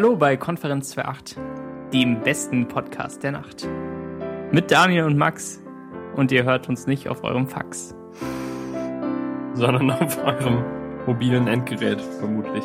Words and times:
Hallo 0.00 0.14
bei 0.14 0.36
Konferenz 0.36 0.96
2.8, 0.96 1.38
dem 1.92 2.20
besten 2.20 2.68
Podcast 2.68 3.24
der 3.24 3.32
Nacht. 3.32 3.66
Mit 4.52 4.70
Daniel 4.70 5.02
und 5.02 5.18
Max. 5.18 5.60
Und 6.14 6.30
ihr 6.30 6.44
hört 6.44 6.68
uns 6.68 6.86
nicht 6.86 7.08
auf 7.08 7.24
eurem 7.24 7.48
Fax. 7.48 7.96
Sondern 9.54 9.90
auf 9.90 10.24
eurem 10.24 10.62
mobilen 11.04 11.48
Endgerät, 11.48 12.00
vermutlich. 12.00 12.62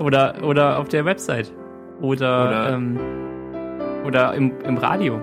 Oder, 0.00 0.42
oder 0.42 0.80
auf 0.80 0.88
der 0.88 1.04
Website. 1.04 1.52
Oder, 2.00 2.48
oder, 2.48 2.72
ähm, 2.72 2.98
oder 4.04 4.34
im, 4.34 4.60
im 4.62 4.78
Radio. 4.78 5.20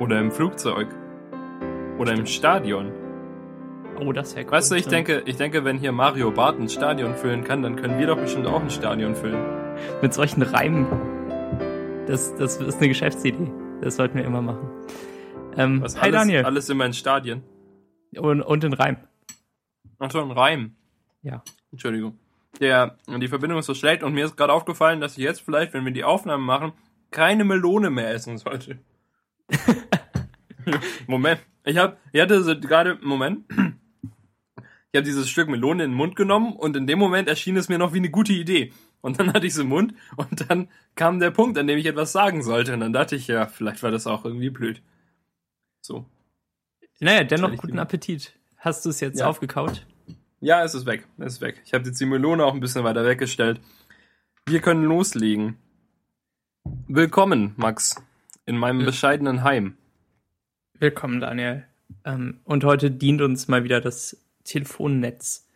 Oder 0.00 0.18
im 0.18 0.30
Flugzeug. 0.30 0.88
Oder 1.98 2.14
im 2.14 2.24
Stadion. 2.24 2.90
Oh, 4.00 4.12
das 4.12 4.34
wäre 4.34 4.46
cool. 4.46 4.52
Weißt 4.52 4.70
du, 4.70 4.76
ich 4.76 4.86
denke, 4.86 5.24
ich 5.26 5.36
denke, 5.36 5.66
wenn 5.66 5.76
hier 5.76 5.92
Mario 5.92 6.30
Barth 6.30 6.58
ein 6.58 6.70
Stadion 6.70 7.14
füllen 7.14 7.44
kann, 7.44 7.62
dann 7.62 7.76
können 7.76 7.98
wir 7.98 8.06
doch 8.06 8.16
bestimmt 8.16 8.46
auch 8.46 8.62
ein 8.62 8.70
Stadion 8.70 9.14
füllen. 9.14 9.57
Mit 10.02 10.14
solchen 10.14 10.42
Reimen. 10.42 10.86
Das, 12.06 12.34
das 12.36 12.56
ist 12.56 12.78
eine 12.78 12.88
Geschäftsidee. 12.88 13.50
Das 13.80 13.96
sollten 13.96 14.16
wir 14.16 14.24
immer 14.24 14.42
machen. 14.42 14.68
Ähm, 15.56 15.82
Was, 15.82 15.96
hi 15.96 16.04
alles, 16.04 16.20
Daniel. 16.20 16.44
Alles 16.44 16.68
immer 16.68 16.86
in 16.86 16.92
Stadien. 16.92 17.42
Und, 18.16 18.42
und 18.42 18.64
in 18.64 18.72
Reim. 18.72 18.96
Ach 19.98 20.10
so, 20.10 20.20
ein 20.20 20.30
Reim. 20.30 20.76
Ja. 21.22 21.42
Entschuldigung. 21.70 22.18
Der, 22.60 22.96
die 23.06 23.28
Verbindung 23.28 23.58
ist 23.58 23.66
so 23.66 23.74
schlecht 23.74 24.02
und 24.02 24.14
mir 24.14 24.24
ist 24.24 24.36
gerade 24.36 24.52
aufgefallen, 24.52 25.00
dass 25.00 25.18
ich 25.18 25.24
jetzt 25.24 25.42
vielleicht, 25.42 25.74
wenn 25.74 25.84
wir 25.84 25.92
die 25.92 26.04
Aufnahme 26.04 26.42
machen, 26.42 26.72
keine 27.10 27.44
Melone 27.44 27.90
mehr 27.90 28.10
essen 28.10 28.38
sollte. 28.38 28.78
Moment. 31.06 31.40
Ich 31.64 31.76
hab, 31.76 31.98
ich 32.12 32.20
hatte 32.20 32.42
so 32.42 32.58
gerade, 32.58 32.98
Moment. 33.02 33.44
Ich 34.90 34.96
habe 34.96 35.04
dieses 35.04 35.28
Stück 35.28 35.48
Melone 35.48 35.84
in 35.84 35.90
den 35.90 35.96
Mund 35.96 36.16
genommen 36.16 36.54
und 36.54 36.74
in 36.74 36.86
dem 36.86 36.98
Moment 36.98 37.28
erschien 37.28 37.56
es 37.56 37.68
mir 37.68 37.78
noch 37.78 37.92
wie 37.92 37.98
eine 37.98 38.10
gute 38.10 38.32
Idee. 38.32 38.72
Und 39.00 39.20
dann 39.20 39.32
hatte 39.32 39.46
ich 39.46 39.52
es 39.52 39.58
im 39.58 39.68
Mund 39.68 39.94
und 40.16 40.50
dann 40.50 40.68
kam 40.94 41.20
der 41.20 41.30
Punkt, 41.30 41.56
an 41.58 41.66
dem 41.66 41.78
ich 41.78 41.86
etwas 41.86 42.12
sagen 42.12 42.42
sollte. 42.42 42.74
Und 42.74 42.80
dann 42.80 42.92
dachte 42.92 43.16
ich, 43.16 43.28
ja, 43.28 43.46
vielleicht 43.46 43.82
war 43.82 43.90
das 43.90 44.06
auch 44.06 44.24
irgendwie 44.24 44.50
blöd. 44.50 44.82
So. 45.80 46.04
Naja, 47.00 47.24
dennoch 47.24 47.56
guten 47.56 47.78
Appetit. 47.78 48.34
Hast 48.56 48.84
du 48.84 48.90
es 48.90 49.00
jetzt 49.00 49.20
ja. 49.20 49.26
aufgekaut? 49.26 49.86
Ja, 50.40 50.64
es 50.64 50.74
ist 50.74 50.86
weg. 50.86 51.06
Es 51.18 51.34
ist 51.34 51.40
weg. 51.40 51.62
Ich 51.64 51.74
habe 51.74 51.84
jetzt 51.84 52.00
die 52.00 52.06
Melone 52.06 52.44
auch 52.44 52.54
ein 52.54 52.60
bisschen 52.60 52.84
weiter 52.84 53.04
weggestellt. 53.04 53.60
Wir 54.46 54.60
können 54.60 54.84
loslegen. 54.84 55.58
Willkommen, 56.86 57.54
Max, 57.56 57.96
in 58.46 58.58
meinem 58.58 58.84
bescheidenen 58.84 59.42
Heim. 59.42 59.76
Willkommen, 60.74 61.20
Daniel. 61.20 61.64
Ähm, 62.04 62.40
und 62.44 62.64
heute 62.64 62.90
dient 62.90 63.20
uns 63.20 63.48
mal 63.48 63.64
wieder 63.64 63.80
das 63.80 64.16
Telefonnetz 64.44 65.47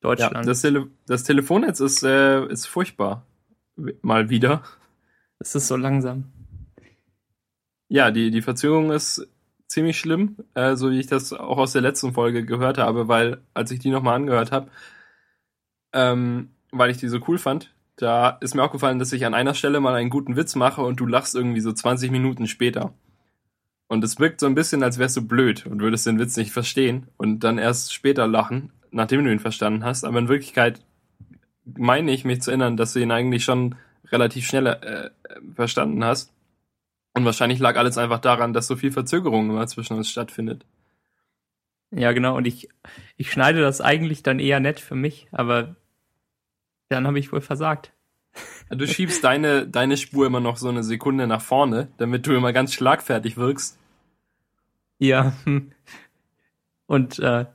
Deutschlands. 0.00 0.34
Ja, 0.34 0.42
das, 0.42 0.62
Tele 0.62 0.86
das 1.06 1.24
Telefonnetz 1.24 1.80
ist, 1.80 2.02
äh, 2.02 2.46
ist 2.46 2.66
furchtbar. 2.66 3.26
Mal 4.02 4.30
wieder. 4.30 4.62
Es 5.38 5.54
ist 5.54 5.68
so 5.68 5.76
langsam. 5.76 6.24
Ja, 7.88 8.10
die, 8.10 8.30
die 8.30 8.42
Verzögerung 8.42 8.92
ist 8.92 9.26
ziemlich 9.66 9.98
schlimm, 9.98 10.36
äh, 10.54 10.74
so 10.76 10.90
wie 10.90 11.00
ich 11.00 11.06
das 11.06 11.32
auch 11.32 11.58
aus 11.58 11.72
der 11.72 11.82
letzten 11.82 12.12
Folge 12.12 12.44
gehört 12.44 12.78
habe, 12.78 13.08
weil 13.08 13.40
als 13.54 13.70
ich 13.70 13.78
die 13.78 13.90
nochmal 13.90 14.16
angehört 14.16 14.52
habe, 14.52 14.70
ähm, 15.92 16.50
weil 16.72 16.90
ich 16.90 16.98
die 16.98 17.08
so 17.08 17.18
cool 17.28 17.38
fand, 17.38 17.72
da 17.96 18.30
ist 18.30 18.54
mir 18.54 18.62
auch 18.62 18.72
gefallen, 18.72 18.98
dass 18.98 19.12
ich 19.12 19.26
an 19.26 19.34
einer 19.34 19.54
Stelle 19.54 19.80
mal 19.80 19.94
einen 19.94 20.10
guten 20.10 20.36
Witz 20.36 20.54
mache 20.56 20.82
und 20.82 20.98
du 21.00 21.06
lachst 21.06 21.34
irgendwie 21.34 21.60
so 21.60 21.72
20 21.72 22.10
Minuten 22.10 22.46
später. 22.46 22.94
Und 23.88 24.04
es 24.04 24.18
wirkt 24.18 24.40
so 24.40 24.46
ein 24.46 24.54
bisschen, 24.54 24.82
als 24.82 24.98
wärst 24.98 25.16
du 25.16 25.26
blöd 25.26 25.66
und 25.66 25.80
würdest 25.80 26.06
den 26.06 26.18
Witz 26.18 26.36
nicht 26.36 26.52
verstehen 26.52 27.08
und 27.16 27.40
dann 27.40 27.58
erst 27.58 27.92
später 27.92 28.26
lachen, 28.26 28.72
nachdem 28.90 29.24
du 29.24 29.32
ihn 29.32 29.40
verstanden 29.40 29.84
hast. 29.84 30.04
Aber 30.04 30.18
in 30.18 30.28
Wirklichkeit 30.28 30.80
meine 31.64 32.12
ich 32.12 32.24
mich 32.24 32.42
zu 32.42 32.50
erinnern, 32.50 32.76
dass 32.76 32.92
du 32.92 33.00
ihn 33.00 33.10
eigentlich 33.10 33.44
schon 33.44 33.76
relativ 34.10 34.46
schnell 34.46 34.66
äh, 34.66 35.10
verstanden 35.54 36.04
hast. 36.04 36.32
Und 37.14 37.24
wahrscheinlich 37.24 37.58
lag 37.58 37.76
alles 37.76 37.98
einfach 37.98 38.20
daran, 38.20 38.52
dass 38.52 38.66
so 38.66 38.76
viel 38.76 38.92
Verzögerung 38.92 39.50
immer 39.50 39.66
zwischen 39.66 39.96
uns 39.96 40.08
stattfindet. 40.08 40.64
Ja, 41.90 42.12
genau. 42.12 42.36
Und 42.36 42.46
ich, 42.46 42.68
ich 43.16 43.32
schneide 43.32 43.60
das 43.60 43.80
eigentlich 43.80 44.22
dann 44.22 44.38
eher 44.38 44.60
nett 44.60 44.78
für 44.78 44.94
mich, 44.94 45.26
aber 45.32 45.74
dann 46.88 47.06
habe 47.06 47.18
ich 47.18 47.32
wohl 47.32 47.40
versagt. 47.40 47.92
Du 48.68 48.86
schiebst 48.86 49.24
deine, 49.24 49.66
deine 49.66 49.96
Spur 49.96 50.26
immer 50.26 50.38
noch 50.38 50.56
so 50.56 50.68
eine 50.68 50.84
Sekunde 50.84 51.26
nach 51.26 51.42
vorne, 51.42 51.88
damit 51.98 52.26
du 52.26 52.32
immer 52.32 52.52
ganz 52.52 52.72
schlagfertig 52.72 53.36
wirkst. 53.36 53.76
Ja. 54.98 55.32
Und 56.86 57.18
äh, 57.18 57.46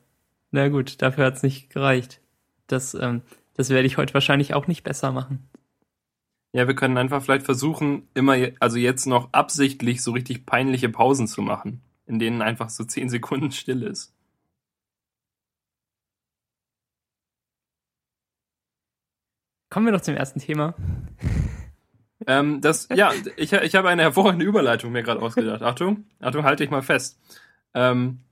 na 0.56 0.70
gut, 0.70 1.02
dafür 1.02 1.26
hat's 1.26 1.44
nicht 1.44 1.70
gereicht. 1.70 2.22
Das, 2.68 2.94
ähm, 2.96 3.22
das 3.56 3.70
werde 3.70 3.86
ich 3.86 3.98
heute 3.98 4.14
wahrscheinlich 4.14 4.54
auch 4.54 4.68
nicht 4.68 4.84
besser 4.84 5.12
machen. 5.12 5.48
Ja, 6.54 6.68
wir 6.68 6.76
können 6.76 6.98
einfach 6.98 7.22
vielleicht 7.22 7.46
versuchen, 7.46 8.08
immer, 8.14 8.38
also 8.62 8.78
jetzt 8.78 9.06
noch 9.06 9.34
absichtlich 9.34 10.02
so 10.02 10.14
richtig 10.14 10.46
peinliche 10.46 10.88
Pausen 10.88 11.28
zu 11.28 11.42
machen, 11.42 11.82
in 12.06 12.18
denen 12.18 12.42
einfach 12.42 12.70
so 12.70 12.86
zehn 12.86 13.10
Sekunden 13.10 13.52
still 13.52 13.84
ist. 13.84 14.14
Kommen 19.70 19.88
wir 19.88 19.92
doch 19.92 20.02
zum 20.02 20.16
ersten 20.16 20.40
Thema. 20.40 20.74
Ähm, 22.28 22.62
das, 22.62 22.88
ja, 22.96 23.12
ich, 23.36 23.52
ich 23.52 23.76
habe 23.76 23.90
eine 23.90 24.02
hervorragende 24.02 24.46
Überleitung 24.46 24.92
mir 24.94 25.04
gerade 25.04 25.22
ausgedacht. 25.22 25.62
Achtung, 25.62 26.06
Achtung, 26.20 26.44
halte 26.44 26.64
ich 26.64 26.72
mal 26.72 26.82
fest. 26.82 27.20
Ähm, 27.76 28.25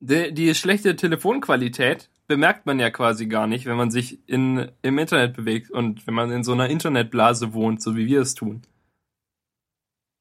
die, 0.00 0.32
die 0.32 0.54
schlechte 0.54 0.96
Telefonqualität 0.96 2.10
bemerkt 2.26 2.66
man 2.66 2.78
ja 2.78 2.90
quasi 2.90 3.26
gar 3.26 3.46
nicht, 3.46 3.66
wenn 3.66 3.76
man 3.76 3.90
sich 3.90 4.18
in, 4.28 4.70
im 4.82 4.98
Internet 4.98 5.34
bewegt 5.36 5.70
und 5.70 6.06
wenn 6.06 6.14
man 6.14 6.30
in 6.30 6.44
so 6.44 6.52
einer 6.52 6.68
Internetblase 6.68 7.52
wohnt, 7.52 7.82
so 7.82 7.96
wie 7.96 8.06
wir 8.06 8.20
es 8.20 8.34
tun. 8.34 8.62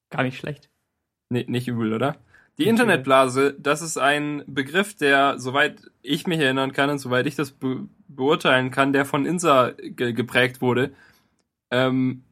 Gar 0.10 0.24
nicht 0.24 0.38
schlecht. 0.38 0.70
Nee, 1.30 1.46
nicht 1.48 1.68
übel, 1.68 1.94
oder? 1.94 2.18
Die 2.58 2.68
Internetblase, 2.68 3.56
das 3.58 3.82
ist 3.82 3.98
ein 3.98 4.44
Begriff, 4.48 4.96
der, 4.96 5.40
soweit 5.40 5.90
ich 6.02 6.28
mich 6.28 6.40
erinnern 6.40 6.74
kann 6.74 6.90
und 6.90 6.98
soweit 7.00 7.26
ich 7.26 7.36
das 7.36 7.52
be 7.52 7.88
beurteilen 8.12 8.72
kann, 8.72 8.92
der 8.92 9.06
von 9.06 9.26
INSA 9.26 9.74
ge 9.78 10.14
geprägt 10.14 10.62
wurde. 10.62 10.92
Ähm, 11.72 12.24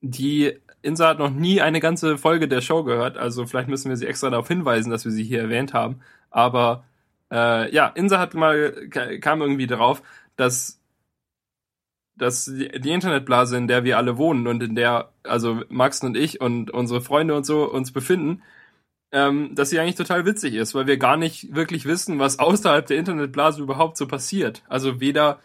die 0.00 0.54
Insa 0.82 1.08
hat 1.08 1.18
noch 1.18 1.30
nie 1.30 1.60
eine 1.60 1.80
ganze 1.80 2.16
Folge 2.16 2.46
der 2.46 2.60
Show 2.60 2.84
gehört, 2.84 3.18
also 3.18 3.44
vielleicht 3.44 3.68
müssen 3.68 3.88
wir 3.88 3.96
sie 3.96 4.06
extra 4.06 4.30
darauf 4.30 4.48
hinweisen, 4.48 4.90
dass 4.90 5.04
wir 5.04 5.12
sie 5.12 5.24
hier 5.24 5.40
erwähnt 5.40 5.74
haben. 5.74 6.00
Aber 6.30 6.84
äh, 7.30 7.72
ja, 7.74 7.88
Insa 7.88 8.18
hat 8.18 8.34
mal 8.34 8.88
kam 8.88 9.42
irgendwie 9.42 9.66
darauf, 9.66 10.02
dass 10.36 10.80
dass 12.16 12.46
die 12.46 12.90
Internetblase, 12.90 13.56
in 13.56 13.68
der 13.68 13.84
wir 13.84 13.96
alle 13.96 14.18
wohnen 14.18 14.48
und 14.48 14.62
in 14.62 14.74
der 14.74 15.12
also 15.22 15.62
Max 15.68 16.02
und 16.02 16.16
ich 16.16 16.40
und 16.40 16.70
unsere 16.70 17.00
Freunde 17.00 17.36
und 17.36 17.46
so 17.46 17.70
uns 17.70 17.92
befinden, 17.92 18.42
ähm, 19.12 19.54
dass 19.54 19.70
sie 19.70 19.78
eigentlich 19.78 19.94
total 19.94 20.26
witzig 20.26 20.54
ist, 20.54 20.74
weil 20.74 20.86
wir 20.86 20.98
gar 20.98 21.16
nicht 21.16 21.54
wirklich 21.54 21.86
wissen, 21.86 22.18
was 22.18 22.38
außerhalb 22.40 22.86
der 22.86 22.98
Internetblase 22.98 23.62
überhaupt 23.62 23.96
so 23.96 24.06
passiert. 24.08 24.62
Also 24.68 25.00
weder 25.00 25.38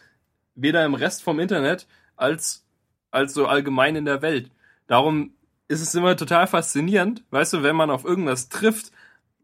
weder 0.56 0.86
im 0.86 0.96
Rest 0.96 1.24
vom 1.24 1.40
Internet 1.40 1.88
als 2.16 2.66
als 3.12 3.34
so 3.34 3.46
allgemein 3.48 3.96
in 3.96 4.06
der 4.06 4.22
Welt. 4.22 4.50
Darum 4.88 5.34
ist 5.68 5.82
es 5.82 5.96
immer 5.96 6.18
total 6.18 6.48
faszinierend, 6.48 7.24
weißt 7.32 7.54
du, 7.54 7.64
wenn 7.64 7.76
man 7.76 7.90
auf 7.90 8.04
irgendwas 8.04 8.50
trifft, 8.50 8.92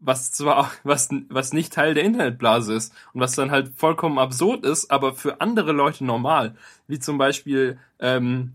was 0.00 0.32
zwar, 0.32 0.70
was, 0.82 1.08
was 1.28 1.52
nicht 1.52 1.72
Teil 1.72 1.94
der 1.94 2.04
Internetblase 2.04 2.74
ist 2.74 2.94
und 3.12 3.20
was 3.20 3.34
dann 3.34 3.50
halt 3.50 3.72
vollkommen 3.76 4.18
absurd 4.18 4.64
ist, 4.64 4.90
aber 4.90 5.14
für 5.14 5.40
andere 5.40 5.72
Leute 5.72 6.04
normal. 6.04 6.54
Wie 6.86 6.98
zum 6.98 7.18
Beispiel, 7.18 7.78
ähm, 7.98 8.54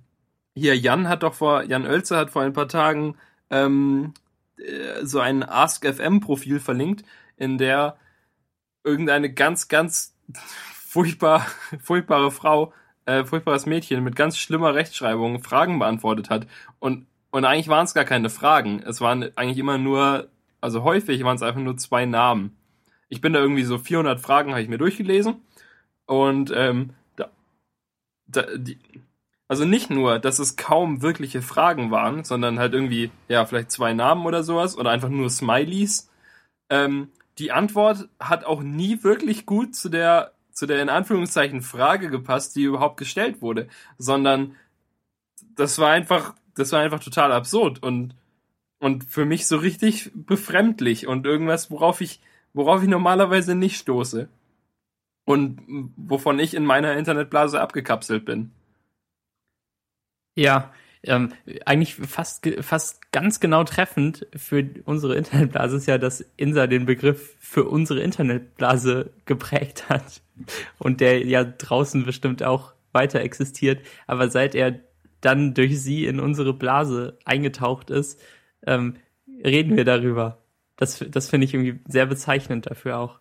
hier 0.55 0.77
Jan 0.77 1.07
hat 1.07 1.23
doch 1.23 1.35
vor, 1.35 1.63
Jan 1.63 1.85
Oelze 1.85 2.17
hat 2.17 2.31
vor 2.31 2.41
ein 2.41 2.53
paar 2.53 2.67
Tagen 2.67 3.15
ähm, 3.49 4.13
äh, 4.57 5.05
so 5.05 5.19
ein 5.19 5.43
Ask-FM-Profil 5.43 6.59
verlinkt, 6.59 7.05
in 7.37 7.57
der 7.57 7.97
irgendeine 8.83 9.31
ganz, 9.31 9.67
ganz 9.67 10.15
furchtbar, 10.73 11.45
furchtbare 11.81 12.31
Frau 12.31 12.73
äh, 13.05 13.23
furchtbares 13.23 13.65
Mädchen 13.65 14.03
mit 14.03 14.15
ganz 14.15 14.37
schlimmer 14.37 14.73
Rechtschreibung 14.73 15.41
Fragen 15.43 15.79
beantwortet 15.79 16.29
hat. 16.29 16.47
Und, 16.79 17.05
und 17.31 17.45
eigentlich 17.45 17.67
waren 17.67 17.85
es 17.85 17.93
gar 17.93 18.05
keine 18.05 18.29
Fragen. 18.29 18.81
Es 18.81 19.01
waren 19.01 19.29
eigentlich 19.35 19.57
immer 19.57 19.77
nur, 19.77 20.27
also 20.65 20.83
häufig 20.83 21.23
waren 21.23 21.35
es 21.35 21.43
einfach 21.43 21.61
nur 21.61 21.77
zwei 21.77 22.05
Namen. 22.05 22.55
Ich 23.07 23.21
bin 23.21 23.33
da 23.33 23.39
irgendwie 23.39 23.63
so 23.63 23.77
400 23.77 24.19
Fragen 24.19 24.51
habe 24.51 24.61
ich 24.61 24.67
mir 24.67 24.77
durchgelesen. 24.77 25.35
Und 26.05 26.51
ähm, 26.55 26.91
da, 27.15 27.29
da, 28.27 28.45
die, 28.57 28.77
also 29.47 29.63
nicht 29.63 29.89
nur, 29.89 30.19
dass 30.19 30.39
es 30.39 30.55
kaum 30.57 31.01
wirkliche 31.01 31.41
Fragen 31.41 31.91
waren, 31.91 32.23
sondern 32.23 32.59
halt 32.59 32.73
irgendwie, 32.73 33.11
ja, 33.27 33.45
vielleicht 33.45 33.71
zwei 33.71 33.93
Namen 33.93 34.25
oder 34.25 34.43
sowas 34.43 34.77
oder 34.77 34.89
einfach 34.89 35.09
nur 35.09 35.29
Smileys. 35.29 36.09
Ähm, 36.69 37.09
die 37.37 37.51
Antwort 37.51 38.09
hat 38.19 38.43
auch 38.43 38.61
nie 38.61 39.03
wirklich 39.03 39.45
gut 39.45 39.75
zu 39.75 39.89
der 39.89 40.31
zu 40.51 40.65
der 40.65 40.81
in 40.81 40.89
Anführungszeichen 40.89 41.61
Frage 41.61 42.09
gepasst, 42.09 42.55
die 42.55 42.63
überhaupt 42.63 42.97
gestellt 42.97 43.41
wurde, 43.41 43.67
sondern 43.97 44.55
das 45.55 45.79
war 45.79 45.91
einfach, 45.91 46.33
das 46.55 46.71
war 46.71 46.79
einfach 46.79 47.03
total 47.03 47.33
absurd 47.33 47.83
und 47.83 48.15
und 48.79 49.03
für 49.05 49.25
mich 49.25 49.47
so 49.47 49.57
richtig 49.57 50.11
befremdlich 50.13 51.07
und 51.07 51.25
irgendwas, 51.25 51.71
worauf 51.71 52.01
ich, 52.01 52.21
worauf 52.53 52.83
ich 52.83 52.89
normalerweise 52.89 53.55
nicht 53.55 53.77
stoße 53.77 54.27
und 55.25 55.61
wovon 55.95 56.39
ich 56.39 56.53
in 56.53 56.65
meiner 56.65 56.95
Internetblase 56.95 57.59
abgekapselt 57.59 58.25
bin. 58.25 58.51
Ja, 60.35 60.73
ähm, 61.03 61.33
eigentlich 61.65 61.95
fast, 61.95 62.47
fast 62.61 63.11
ganz 63.11 63.39
genau 63.39 63.63
treffend 63.63 64.27
für 64.35 64.65
unsere 64.85 65.15
Internetblase 65.15 65.77
ist 65.77 65.85
ja, 65.85 65.97
dass 65.97 66.25
Insa 66.35 66.67
den 66.67 66.85
Begriff 66.85 67.35
für 67.39 67.65
unsere 67.65 68.01
Internetblase 68.01 69.11
geprägt 69.25 69.89
hat 69.89 70.21
und 70.79 71.01
der 71.01 71.25
ja 71.25 71.43
draußen 71.43 72.05
bestimmt 72.05 72.43
auch 72.43 72.73
weiter 72.91 73.21
existiert. 73.21 73.85
Aber 74.07 74.29
seit 74.29 74.55
er 74.55 74.79
dann 75.21 75.53
durch 75.53 75.81
sie 75.81 76.05
in 76.05 76.19
unsere 76.19 76.53
Blase 76.53 77.17
eingetaucht 77.25 77.89
ist, 77.89 78.21
ähm, 78.65 78.97
reden 79.43 79.75
wir 79.75 79.85
darüber. 79.85 80.43
Das, 80.75 81.03
das 81.09 81.29
finde 81.29 81.45
ich 81.45 81.53
irgendwie 81.53 81.79
sehr 81.87 82.05
bezeichnend 82.05 82.65
dafür 82.65 82.99
auch. 82.99 83.19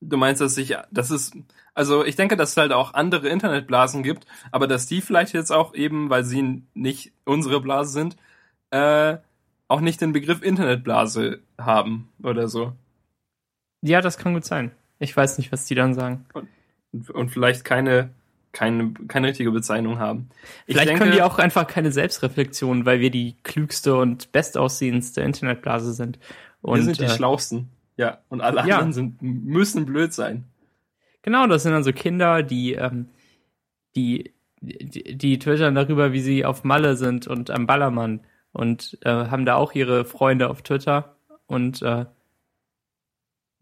Du 0.00 0.16
meinst, 0.16 0.40
dass 0.40 0.58
ich, 0.58 0.76
das 0.90 1.12
ist, 1.12 1.36
also 1.74 2.04
ich 2.04 2.16
denke, 2.16 2.36
dass 2.36 2.50
es 2.50 2.56
halt 2.56 2.72
auch 2.72 2.94
andere 2.94 3.28
Internetblasen 3.28 4.02
gibt, 4.02 4.26
aber 4.50 4.66
dass 4.66 4.86
die 4.86 5.00
vielleicht 5.00 5.32
jetzt 5.32 5.52
auch 5.52 5.74
eben, 5.74 6.10
weil 6.10 6.24
sie 6.24 6.64
nicht 6.74 7.12
unsere 7.24 7.60
Blase 7.60 7.92
sind, 7.92 8.16
äh, 8.70 9.18
auch 9.68 9.80
nicht 9.80 10.00
den 10.00 10.12
Begriff 10.12 10.42
Internetblase 10.42 11.40
haben 11.56 12.08
oder 12.22 12.48
so. 12.48 12.72
Ja, 13.80 14.00
das 14.00 14.18
kann 14.18 14.34
gut 14.34 14.44
sein. 14.44 14.72
Ich 14.98 15.16
weiß 15.16 15.38
nicht, 15.38 15.52
was 15.52 15.64
die 15.66 15.74
dann 15.74 15.94
sagen. 15.94 16.26
Und, 16.34 17.10
und 17.10 17.30
vielleicht 17.30 17.64
keine, 17.64 18.10
keine, 18.52 18.92
keine 19.08 19.28
richtige 19.28 19.50
Bezeichnung 19.50 19.98
haben. 19.98 20.28
Ich 20.66 20.74
vielleicht 20.74 20.90
denke, 20.90 21.04
können 21.04 21.12
die 21.12 21.22
auch 21.22 21.38
einfach 21.38 21.66
keine 21.66 21.90
Selbstreflexion, 21.90 22.84
weil 22.84 23.00
wir 23.00 23.10
die 23.10 23.36
klügste 23.42 23.96
und 23.96 24.32
bestaussehendste 24.32 25.22
Internetblase 25.22 25.92
sind. 25.92 26.18
Und, 26.60 26.76
wir 26.76 26.84
sind 26.84 27.00
die 27.00 27.04
äh, 27.04 27.08
schlausten. 27.08 27.70
Ja, 27.96 28.18
und 28.28 28.40
alle 28.40 28.66
ja. 28.66 28.76
anderen 28.76 28.92
sind, 28.92 29.22
müssen 29.22 29.86
blöd 29.86 30.12
sein. 30.12 30.44
Genau, 31.22 31.46
das 31.46 31.62
sind 31.62 31.72
dann 31.72 31.84
so 31.84 31.92
Kinder, 31.92 32.42
die, 32.42 32.74
ähm, 32.74 33.08
die, 33.96 34.32
die, 34.60 35.16
die 35.16 35.38
twittern 35.38 35.74
darüber, 35.74 36.12
wie 36.12 36.20
sie 36.20 36.44
auf 36.44 36.64
Malle 36.64 36.96
sind 36.96 37.26
und 37.26 37.50
am 37.50 37.66
Ballermann 37.66 38.20
und 38.52 38.98
äh, 39.02 39.10
haben 39.10 39.46
da 39.46 39.54
auch 39.54 39.72
ihre 39.72 40.04
Freunde 40.04 40.50
auf 40.50 40.62
Twitter 40.62 41.16
und 41.46 41.82
äh, 41.82 42.06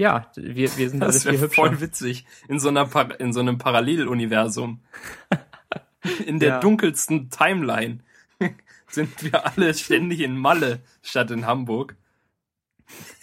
ja, 0.00 0.31
wir, 0.35 0.76
wir 0.79 0.88
sind 0.88 1.00
das 1.00 1.08
alles 1.08 1.23
viel 1.25 1.41
hübscher. 1.44 1.62
voll 1.62 1.81
witzig 1.82 2.25
in 2.49 2.58
so 2.58 2.69
einer 2.69 2.88
in 3.20 3.35
so 3.35 3.41
einem 3.41 3.58
Paralleluniversum. 3.58 4.81
in 6.26 6.38
der 6.38 6.49
ja. 6.49 6.61
dunkelsten 6.61 7.29
Timeline 7.29 7.99
sind 8.88 9.23
wir 9.23 9.47
alle 9.47 9.75
ständig 9.75 10.20
in 10.20 10.38
Malle 10.38 10.81
statt 11.02 11.31
in 11.31 11.44
Hamburg. 11.44 11.97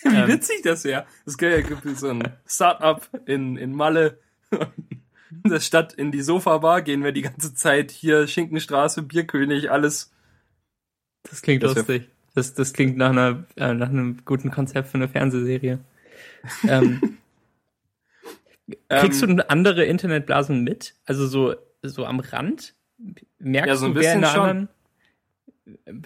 Wie 0.03 0.15
ähm, 0.15 0.27
witzig 0.27 0.61
das 0.63 0.83
wäre. 0.83 1.07
Es 1.25 1.39
gibt 1.39 1.97
so 1.97 2.09
ein 2.09 2.31
Startup 2.45 3.01
in, 3.25 3.57
in 3.57 3.73
Malle. 3.73 4.19
das 5.43 5.65
statt 5.65 5.93
in 5.93 6.11
die 6.11 6.21
Sofa-Bar 6.21 6.83
gehen 6.83 7.03
wir 7.03 7.11
die 7.11 7.23
ganze 7.23 7.55
Zeit 7.55 7.89
hier 7.89 8.27
Schinkenstraße, 8.27 9.01
Bierkönig, 9.01 9.71
alles. 9.71 10.11
Das 11.23 11.41
klingt 11.41 11.63
das 11.63 11.73
lustig. 11.73 12.07
Das, 12.35 12.53
das 12.53 12.73
klingt 12.73 12.97
nach, 12.97 13.09
einer, 13.09 13.45
äh, 13.55 13.73
nach 13.73 13.89
einem 13.89 14.19
guten 14.25 14.51
Konzept 14.51 14.89
für 14.89 14.99
eine 14.99 15.07
Fernsehserie. 15.07 15.79
ähm, 16.67 17.17
kriegst 18.89 19.21
du 19.21 19.49
andere 19.49 19.85
Internetblasen 19.85 20.63
mit? 20.63 20.95
Also 21.05 21.27
so, 21.27 21.55
so 21.81 22.05
am 22.05 22.19
Rand? 22.19 22.73
Merkst 23.39 23.67
ja, 23.67 23.75
so 23.75 23.85
ein 23.85 23.93
du, 23.93 23.99
wer 24.01 24.13
in 24.13 24.21
der 24.21 24.29
schon. 24.29 24.49
anderen? 24.49 24.69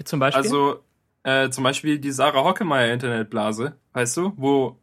Zum 0.05 0.19
Beispiel? 0.19 0.43
Also, 0.43 0.83
äh, 1.23 1.49
zum 1.49 1.63
Beispiel 1.63 1.99
die 1.99 2.11
Sarah 2.11 2.43
Hockemeyer 2.43 2.91
Internetblase, 2.93 3.77
weißt 3.93 4.17
du, 4.17 4.33
wo 4.35 4.79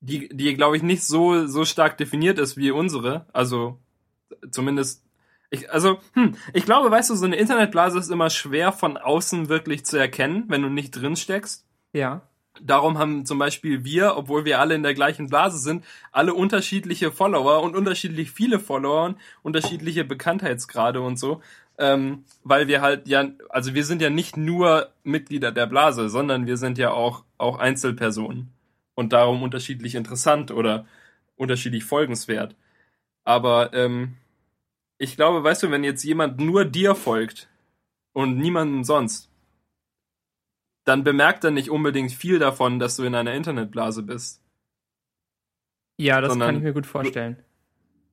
die, 0.00 0.28
die 0.28 0.54
glaube 0.54 0.76
ich 0.76 0.82
nicht 0.82 1.02
so, 1.02 1.46
so 1.46 1.64
stark 1.64 1.96
definiert 1.96 2.38
ist 2.38 2.56
wie 2.58 2.70
unsere, 2.70 3.26
also 3.32 3.78
zumindest 4.50 5.04
ich, 5.54 5.70
also, 5.70 6.00
hm, 6.14 6.34
ich 6.52 6.64
glaube, 6.64 6.90
weißt 6.90 7.10
du, 7.10 7.14
so 7.14 7.26
eine 7.26 7.36
Internetblase 7.36 7.98
ist 7.98 8.10
immer 8.10 8.28
schwer 8.28 8.72
von 8.72 8.96
außen 8.96 9.48
wirklich 9.48 9.86
zu 9.86 9.96
erkennen, 9.96 10.44
wenn 10.48 10.62
du 10.62 10.68
nicht 10.68 10.90
drin 10.90 11.14
steckst. 11.14 11.64
Ja. 11.92 12.22
Darum 12.60 12.98
haben 12.98 13.26
zum 13.26 13.38
Beispiel 13.38 13.84
wir, 13.84 14.16
obwohl 14.16 14.44
wir 14.44 14.60
alle 14.60 14.74
in 14.74 14.82
der 14.82 14.94
gleichen 14.94 15.28
Blase 15.28 15.58
sind, 15.58 15.84
alle 16.12 16.34
unterschiedliche 16.34 17.10
Follower 17.10 17.62
und 17.62 17.74
unterschiedlich 17.74 18.30
viele 18.30 18.60
Follower, 18.60 19.16
unterschiedliche 19.42 20.04
Bekanntheitsgrade 20.04 21.00
und 21.00 21.18
so 21.18 21.40
ähm, 21.78 22.24
weil 22.44 22.68
wir 22.68 22.80
halt 22.80 23.08
ja, 23.08 23.30
also 23.48 23.74
wir 23.74 23.84
sind 23.84 24.00
ja 24.00 24.10
nicht 24.10 24.36
nur 24.36 24.92
Mitglieder 25.02 25.52
der 25.52 25.66
Blase, 25.66 26.08
sondern 26.08 26.46
wir 26.46 26.56
sind 26.56 26.78
ja 26.78 26.92
auch, 26.92 27.24
auch 27.38 27.58
Einzelpersonen 27.58 28.52
und 28.94 29.12
darum 29.12 29.42
unterschiedlich 29.42 29.94
interessant 29.94 30.50
oder 30.50 30.86
unterschiedlich 31.36 31.84
folgenswert. 31.84 32.54
Aber 33.24 33.72
ähm, 33.74 34.14
ich 34.98 35.16
glaube, 35.16 35.42
weißt 35.42 35.64
du, 35.64 35.70
wenn 35.70 35.84
jetzt 35.84 36.04
jemand 36.04 36.38
nur 36.38 36.64
dir 36.64 36.94
folgt 36.94 37.48
und 38.12 38.38
niemandem 38.38 38.84
sonst, 38.84 39.30
dann 40.84 41.04
bemerkt 41.04 41.44
er 41.44 41.50
nicht 41.50 41.70
unbedingt 41.70 42.12
viel 42.12 42.38
davon, 42.38 42.78
dass 42.78 42.96
du 42.96 43.04
in 43.04 43.14
einer 43.14 43.34
Internetblase 43.34 44.02
bist. 44.02 44.42
Ja, 45.96 46.20
das 46.20 46.32
Sondern 46.32 46.48
kann 46.48 46.56
ich 46.56 46.62
mir 46.62 46.72
gut 46.72 46.86
vorstellen. 46.86 47.36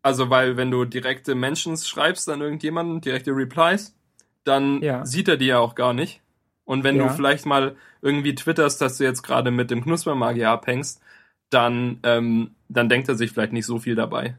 Also, 0.04 0.30
weil 0.30 0.58
wenn 0.58 0.72
du 0.72 0.86
direkte 0.86 1.36
Mentions 1.36 1.88
schreibst 1.88 2.30
an 2.30 2.42
irgendjemanden, 2.42 3.02
direkte 3.02 3.32
Replies, 3.32 3.96
dann 4.44 4.82
ja. 4.82 5.06
sieht 5.06 5.28
er 5.28 5.38
die 5.38 5.48
ja 5.48 5.60
auch 5.60 5.76
gar 5.76 5.94
nicht. 5.94 6.22
Und 6.64 6.84
wenn 6.84 6.96
ja. 6.96 7.08
du 7.08 7.14
vielleicht 7.14 7.46
mal 7.46 7.76
irgendwie 8.02 8.34
twitterst, 8.34 8.82
dass 8.82 8.98
du 8.98 9.04
jetzt 9.04 9.22
gerade 9.24 9.52
mit 9.52 9.70
dem 9.70 9.84
Knuspermagier 9.84 10.50
abhängst, 10.50 11.02
dann, 11.50 12.00
ähm, 12.04 12.52
dann 12.70 12.90
denkt 12.90 13.10
er 13.10 13.16
sich 13.16 13.32
vielleicht 13.32 13.54
nicht 13.54 13.66
so 13.66 13.80
viel 13.80 13.96
dabei. 13.96 14.38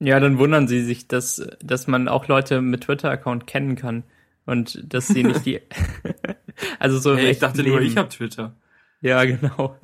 Ja, 0.00 0.20
dann 0.20 0.38
wundern 0.38 0.68
sie 0.68 0.82
sich, 0.82 1.08
dass, 1.08 1.46
dass 1.60 1.86
man 1.86 2.08
auch 2.08 2.26
Leute 2.28 2.60
mit 2.60 2.82
Twitter-Account 2.82 3.46
kennen 3.46 3.76
kann 3.76 4.04
und 4.44 4.92
dass 4.92 5.08
sie 5.08 5.24
nicht 5.24 5.46
die. 5.46 5.60
also 6.78 6.98
so. 6.98 7.16
Hey, 7.16 7.30
ich 7.30 7.38
dachte 7.38 7.62
Leben. 7.62 7.76
nur, 7.76 7.80
ich 7.82 7.96
habe 7.96 8.08
Twitter. 8.08 8.56
Ja, 9.00 9.24
genau. 9.24 9.76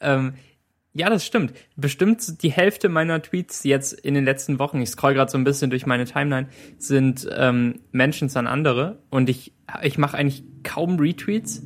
ähm, 0.00 0.34
ja, 0.96 1.10
das 1.10 1.26
stimmt. 1.26 1.52
Bestimmt 1.76 2.42
die 2.42 2.52
Hälfte 2.52 2.88
meiner 2.88 3.20
Tweets 3.20 3.64
jetzt 3.64 3.92
in 3.92 4.14
den 4.14 4.24
letzten 4.24 4.60
Wochen, 4.60 4.80
ich 4.80 4.90
scroll 4.90 5.14
gerade 5.14 5.30
so 5.30 5.36
ein 5.36 5.44
bisschen 5.44 5.70
durch 5.70 5.86
meine 5.86 6.04
Timeline, 6.04 6.48
sind 6.78 7.28
ähm, 7.36 7.80
Mentions 7.90 8.36
an 8.36 8.46
andere 8.46 9.02
und 9.10 9.28
ich 9.28 9.52
ich 9.82 9.98
mache 9.98 10.16
eigentlich 10.16 10.44
kaum 10.62 10.98
Retweets, 11.00 11.62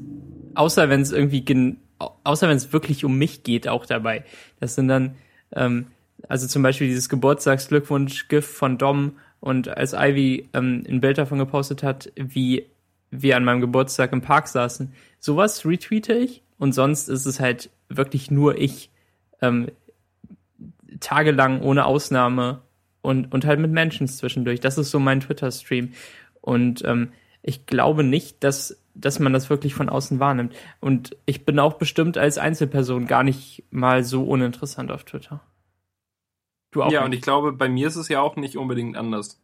außer 0.54 0.88
wenn 0.88 1.02
es 1.02 1.12
irgendwie 1.12 1.44
gen 1.44 1.78
außer 1.98 2.48
wenn 2.48 2.56
es 2.56 2.72
wirklich 2.72 3.04
um 3.04 3.18
mich 3.18 3.42
geht 3.42 3.68
auch 3.68 3.84
dabei. 3.84 4.24
Das 4.60 4.74
sind 4.74 4.88
dann 4.88 5.16
ähm, 5.54 5.88
also 6.26 6.46
zum 6.46 6.62
Beispiel 6.62 6.88
dieses 6.88 7.08
Geburtstagsglückwunsch-GIF 7.08 8.46
von 8.46 8.78
Dom 8.78 9.18
und 9.40 9.68
als 9.68 9.92
Ivy 9.92 10.48
ähm, 10.52 10.84
ein 10.88 11.00
Bild 11.00 11.18
davon 11.18 11.38
gepostet 11.38 11.82
hat, 11.82 12.10
wie 12.16 12.66
wir 13.10 13.36
an 13.36 13.44
meinem 13.44 13.60
Geburtstag 13.60 14.12
im 14.12 14.20
Park 14.20 14.48
saßen, 14.48 14.92
sowas 15.18 15.64
retweete 15.64 16.14
ich 16.14 16.42
und 16.58 16.72
sonst 16.72 17.08
ist 17.08 17.26
es 17.26 17.40
halt 17.40 17.70
wirklich 17.88 18.30
nur 18.30 18.58
ich 18.58 18.90
ähm, 19.40 19.68
tagelang 21.00 21.62
ohne 21.62 21.86
Ausnahme 21.86 22.62
und, 23.00 23.32
und 23.32 23.44
halt 23.44 23.60
mit 23.60 23.70
Menschen 23.70 24.08
zwischendurch. 24.08 24.60
Das 24.60 24.78
ist 24.78 24.90
so 24.90 24.98
mein 24.98 25.20
Twitter-Stream. 25.20 25.92
Und 26.40 26.84
ähm, 26.84 27.12
ich 27.42 27.66
glaube 27.66 28.04
nicht, 28.04 28.42
dass, 28.44 28.82
dass 28.94 29.18
man 29.18 29.32
das 29.32 29.50
wirklich 29.50 29.74
von 29.74 29.88
außen 29.88 30.18
wahrnimmt. 30.18 30.54
Und 30.80 31.16
ich 31.24 31.44
bin 31.44 31.58
auch 31.58 31.74
bestimmt 31.74 32.18
als 32.18 32.38
Einzelperson 32.38 33.06
gar 33.06 33.22
nicht 33.22 33.64
mal 33.70 34.04
so 34.04 34.24
uninteressant 34.24 34.90
auf 34.90 35.04
Twitter. 35.04 35.40
Du 36.70 36.82
auch. 36.82 36.90
Ja, 36.90 37.00
nicht. 37.00 37.06
und 37.06 37.12
ich 37.14 37.22
glaube, 37.22 37.52
bei 37.52 37.68
mir 37.68 37.86
ist 37.86 37.96
es 37.96 38.08
ja 38.08 38.20
auch 38.20 38.36
nicht 38.36 38.56
unbedingt 38.56 38.96
anders. 38.96 39.40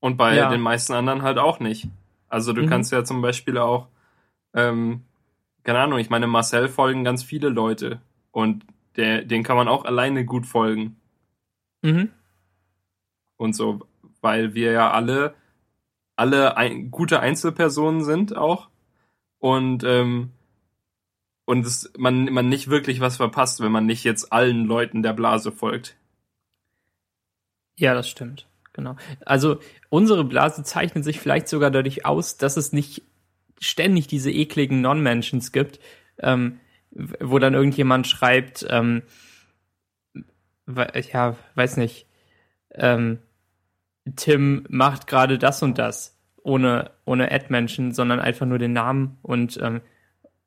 Und 0.00 0.16
bei 0.16 0.36
ja. 0.36 0.50
den 0.50 0.60
meisten 0.60 0.92
anderen 0.92 1.22
halt 1.22 1.38
auch 1.38 1.60
nicht. 1.60 1.88
Also 2.34 2.52
du 2.52 2.62
mhm. 2.62 2.68
kannst 2.68 2.90
ja 2.90 3.04
zum 3.04 3.22
Beispiel 3.22 3.58
auch, 3.58 3.86
ähm, 4.54 5.02
keine 5.62 5.78
Ahnung, 5.78 6.00
ich 6.00 6.10
meine, 6.10 6.26
Marcel 6.26 6.68
folgen 6.68 7.04
ganz 7.04 7.22
viele 7.22 7.48
Leute. 7.48 8.00
Und 8.32 8.66
der, 8.96 9.22
den 9.22 9.44
kann 9.44 9.56
man 9.56 9.68
auch 9.68 9.84
alleine 9.84 10.24
gut 10.24 10.44
folgen. 10.44 10.96
Mhm. 11.82 12.10
Und 13.36 13.54
so, 13.54 13.86
weil 14.20 14.54
wir 14.54 14.72
ja 14.72 14.90
alle, 14.90 15.36
alle 16.16 16.56
ein, 16.56 16.90
gute 16.90 17.20
Einzelpersonen 17.20 18.02
sind 18.02 18.36
auch. 18.36 18.68
Und, 19.38 19.84
ähm, 19.84 20.30
und 21.44 21.64
es, 21.64 21.92
man, 21.96 22.24
man 22.32 22.48
nicht 22.48 22.68
wirklich 22.68 22.98
was 22.98 23.18
verpasst, 23.18 23.60
wenn 23.60 23.70
man 23.70 23.86
nicht 23.86 24.02
jetzt 24.02 24.32
allen 24.32 24.64
Leuten 24.64 25.04
der 25.04 25.12
Blase 25.12 25.52
folgt. 25.52 25.96
Ja, 27.78 27.94
das 27.94 28.08
stimmt. 28.08 28.48
Genau. 28.74 28.96
Also 29.24 29.60
unsere 29.88 30.24
Blase 30.24 30.62
zeichnet 30.64 31.04
sich 31.04 31.20
vielleicht 31.20 31.48
sogar 31.48 31.70
dadurch 31.70 32.04
aus, 32.04 32.36
dass 32.36 32.58
es 32.58 32.72
nicht 32.72 33.02
ständig 33.60 34.08
diese 34.08 34.30
ekligen 34.30 34.82
Non-Mentions 34.82 35.52
gibt, 35.52 35.78
ähm, 36.18 36.58
wo 36.90 37.38
dann 37.38 37.54
irgendjemand 37.54 38.06
schreibt, 38.06 38.66
ähm, 38.68 39.02
ja, 41.12 41.36
weiß 41.54 41.76
nicht, 41.76 42.06
ähm, 42.72 43.18
Tim 44.16 44.66
macht 44.68 45.06
gerade 45.06 45.38
das 45.38 45.62
und 45.62 45.78
das, 45.78 46.18
ohne, 46.42 46.90
ohne 47.04 47.30
Ad-Menschen, 47.30 47.92
sondern 47.92 48.20
einfach 48.20 48.46
nur 48.46 48.58
den 48.58 48.72
Namen 48.72 49.18
und, 49.22 49.58
ähm, 49.62 49.80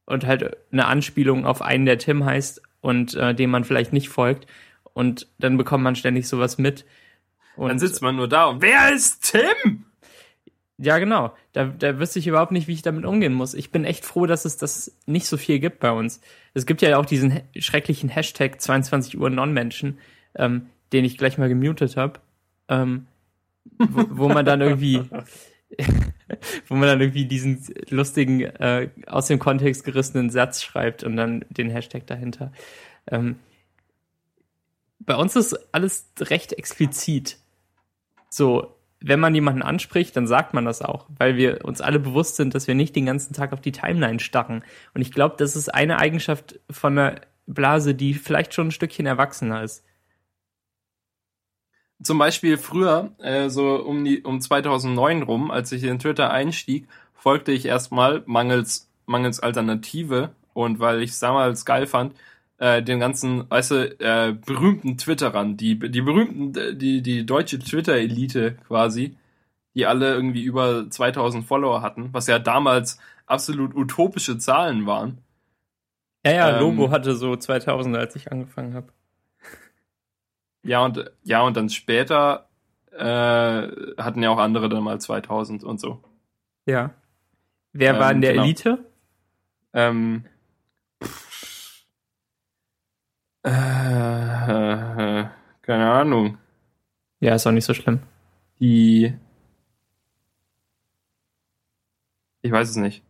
und 0.06 0.26
halt 0.26 0.58
eine 0.72 0.86
Anspielung 0.86 1.46
auf 1.46 1.62
einen, 1.62 1.86
der 1.86 1.98
Tim 1.98 2.26
heißt 2.26 2.62
und 2.82 3.16
äh, 3.16 3.34
dem 3.34 3.50
man 3.50 3.64
vielleicht 3.64 3.94
nicht 3.94 4.10
folgt. 4.10 4.48
Und 4.94 5.28
dann 5.40 5.58
bekommt 5.58 5.84
man 5.84 5.96
ständig 5.96 6.28
sowas 6.28 6.58
mit. 6.58 6.86
Und 7.58 7.70
dann 7.70 7.80
sitzt 7.80 8.02
man 8.02 8.16
nur 8.16 8.28
da 8.28 8.46
und 8.46 8.62
wer 8.62 8.94
ist 8.94 9.32
Tim? 9.32 9.86
Ja, 10.78 11.00
genau. 11.00 11.36
Da, 11.54 11.66
da 11.66 12.00
wüsste 12.00 12.20
ich 12.20 12.28
überhaupt 12.28 12.52
nicht, 12.52 12.68
wie 12.68 12.74
ich 12.74 12.84
damit 12.84 13.04
umgehen 13.04 13.34
muss. 13.34 13.56
Ich 13.56 13.72
bin 13.72 13.84
echt 13.84 14.06
froh, 14.06 14.28
dass 14.28 14.46
es 14.46 14.58
das 14.58 14.96
nicht 15.08 15.26
so 15.26 15.36
viel 15.36 15.60
gibt 15.60 15.80
bei 15.80 15.92
uns. 15.92 16.22
Es 16.54 16.68
gibt 16.68 16.84
ja 16.84 16.98
auch 16.98 17.06
diesen 17.06 17.42
schrecklichen 17.58 18.10
Hashtag 18.10 18.62
22 18.62 19.18
Uhr 19.18 19.32
Non-Menschen, 19.32 19.98
ähm, 20.36 20.68
den 20.94 21.04
ich 21.04 21.18
gleich 21.18 21.40
mal 21.40 21.50
gemutet 21.50 21.98
habe, 21.98 22.20
ähm, 22.70 23.08
wo, 23.80 24.06
wo 24.10 24.30
man 24.30 24.46
dann 24.46 24.62
irgendwie, 24.62 25.02
wo 26.68 26.76
man 26.76 26.88
dann 26.88 27.02
irgendwie 27.02 27.26
diesen 27.26 27.66
lustigen, 27.90 28.42
äh, 28.42 28.90
aus 29.08 29.26
dem 29.26 29.40
Kontext 29.40 29.84
gerissenen 29.84 30.30
Satz 30.30 30.62
schreibt 30.62 31.04
und 31.04 31.18
dann 31.18 31.44
den 31.50 31.72
Hashtag 31.72 32.06
dahinter. 32.06 32.52
Ähm, 33.08 33.38
bei 35.00 35.16
uns 35.16 35.36
ist 35.36 35.74
alles 35.74 36.12
recht 36.20 36.54
explizit. 36.54 37.38
So, 38.30 38.78
wenn 39.00 39.20
man 39.20 39.36
jemanden 39.36 39.62
anspricht, 39.62 40.16
dann 40.16 40.28
sagt 40.28 40.54
man 40.54 40.66
das 40.66 40.82
auch, 40.82 41.06
weil 41.18 41.38
wir 41.38 41.64
uns 41.66 41.82
alle 41.82 42.00
bewusst 42.00 42.36
sind, 42.36 42.56
dass 42.56 42.68
wir 42.68 42.76
nicht 42.76 42.96
den 42.96 43.06
ganzen 43.06 43.34
Tag 43.34 43.54
auf 43.54 43.62
die 43.62 43.72
Timeline 43.72 44.20
starren. 44.20 44.64
Und 44.94 45.02
ich 45.02 45.12
glaube, 45.12 45.36
das 45.38 45.56
ist 45.56 45.74
eine 45.74 46.00
Eigenschaft 46.00 46.60
von 46.70 46.98
einer 46.98 47.22
Blase, 47.46 47.94
die 47.94 48.14
vielleicht 48.14 48.54
schon 48.54 48.68
ein 48.68 48.72
Stückchen 48.72 49.06
erwachsener 49.06 49.64
ist. 49.64 49.84
Zum 52.02 52.18
Beispiel 52.20 52.58
früher, 52.58 53.12
äh, 53.20 53.50
so 53.50 53.76
um, 53.84 54.04
die, 54.06 54.22
um 54.22 54.40
2009 54.40 55.24
rum, 55.24 55.50
als 55.50 55.72
ich 55.72 55.84
in 55.84 55.98
Twitter 55.98 56.30
einstieg, 56.32 56.88
folgte 57.16 57.52
ich 57.52 57.66
erstmal 57.66 58.24
mangels, 58.28 58.90
mangels 59.06 59.40
Alternative 59.40 60.36
und 60.54 60.80
weil 60.80 61.02
ich 61.02 61.12
es 61.12 61.20
damals 61.20 61.66
geil 61.66 61.88
fand, 61.88 62.16
äh, 62.58 62.82
den 62.82 63.00
ganzen, 63.00 63.50
weißt 63.50 63.72
du, 63.72 64.00
äh, 64.00 64.34
berühmten 64.34 64.98
Twitterern, 64.98 65.58
die, 65.58 65.78
die 65.78 66.02
berühmten, 66.02 66.78
die, 66.78 67.02
die 67.02 67.26
deutsche 67.26 67.60
Twitter-Elite 67.60 68.58
quasi, 68.68 69.18
die 69.76 69.86
alle 69.86 70.14
irgendwie 70.14 70.44
über 70.44 70.90
2000 70.90 71.46
Follower 71.46 71.82
hatten, 71.82 72.14
was 72.14 72.28
ja 72.28 72.40
damals 72.40 73.00
absolut 73.28 73.76
utopische 73.76 74.38
Zahlen 74.38 74.86
waren. 74.86 75.20
Ja, 76.26 76.32
ja, 76.32 76.58
ähm, 76.58 76.62
Lobo 76.62 76.92
hatte 76.92 77.16
so 77.16 77.36
2000, 77.36 77.96
als 77.96 78.16
ich 78.16 78.32
angefangen 78.32 78.74
habe. 78.74 78.92
Ja, 80.64 80.84
und, 80.84 81.10
ja, 81.24 81.42
und 81.42 81.56
dann 81.56 81.70
später 81.70 82.50
äh, 82.92 83.68
hatten 83.98 84.24
ja 84.24 84.30
auch 84.32 84.40
andere 84.40 84.68
dann 84.68 84.84
mal 84.84 85.00
2000 85.00 85.64
und 85.64 85.80
so. 85.80 86.04
Ja. 86.66 86.92
Wer 87.72 87.94
ähm, 87.94 88.00
war 88.00 88.12
in 88.12 88.22
der 88.22 88.34
genau. 88.34 88.44
Elite? 88.44 88.86
Ähm, 89.74 90.26
äh, 93.48 95.30
keine 95.62 95.92
Ahnung. 95.92 96.38
Ja, 97.20 97.36
ist 97.36 97.48
auch 97.48 97.52
nicht 97.52 97.66
so 97.66 97.74
schlimm. 97.74 98.00
Die. 98.60 99.14
Ich 102.42 102.52
weiß 102.52 102.70
es 102.70 102.76
nicht. 102.76 103.04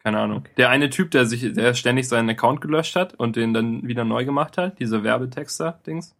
Keine 0.00 0.18
Ahnung. 0.18 0.38
Okay. 0.38 0.50
Der 0.56 0.70
eine 0.70 0.90
Typ, 0.90 1.10
der 1.10 1.26
sich, 1.26 1.52
der 1.52 1.74
ständig 1.74 2.08
seinen 2.08 2.30
Account 2.30 2.60
gelöscht 2.60 2.96
hat 2.96 3.14
und 3.14 3.36
den 3.36 3.52
dann 3.52 3.86
wieder 3.86 4.04
neu 4.04 4.24
gemacht 4.24 4.56
hat, 4.56 4.78
diese 4.78 5.04
Werbetexter-Dings. 5.04 6.16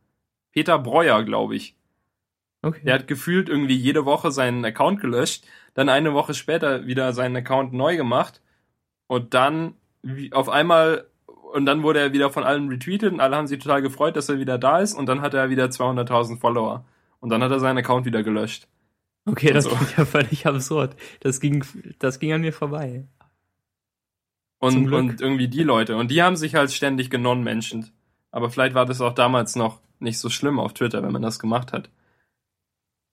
Peter 0.52 0.78
Breuer, 0.78 1.22
glaube 1.24 1.56
ich. 1.56 1.76
Okay. 2.62 2.82
Der 2.84 2.94
hat 2.94 3.08
gefühlt 3.08 3.48
irgendwie 3.48 3.76
jede 3.76 4.04
Woche 4.04 4.30
seinen 4.30 4.64
Account 4.64 5.00
gelöscht, 5.00 5.46
dann 5.72 5.88
eine 5.88 6.12
Woche 6.12 6.34
später 6.34 6.86
wieder 6.86 7.14
seinen 7.14 7.36
Account 7.36 7.72
neu 7.72 7.96
gemacht 7.96 8.42
und 9.06 9.32
dann 9.32 9.74
auf 10.32 10.48
einmal 10.48 11.09
und 11.52 11.66
dann 11.66 11.82
wurde 11.82 12.00
er 12.00 12.12
wieder 12.12 12.30
von 12.30 12.44
allen 12.44 12.68
retweetet 12.68 13.12
und 13.12 13.20
alle 13.20 13.36
haben 13.36 13.46
sich 13.46 13.58
total 13.58 13.82
gefreut, 13.82 14.16
dass 14.16 14.28
er 14.28 14.38
wieder 14.38 14.58
da 14.58 14.78
ist 14.78 14.94
und 14.94 15.06
dann 15.06 15.20
hat 15.20 15.34
er 15.34 15.50
wieder 15.50 15.66
200.000 15.66 16.38
Follower 16.38 16.84
und 17.20 17.30
dann 17.30 17.42
hat 17.42 17.50
er 17.50 17.60
seinen 17.60 17.78
Account 17.78 18.06
wieder 18.06 18.22
gelöscht. 18.22 18.68
Okay, 19.26 19.52
das 19.52 19.64
so. 19.64 19.70
klingt 19.70 19.96
ja 19.96 20.04
völlig 20.04 20.46
absurd. 20.46 20.96
Das 21.20 21.40
ging, 21.40 21.64
das 21.98 22.18
ging 22.18 22.32
an 22.32 22.40
mir 22.40 22.52
vorbei. 22.52 23.06
Und, 24.58 24.92
und 24.92 25.20
irgendwie 25.20 25.48
die 25.48 25.62
Leute. 25.62 25.96
Und 25.96 26.10
die 26.10 26.22
haben 26.22 26.36
sich 26.36 26.54
halt 26.54 26.70
ständig 26.70 27.10
genon-mentioned. 27.10 27.92
Aber 28.30 28.50
vielleicht 28.50 28.74
war 28.74 28.86
das 28.86 29.00
auch 29.00 29.14
damals 29.14 29.56
noch 29.56 29.80
nicht 29.98 30.18
so 30.18 30.28
schlimm 30.28 30.58
auf 30.58 30.74
Twitter, 30.74 31.02
wenn 31.02 31.12
man 31.12 31.22
das 31.22 31.38
gemacht 31.38 31.72
hat. 31.72 31.90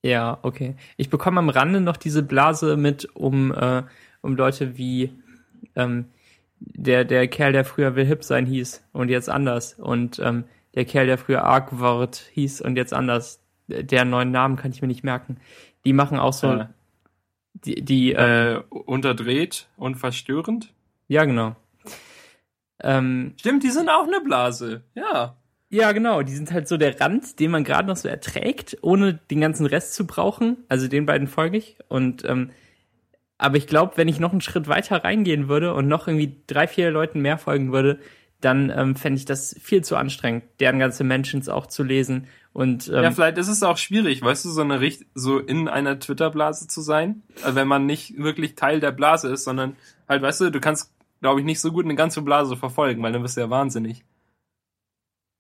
Ja, 0.04 0.40
okay. 0.42 0.76
Ich 0.96 1.10
bekomme 1.10 1.40
am 1.40 1.50
Rande 1.50 1.82
noch 1.82 1.98
diese 1.98 2.24
Blase 2.24 2.78
mit 2.78 3.06
um, 3.14 3.54
äh, 3.54 3.84
um 4.22 4.36
Leute 4.36 4.78
wie 4.78 5.12
ähm, 5.76 6.06
der, 6.60 7.06
der 7.06 7.28
Kerl, 7.28 7.52
der 7.52 7.66
früher 7.66 7.96
Will 7.96 8.06
Hip 8.06 8.24
sein 8.24 8.46
hieß 8.46 8.84
und 8.94 9.10
jetzt 9.10 9.30
anders. 9.30 9.76
Und 9.76 10.20
ähm, 10.20 10.46
der 10.76 10.86
Kerl, 10.86 11.08
der 11.08 11.18
früher 11.18 11.44
Arkwart 11.44 12.18
hieß 12.34 12.62
und 12.62 12.76
jetzt 12.76 12.94
anders. 12.94 13.42
Deren 13.68 14.10
neuen 14.10 14.32
Namen 14.32 14.56
kann 14.56 14.72
ich 14.72 14.82
mir 14.82 14.88
nicht 14.88 15.04
merken. 15.04 15.38
Die 15.86 15.94
machen 15.94 16.20
auch 16.20 16.34
so. 16.34 16.52
Äh, 16.52 16.66
die, 17.54 17.84
die 17.84 18.14
äh, 18.14 18.62
unterdreht 18.70 19.68
und 19.78 19.96
verstörend? 19.96 20.74
Ja, 21.08 21.26
genau. 21.26 21.56
Ähm, 22.82 23.34
Stimmt, 23.40 23.64
die 23.64 23.72
sind 23.72 23.90
auch 23.90 24.06
eine 24.06 24.22
Blase. 24.22 24.84
Ja. 24.94 25.36
Ja, 25.70 25.92
genau. 25.92 26.22
Die 26.22 26.34
sind 26.34 26.52
halt 26.52 26.68
so 26.68 26.78
der 26.78 27.00
Rand, 27.02 27.40
den 27.40 27.52
man 27.52 27.64
gerade 27.64 27.88
noch 27.88 27.98
so 27.98 28.08
erträgt, 28.08 28.78
ohne 28.82 29.16
den 29.16 29.42
ganzen 29.42 29.66
Rest 29.66 29.96
zu 29.96 30.08
brauchen. 30.08 30.58
Also 30.70 30.88
den 30.88 31.06
beiden 31.06 31.28
folge 31.28 31.58
ich. 31.58 31.78
Und 31.90 32.24
ähm, 32.26 32.52
aber 33.38 33.58
ich 33.58 33.68
glaube, 33.68 33.94
wenn 33.96 34.08
ich 34.08 34.20
noch 34.20 34.32
einen 34.32 34.42
Schritt 34.42 34.68
weiter 34.68 35.04
reingehen 35.04 35.48
würde 35.48 35.74
und 35.74 35.88
noch 35.88 36.08
irgendwie 36.08 36.42
drei, 36.48 36.68
vier 36.68 36.92
Leuten 36.92 37.22
mehr 37.22 37.38
folgen 37.38 37.72
würde, 37.72 38.00
dann 38.42 38.72
ähm, 38.76 38.96
fände 38.96 39.18
ich 39.18 39.26
das 39.26 39.56
viel 39.60 39.84
zu 39.84 39.96
anstrengend, 39.96 40.44
deren 40.60 40.80
ganze 40.80 41.04
Mentions 41.04 41.50
auch 41.50 41.66
zu 41.66 41.84
lesen. 41.84 42.28
Und, 42.54 42.88
ähm, 42.88 43.04
ja, 43.04 43.12
vielleicht 43.12 43.38
ist 43.38 43.48
es 43.48 43.64
auch 43.64 43.78
schwierig, 43.78 44.22
weißt 44.22 44.46
du, 44.46 44.50
so 44.50 44.62
eine 44.62 44.80
Richt 44.80 45.06
so 45.14 45.40
in 45.40 45.68
einer 45.68 46.00
Twitter-Blase 46.00 46.68
zu 46.68 46.82
sein, 46.82 47.24
äh, 47.44 47.56
wenn 47.56 47.68
man 47.68 47.86
nicht 47.86 48.18
wirklich 48.18 48.56
Teil 48.56 48.80
der 48.80 48.92
Blase 48.92 49.30
ist, 49.30 49.44
sondern 49.44 49.76
halt, 50.08 50.22
weißt 50.22 50.42
du, 50.42 50.52
du 50.52 50.60
kannst, 50.60 50.92
glaube 51.22 51.40
ich, 51.40 51.46
nicht 51.46 51.60
so 51.60 51.72
gut 51.72 51.86
eine 51.86 51.96
ganze 51.96 52.22
Blase 52.22 52.58
verfolgen, 52.58 53.02
weil 53.04 53.12
dann 53.12 53.22
bist 53.22 53.38
du 53.38 53.42
ja 53.42 53.50
wahnsinnig. 53.50 54.04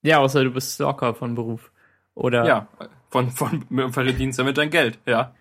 Ja, 0.03 0.19
außer 0.19 0.43
du 0.43 0.51
bist 0.51 0.75
Stalker 0.75 1.13
von 1.13 1.35
Beruf. 1.35 1.71
Oder? 2.13 2.45
Ja, 2.45 2.67
von, 3.09 3.29
von, 3.31 3.63
verdienst 3.91 4.39
damit 4.39 4.57
dein 4.57 4.69
Geld, 4.69 4.99
ja. 5.05 5.35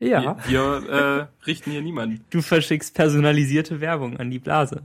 Ja. 0.00 0.36
Wir, 0.46 0.82
wir 0.82 0.90
äh, 0.90 1.46
richten 1.46 1.70
hier 1.70 1.82
niemanden. 1.82 2.24
Du 2.30 2.42
verschickst 2.42 2.94
personalisierte 2.94 3.80
Werbung 3.80 4.18
an 4.18 4.30
die 4.30 4.38
Blase. 4.38 4.82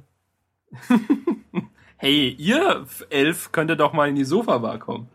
hey, 1.97 2.29
ihr 2.37 2.85
elf 3.09 3.51
könntet 3.51 3.79
doch 3.79 3.93
mal 3.93 4.07
in 4.07 4.15
die 4.15 4.23
Sofa-Bar 4.23 4.79
kommen. 4.79 5.09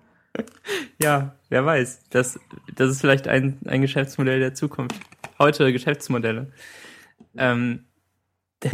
Ja, 1.01 1.37
wer 1.49 1.65
weiß. 1.65 2.09
Das, 2.11 2.41
das 2.75 2.91
ist 2.91 3.01
vielleicht 3.01 3.29
ein, 3.29 3.59
ein 3.67 3.83
Geschäftsmodell 3.83 4.41
der 4.41 4.55
Zukunft. 4.55 4.99
Heute 5.39 5.73
Geschäftsmodelle. 5.73 6.53
Ähm. 7.37 7.85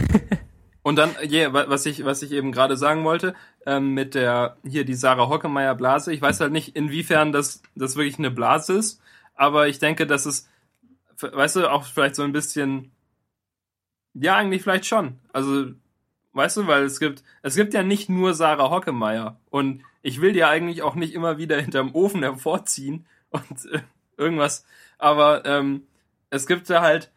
Und 0.82 0.96
dann, 0.96 1.10
yeah, 1.22 1.52
was 1.52 1.84
ich, 1.84 2.06
was 2.06 2.22
ich 2.22 2.32
eben 2.32 2.52
gerade 2.52 2.78
sagen 2.78 3.04
wollte, 3.04 3.34
ähm, 3.66 3.92
mit 3.92 4.14
der, 4.14 4.56
hier 4.66 4.86
die 4.86 4.94
Sarah 4.94 5.28
Hockemeyer 5.28 5.74
Blase, 5.74 6.10
ich 6.12 6.22
weiß 6.22 6.40
halt 6.40 6.52
nicht, 6.52 6.74
inwiefern 6.74 7.32
das, 7.32 7.62
das 7.74 7.96
wirklich 7.96 8.18
eine 8.18 8.30
Blase 8.30 8.74
ist, 8.74 9.02
aber 9.34 9.68
ich 9.68 9.78
denke, 9.78 10.06
dass 10.06 10.24
es 10.24 10.48
weißt 11.22 11.56
du, 11.56 11.70
auch 11.70 11.84
vielleicht 11.84 12.16
so 12.16 12.22
ein 12.22 12.32
bisschen, 12.32 12.92
ja, 14.14 14.36
eigentlich 14.36 14.62
vielleicht 14.62 14.86
schon. 14.86 15.18
Also, 15.32 15.72
weißt 16.32 16.58
du, 16.58 16.66
weil 16.66 16.84
es 16.84 17.00
gibt, 17.00 17.22
es 17.42 17.56
gibt 17.56 17.74
ja 17.74 17.82
nicht 17.82 18.08
nur 18.08 18.34
Sarah 18.34 18.70
Hockemeyer 18.70 19.40
und 19.50 19.82
ich 20.02 20.20
will 20.20 20.32
die 20.32 20.44
eigentlich 20.44 20.82
auch 20.82 20.94
nicht 20.94 21.14
immer 21.14 21.38
wieder 21.38 21.56
hinterm 21.60 21.94
Ofen 21.94 22.22
hervorziehen 22.22 23.06
und 23.30 23.66
äh, 23.72 23.80
irgendwas, 24.16 24.64
aber 24.98 25.44
ähm, 25.46 25.86
es 26.30 26.46
gibt 26.46 26.68
ja 26.68 26.80
halt, 26.80 27.10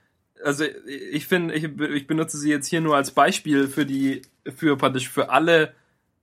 also 0.43 0.65
ich 0.87 1.27
finde, 1.27 1.53
ich, 1.53 1.63
ich 1.63 2.07
benutze 2.07 2.37
sie 2.37 2.49
jetzt 2.49 2.67
hier 2.67 2.81
nur 2.81 2.95
als 2.95 3.11
Beispiel 3.11 3.67
für 3.67 3.85
die, 3.85 4.23
für 4.55 4.77
praktisch 4.77 5.09
für 5.09 5.29
alle 5.29 5.73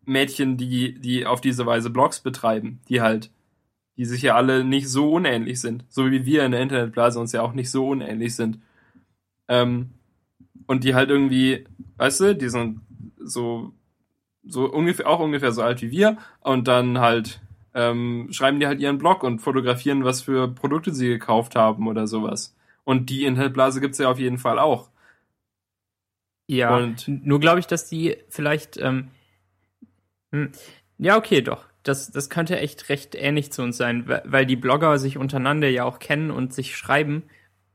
Mädchen, 0.05 0.57
die, 0.57 0.99
die 0.99 1.27
auf 1.27 1.41
diese 1.41 1.67
Weise 1.67 1.91
Blogs 1.91 2.21
betreiben, 2.21 2.81
die 2.89 3.01
halt 3.01 3.31
die 4.01 4.07
sich 4.07 4.23
ja 4.23 4.35
alle 4.35 4.65
nicht 4.65 4.89
so 4.89 5.13
unähnlich 5.13 5.61
sind. 5.61 5.85
So 5.91 6.11
wie 6.11 6.25
wir 6.25 6.47
in 6.47 6.53
der 6.53 6.63
Internetblase 6.63 7.21
uns 7.21 7.33
ja 7.33 7.43
auch 7.43 7.53
nicht 7.53 7.71
so 7.71 7.87
unähnlich 7.89 8.35
sind. 8.35 8.59
Ähm, 9.47 9.91
und 10.67 10.85
die 10.85 10.95
halt 10.95 11.11
irgendwie, 11.11 11.67
weißt 11.99 12.21
du, 12.21 12.35
die 12.35 12.49
sind 12.49 12.81
so, 13.19 13.75
so 14.43 14.73
ungefähr, 14.73 15.07
auch 15.07 15.21
ungefähr 15.21 15.53
so 15.53 15.61
alt 15.61 15.83
wie 15.83 15.91
wir 15.91 16.17
und 16.41 16.67
dann 16.67 16.99
halt 16.99 17.43
ähm, 17.75 18.29
schreiben 18.31 18.59
die 18.59 18.67
halt 18.67 18.81
ihren 18.81 18.97
Blog 18.97 19.23
und 19.23 19.41
fotografieren, 19.41 20.03
was 20.03 20.23
für 20.23 20.49
Produkte 20.49 20.95
sie 20.95 21.09
gekauft 21.09 21.55
haben 21.55 21.87
oder 21.87 22.07
sowas. 22.07 22.57
Und 22.85 23.11
die 23.11 23.27
Internetblase 23.27 23.83
gibt's 23.83 23.99
ja 23.99 24.11
auf 24.11 24.19
jeden 24.19 24.39
Fall 24.39 24.59
auch. 24.59 24.89
Ja, 26.47 26.75
und 26.75 27.07
nur 27.07 27.39
glaube 27.39 27.61
ich, 27.61 27.67
dass 27.67 27.87
die 27.87 28.17
vielleicht, 28.31 28.79
ähm, 28.79 29.09
hm, 30.33 30.53
ja, 30.97 31.19
okay, 31.19 31.43
doch 31.43 31.70
das, 31.83 32.11
das 32.11 32.29
könnte 32.29 32.59
echt 32.59 32.89
recht 32.89 33.15
ähnlich 33.15 33.53
zu 33.53 33.63
uns 33.63 33.77
sein, 33.77 34.07
weil 34.07 34.47
die 34.47 34.57
Blogger 34.57 34.99
sich 34.99 35.17
untereinander 35.17 35.69
ja 35.69 35.85
auch 35.85 35.99
kennen 35.99 36.31
und 36.31 36.53
sich 36.53 36.77
schreiben, 36.77 37.23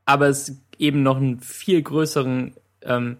aber 0.04 0.28
es 0.28 0.62
eben 0.78 1.02
noch 1.02 1.16
einen 1.16 1.40
viel 1.40 1.82
größeren, 1.82 2.54
ähm, 2.82 3.16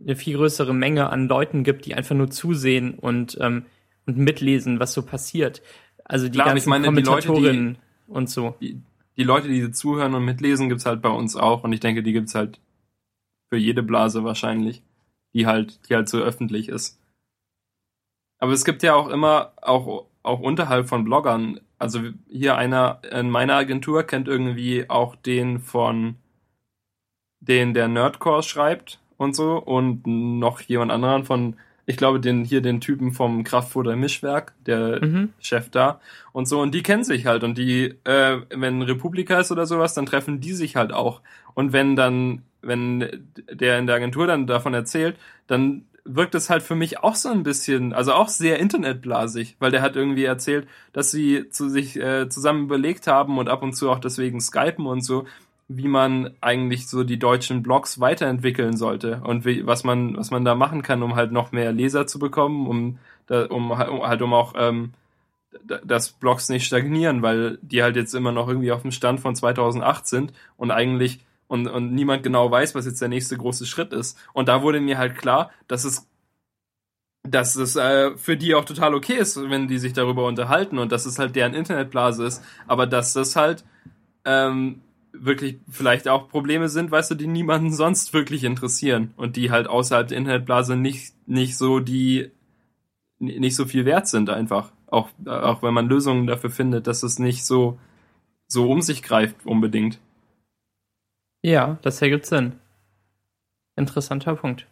eine 0.00 0.16
viel 0.16 0.36
größere 0.36 0.74
Menge 0.74 1.10
an 1.10 1.28
Leuten 1.28 1.64
gibt, 1.64 1.86
die 1.86 1.94
einfach 1.94 2.14
nur 2.14 2.30
zusehen 2.30 2.94
und, 2.94 3.36
ähm, 3.40 3.64
und 4.06 4.16
mitlesen, 4.16 4.78
was 4.78 4.92
so 4.92 5.02
passiert. 5.02 5.62
Also 6.04 6.26
die 6.26 6.32
Klar, 6.32 6.46
ganzen 6.46 6.58
ich 6.58 6.66
meine, 6.66 6.86
Kommentatorinnen. 6.86 7.52
Die 7.52 7.68
Leute, 7.70 7.80
und 8.08 8.30
so. 8.30 8.56
Die, 8.60 8.80
die 9.16 9.24
Leute, 9.24 9.48
die 9.48 9.70
zuhören 9.70 10.14
und 10.14 10.24
mitlesen, 10.24 10.68
gibt's 10.68 10.86
halt 10.86 11.02
bei 11.02 11.10
uns 11.10 11.36
auch 11.36 11.64
und 11.64 11.72
ich 11.72 11.80
denke, 11.80 12.02
die 12.02 12.12
gibt's 12.12 12.34
halt 12.34 12.60
für 13.50 13.56
jede 13.56 13.82
Blase 13.82 14.24
wahrscheinlich, 14.24 14.82
die 15.34 15.46
halt, 15.46 15.88
die 15.88 15.94
halt 15.94 16.08
so 16.08 16.18
öffentlich 16.18 16.68
ist. 16.68 16.98
Aber 18.38 18.52
es 18.52 18.64
gibt 18.64 18.82
ja 18.82 18.94
auch 18.94 19.08
immer, 19.08 19.52
auch, 19.60 20.06
auch 20.28 20.40
unterhalb 20.40 20.88
von 20.88 21.04
Bloggern, 21.04 21.60
also 21.78 22.00
hier 22.28 22.56
einer 22.56 23.00
in 23.10 23.30
meiner 23.30 23.54
Agentur 23.54 24.04
kennt 24.04 24.28
irgendwie 24.28 24.88
auch 24.88 25.16
den 25.16 25.58
von, 25.58 26.16
den 27.40 27.74
der 27.74 27.88
Nerdcore 27.88 28.42
schreibt 28.42 29.00
und 29.16 29.34
so 29.34 29.56
und 29.56 30.06
noch 30.06 30.60
jemand 30.60 30.92
anderen 30.92 31.24
von, 31.24 31.56
ich 31.86 31.96
glaube, 31.96 32.20
den 32.20 32.44
hier 32.44 32.60
den 32.60 32.80
Typen 32.80 33.12
vom 33.12 33.44
Kraftfutter 33.44 33.96
Mischwerk, 33.96 34.54
der 34.66 35.04
mhm. 35.04 35.30
Chef 35.40 35.70
da 35.70 36.00
und 36.32 36.46
so. 36.46 36.60
Und 36.60 36.74
die 36.74 36.82
kennen 36.82 37.04
sich 37.04 37.26
halt 37.26 37.42
und 37.42 37.56
die, 37.56 37.94
äh, 38.04 38.40
wenn 38.50 38.82
Republika 38.82 39.40
ist 39.40 39.50
oder 39.50 39.66
sowas, 39.66 39.94
dann 39.94 40.06
treffen 40.06 40.40
die 40.40 40.52
sich 40.52 40.76
halt 40.76 40.92
auch. 40.92 41.22
Und 41.54 41.72
wenn 41.72 41.96
dann, 41.96 42.42
wenn 42.60 43.32
der 43.50 43.78
in 43.78 43.86
der 43.86 43.96
Agentur 43.96 44.26
dann 44.26 44.46
davon 44.46 44.74
erzählt, 44.74 45.16
dann 45.46 45.86
wirkt 46.08 46.34
es 46.34 46.50
halt 46.50 46.62
für 46.62 46.74
mich 46.74 47.00
auch 47.00 47.14
so 47.14 47.28
ein 47.28 47.42
bisschen, 47.42 47.92
also 47.92 48.12
auch 48.12 48.28
sehr 48.28 48.58
internetblasig, 48.58 49.56
weil 49.58 49.70
der 49.70 49.82
hat 49.82 49.96
irgendwie 49.96 50.24
erzählt, 50.24 50.66
dass 50.92 51.10
sie 51.10 51.48
zu 51.50 51.68
sich 51.68 51.96
äh, 51.96 52.28
zusammen 52.28 52.64
überlegt 52.64 53.06
haben 53.06 53.38
und 53.38 53.48
ab 53.48 53.62
und 53.62 53.74
zu 53.74 53.90
auch 53.90 53.98
deswegen 53.98 54.40
skypen 54.40 54.86
und 54.86 55.02
so, 55.02 55.26
wie 55.68 55.88
man 55.88 56.30
eigentlich 56.40 56.88
so 56.88 57.04
die 57.04 57.18
deutschen 57.18 57.62
Blogs 57.62 58.00
weiterentwickeln 58.00 58.76
sollte 58.76 59.20
und 59.24 59.44
wie, 59.44 59.66
was 59.66 59.84
man 59.84 60.16
was 60.16 60.30
man 60.30 60.44
da 60.44 60.54
machen 60.54 60.82
kann, 60.82 61.02
um 61.02 61.14
halt 61.14 61.30
noch 61.30 61.52
mehr 61.52 61.72
Leser 61.72 62.06
zu 62.06 62.18
bekommen, 62.18 62.66
um 62.66 62.98
da, 63.26 63.44
um, 63.46 63.76
halt 63.76 64.22
um 64.22 64.32
auch 64.32 64.54
ähm, 64.56 64.94
dass 65.84 66.10
Blogs 66.10 66.48
nicht 66.48 66.66
stagnieren, 66.66 67.22
weil 67.22 67.58
die 67.62 67.82
halt 67.82 67.96
jetzt 67.96 68.14
immer 68.14 68.32
noch 68.32 68.48
irgendwie 68.48 68.72
auf 68.72 68.82
dem 68.82 68.90
Stand 68.90 69.20
von 69.20 69.34
2008 69.34 70.06
sind 70.06 70.32
und 70.56 70.70
eigentlich 70.70 71.20
und, 71.48 71.66
und 71.66 71.92
niemand 71.92 72.22
genau 72.22 72.50
weiß, 72.50 72.74
was 72.74 72.86
jetzt 72.86 73.00
der 73.00 73.08
nächste 73.08 73.36
große 73.36 73.66
Schritt 73.66 73.92
ist. 73.92 74.16
Und 74.32 74.48
da 74.48 74.62
wurde 74.62 74.80
mir 74.80 74.98
halt 74.98 75.16
klar, 75.16 75.50
dass 75.66 75.84
es 75.84 76.06
dass 77.24 77.56
es 77.56 77.76
äh, 77.76 78.16
für 78.16 78.36
die 78.36 78.54
auch 78.54 78.64
total 78.64 78.94
okay 78.94 79.16
ist, 79.16 79.36
wenn 79.50 79.68
die 79.68 79.78
sich 79.78 79.92
darüber 79.92 80.26
unterhalten 80.26 80.78
und 80.78 80.92
dass 80.92 81.04
es 81.04 81.18
halt 81.18 81.36
deren 81.36 81.52
Internetblase 81.52 82.24
ist, 82.24 82.42
aber 82.66 82.86
dass 82.86 83.12
das 83.12 83.36
halt 83.36 83.64
ähm, 84.24 84.80
wirklich 85.12 85.58
vielleicht 85.68 86.08
auch 86.08 86.28
Probleme 86.28 86.68
sind, 86.68 86.90
weißt 86.90 87.10
du, 87.10 87.14
die 87.14 87.26
niemanden 87.26 87.72
sonst 87.72 88.14
wirklich 88.14 88.44
interessieren 88.44 89.12
und 89.16 89.36
die 89.36 89.50
halt 89.50 89.66
außerhalb 89.66 90.08
der 90.08 90.18
Internetblase 90.18 90.76
nicht 90.76 91.14
nicht 91.26 91.56
so 91.56 91.80
die 91.80 92.30
nicht 93.18 93.56
so 93.56 93.66
viel 93.66 93.84
wert 93.84 94.06
sind 94.06 94.30
einfach, 94.30 94.70
auch 94.86 95.08
auch 95.26 95.62
wenn 95.62 95.74
man 95.74 95.88
Lösungen 95.88 96.26
dafür 96.26 96.50
findet, 96.50 96.86
dass 96.86 97.02
es 97.02 97.18
nicht 97.18 97.44
so 97.44 97.78
so 98.46 98.70
um 98.70 98.80
sich 98.80 99.02
greift 99.02 99.44
unbedingt. 99.44 99.98
Ja, 101.48 101.78
das 101.80 102.02
ergibt 102.02 102.26
Sinn. 102.26 102.60
Interessanter 103.74 104.36
Punkt. 104.36 104.66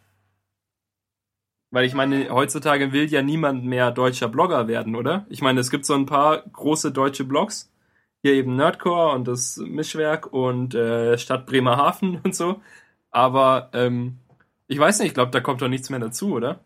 Weil 1.71 1.87
ich 1.87 1.95
meine, 1.95 2.29
heutzutage 2.29 2.93
will 2.93 3.07
ja 3.11 3.23
niemand 3.23 3.65
mehr 3.65 3.91
deutscher 3.91 4.29
Blogger 4.29 4.69
werden, 4.69 4.95
oder? 4.95 5.25
Ich 5.31 5.41
meine, 5.41 5.61
es 5.61 5.71
gibt 5.71 5.87
so 5.87 5.95
ein 5.95 6.05
paar 6.05 6.43
große 6.43 6.93
deutsche 6.93 7.25
Blogs. 7.25 7.73
Hier 8.23 8.35
eben 8.35 8.57
Nerdcore 8.57 9.15
und 9.15 9.27
das 9.27 9.57
Mischwerk 9.57 10.31
und 10.35 10.75
äh, 10.75 11.17
Stadt 11.17 11.47
Bremerhaven 11.47 12.21
und 12.25 12.35
so. 12.35 12.61
Aber 13.11 13.71
ähm, 13.73 14.19
ich 14.67 14.79
weiß 14.79 14.99
nicht, 14.99 15.09
ich 15.09 15.15
glaube, 15.15 15.31
da 15.31 15.41
kommt 15.41 15.63
doch 15.63 15.69
nichts 15.69 15.89
mehr 15.89 16.01
dazu, 16.01 16.35
oder? 16.35 16.61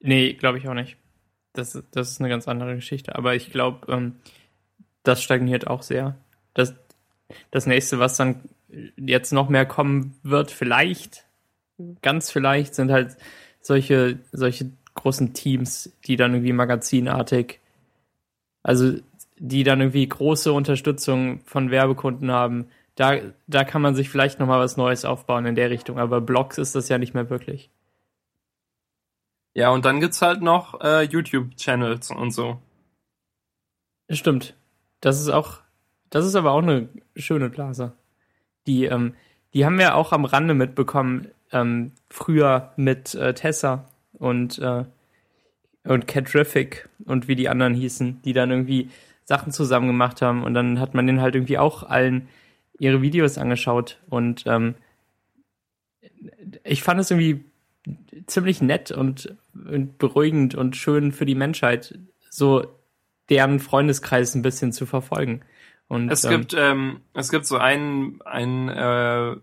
Nee, 0.00 0.32
glaube 0.32 0.58
ich 0.58 0.68
auch 0.68 0.74
nicht. 0.74 0.96
Das, 1.52 1.80
das 1.92 2.10
ist 2.10 2.20
eine 2.20 2.30
ganz 2.30 2.48
andere 2.48 2.74
Geschichte. 2.74 3.14
Aber 3.14 3.36
ich 3.36 3.52
glaube, 3.52 3.92
ähm, 3.92 4.16
das 5.04 5.22
stagniert 5.22 5.68
auch 5.68 5.82
sehr. 5.82 6.16
Das, 6.54 6.74
das 7.50 7.66
nächste, 7.66 7.98
was 7.98 8.16
dann 8.16 8.40
jetzt 8.96 9.32
noch 9.32 9.48
mehr 9.48 9.66
kommen 9.66 10.18
wird, 10.22 10.50
vielleicht, 10.50 11.24
ganz 12.02 12.30
vielleicht, 12.30 12.74
sind 12.74 12.90
halt 12.90 13.16
solche, 13.60 14.18
solche 14.32 14.70
großen 14.94 15.32
Teams, 15.34 15.92
die 16.06 16.16
dann 16.16 16.34
irgendwie 16.34 16.52
magazinartig, 16.52 17.60
also 18.62 18.94
die 19.38 19.62
dann 19.62 19.80
irgendwie 19.80 20.08
große 20.08 20.52
Unterstützung 20.52 21.40
von 21.44 21.70
Werbekunden 21.70 22.30
haben. 22.30 22.68
Da, 22.96 23.18
da 23.46 23.62
kann 23.62 23.82
man 23.82 23.94
sich 23.94 24.10
vielleicht 24.10 24.40
nochmal 24.40 24.58
was 24.58 24.76
Neues 24.76 25.04
aufbauen 25.04 25.46
in 25.46 25.54
der 25.54 25.70
Richtung, 25.70 25.98
aber 25.98 26.20
Blogs 26.20 26.58
ist 26.58 26.74
das 26.74 26.88
ja 26.88 26.98
nicht 26.98 27.14
mehr 27.14 27.30
wirklich. 27.30 27.70
Ja, 29.54 29.70
und 29.70 29.84
dann 29.84 30.00
gibt's 30.00 30.22
halt 30.22 30.42
noch 30.42 30.80
äh, 30.80 31.02
YouTube-Channels 31.02 32.10
und 32.10 32.32
so. 32.32 32.60
Stimmt. 34.10 34.56
Das 35.00 35.20
ist 35.20 35.28
auch 35.28 35.60
das 36.10 36.26
ist 36.26 36.34
aber 36.34 36.52
auch 36.52 36.62
eine 36.62 36.88
schöne 37.16 37.50
Blase. 37.50 37.92
Die, 38.66 38.84
ähm, 38.84 39.14
die 39.54 39.64
haben 39.64 39.78
wir 39.78 39.94
auch 39.94 40.12
am 40.12 40.24
Rande 40.24 40.54
mitbekommen, 40.54 41.28
ähm, 41.52 41.92
früher 42.10 42.72
mit 42.76 43.14
äh, 43.14 43.34
Tessa 43.34 43.88
und, 44.12 44.58
äh, 44.58 44.84
und 45.84 46.06
Catrific 46.06 46.88
und 47.04 47.28
wie 47.28 47.36
die 47.36 47.48
anderen 47.48 47.74
hießen, 47.74 48.22
die 48.22 48.32
dann 48.32 48.50
irgendwie 48.50 48.90
Sachen 49.24 49.52
zusammen 49.52 49.86
gemacht 49.86 50.22
haben 50.22 50.42
und 50.42 50.54
dann 50.54 50.80
hat 50.80 50.94
man 50.94 51.06
den 51.06 51.20
halt 51.20 51.34
irgendwie 51.34 51.58
auch 51.58 51.82
allen 51.82 52.28
ihre 52.78 53.02
Videos 53.02 53.38
angeschaut 53.38 53.98
und 54.08 54.44
ähm, 54.46 54.74
ich 56.64 56.82
fand 56.82 57.00
es 57.00 57.10
irgendwie 57.10 57.44
ziemlich 58.26 58.60
nett 58.60 58.90
und, 58.90 59.34
und 59.54 59.98
beruhigend 59.98 60.54
und 60.54 60.76
schön 60.76 61.12
für 61.12 61.26
die 61.26 61.34
Menschheit, 61.34 61.98
so 62.30 62.66
deren 63.28 63.60
Freundeskreis 63.60 64.34
ein 64.34 64.42
bisschen 64.42 64.72
zu 64.72 64.86
verfolgen. 64.86 65.42
Und, 65.88 66.10
es 66.10 66.24
ähm, 66.24 66.30
gibt 66.30 66.54
ähm, 66.56 67.00
es 67.14 67.30
gibt 67.30 67.46
so 67.46 67.56
einen 67.56 68.20
einen 68.22 68.68
äh, 68.68 69.36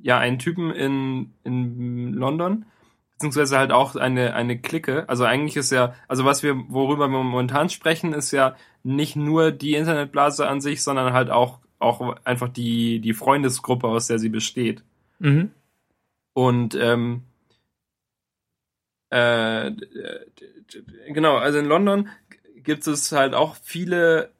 ja 0.00 0.18
einen 0.18 0.38
Typen 0.38 0.70
in 0.70 1.34
in 1.42 2.12
London 2.14 2.64
beziehungsweise 3.12 3.58
halt 3.58 3.72
auch 3.72 3.96
eine 3.96 4.34
eine 4.34 4.60
Clique. 4.60 5.08
Also 5.08 5.24
eigentlich 5.24 5.56
ist 5.56 5.72
ja 5.72 5.94
also 6.06 6.24
was 6.24 6.44
wir 6.44 6.56
worüber 6.68 7.08
wir 7.08 7.22
momentan 7.24 7.70
sprechen 7.70 8.12
ist 8.12 8.30
ja 8.30 8.54
nicht 8.84 9.16
nur 9.16 9.50
die 9.50 9.74
Internetblase 9.74 10.46
an 10.48 10.60
sich, 10.60 10.82
sondern 10.82 11.12
halt 11.12 11.30
auch 11.30 11.58
auch 11.80 12.16
einfach 12.24 12.48
die 12.48 13.00
die 13.00 13.14
Freundesgruppe 13.14 13.88
aus 13.88 14.06
der 14.06 14.20
sie 14.20 14.28
besteht. 14.28 14.84
Mhm. 15.18 15.50
Und 16.34 16.76
ähm, 16.76 17.24
äh, 19.10 19.72
genau, 21.08 21.36
also 21.36 21.58
in 21.58 21.64
London 21.64 22.08
gibt 22.56 22.86
es 22.86 23.10
halt 23.10 23.34
auch 23.34 23.56
viele 23.56 24.30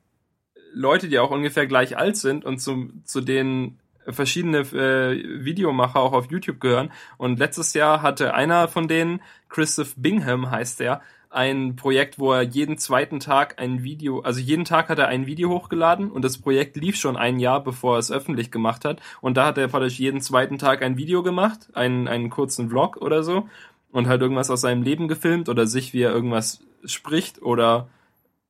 Leute, 0.72 1.08
die 1.08 1.18
auch 1.18 1.30
ungefähr 1.30 1.66
gleich 1.66 1.96
alt 1.96 2.16
sind 2.16 2.44
und 2.44 2.58
zu, 2.58 2.90
zu 3.04 3.20
denen 3.20 3.78
verschiedene 4.06 4.60
äh, 4.60 5.44
Videomacher 5.44 6.00
auch 6.00 6.12
auf 6.12 6.30
YouTube 6.30 6.60
gehören. 6.60 6.90
Und 7.16 7.38
letztes 7.38 7.74
Jahr 7.74 8.02
hatte 8.02 8.34
einer 8.34 8.68
von 8.68 8.88
denen, 8.88 9.20
Christoph 9.48 9.94
Bingham 9.96 10.50
heißt 10.50 10.80
er, 10.80 11.02
ein 11.30 11.76
Projekt, 11.76 12.18
wo 12.18 12.32
er 12.32 12.42
jeden 12.42 12.78
zweiten 12.78 13.20
Tag 13.20 13.60
ein 13.60 13.82
Video, 13.82 14.20
also 14.20 14.40
jeden 14.40 14.64
Tag 14.64 14.88
hat 14.88 14.98
er 14.98 15.08
ein 15.08 15.26
Video 15.26 15.50
hochgeladen 15.50 16.10
und 16.10 16.24
das 16.24 16.38
Projekt 16.38 16.76
lief 16.76 16.96
schon 16.96 17.18
ein 17.18 17.38
Jahr, 17.38 17.62
bevor 17.62 17.96
er 17.96 17.98
es 17.98 18.10
öffentlich 18.10 18.50
gemacht 18.50 18.86
hat. 18.86 19.00
Und 19.20 19.36
da 19.36 19.46
hat 19.46 19.58
er 19.58 19.68
praktisch 19.68 19.98
jeden 19.98 20.22
zweiten 20.22 20.56
Tag 20.56 20.82
ein 20.82 20.96
Video 20.96 21.22
gemacht, 21.22 21.68
einen, 21.74 22.08
einen 22.08 22.30
kurzen 22.30 22.70
Vlog 22.70 22.96
oder 22.96 23.22
so 23.22 23.46
und 23.92 24.08
halt 24.08 24.22
irgendwas 24.22 24.50
aus 24.50 24.62
seinem 24.62 24.82
Leben 24.82 25.06
gefilmt 25.06 25.48
oder 25.50 25.66
sich, 25.66 25.92
wie 25.92 26.02
er 26.02 26.12
irgendwas 26.12 26.60
spricht 26.84 27.42
oder 27.42 27.88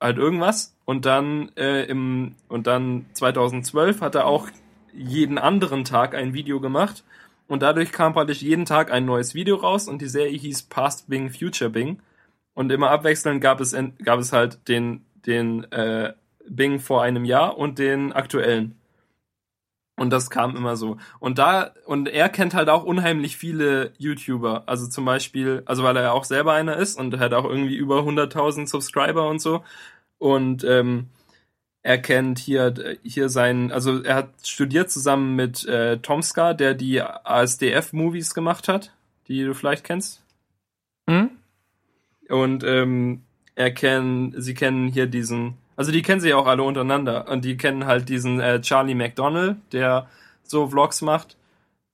halt 0.01 0.19
irgendwas 0.19 0.77
und 0.85 1.07
dann 1.07 1.51
äh, 1.57 1.85
im 1.85 2.35
und 2.49 2.67
dann 2.67 3.07
2012 3.15 4.01
hat 4.01 4.15
er 4.15 4.27
auch 4.27 4.49
jeden 4.93 5.39
anderen 5.39 5.85
Tag 5.85 6.15
ein 6.15 6.35
Video 6.35 6.61
gemacht 6.61 7.05
und 7.47 7.63
dadurch 7.63 7.93
kam 7.93 8.13
praktisch 8.13 8.43
jeden 8.43 8.65
Tag 8.65 8.91
ein 8.93 9.05
neues 9.05 9.35
Video 9.35 9.57
raus 9.57 9.89
und 9.89 10.01
die 10.01 10.09
Serie 10.09 10.39
hieß 10.39 10.65
Past 10.65 11.09
Bing 11.09 11.31
Future 11.31 11.71
Bing 11.71 12.01
und 12.55 12.71
immer 12.71 12.91
abwechselnd 12.91 13.41
gab 13.41 13.61
es 13.61 13.77
gab 14.05 14.21
es 14.21 14.33
halt 14.33 14.69
den 14.69 15.05
den 15.27 15.71
äh, 15.73 16.13
Bing 16.49 16.79
vor 16.79 17.03
einem 17.03 17.25
Jahr 17.25 17.59
und 17.59 17.79
den 17.79 18.13
aktuellen 18.13 18.77
und 19.99 20.11
das 20.11 20.31
kam 20.31 20.57
immer 20.57 20.77
so. 20.77 20.97
Und 21.19 21.39
da, 21.39 21.73
und 21.87 22.09
er 22.09 22.29
kennt 22.29 22.55
halt 22.55 22.69
auch 22.69 22.85
unheimlich 22.85 23.37
viele 23.37 23.93
YouTuber. 23.99 24.65
Also 24.67 24.87
zum 24.87 25.05
Beispiel, 25.05 25.63
also 25.67 25.83
weil 25.83 25.97
er 25.97 26.03
ja 26.03 26.13
auch 26.13 26.25
selber 26.25 26.53
einer 26.53 26.77
ist 26.77 26.99
und 26.99 27.19
hat 27.19 27.35
auch 27.35 27.45
irgendwie 27.45 27.77
über 27.77 28.01
100.000 28.01 28.69
Subscriber 28.69 29.29
und 29.29 29.41
so. 29.41 29.65
Und 30.19 30.65
ähm, 30.65 31.09
er 31.83 31.99
kennt 31.99 32.39
hier, 32.39 32.99
hier 33.03 33.29
seinen, 33.29 33.73
also 33.73 34.03
er 34.03 34.15
hat 34.15 34.31
studiert 34.45 34.91
zusammen 34.91 35.37
mit 35.37 35.65
äh, 35.67 35.99
Tomska, 35.99 36.55
der 36.55 36.75
die 36.75 37.01
ASDF-Movies 37.01 38.35
gemacht 38.35 38.69
hat, 38.69 38.93
die 39.29 39.45
du 39.45 39.55
vielleicht 39.55 39.85
kennst. 39.85 40.23
Mhm. 41.07 41.31
Und 42.29 42.63
ähm, 42.65 43.23
er 43.55 43.73
kennt, 43.73 44.35
sie 44.37 44.55
kennen 44.55 44.89
hier 44.89 45.07
diesen 45.07 45.57
also 45.79 45.93
die 45.93 46.03
kennen 46.03 46.21
sie 46.21 46.35
auch 46.35 46.49
alle 46.49 46.65
untereinander. 46.65 47.29
Und 47.29 47.45
die 47.45 47.57
kennen 47.57 47.87
halt 47.87 48.09
diesen 48.09 48.41
äh, 48.41 48.61
Charlie 48.61 48.97
McDonald, 48.97 49.59
der 49.73 50.09
so 50.43 50.67
Vlogs 50.67 51.03
macht, 51.03 51.37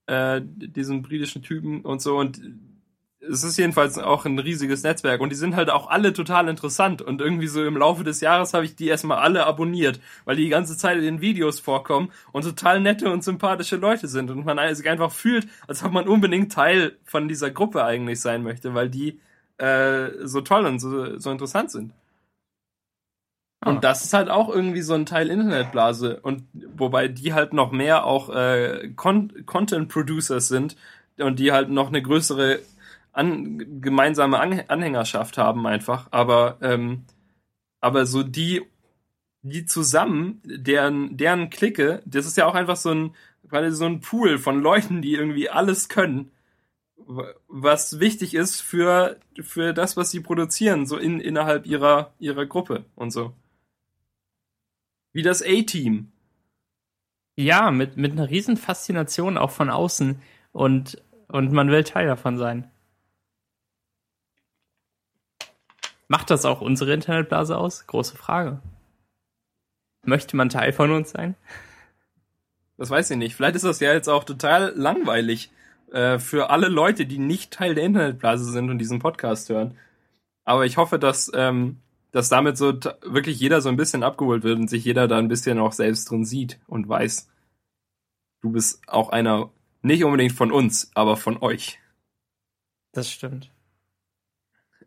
äh, 0.06 0.40
diesen 0.42 1.02
britischen 1.02 1.42
Typen 1.42 1.82
und 1.82 2.00
so. 2.00 2.16
Und 2.16 2.40
es 3.20 3.44
ist 3.44 3.58
jedenfalls 3.58 3.98
auch 3.98 4.24
ein 4.24 4.38
riesiges 4.38 4.84
Netzwerk. 4.84 5.20
Und 5.20 5.28
die 5.28 5.36
sind 5.36 5.54
halt 5.54 5.68
auch 5.68 5.90
alle 5.90 6.14
total 6.14 6.48
interessant. 6.48 7.02
Und 7.02 7.20
irgendwie 7.20 7.46
so 7.46 7.62
im 7.62 7.76
Laufe 7.76 8.04
des 8.04 8.22
Jahres 8.22 8.54
habe 8.54 8.64
ich 8.64 8.74
die 8.74 8.88
erstmal 8.88 9.18
alle 9.18 9.44
abonniert, 9.44 10.00
weil 10.24 10.36
die 10.36 10.44
die 10.44 10.48
ganze 10.48 10.78
Zeit 10.78 10.96
in 10.96 11.04
den 11.04 11.20
Videos 11.20 11.60
vorkommen 11.60 12.10
und 12.32 12.44
total 12.44 12.80
nette 12.80 13.12
und 13.12 13.22
sympathische 13.22 13.76
Leute 13.76 14.08
sind. 14.08 14.30
Und 14.30 14.46
man 14.46 14.74
sich 14.74 14.88
einfach 14.88 15.12
fühlt, 15.12 15.46
als 15.68 15.84
ob 15.84 15.92
man 15.92 16.08
unbedingt 16.08 16.50
Teil 16.50 16.96
von 17.04 17.28
dieser 17.28 17.50
Gruppe 17.50 17.84
eigentlich 17.84 18.22
sein 18.22 18.44
möchte, 18.44 18.72
weil 18.72 18.88
die 18.88 19.20
äh, 19.58 20.08
so 20.22 20.40
toll 20.40 20.64
und 20.64 20.78
so, 20.78 21.18
so 21.18 21.30
interessant 21.30 21.70
sind. 21.70 21.92
Ah. 23.64 23.70
Und 23.70 23.84
das 23.84 24.04
ist 24.04 24.12
halt 24.12 24.28
auch 24.30 24.48
irgendwie 24.48 24.82
so 24.82 24.94
ein 24.94 25.06
Teil 25.06 25.30
Internetblase 25.30 26.20
und 26.20 26.44
wobei 26.76 27.08
die 27.08 27.32
halt 27.32 27.52
noch 27.52 27.72
mehr 27.72 28.04
auch 28.04 28.28
äh, 28.30 28.90
Con 28.94 29.44
Content 29.46 29.88
Producers 29.88 30.48
sind 30.48 30.76
und 31.18 31.38
die 31.38 31.52
halt 31.52 31.70
noch 31.70 31.88
eine 31.88 32.02
größere 32.02 32.60
an, 33.12 33.80
gemeinsame 33.80 34.40
an 34.40 34.60
Anhängerschaft 34.68 35.38
haben 35.38 35.66
einfach, 35.66 36.08
aber 36.10 36.58
ähm, 36.60 37.04
aber 37.80 38.06
so 38.06 38.22
die 38.22 38.62
die 39.42 39.66
zusammen, 39.66 40.40
deren 40.44 41.16
deren 41.16 41.50
Clique, 41.50 42.02
das 42.06 42.26
ist 42.26 42.36
ja 42.36 42.46
auch 42.46 42.54
einfach 42.54 42.76
so 42.76 42.90
ein 42.90 43.14
so 43.70 43.84
ein 43.84 44.00
Pool 44.00 44.38
von 44.38 44.60
Leuten, 44.60 45.00
die 45.00 45.14
irgendwie 45.14 45.48
alles 45.48 45.88
können, 45.88 46.32
was 47.48 48.00
wichtig 48.00 48.34
ist 48.34 48.60
für 48.60 49.18
für 49.40 49.72
das, 49.72 49.96
was 49.96 50.10
sie 50.10 50.20
produzieren, 50.20 50.86
so 50.86 50.96
in 50.96 51.20
innerhalb 51.20 51.66
ihrer 51.66 52.12
ihrer 52.18 52.46
Gruppe 52.46 52.84
und 52.96 53.10
so. 53.12 53.34
Wie 55.14 55.22
das 55.22 55.42
A-Team. 55.42 56.12
Ja, 57.36 57.70
mit 57.70 57.96
mit 57.96 58.12
einer 58.12 58.28
riesen 58.28 58.58
Faszination 58.58 59.38
auch 59.38 59.50
von 59.50 59.70
außen 59.70 60.20
und 60.52 61.02
und 61.28 61.52
man 61.52 61.70
will 61.70 61.84
Teil 61.84 62.06
davon 62.06 62.36
sein. 62.36 62.70
Macht 66.08 66.30
das 66.30 66.44
auch 66.44 66.60
unsere 66.60 66.92
Internetblase 66.92 67.56
aus? 67.56 67.86
Große 67.86 68.16
Frage. 68.16 68.60
Möchte 70.04 70.36
man 70.36 70.50
Teil 70.50 70.72
von 70.72 70.90
uns 70.90 71.10
sein? 71.10 71.34
Das 72.76 72.90
weiß 72.90 73.10
ich 73.10 73.16
nicht. 73.16 73.34
Vielleicht 73.34 73.56
ist 73.56 73.64
das 73.64 73.80
ja 73.80 73.92
jetzt 73.92 74.08
auch 74.08 74.24
total 74.24 74.72
langweilig 74.76 75.50
äh, 75.92 76.18
für 76.18 76.50
alle 76.50 76.68
Leute, 76.68 77.06
die 77.06 77.18
nicht 77.18 77.52
Teil 77.52 77.74
der 77.74 77.84
Internetblase 77.84 78.44
sind 78.50 78.68
und 78.68 78.78
diesen 78.78 78.98
Podcast 78.98 79.48
hören. 79.48 79.78
Aber 80.44 80.66
ich 80.66 80.76
hoffe, 80.76 80.98
dass, 80.98 81.30
ähm, 81.34 81.78
dass 82.14 82.28
damit 82.28 82.56
so 82.56 82.72
wirklich 83.02 83.40
jeder 83.40 83.60
so 83.60 83.68
ein 83.68 83.76
bisschen 83.76 84.04
abgeholt 84.04 84.44
wird 84.44 84.56
und 84.56 84.70
sich 84.70 84.84
jeder 84.84 85.08
da 85.08 85.18
ein 85.18 85.26
bisschen 85.26 85.58
auch 85.58 85.72
selbst 85.72 86.08
drin 86.08 86.24
sieht 86.24 86.60
und 86.68 86.88
weiß, 86.88 87.28
du 88.40 88.52
bist 88.52 88.88
auch 88.88 89.08
einer, 89.08 89.50
nicht 89.82 90.04
unbedingt 90.04 90.30
von 90.30 90.52
uns, 90.52 90.92
aber 90.94 91.16
von 91.16 91.42
euch. 91.42 91.80
Das 92.92 93.10
stimmt. 93.10 93.50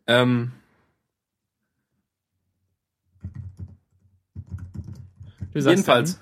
Ähm, 0.06 0.52
Du 5.52 5.60
sagst 5.60 5.76
Jedenfalls. 5.76 6.14
Ähm. 6.14 6.20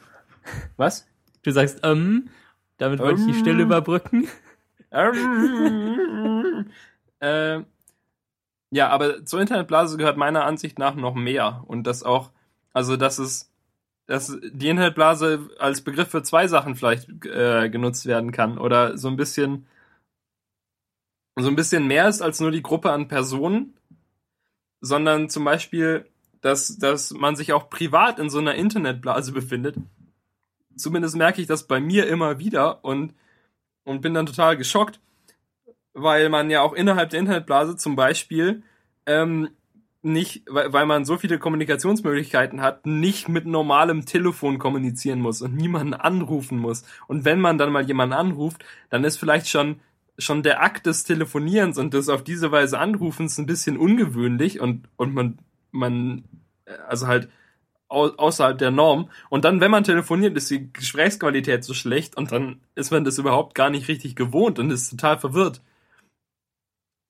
Was? 0.76 1.06
Du 1.44 1.52
sagst 1.52 1.80
ähm, 1.84 2.30
damit 2.78 2.98
wollte 2.98 3.20
ich 3.20 3.26
die 3.28 3.38
Stille 3.38 3.62
überbrücken. 3.62 4.26
Ähm, 4.92 6.70
äh, 7.18 7.60
ja, 8.70 8.88
aber 8.88 9.24
zur 9.24 9.40
Internetblase 9.40 9.96
gehört 9.96 10.16
meiner 10.16 10.44
Ansicht 10.44 10.78
nach 10.78 10.94
noch 10.94 11.14
mehr 11.14 11.64
und 11.66 11.84
das 11.84 12.02
auch, 12.02 12.30
also 12.72 12.96
dass 12.96 13.18
es, 13.18 13.50
dass 14.06 14.36
die 14.42 14.68
Internetblase 14.68 15.50
als 15.58 15.80
Begriff 15.82 16.08
für 16.08 16.22
zwei 16.22 16.48
Sachen 16.48 16.74
vielleicht 16.76 17.08
äh, 17.26 17.68
genutzt 17.68 18.06
werden 18.06 18.32
kann 18.32 18.58
oder 18.58 18.98
so 18.98 19.08
ein 19.08 19.16
bisschen 19.16 19.66
so 21.38 21.48
ein 21.48 21.56
bisschen 21.56 21.86
mehr 21.86 22.08
ist 22.08 22.22
als 22.22 22.40
nur 22.40 22.50
die 22.50 22.62
Gruppe 22.62 22.92
an 22.92 23.08
Personen, 23.08 23.74
sondern 24.80 25.28
zum 25.28 25.44
Beispiel 25.44 26.06
dass, 26.46 26.78
dass 26.78 27.12
man 27.12 27.34
sich 27.34 27.52
auch 27.52 27.68
privat 27.70 28.18
in 28.18 28.30
so 28.30 28.38
einer 28.38 28.54
Internetblase 28.54 29.32
befindet. 29.32 29.76
Zumindest 30.76 31.16
merke 31.16 31.40
ich 31.40 31.48
das 31.48 31.66
bei 31.66 31.80
mir 31.80 32.06
immer 32.06 32.38
wieder 32.38 32.84
und, 32.84 33.14
und 33.84 34.00
bin 34.00 34.14
dann 34.14 34.26
total 34.26 34.56
geschockt, 34.56 35.00
weil 35.96 36.28
man 36.28 36.50
ja 36.50 36.62
auch 36.62 36.74
innerhalb 36.74 37.10
der 37.10 37.20
Internetblase 37.20 37.76
zum 37.76 37.96
Beispiel 37.96 38.62
ähm, 39.06 39.48
nicht, 40.02 40.44
weil, 40.48 40.72
weil 40.72 40.86
man 40.86 41.04
so 41.04 41.16
viele 41.16 41.38
Kommunikationsmöglichkeiten 41.38 42.60
hat, 42.60 42.86
nicht 42.86 43.28
mit 43.28 43.46
normalem 43.46 44.04
Telefon 44.06 44.58
kommunizieren 44.58 45.20
muss 45.20 45.42
und 45.42 45.56
niemanden 45.56 45.94
anrufen 45.94 46.58
muss. 46.58 46.84
Und 47.08 47.24
wenn 47.24 47.40
man 47.40 47.58
dann 47.58 47.72
mal 47.72 47.86
jemanden 47.86 48.14
anruft, 48.14 48.64
dann 48.90 49.04
ist 49.04 49.16
vielleicht 49.16 49.48
schon 49.48 49.80
schon 50.18 50.42
der 50.42 50.62
Akt 50.62 50.86
des 50.86 51.04
Telefonierens 51.04 51.76
und 51.76 51.92
des 51.92 52.08
auf 52.08 52.24
diese 52.24 52.50
Weise 52.50 52.78
Anrufens 52.78 53.36
ein 53.36 53.44
bisschen 53.44 53.76
ungewöhnlich 53.76 54.60
und, 54.60 54.88
und 54.96 55.12
man 55.12 55.38
man, 55.70 56.24
äh, 56.64 56.72
also 56.88 57.06
halt 57.06 57.28
au 57.88 58.06
außerhalb 58.16 58.58
der 58.58 58.70
Norm. 58.70 59.10
Und 59.30 59.44
dann, 59.44 59.60
wenn 59.60 59.70
man 59.70 59.84
telefoniert, 59.84 60.36
ist 60.36 60.50
die 60.50 60.72
Gesprächsqualität 60.72 61.64
so 61.64 61.74
schlecht 61.74 62.16
und 62.16 62.32
dann 62.32 62.60
ist 62.74 62.90
man 62.90 63.04
das 63.04 63.18
überhaupt 63.18 63.54
gar 63.54 63.70
nicht 63.70 63.88
richtig 63.88 64.16
gewohnt 64.16 64.58
und 64.58 64.70
ist 64.70 64.90
total 64.90 65.18
verwirrt. 65.18 65.60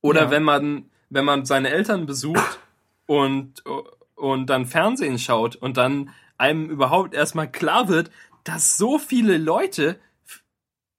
Oder 0.07 0.23
ja. 0.23 0.31
wenn 0.31 0.43
man, 0.43 0.91
wenn 1.11 1.25
man 1.25 1.45
seine 1.45 1.71
Eltern 1.71 2.07
besucht 2.07 2.61
und, 3.07 3.65
und 4.15 4.47
dann 4.47 4.67
Fernsehen 4.67 5.19
schaut 5.19 5.57
und 5.57 5.77
dann 5.77 6.11
einem 6.39 6.69
überhaupt 6.71 7.15
erstmal 7.15 7.51
klar 7.51 7.89
wird, 7.89 8.11
dass 8.45 8.77
so 8.77 8.99
viele 8.99 9.37
Leute 9.39 9.99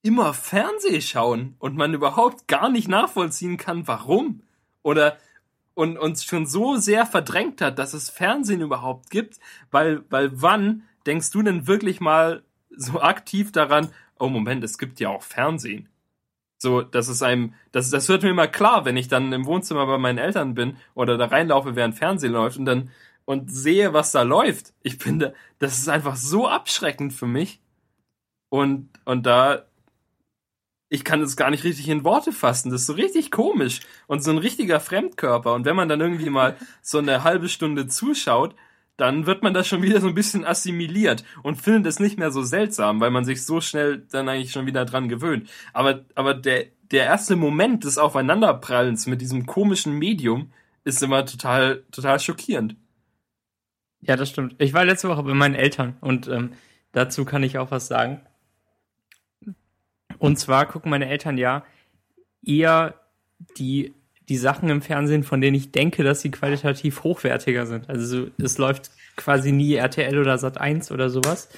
immer 0.02 0.34
Fernseh 0.34 1.00
schauen 1.00 1.56
und 1.58 1.76
man 1.76 1.94
überhaupt 1.94 2.48
gar 2.48 2.68
nicht 2.68 2.88
nachvollziehen 2.88 3.56
kann, 3.56 3.88
warum. 3.88 4.42
Oder 4.82 5.18
und 5.74 5.96
uns 5.96 6.24
schon 6.24 6.44
so 6.44 6.76
sehr 6.76 7.06
verdrängt 7.06 7.60
hat, 7.60 7.78
dass 7.78 7.94
es 7.94 8.10
Fernsehen 8.10 8.62
überhaupt 8.62 9.10
gibt, 9.10 9.38
weil, 9.70 10.02
weil 10.10 10.30
wann 10.34 10.82
denkst 11.06 11.30
du 11.30 11.42
denn 11.42 11.68
wirklich 11.68 12.00
mal 12.00 12.42
so 12.70 13.00
aktiv 13.00 13.52
daran, 13.52 13.90
oh 14.18 14.28
Moment, 14.28 14.64
es 14.64 14.76
gibt 14.76 14.98
ja 14.98 15.08
auch 15.08 15.22
Fernsehen. 15.22 15.88
So, 16.58 16.82
das 16.82 17.08
ist 17.08 17.22
einem, 17.22 17.54
das, 17.70 17.90
das 17.90 18.08
wird 18.08 18.24
mir 18.24 18.30
immer 18.30 18.48
klar, 18.48 18.84
wenn 18.84 18.96
ich 18.96 19.08
dann 19.08 19.32
im 19.32 19.46
Wohnzimmer 19.46 19.86
bei 19.86 19.96
meinen 19.98 20.18
Eltern 20.18 20.54
bin 20.54 20.76
oder 20.94 21.16
da 21.16 21.26
reinlaufe, 21.26 21.76
während 21.76 21.94
Fernsehen 21.96 22.32
läuft 22.32 22.58
und 22.58 22.64
dann 22.64 22.90
und 23.24 23.52
sehe, 23.52 23.92
was 23.92 24.10
da 24.10 24.22
läuft. 24.22 24.72
Ich 24.82 24.96
finde, 24.96 25.34
das 25.58 25.78
ist 25.78 25.88
einfach 25.88 26.16
so 26.16 26.48
abschreckend 26.48 27.12
für 27.12 27.26
mich. 27.26 27.60
Und, 28.48 28.88
und 29.04 29.26
da, 29.26 29.66
ich 30.88 31.04
kann 31.04 31.20
es 31.20 31.36
gar 31.36 31.50
nicht 31.50 31.62
richtig 31.62 31.90
in 31.90 32.04
Worte 32.04 32.32
fassen. 32.32 32.70
Das 32.70 32.80
ist 32.80 32.86
so 32.86 32.94
richtig 32.94 33.30
komisch 33.30 33.80
und 34.06 34.24
so 34.24 34.30
ein 34.30 34.38
richtiger 34.38 34.80
Fremdkörper. 34.80 35.52
Und 35.52 35.66
wenn 35.66 35.76
man 35.76 35.90
dann 35.90 36.00
irgendwie 36.00 36.30
mal 36.30 36.56
so 36.80 36.98
eine 36.98 37.22
halbe 37.22 37.50
Stunde 37.50 37.86
zuschaut, 37.86 38.54
dann 38.98 39.26
wird 39.26 39.44
man 39.44 39.54
das 39.54 39.68
schon 39.68 39.80
wieder 39.80 40.00
so 40.00 40.08
ein 40.08 40.14
bisschen 40.14 40.44
assimiliert 40.44 41.24
und 41.42 41.62
findet 41.62 41.86
es 41.86 42.00
nicht 42.00 42.18
mehr 42.18 42.32
so 42.32 42.42
seltsam, 42.42 43.00
weil 43.00 43.12
man 43.12 43.24
sich 43.24 43.46
so 43.46 43.60
schnell 43.60 44.04
dann 44.10 44.28
eigentlich 44.28 44.50
schon 44.50 44.66
wieder 44.66 44.84
dran 44.84 45.08
gewöhnt. 45.08 45.48
Aber, 45.72 46.04
aber 46.16 46.34
der, 46.34 46.66
der 46.90 47.04
erste 47.04 47.36
Moment 47.36 47.84
des 47.84 47.96
Aufeinanderprallens 47.96 49.06
mit 49.06 49.20
diesem 49.20 49.46
komischen 49.46 49.94
Medium 49.98 50.52
ist 50.84 51.00
immer 51.02 51.24
total, 51.24 51.84
total 51.92 52.18
schockierend. 52.18 52.74
Ja, 54.00 54.16
das 54.16 54.30
stimmt. 54.30 54.56
Ich 54.58 54.74
war 54.74 54.84
letzte 54.84 55.08
Woche 55.08 55.22
bei 55.22 55.34
meinen 55.34 55.54
Eltern 55.54 55.96
und 56.00 56.26
ähm, 56.26 56.52
dazu 56.90 57.24
kann 57.24 57.44
ich 57.44 57.56
auch 57.56 57.70
was 57.70 57.86
sagen. 57.86 58.20
Und 60.18 60.40
zwar 60.40 60.66
gucken 60.66 60.90
meine 60.90 61.08
Eltern 61.08 61.38
ja 61.38 61.64
eher 62.44 62.94
die, 63.56 63.94
die 64.28 64.36
Sachen 64.36 64.68
im 64.68 64.82
Fernsehen, 64.82 65.22
von 65.22 65.40
denen 65.40 65.56
ich 65.56 65.72
denke, 65.72 66.04
dass 66.04 66.20
sie 66.20 66.30
qualitativ 66.30 67.02
hochwertiger 67.02 67.66
sind. 67.66 67.88
Also 67.88 68.28
es 68.38 68.58
läuft 68.58 68.90
quasi 69.16 69.52
nie 69.52 69.74
RTL 69.74 70.18
oder 70.18 70.38
Sat 70.38 70.60
1 70.60 70.90
oder 70.92 71.08
sowas. 71.08 71.48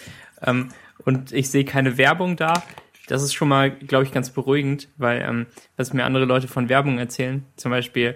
Ähm, 0.42 0.68
und 1.04 1.32
ich 1.32 1.50
sehe 1.50 1.64
keine 1.64 1.98
Werbung 1.98 2.36
da. 2.36 2.62
Das 3.08 3.22
ist 3.22 3.34
schon 3.34 3.48
mal, 3.48 3.70
glaube 3.70 4.04
ich, 4.04 4.12
ganz 4.12 4.30
beruhigend, 4.30 4.88
weil 4.96 5.22
ähm, 5.22 5.46
was 5.76 5.92
mir 5.92 6.04
andere 6.04 6.26
Leute 6.26 6.46
von 6.46 6.68
Werbung 6.68 6.98
erzählen, 6.98 7.44
zum 7.56 7.72
Beispiel 7.72 8.14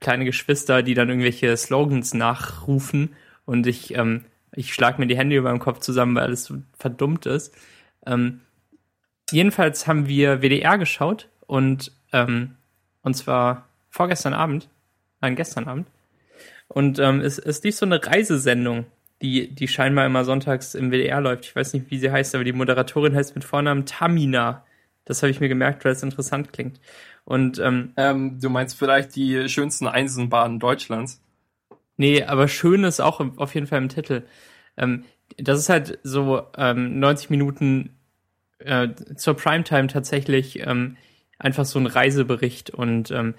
kleine 0.00 0.24
Geschwister, 0.24 0.82
die 0.82 0.94
dann 0.94 1.08
irgendwelche 1.08 1.56
Slogans 1.56 2.12
nachrufen 2.12 3.14
und 3.44 3.66
ich, 3.68 3.94
ähm, 3.94 4.24
ich 4.52 4.74
schlag 4.74 4.98
mir 4.98 5.06
die 5.06 5.16
Hände 5.16 5.36
über 5.36 5.50
dem 5.50 5.60
Kopf 5.60 5.78
zusammen, 5.78 6.16
weil 6.16 6.24
alles 6.24 6.44
so 6.44 6.56
verdummt 6.76 7.26
ist. 7.26 7.54
Ähm, 8.04 8.40
jedenfalls 9.30 9.86
haben 9.86 10.08
wir 10.08 10.42
WDR 10.42 10.76
geschaut 10.76 11.28
und 11.46 11.92
ähm, 12.12 12.56
und 13.02 13.14
zwar 13.14 13.68
vorgestern 13.96 14.34
Abend, 14.34 14.68
nein, 15.20 15.36
gestern 15.36 15.66
Abend. 15.66 15.86
Und 16.68 16.98
ähm, 16.98 17.20
es, 17.20 17.38
es 17.38 17.62
lief 17.62 17.76
so 17.76 17.86
eine 17.86 18.04
Reisesendung, 18.04 18.86
die, 19.22 19.48
die 19.54 19.68
scheinbar 19.68 20.04
immer 20.04 20.24
sonntags 20.24 20.74
im 20.74 20.90
WDR 20.90 21.20
läuft. 21.20 21.46
Ich 21.46 21.56
weiß 21.56 21.72
nicht, 21.72 21.90
wie 21.90 21.98
sie 21.98 22.10
heißt, 22.10 22.34
aber 22.34 22.44
die 22.44 22.52
Moderatorin 22.52 23.14
heißt 23.14 23.34
mit 23.34 23.44
Vornamen 23.44 23.86
Tamina. 23.86 24.64
Das 25.06 25.22
habe 25.22 25.30
ich 25.30 25.40
mir 25.40 25.48
gemerkt, 25.48 25.84
weil 25.84 25.92
es 25.92 26.02
interessant 26.02 26.52
klingt. 26.52 26.80
Und 27.24 27.58
ähm, 27.58 27.92
ähm, 27.96 28.38
du 28.40 28.50
meinst 28.50 28.78
vielleicht 28.78 29.16
die 29.16 29.48
schönsten 29.48 29.86
Eisenbahnen 29.86 30.60
Deutschlands? 30.60 31.22
Nee, 31.96 32.22
aber 32.22 32.48
schön 32.48 32.84
ist 32.84 33.00
auch 33.00 33.20
auf 33.36 33.54
jeden 33.54 33.66
Fall 33.66 33.78
im 33.78 33.88
Titel. 33.88 34.24
Ähm, 34.76 35.04
das 35.38 35.58
ist 35.58 35.68
halt 35.68 35.98
so 36.02 36.42
ähm, 36.56 36.98
90 37.00 37.30
Minuten 37.30 37.96
äh, 38.58 38.88
zur 39.16 39.34
Primetime 39.34 39.86
tatsächlich 39.86 40.60
ähm, 40.60 40.96
einfach 41.38 41.64
so 41.64 41.78
ein 41.78 41.86
Reisebericht 41.86 42.70
und 42.70 43.10
ähm, 43.10 43.34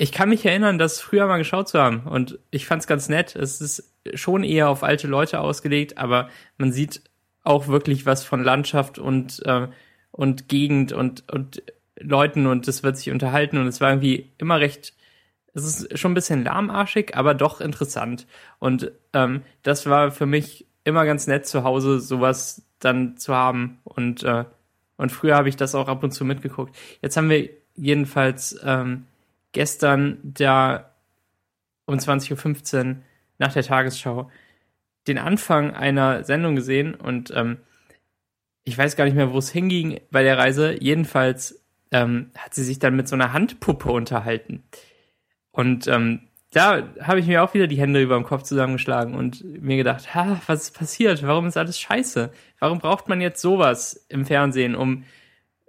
ich 0.00 0.12
kann 0.12 0.30
mich 0.30 0.46
erinnern, 0.46 0.78
das 0.78 0.98
früher 0.98 1.26
mal 1.26 1.36
geschaut 1.36 1.68
zu 1.68 1.78
haben 1.78 2.04
und 2.06 2.38
ich 2.50 2.66
fand 2.66 2.80
es 2.80 2.86
ganz 2.86 3.10
nett. 3.10 3.36
Es 3.36 3.60
ist 3.60 3.92
schon 4.14 4.44
eher 4.44 4.70
auf 4.70 4.82
alte 4.82 5.06
Leute 5.06 5.40
ausgelegt, 5.40 5.98
aber 5.98 6.30
man 6.56 6.72
sieht 6.72 7.02
auch 7.42 7.68
wirklich 7.68 8.06
was 8.06 8.24
von 8.24 8.42
Landschaft 8.42 8.98
und 8.98 9.42
äh, 9.44 9.68
und 10.10 10.48
Gegend 10.48 10.92
und 10.92 11.30
und 11.30 11.62
Leuten 11.98 12.46
und 12.46 12.66
es 12.66 12.82
wird 12.82 12.96
sich 12.96 13.10
unterhalten 13.10 13.58
und 13.58 13.66
es 13.66 13.82
war 13.82 13.90
irgendwie 13.90 14.32
immer 14.38 14.58
recht 14.58 14.94
es 15.52 15.64
ist 15.64 15.98
schon 15.98 16.12
ein 16.12 16.14
bisschen 16.14 16.44
lahmarschig, 16.44 17.14
aber 17.16 17.34
doch 17.34 17.60
interessant. 17.60 18.26
Und 18.58 18.92
ähm, 19.12 19.42
das 19.62 19.84
war 19.84 20.12
für 20.12 20.26
mich 20.26 20.64
immer 20.84 21.04
ganz 21.04 21.26
nett 21.26 21.46
zu 21.46 21.64
Hause, 21.64 22.00
sowas 22.00 22.62
dann 22.78 23.18
zu 23.18 23.34
haben. 23.34 23.80
Und, 23.84 24.22
äh, 24.22 24.44
und 24.96 25.10
früher 25.10 25.34
habe 25.36 25.48
ich 25.48 25.56
das 25.56 25.74
auch 25.74 25.88
ab 25.88 26.04
und 26.04 26.12
zu 26.12 26.24
mitgeguckt. 26.24 26.74
Jetzt 27.02 27.16
haben 27.16 27.28
wir 27.28 27.50
jedenfalls 27.74 28.58
ähm, 28.64 29.06
gestern 29.52 30.18
da 30.22 30.94
um 31.86 31.96
20.15 31.96 32.88
Uhr 32.88 32.96
nach 33.38 33.52
der 33.52 33.62
Tagesschau 33.62 34.30
den 35.06 35.18
Anfang 35.18 35.74
einer 35.74 36.24
Sendung 36.24 36.54
gesehen 36.54 36.94
und 36.94 37.32
ähm, 37.34 37.58
ich 38.64 38.76
weiß 38.76 38.96
gar 38.96 39.04
nicht 39.04 39.16
mehr, 39.16 39.32
wo 39.32 39.38
es 39.38 39.50
hinging 39.50 40.00
bei 40.10 40.22
der 40.22 40.38
Reise. 40.38 40.76
Jedenfalls 40.80 41.64
ähm, 41.90 42.30
hat 42.36 42.54
sie 42.54 42.62
sich 42.62 42.78
dann 42.78 42.94
mit 42.94 43.08
so 43.08 43.16
einer 43.16 43.32
Handpuppe 43.32 43.90
unterhalten. 43.90 44.62
Und 45.50 45.88
ähm, 45.88 46.28
da 46.52 46.82
habe 47.00 47.20
ich 47.20 47.26
mir 47.26 47.42
auch 47.42 47.54
wieder 47.54 47.66
die 47.66 47.78
Hände 47.78 48.02
über 48.02 48.16
dem 48.16 48.24
Kopf 48.24 48.42
zusammengeschlagen 48.42 49.14
und 49.14 49.44
mir 49.44 49.76
gedacht, 49.76 50.14
ha, 50.14 50.40
was 50.46 50.64
ist 50.64 50.78
passiert? 50.78 51.22
Warum 51.22 51.46
ist 51.46 51.56
alles 51.56 51.78
scheiße? 51.78 52.32
Warum 52.58 52.78
braucht 52.78 53.08
man 53.08 53.20
jetzt 53.20 53.40
sowas 53.40 54.04
im 54.08 54.26
Fernsehen, 54.26 54.74
um, 54.74 55.04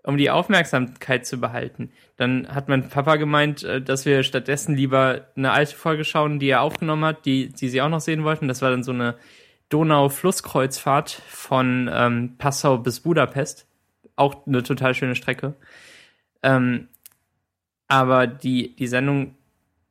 um 0.03 0.17
die 0.17 0.29
Aufmerksamkeit 0.29 1.25
zu 1.25 1.39
behalten? 1.39 1.91
Dann 2.17 2.47
hat 2.47 2.69
mein 2.69 2.89
Papa 2.89 3.15
gemeint, 3.15 3.63
äh, 3.63 3.81
dass 3.81 4.05
wir 4.05 4.23
stattdessen 4.23 4.75
lieber 4.75 5.27
eine 5.35 5.51
alte 5.51 5.75
Folge 5.75 6.03
schauen, 6.03 6.39
die 6.39 6.49
er 6.49 6.61
aufgenommen 6.61 7.05
hat, 7.05 7.25
die, 7.25 7.49
die 7.49 7.69
sie 7.69 7.81
auch 7.81 7.89
noch 7.89 8.01
sehen 8.01 8.23
wollten. 8.23 8.47
Das 8.47 8.61
war 8.61 8.69
dann 8.69 8.83
so 8.83 8.91
eine 8.91 9.15
Donau-Flusskreuzfahrt 9.69 11.09
von 11.27 11.89
ähm, 11.91 12.35
Passau 12.37 12.77
bis 12.77 12.99
Budapest. 12.99 13.67
Auch 14.15 14.45
eine 14.45 14.63
total 14.63 14.93
schöne 14.93 15.15
Strecke. 15.15 15.55
Ähm, 16.43 16.89
aber 17.87 18.27
die, 18.27 18.75
die 18.75 18.87
Sendung 18.87 19.35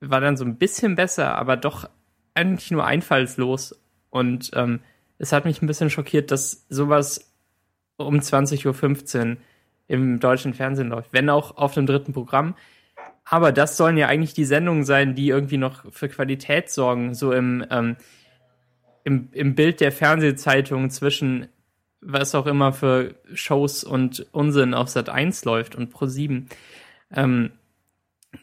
war 0.00 0.20
dann 0.20 0.36
so 0.36 0.44
ein 0.44 0.56
bisschen 0.56 0.94
besser, 0.94 1.36
aber 1.36 1.56
doch 1.56 1.88
eigentlich 2.34 2.70
nur 2.70 2.84
einfallslos. 2.84 3.78
Und 4.10 4.50
ähm, 4.54 4.80
es 5.18 5.32
hat 5.32 5.44
mich 5.44 5.60
ein 5.62 5.66
bisschen 5.66 5.90
schockiert, 5.90 6.30
dass 6.30 6.66
sowas 6.68 7.32
um 7.96 8.18
20.15 8.18 8.66
Uhr 8.66 9.36
im 9.90 10.20
deutschen 10.20 10.54
Fernsehen 10.54 10.88
läuft, 10.88 11.12
wenn 11.12 11.28
auch 11.28 11.56
auf 11.56 11.74
dem 11.74 11.86
dritten 11.86 12.12
Programm. 12.12 12.54
Aber 13.24 13.52
das 13.52 13.76
sollen 13.76 13.96
ja 13.96 14.06
eigentlich 14.06 14.34
die 14.34 14.44
Sendungen 14.44 14.84
sein, 14.84 15.14
die 15.14 15.28
irgendwie 15.28 15.56
noch 15.56 15.92
für 15.92 16.08
Qualität 16.08 16.70
sorgen, 16.70 17.14
so 17.14 17.32
im, 17.32 17.64
ähm, 17.70 17.96
im, 19.04 19.28
im 19.32 19.54
Bild 19.54 19.80
der 19.80 19.92
Fernsehzeitung 19.92 20.90
zwischen 20.90 21.48
was 22.00 22.34
auch 22.34 22.46
immer 22.46 22.72
für 22.72 23.16
Shows 23.34 23.84
und 23.84 24.26
Unsinn 24.32 24.72
auf 24.72 24.88
Sat 24.88 25.10
1 25.10 25.44
läuft 25.44 25.74
und 25.74 25.90
Pro 25.90 26.06
7. 26.06 26.48
Ähm, 27.14 27.50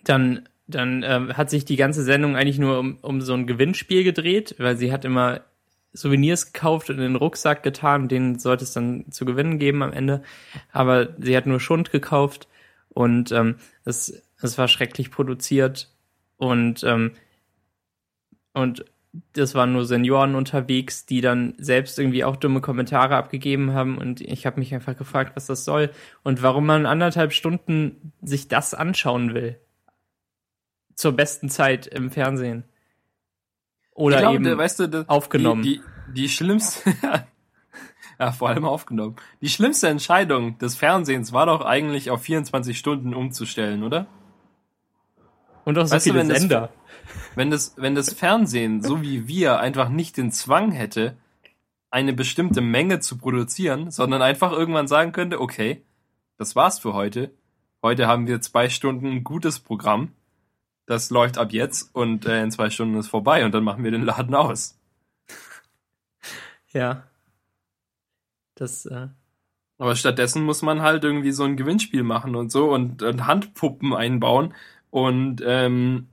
dann 0.03 0.47
dann 0.69 1.01
ähm, 1.03 1.37
hat 1.37 1.49
sich 1.49 1.63
die 1.63 1.77
ganze 1.77 2.03
Sendung 2.03 2.35
eigentlich 2.35 2.59
nur 2.59 2.77
um, 2.77 2.97
um 3.01 3.21
so 3.21 3.33
ein 3.33 3.47
Gewinnspiel 3.47 4.03
gedreht, 4.03 4.55
weil 4.57 4.75
sie 4.75 4.91
hat 4.91 5.05
immer 5.05 5.41
Souvenirs 5.93 6.53
gekauft 6.53 6.89
und 6.89 6.97
in 6.97 7.03
den 7.03 7.15
Rucksack 7.15 7.63
getan, 7.63 8.07
den 8.07 8.39
sollte 8.39 8.63
es 8.63 8.73
dann 8.73 9.11
zu 9.11 9.25
gewinnen 9.25 9.59
geben 9.59 9.81
am 9.83 9.93
Ende. 9.93 10.21
Aber 10.71 11.15
sie 11.19 11.35
hat 11.35 11.45
nur 11.45 11.59
Schund 11.59 11.91
gekauft 11.91 12.47
und 12.89 13.31
ähm, 13.31 13.55
es, 13.85 14.21
es 14.41 14.57
war 14.57 14.67
schrecklich 14.67 15.11
produziert 15.11 15.89
und 16.37 16.83
ähm, 16.83 17.11
und 18.53 18.85
das 19.33 19.55
waren 19.55 19.73
nur 19.73 19.85
Senioren 19.85 20.35
unterwegs, 20.35 21.05
die 21.05 21.21
dann 21.21 21.53
selbst 21.57 21.97
irgendwie 21.97 22.23
auch 22.23 22.35
dumme 22.35 22.61
Kommentare 22.61 23.15
abgegeben 23.15 23.73
haben 23.73 23.97
und 23.97 24.21
ich 24.21 24.45
habe 24.45 24.59
mich 24.59 24.73
einfach 24.73 24.97
gefragt, 24.97 25.35
was 25.35 25.47
das 25.47 25.65
soll 25.65 25.91
und 26.23 26.43
warum 26.43 26.65
man 26.65 26.85
anderthalb 26.85 27.33
Stunden 27.33 28.13
sich 28.21 28.47
das 28.47 28.73
anschauen 28.73 29.33
will 29.33 29.59
zur 30.95 31.13
besten 31.13 31.49
Zeit 31.49 31.87
im 31.87 32.09
Fernsehen. 32.09 32.63
Oder 33.97 34.19
glaub, 34.19 34.35
eben 34.35 34.57
weißt 34.57 34.79
du, 34.81 34.87
das, 34.87 35.09
aufgenommen. 35.09 35.63
Die, 35.63 35.81
die, 36.09 36.13
die 36.13 36.29
schlimmste, 36.29 36.93
ja, 38.19 38.31
vor 38.31 38.49
allem 38.49 38.63
aufgenommen. 38.63 39.15
Die 39.41 39.49
schlimmste 39.49 39.87
Entscheidung 39.87 40.59
des 40.59 40.75
Fernsehens 40.75 41.33
war 41.33 41.47
doch 41.47 41.65
eigentlich 41.65 42.11
auf 42.11 42.21
24 42.21 42.77
Stunden 42.77 43.15
umzustellen, 43.15 43.83
oder? 43.83 44.05
Und 45.65 45.79
auch 45.79 45.87
so 45.87 45.95
weißt 45.95 46.03
viele 46.03 46.21
du, 46.21 46.29
wenn 46.29 46.35
Sender. 46.35 46.61
Das, 46.61 46.71
wenn 47.35 47.49
das, 47.49 47.73
wenn 47.77 47.95
das 47.95 48.13
Fernsehen, 48.13 48.83
so 48.83 49.01
wie 49.01 49.27
wir, 49.27 49.59
einfach 49.59 49.89
nicht 49.89 50.17
den 50.17 50.31
Zwang 50.31 50.71
hätte, 50.71 51.17
eine 51.89 52.13
bestimmte 52.13 52.61
Menge 52.61 52.99
zu 52.99 53.17
produzieren, 53.17 53.89
sondern 53.89 54.21
einfach 54.21 54.51
irgendwann 54.51 54.87
sagen 54.87 55.11
könnte, 55.11 55.41
okay, 55.41 55.83
das 56.37 56.55
war's 56.55 56.77
für 56.77 56.93
heute. 56.93 57.31
Heute 57.81 58.05
haben 58.05 58.27
wir 58.27 58.41
zwei 58.41 58.69
Stunden 58.69 59.23
gutes 59.23 59.59
Programm 59.59 60.11
das 60.87 61.09
läuft 61.09 61.37
ab 61.37 61.51
jetzt 61.51 61.93
und 61.93 62.25
äh, 62.25 62.41
in 62.41 62.49
zwei 62.49 62.69
Stunden 62.69 62.97
ist 62.97 63.09
vorbei 63.09 63.45
und 63.45 63.53
dann 63.53 63.63
machen 63.63 63.83
wir 63.83 63.91
den 63.91 64.03
Laden 64.03 64.33
aus. 64.33 64.75
Ja. 66.73 67.03
Das, 68.55 68.85
äh. 68.85 69.07
Aber 69.77 69.95
stattdessen 69.95 70.43
muss 70.43 70.61
man 70.61 70.81
halt 70.81 71.03
irgendwie 71.03 71.31
so 71.31 71.43
ein 71.43 71.55
Gewinnspiel 71.55 72.03
machen 72.03 72.35
und 72.35 72.51
so 72.51 72.71
und, 72.71 73.01
und 73.03 73.25
Handpuppen 73.25 73.93
einbauen 73.93 74.53
und 74.89 75.41
ähm, 75.45 76.09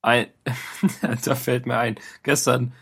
ein, 0.00 0.28
da 1.24 1.34
fällt 1.34 1.66
mir 1.66 1.78
ein, 1.78 1.96
gestern, 2.22 2.72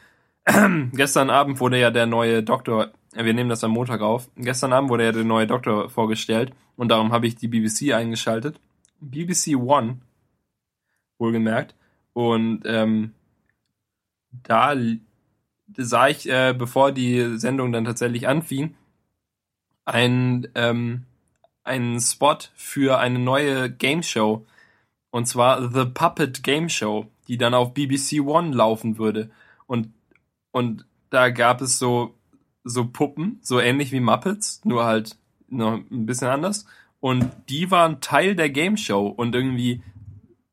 gestern 0.93 1.31
Abend 1.31 1.61
wurde 1.61 1.81
ja 1.81 1.91
der 1.91 2.07
neue 2.07 2.43
Doktor, 2.43 2.93
wir 3.15 3.35
nehmen 3.35 3.51
das 3.51 3.65
am 3.65 3.73
Montag 3.73 4.03
auf, 4.03 4.29
gestern 4.37 4.73
Abend 4.73 4.91
wurde 4.91 5.05
ja 5.05 5.13
der 5.13 5.25
neue 5.25 5.47
Doktor 5.47 5.89
vorgestellt 5.89 6.53
und 6.77 6.89
darum 6.89 7.11
habe 7.11 7.27
ich 7.27 7.37
die 7.37 7.49
BBC 7.49 7.95
eingeschaltet 7.95 8.61
BBC 9.01 9.57
One, 9.57 10.01
wohlgemerkt. 11.19 11.75
Und 12.13 12.63
ähm, 12.65 13.15
da 14.31 14.75
sah 15.77 16.09
ich, 16.09 16.29
äh, 16.29 16.55
bevor 16.57 16.93
die 16.93 17.39
Sendung 17.39 17.73
dann 17.73 17.85
tatsächlich 17.85 18.29
anfing, 18.29 18.75
ein, 19.85 20.49
ähm, 20.55 21.05
einen 21.65 22.01
Spot 22.01 22.39
für 22.55 22.99
eine 22.99 23.19
neue 23.19 23.71
Game 23.71 24.03
Show. 24.03 24.47
Und 25.11 25.27
zwar 25.27 25.71
The 25.71 25.87
Puppet 25.87 26.43
Game 26.43 26.69
Show, 26.69 27.07
die 27.29 27.39
dann 27.39 27.55
auf 27.55 27.75
BBC 27.75 28.21
One 28.21 28.55
laufen 28.55 28.99
würde. 28.99 29.31
Und, 29.67 29.93
und 30.51 30.87
da 31.11 31.31
gab 31.31 31.61
es 31.61 31.79
so, 31.79 32.15
so 32.65 32.87
Puppen, 32.87 33.39
so 33.43 33.61
ähnlich 33.61 33.93
wie 33.93 34.01
Muppets, 34.01 34.65
nur 34.65 34.85
halt 34.85 35.17
noch 35.49 35.75
ein 35.75 36.07
bisschen 36.07 36.29
anders. 36.29 36.67
Und 37.01 37.31
die 37.49 37.71
waren 37.71 38.01
Teil 38.01 38.35
der 38.35 38.51
Game 38.51 38.77
Show 38.77 39.07
und 39.07 39.35
irgendwie 39.35 39.83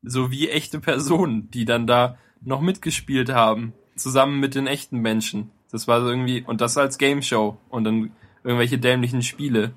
so 0.02 0.30
wie 0.30 0.48
echte 0.48 0.80
Personen, 0.80 1.50
die 1.50 1.64
dann 1.64 1.86
da 1.86 2.18
noch 2.40 2.60
mitgespielt 2.60 3.30
haben, 3.30 3.72
zusammen 3.96 4.38
mit 4.38 4.54
den 4.54 4.66
echten 4.66 4.98
Menschen. 4.98 5.50
Das 5.70 5.88
war 5.88 6.00
so 6.00 6.08
irgendwie, 6.08 6.42
und 6.42 6.60
das 6.60 6.78
als 6.78 6.98
Game 6.98 7.22
Show 7.22 7.58
und 7.68 7.84
dann 7.84 8.12
irgendwelche 8.44 8.78
dämlichen 8.78 9.22
Spiele, 9.22 9.72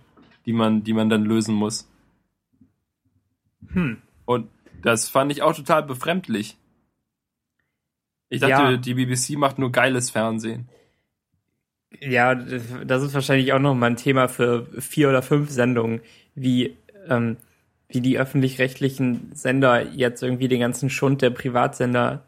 die 0.45 0.53
man, 0.53 0.83
die 0.83 0.93
man 0.93 1.09
dann 1.09 1.25
lösen 1.25 1.55
muss. 1.55 1.89
Hm. 3.71 3.97
Und 4.25 4.49
das 4.83 5.09
fand 5.09 5.31
ich 5.31 5.41
auch 5.41 5.55
total 5.55 5.83
befremdlich. 5.83 6.57
Ich 8.29 8.41
dachte, 8.41 8.71
ja. 8.71 8.77
die 8.77 8.93
BBC 8.93 9.37
macht 9.37 9.57
nur 9.57 9.71
geiles 9.71 10.11
Fernsehen. 10.11 10.69
Ja, 11.99 12.35
das 12.35 13.01
ist 13.01 13.15
wahrscheinlich 13.15 13.51
auch 13.51 13.59
noch 13.59 13.73
mal 13.73 13.87
ein 13.87 13.95
Thema 13.95 14.27
für 14.27 14.67
vier 14.79 15.09
oder 15.09 15.23
fünf 15.23 15.49
Sendungen, 15.49 16.01
wie, 16.41 16.77
ähm, 17.07 17.37
wie 17.87 18.01
die 18.01 18.17
öffentlich-rechtlichen 18.17 19.31
Sender 19.33 19.91
jetzt 19.91 20.23
irgendwie 20.23 20.47
den 20.47 20.59
ganzen 20.59 20.89
Schund 20.89 21.21
der 21.21 21.31
Privatsender 21.31 22.23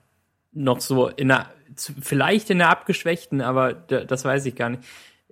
noch 0.52 0.82
so 0.82 1.08
in 1.08 1.32
einer, 1.32 1.50
vielleicht 1.76 2.50
in 2.50 2.62
einer 2.62 2.72
abgeschwächten, 2.72 3.42
aber 3.42 3.74
das 3.74 4.26
weiß 4.26 4.46
ich 4.46 4.56
gar 4.56 4.70
nicht, 4.70 4.84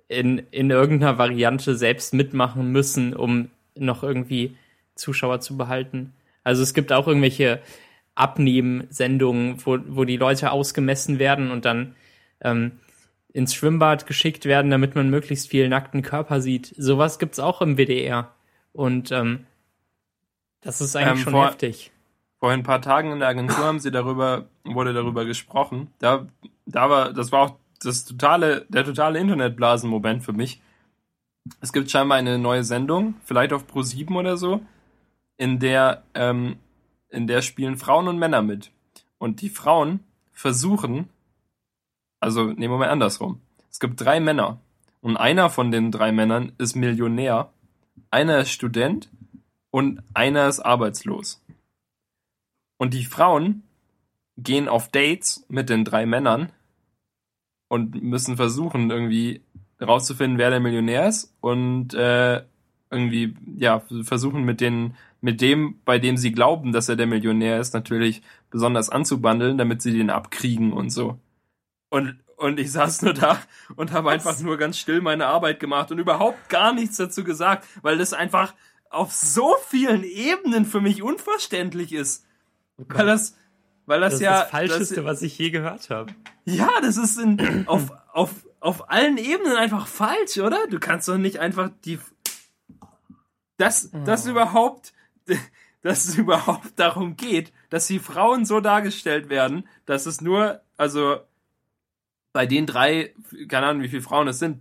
in, 0.08 0.42
in 0.50 0.70
irgendeiner 0.70 1.18
Variante 1.18 1.76
selbst 1.76 2.14
mitmachen 2.14 2.72
müssen, 2.72 3.14
um 3.14 3.50
noch 3.76 4.02
irgendwie 4.02 4.56
Zuschauer 4.94 5.40
zu 5.40 5.56
behalten. 5.56 6.12
Also 6.42 6.62
es 6.62 6.74
gibt 6.74 6.92
auch 6.92 7.06
irgendwelche 7.06 7.60
Abnehmsendungen, 8.14 9.64
wo, 9.64 9.78
wo 9.86 10.04
die 10.04 10.16
Leute 10.16 10.50
ausgemessen 10.50 11.18
werden 11.18 11.50
und 11.50 11.64
dann 11.64 11.94
ähm, 12.40 12.72
ins 13.32 13.54
Schwimmbad 13.54 14.06
geschickt 14.06 14.44
werden, 14.44 14.70
damit 14.70 14.94
man 14.94 15.10
möglichst 15.10 15.48
viel 15.48 15.68
nackten 15.68 16.02
Körper 16.02 16.40
sieht. 16.40 16.74
Sowas 16.76 17.18
gibt's 17.18 17.38
auch 17.38 17.62
im 17.62 17.76
WDR. 17.76 18.34
Und 18.72 19.10
ähm, 19.10 19.46
das 20.60 20.80
ist 20.80 20.96
eigentlich 20.96 21.10
ähm, 21.10 21.24
schon 21.24 21.32
vor, 21.32 21.46
heftig. 21.46 21.92
Vor 22.38 22.50
ein 22.50 22.62
paar 22.62 22.82
Tagen 22.82 23.12
in 23.12 23.18
der 23.18 23.28
Agentur 23.28 23.64
haben 23.64 23.80
sie 23.80 23.90
darüber, 23.90 24.46
wurde 24.64 24.92
darüber 24.92 25.24
gesprochen. 25.24 25.92
Da, 25.98 26.26
da 26.66 26.90
war, 26.90 27.12
das 27.12 27.32
war 27.32 27.42
auch 27.42 27.56
das 27.82 28.04
totale, 28.04 28.66
der 28.68 28.84
totale 28.84 29.18
Internetblasen-Moment 29.18 30.22
für 30.22 30.32
mich. 30.32 30.60
es 31.60 31.72
gibt 31.72 31.90
scheinbar 31.90 32.18
eine 32.18 32.38
neue 32.38 32.64
Sendung, 32.64 33.14
vielleicht 33.24 33.52
auf 33.52 33.66
Pro 33.66 33.82
7 33.82 34.14
oder 34.14 34.36
so, 34.36 34.60
in 35.36 35.58
der, 35.58 36.02
ähm, 36.14 36.56
in 37.08 37.26
der 37.26 37.42
spielen 37.42 37.76
Frauen 37.76 38.08
und 38.08 38.18
Männer 38.18 38.42
mit. 38.42 38.70
Und 39.18 39.40
die 39.40 39.48
Frauen 39.48 40.00
versuchen, 40.32 41.08
also 42.20 42.44
nehmen 42.44 42.74
wir 42.74 42.78
mal 42.78 42.90
andersrum. 42.90 43.40
Es 43.70 43.80
gibt 43.80 44.00
drei 44.00 44.20
Männer 44.20 44.60
und 45.00 45.16
einer 45.16 45.48
von 45.48 45.70
den 45.70 45.90
drei 45.90 46.12
Männern 46.12 46.52
ist 46.58 46.76
Millionär, 46.76 47.50
einer 48.10 48.38
ist 48.40 48.50
Student 48.50 49.10
und 49.70 50.02
einer 50.14 50.48
ist 50.48 50.60
arbeitslos. 50.60 51.42
Und 52.78 52.94
die 52.94 53.04
Frauen 53.04 53.62
gehen 54.36 54.68
auf 54.68 54.88
Dates 54.88 55.44
mit 55.48 55.68
den 55.68 55.84
drei 55.84 56.06
Männern 56.06 56.50
und 57.68 58.02
müssen 58.02 58.36
versuchen, 58.36 58.90
irgendwie 58.90 59.42
rauszufinden, 59.80 60.38
wer 60.38 60.50
der 60.50 60.60
Millionär 60.60 61.08
ist 61.08 61.34
und 61.40 61.94
äh, 61.94 62.42
irgendwie, 62.90 63.34
ja, 63.56 63.80
versuchen 64.02 64.44
mit 64.44 64.60
den, 64.60 64.94
mit 65.20 65.40
dem, 65.40 65.78
bei 65.84 65.98
dem 65.98 66.16
sie 66.16 66.32
glauben, 66.32 66.72
dass 66.72 66.88
er 66.88 66.96
der 66.96 67.06
Millionär 67.06 67.60
ist, 67.60 67.72
natürlich 67.72 68.22
besonders 68.50 68.90
anzubandeln, 68.90 69.58
damit 69.58 69.80
sie 69.80 69.92
den 69.92 70.10
abkriegen 70.10 70.72
und 70.72 70.90
so. 70.90 71.18
Und, 71.90 72.18
und 72.40 72.58
ich 72.58 72.72
saß 72.72 73.02
nur 73.02 73.12
da 73.12 73.38
und 73.76 73.92
habe 73.92 74.10
einfach 74.10 74.38
nur 74.40 74.56
ganz 74.56 74.78
still 74.78 75.02
meine 75.02 75.26
Arbeit 75.26 75.60
gemacht 75.60 75.90
und 75.90 75.98
überhaupt 75.98 76.48
gar 76.48 76.72
nichts 76.72 76.96
dazu 76.96 77.22
gesagt, 77.22 77.66
weil 77.82 77.98
das 77.98 78.14
einfach 78.14 78.54
auf 78.88 79.12
so 79.12 79.56
vielen 79.68 80.04
Ebenen 80.04 80.64
für 80.64 80.80
mich 80.80 81.02
unverständlich 81.02 81.92
ist. 81.92 82.24
Oh 82.78 82.84
weil 82.88 83.06
das, 83.06 83.36
weil 83.84 84.00
das, 84.00 84.14
das 84.14 84.22
ja. 84.22 84.30
Das 84.30 84.38
ist 84.38 84.42
das 84.42 84.50
Falscheste, 84.50 84.94
das, 84.96 85.04
was 85.04 85.22
ich 85.22 85.38
je 85.38 85.50
gehört 85.50 85.90
habe. 85.90 86.12
Ja, 86.46 86.70
das 86.80 86.96
ist 86.96 87.18
in, 87.18 87.68
auf, 87.68 87.92
auf, 88.12 88.30
auf 88.58 88.90
allen 88.90 89.18
Ebenen 89.18 89.56
einfach 89.56 89.86
falsch, 89.86 90.38
oder? 90.38 90.66
Du 90.66 90.80
kannst 90.80 91.08
doch 91.08 91.18
nicht 91.18 91.38
einfach 91.38 91.70
die. 91.84 91.98
Dass, 93.58 93.90
oh. 93.92 93.98
dass 94.04 94.26
überhaupt. 94.26 94.92
Dass 95.82 96.04
es 96.04 96.18
überhaupt 96.18 96.72
darum 96.76 97.16
geht, 97.16 97.54
dass 97.70 97.86
die 97.86 98.00
Frauen 98.00 98.44
so 98.44 98.60
dargestellt 98.60 99.30
werden, 99.30 99.66
dass 99.86 100.04
es 100.04 100.20
nur, 100.20 100.60
also 100.76 101.20
bei 102.32 102.46
den 102.46 102.66
drei, 102.66 103.14
keine 103.48 103.66
Ahnung, 103.66 103.82
wie 103.82 103.88
viele 103.88 104.02
Frauen 104.02 104.28
es 104.28 104.38
sind, 104.38 104.60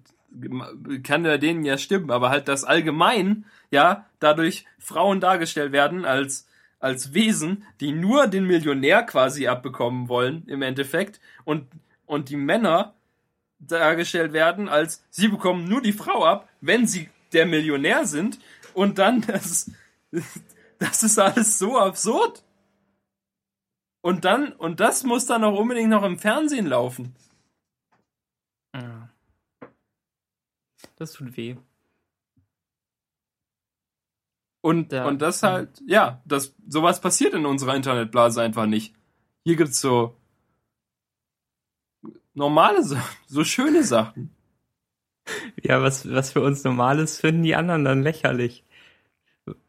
kann 1.03 1.25
ja 1.25 1.37
denen 1.37 1.63
ja 1.63 1.77
stimmen, 1.77 2.11
aber 2.11 2.29
halt, 2.29 2.47
dass 2.47 2.63
allgemein, 2.63 3.45
ja, 3.71 4.05
dadurch 4.19 4.65
Frauen 4.77 5.19
dargestellt 5.19 5.71
werden 5.71 6.05
als, 6.05 6.47
als 6.79 7.13
Wesen, 7.13 7.63
die 7.79 7.91
nur 7.91 8.27
den 8.27 8.45
Millionär 8.45 9.03
quasi 9.03 9.47
abbekommen 9.47 10.07
wollen, 10.07 10.43
im 10.47 10.61
Endeffekt, 10.61 11.19
und, 11.45 11.67
und 12.05 12.29
die 12.29 12.37
Männer 12.37 12.93
dargestellt 13.59 14.33
werden 14.33 14.69
als, 14.69 15.03
sie 15.09 15.27
bekommen 15.27 15.67
nur 15.67 15.81
die 15.81 15.93
Frau 15.93 16.25
ab, 16.25 16.47
wenn 16.61 16.87
sie 16.87 17.09
der 17.33 17.45
Millionär 17.45 18.05
sind, 18.05 18.39
und 18.73 18.97
dann, 18.97 19.21
das, 19.27 19.71
das 20.77 21.03
ist 21.03 21.19
alles 21.19 21.59
so 21.59 21.77
absurd. 21.77 22.43
Und 24.01 24.23
dann, 24.23 24.53
und 24.53 24.79
das 24.79 25.03
muss 25.03 25.25
dann 25.25 25.43
auch 25.43 25.59
unbedingt 25.59 25.89
noch 25.89 26.03
im 26.03 26.17
Fernsehen 26.17 26.67
laufen. 26.67 27.13
Das 30.99 31.13
tut 31.13 31.35
weh. 31.37 31.55
Und, 34.61 34.91
ja. 34.91 35.07
und 35.07 35.21
das 35.21 35.41
halt, 35.41 35.81
ja, 35.87 36.21
das, 36.25 36.53
sowas 36.67 36.99
passiert 36.99 37.33
in 37.33 37.45
unserer 37.45 37.75
Internetblase 37.75 38.41
einfach 38.41 38.65
nicht. 38.65 38.93
Hier 39.45 39.55
gibt's 39.55 39.79
so 39.79 40.17
normale 42.33 42.83
Sachen, 42.83 43.17
so 43.27 43.45
schöne 43.45 43.83
Sachen. 43.83 44.35
Ja, 45.61 45.81
was, 45.81 46.11
was 46.11 46.33
für 46.33 46.41
uns 46.41 46.63
Normales 46.63 47.19
finden 47.19 47.43
die 47.43 47.55
anderen 47.55 47.85
dann 47.85 48.03
lächerlich. 48.03 48.65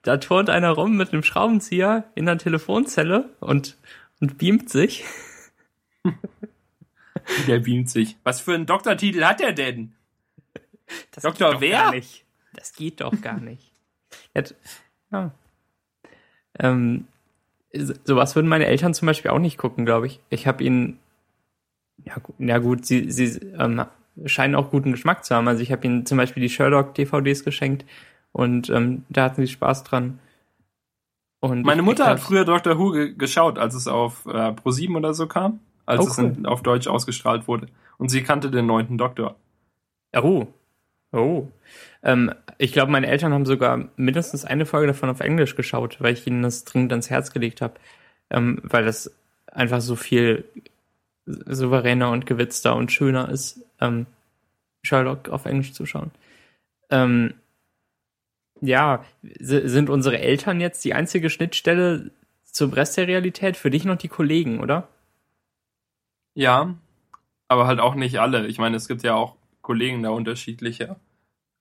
Da 0.02 0.16
turnt 0.16 0.50
einer 0.50 0.70
rum 0.70 0.96
mit 0.96 1.12
einem 1.12 1.22
Schraubenzieher 1.22 2.10
in 2.16 2.26
der 2.26 2.38
Telefonzelle 2.38 3.30
und, 3.38 3.78
und 4.20 4.38
beamt 4.38 4.68
sich. 4.68 5.04
Der 7.46 7.60
beamt 7.60 7.88
sich. 7.88 8.16
Was 8.24 8.40
für 8.40 8.54
einen 8.54 8.66
Doktortitel 8.66 9.22
hat 9.22 9.40
er 9.40 9.52
denn? 9.52 9.94
Das 11.12 11.22
Doktor 11.22 11.60
wer? 11.60 11.92
Das 12.54 12.74
geht 12.74 13.00
doch 13.00 13.20
gar 13.20 13.38
nicht. 13.40 13.72
Jetzt, 14.34 14.54
ja. 15.12 15.30
Ähm, 16.58 17.06
sowas 18.04 18.34
würden 18.34 18.48
meine 18.48 18.66
Eltern 18.66 18.94
zum 18.94 19.06
Beispiel 19.06 19.30
auch 19.30 19.38
nicht 19.38 19.58
gucken, 19.58 19.84
glaube 19.84 20.06
ich. 20.06 20.20
Ich 20.30 20.46
habe 20.46 20.64
ihnen, 20.64 20.98
ja, 22.04 22.16
ja 22.38 22.58
gut, 22.58 22.84
sie, 22.86 23.10
sie 23.10 23.38
ähm, 23.58 23.84
scheinen 24.26 24.54
auch 24.54 24.70
guten 24.70 24.92
Geschmack 24.92 25.24
zu 25.24 25.34
haben. 25.34 25.48
Also 25.48 25.62
ich 25.62 25.72
habe 25.72 25.86
ihnen 25.86 26.06
zum 26.06 26.18
Beispiel 26.18 26.42
die 26.42 26.48
Sherlock-DVDs 26.48 27.44
geschenkt 27.44 27.84
und 28.32 28.70
ähm, 28.70 29.04
da 29.08 29.24
hatten 29.24 29.42
sie 29.42 29.52
Spaß 29.52 29.84
dran. 29.84 30.18
Und 31.40 31.62
Meine 31.64 31.82
Mutter 31.82 32.06
hat 32.06 32.20
früher 32.20 32.44
Dr. 32.44 32.78
Who 32.78 32.90
ge 32.90 33.14
geschaut, 33.14 33.58
als 33.58 33.74
es 33.74 33.88
auf 33.88 34.26
äh, 34.26 34.50
Pro7 34.50 34.94
oder 34.96 35.14
so 35.14 35.26
kam, 35.26 35.60
als 35.86 36.02
oh, 36.02 36.08
es 36.08 36.18
in, 36.18 36.44
auf 36.44 36.62
Deutsch 36.62 36.86
ausgestrahlt 36.86 37.48
wurde. 37.48 37.66
Und 37.96 38.10
sie 38.10 38.22
kannte 38.22 38.50
den 38.50 38.66
neunten 38.66 38.98
Doktor. 38.98 39.36
Oh, 40.14 40.46
Oh. 41.12 41.48
Ähm, 42.02 42.32
ich 42.58 42.72
glaube, 42.72 42.92
meine 42.92 43.08
Eltern 43.08 43.32
haben 43.32 43.46
sogar 43.46 43.88
mindestens 43.96 44.44
eine 44.44 44.66
Folge 44.66 44.88
davon 44.88 45.10
auf 45.10 45.20
Englisch 45.20 45.56
geschaut, 45.56 46.00
weil 46.00 46.14
ich 46.14 46.26
ihnen 46.26 46.42
das 46.42 46.64
dringend 46.64 46.92
ans 46.92 47.10
Herz 47.10 47.32
gelegt 47.32 47.60
habe. 47.60 47.74
Ähm, 48.30 48.60
weil 48.62 48.84
das 48.84 49.12
einfach 49.46 49.80
so 49.80 49.96
viel 49.96 50.44
souveräner 51.26 52.10
und 52.10 52.26
gewitzter 52.26 52.76
und 52.76 52.92
schöner 52.92 53.28
ist, 53.28 53.64
ähm, 53.80 54.06
Sherlock 54.82 55.28
auf 55.28 55.46
Englisch 55.46 55.72
zu 55.72 55.86
schauen. 55.86 56.10
Ähm, 56.90 57.34
ja, 58.60 59.04
sind 59.22 59.90
unsere 59.90 60.18
Eltern 60.18 60.60
jetzt 60.60 60.84
die 60.84 60.94
einzige 60.94 61.30
Schnittstelle 61.30 62.10
zum 62.44 62.72
Rest 62.72 62.96
der 62.96 63.08
Realität? 63.08 63.56
Für 63.56 63.70
dich 63.70 63.84
noch 63.84 63.96
die 63.96 64.08
Kollegen, 64.08 64.60
oder? 64.60 64.88
Ja, 66.34 66.74
aber 67.48 67.66
halt 67.66 67.80
auch 67.80 67.94
nicht 67.94 68.20
alle. 68.20 68.46
Ich 68.46 68.58
meine, 68.58 68.76
es 68.76 68.86
gibt 68.86 69.02
ja 69.02 69.14
auch 69.14 69.36
Kollegen 69.70 70.02
da 70.02 70.10
unterschiedlicher. 70.10 70.98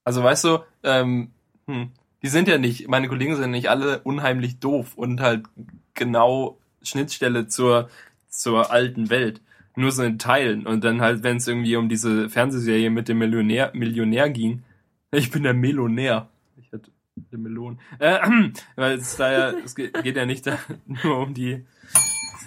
Also 0.03 0.23
weißt 0.23 0.43
du, 0.45 0.57
ähm, 0.81 1.29
hm, 1.67 1.91
die 2.23 2.27
sind 2.27 2.47
ja 2.47 2.57
nicht, 2.57 2.87
meine 2.87 3.07
Kollegen 3.07 3.35
sind 3.35 3.51
nicht 3.51 3.69
alle 3.69 3.99
unheimlich 3.99 4.57
doof 4.57 4.95
und 4.95 5.21
halt 5.21 5.45
genau 5.93 6.57
Schnittstelle 6.81 7.47
zur, 7.47 7.87
zur 8.27 8.71
alten 8.71 9.11
Welt. 9.11 9.41
Nur 9.75 9.91
so 9.91 10.01
in 10.01 10.17
Teilen. 10.17 10.65
Und 10.65 10.83
dann 10.83 11.01
halt, 11.01 11.21
wenn 11.21 11.37
es 11.37 11.47
irgendwie 11.47 11.75
um 11.75 11.87
diese 11.87 12.31
Fernsehserie 12.31 12.89
mit 12.89 13.09
dem 13.09 13.19
Millionär, 13.19 13.69
Millionär 13.75 14.31
ging, 14.31 14.63
ich 15.11 15.29
bin 15.29 15.43
der 15.43 15.53
Melonär. 15.53 16.29
Ich 16.57 16.73
hatte 16.73 16.89
den 17.15 17.43
Melon. 17.43 17.79
Äh, 17.99 18.17
weil 18.75 18.97
es 18.97 19.17
da 19.17 19.31
ja, 19.31 19.49
es 19.63 19.75
geht, 19.75 20.01
geht 20.01 20.15
ja 20.15 20.25
nicht 20.25 20.47
da 20.47 20.57
nur 20.87 21.19
um 21.19 21.35
die, 21.35 21.63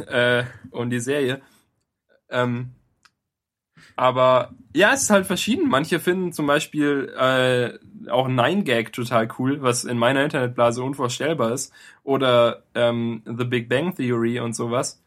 äh, 0.08 0.42
um 0.72 0.90
die 0.90 0.98
Serie. 0.98 1.40
Ähm, 2.30 2.72
aber 3.96 4.52
ja, 4.74 4.92
es 4.92 5.02
ist 5.02 5.10
halt 5.10 5.26
verschieden. 5.26 5.68
Manche 5.68 6.00
finden 6.00 6.32
zum 6.32 6.46
Beispiel 6.46 7.12
äh, 7.18 8.10
auch 8.10 8.28
Nine 8.28 8.64
Gag 8.64 8.92
total 8.92 9.28
cool, 9.38 9.62
was 9.62 9.84
in 9.84 9.98
meiner 9.98 10.24
Internetblase 10.24 10.82
unvorstellbar 10.82 11.52
ist. 11.52 11.72
Oder 12.04 12.62
ähm, 12.74 13.22
The 13.26 13.44
Big 13.44 13.68
Bang 13.68 13.94
Theory 13.94 14.40
und 14.40 14.54
sowas. 14.54 15.02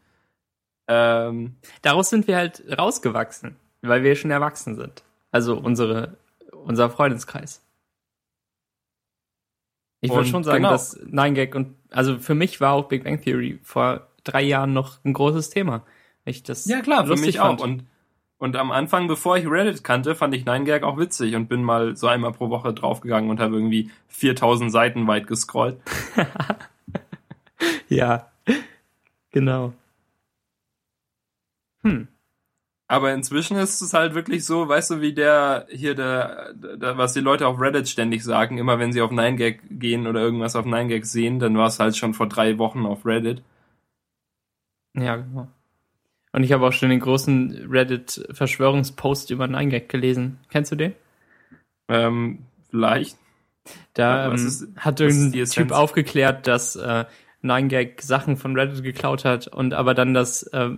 Ähm, 0.88 1.56
Daraus 1.82 2.10
sind 2.10 2.28
wir 2.28 2.36
halt 2.36 2.62
rausgewachsen, 2.78 3.56
weil 3.82 4.02
wir 4.02 4.14
schon 4.14 4.30
erwachsen 4.30 4.76
sind. 4.76 5.02
Also 5.32 5.56
unsere, 5.56 6.16
unser 6.64 6.90
Freundeskreis. 6.90 7.62
Ich 10.00 10.12
würde 10.12 10.28
schon 10.28 10.44
sagen, 10.44 10.58
genau. 10.58 10.70
dass 10.70 10.98
Nine 11.04 11.34
Gag 11.34 11.54
und 11.54 11.74
also 11.90 12.18
für 12.18 12.34
mich 12.34 12.60
war 12.60 12.74
auch 12.74 12.88
Big 12.88 13.04
Bang 13.04 13.20
Theory 13.20 13.58
vor 13.62 14.06
drei 14.24 14.42
Jahren 14.42 14.72
noch 14.72 15.04
ein 15.04 15.12
großes 15.12 15.50
Thema. 15.50 15.84
Ich 16.24 16.42
das 16.42 16.66
ja 16.66 16.80
klar, 16.80 17.06
für 17.06 17.16
mich 17.16 17.38
fand. 17.38 17.60
auch. 17.60 17.64
Und 17.64 17.84
und 18.38 18.56
am 18.56 18.70
Anfang, 18.70 19.08
bevor 19.08 19.38
ich 19.38 19.48
Reddit 19.48 19.82
kannte, 19.82 20.14
fand 20.14 20.34
ich 20.34 20.44
9gag 20.44 20.82
auch 20.82 20.98
witzig 20.98 21.34
und 21.34 21.48
bin 21.48 21.62
mal 21.64 21.96
so 21.96 22.06
einmal 22.06 22.32
pro 22.32 22.50
Woche 22.50 22.74
draufgegangen 22.74 23.30
und 23.30 23.40
habe 23.40 23.56
irgendwie 23.56 23.90
4000 24.08 24.70
Seiten 24.70 25.06
weit 25.06 25.26
gescrollt. 25.26 25.80
ja, 27.88 28.30
genau. 29.30 29.72
Hm. 31.82 32.08
Aber 32.88 33.12
inzwischen 33.14 33.56
ist 33.56 33.80
es 33.80 33.94
halt 33.94 34.14
wirklich 34.14 34.44
so, 34.44 34.68
weißt 34.68 34.90
du, 34.92 35.00
wie 35.00 35.12
der 35.12 35.66
hier 35.70 35.94
der, 35.94 36.52
der 36.54 36.98
was 36.98 37.14
die 37.14 37.20
Leute 37.20 37.46
auf 37.48 37.60
Reddit 37.60 37.88
ständig 37.88 38.22
sagen, 38.22 38.58
immer 38.58 38.78
wenn 38.78 38.92
sie 38.92 39.00
auf 39.00 39.10
9gag 39.10 39.60
gehen 39.70 40.06
oder 40.06 40.20
irgendwas 40.20 40.54
auf 40.56 40.66
9gag 40.66 41.04
sehen, 41.04 41.38
dann 41.40 41.56
war 41.56 41.66
es 41.68 41.80
halt 41.80 41.96
schon 41.96 42.14
vor 42.14 42.28
drei 42.28 42.58
Wochen 42.58 42.86
auf 42.86 43.04
Reddit. 43.06 43.42
Ja, 44.94 45.16
genau. 45.16 45.48
Und 46.36 46.42
ich 46.42 46.52
habe 46.52 46.66
auch 46.66 46.72
schon 46.74 46.90
den 46.90 47.00
großen 47.00 47.66
Reddit-Verschwörungspost 47.70 49.30
über 49.30 49.46
9gag 49.46 49.88
gelesen. 49.88 50.38
Kennst 50.50 50.70
du 50.70 50.76
den? 50.76 50.92
Ähm, 51.88 52.40
vielleicht. 52.68 53.16
Da 53.94 54.26
ähm, 54.26 54.34
ist, 54.34 54.68
hat 54.76 55.00
irgendein 55.00 55.46
Typ 55.46 55.72
aufgeklärt, 55.72 56.46
dass 56.46 56.76
äh, 56.76 57.06
9gag 57.42 58.02
Sachen 58.02 58.36
von 58.36 58.54
Reddit 58.54 58.82
geklaut 58.82 59.24
hat 59.24 59.48
und 59.48 59.72
aber 59.72 59.94
dann 59.94 60.12
das 60.12 60.42
äh, 60.48 60.72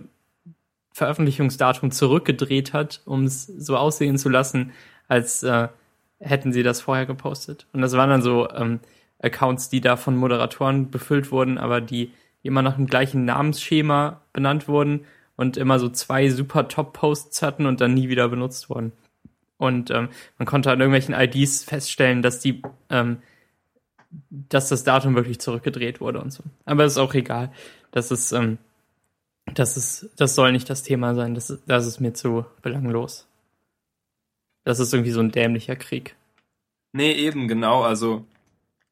Veröffentlichungsdatum 0.93 1.91
zurückgedreht 1.91 2.71
hat, 2.71 3.01
um 3.03 3.25
es 3.25 3.45
so 3.45 3.75
aussehen 3.75 4.17
zu 4.17 4.29
lassen, 4.29 4.71
als 5.09 5.43
äh, 5.43 5.67
hätten 6.21 6.53
sie 6.53 6.63
das 6.63 6.79
vorher 6.79 7.05
gepostet. 7.05 7.67
Und 7.73 7.81
das 7.81 7.97
waren 7.97 8.09
dann 8.09 8.21
so 8.21 8.49
ähm, 8.51 8.79
Accounts, 9.21 9.67
die 9.67 9.81
da 9.81 9.97
von 9.97 10.15
Moderatoren 10.15 10.89
befüllt 10.89 11.33
wurden, 11.33 11.57
aber 11.57 11.81
die 11.81 12.13
immer 12.43 12.61
nach 12.61 12.77
dem 12.77 12.87
gleichen 12.87 13.25
Namensschema 13.25 14.21
benannt 14.31 14.69
wurden 14.69 15.01
und 15.39 15.55
immer 15.55 15.79
so 15.79 15.87
zwei 15.87 16.29
super 16.29 16.67
Top-Posts 16.67 17.41
hatten 17.43 17.65
und 17.65 17.79
dann 17.79 17.93
nie 17.93 18.09
wieder 18.09 18.27
benutzt 18.27 18.69
wurden. 18.69 18.91
Und 19.55 19.89
ähm, 19.89 20.09
man 20.37 20.45
konnte 20.45 20.69
an 20.69 20.81
irgendwelchen 20.81 21.15
IDs 21.15 21.63
feststellen, 21.63 22.21
dass 22.21 22.41
die, 22.41 22.61
ähm, 22.89 23.21
dass 24.29 24.67
das 24.67 24.83
Datum 24.83 25.15
wirklich 25.15 25.39
zurückgedreht 25.39 26.01
wurde 26.01 26.19
und 26.19 26.33
so. 26.33 26.43
Aber 26.65 26.83
ist 26.83 26.97
auch 26.97 27.13
egal. 27.13 27.53
Das 27.91 28.11
ist, 28.11 28.33
ähm, 28.33 28.57
das 29.53 29.77
ist, 29.77 30.09
das 30.17 30.35
soll 30.35 30.51
nicht 30.51 30.69
das 30.69 30.83
Thema 30.83 31.15
sein. 31.15 31.35
Das, 31.35 31.49
ist, 31.49 31.63
das 31.67 31.87
ist 31.87 32.01
mir 32.01 32.11
zu 32.11 32.45
belanglos. 32.61 33.25
Das 34.65 34.79
ist 34.79 34.93
irgendwie 34.93 35.11
so 35.11 35.21
ein 35.21 35.31
dämlicher 35.31 35.77
Krieg. 35.77 36.17
Nee, 36.91 37.13
eben, 37.13 37.47
genau. 37.47 37.83
Also, 37.83 38.25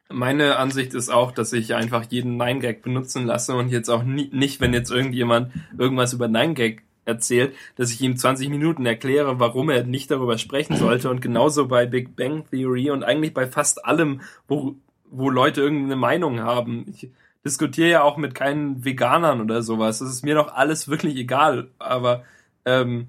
meine 0.10 0.58
Ansicht 0.58 0.94
ist 0.94 1.10
auch, 1.10 1.32
dass 1.32 1.54
ich 1.54 1.76
einfach 1.76 2.06
jeden 2.10 2.38
Nine-Gag 2.38 2.82
benutzen 2.82 3.26
lasse 3.26 3.56
und 3.56 3.70
jetzt 3.70 3.90
auch 3.90 4.04
nie, 4.04 4.30
nicht, 4.32 4.62
wenn 4.62 4.74
jetzt 4.74 4.92
irgendjemand 4.92 5.52
irgendwas 5.78 6.14
über 6.14 6.28
Nine-Gag 6.28 6.84
erzählt, 7.06 7.56
dass 7.76 7.92
ich 7.92 8.02
ihm 8.02 8.18
20 8.18 8.50
Minuten 8.50 8.86
erkläre, 8.86 9.40
warum 9.40 9.70
er 9.70 9.84
nicht 9.84 10.12
darüber 10.12 10.38
sprechen 10.38 10.76
sollte. 10.76 11.10
Und 11.10 11.22
genauso 11.22 11.68
bei 11.68 11.86
Big 11.86 12.16
Bang 12.16 12.46
Theory 12.50 12.92
und 12.92 13.04
eigentlich 13.04 13.34
bei 13.34 13.48
fast 13.48 13.86
allem, 13.86 14.22
wo, 14.48 14.76
wo 15.10 15.30
Leute 15.30 15.62
irgendeine 15.62 15.96
Meinung 15.96 16.42
haben. 16.42 16.86
Ich 16.90 17.10
diskutiere 17.46 17.90
ja 17.90 18.04
auch 18.04 18.18
mit 18.18 18.36
keinen 18.36 18.84
Veganern 18.84 19.42
oder 19.42 19.62
sowas. 19.62 20.00
Das 20.00 20.10
ist 20.10 20.24
mir 20.24 20.36
doch 20.36 20.54
alles 20.54 20.90
wirklich 20.90 21.16
egal. 21.16 21.70
Aber 21.80 22.24
ähm, 22.66 23.08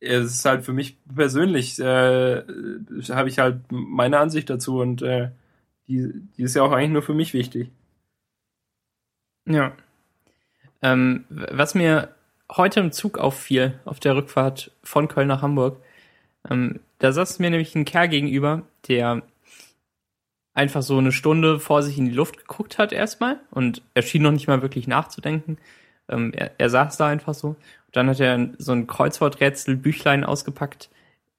es 0.00 0.34
ist 0.34 0.44
halt 0.44 0.64
für 0.64 0.72
mich 0.72 0.98
persönlich, 1.14 1.78
äh, 1.78 2.42
habe 3.10 3.28
ich 3.28 3.38
halt 3.38 3.60
meine 3.70 4.18
Ansicht 4.18 4.50
dazu 4.50 4.80
und 4.80 5.02
äh, 5.02 5.30
die, 5.90 6.12
die 6.36 6.42
ist 6.42 6.54
ja 6.54 6.62
auch 6.62 6.72
eigentlich 6.72 6.90
nur 6.90 7.02
für 7.02 7.14
mich 7.14 7.34
wichtig. 7.34 7.70
Ja. 9.46 9.72
Ähm, 10.82 11.24
was 11.28 11.74
mir 11.74 12.14
heute 12.50 12.80
im 12.80 12.92
Zug 12.92 13.18
auffiel, 13.18 13.78
auf 13.84 14.00
der 14.00 14.16
Rückfahrt 14.16 14.70
von 14.82 15.08
Köln 15.08 15.28
nach 15.28 15.42
Hamburg, 15.42 15.82
ähm, 16.48 16.80
da 16.98 17.12
saß 17.12 17.38
mir 17.38 17.50
nämlich 17.50 17.74
ein 17.74 17.84
Kerl 17.84 18.08
gegenüber, 18.08 18.62
der 18.88 19.22
einfach 20.54 20.82
so 20.82 20.98
eine 20.98 21.12
Stunde 21.12 21.58
vor 21.58 21.82
sich 21.82 21.98
in 21.98 22.06
die 22.06 22.14
Luft 22.14 22.38
geguckt 22.38 22.78
hat 22.78 22.92
erstmal 22.92 23.40
und 23.50 23.82
er 23.94 24.02
schien 24.02 24.22
noch 24.22 24.32
nicht 24.32 24.46
mal 24.46 24.62
wirklich 24.62 24.86
nachzudenken. 24.86 25.58
Ähm, 26.08 26.32
er, 26.34 26.52
er 26.58 26.70
saß 26.70 26.96
da 26.96 27.08
einfach 27.08 27.34
so. 27.34 27.48
Und 27.48 27.96
dann 27.96 28.08
hat 28.08 28.20
er 28.20 28.50
so 28.58 28.72
ein 28.72 28.86
Kreuzworträtsel-Büchlein 28.86 30.24
ausgepackt 30.24 30.90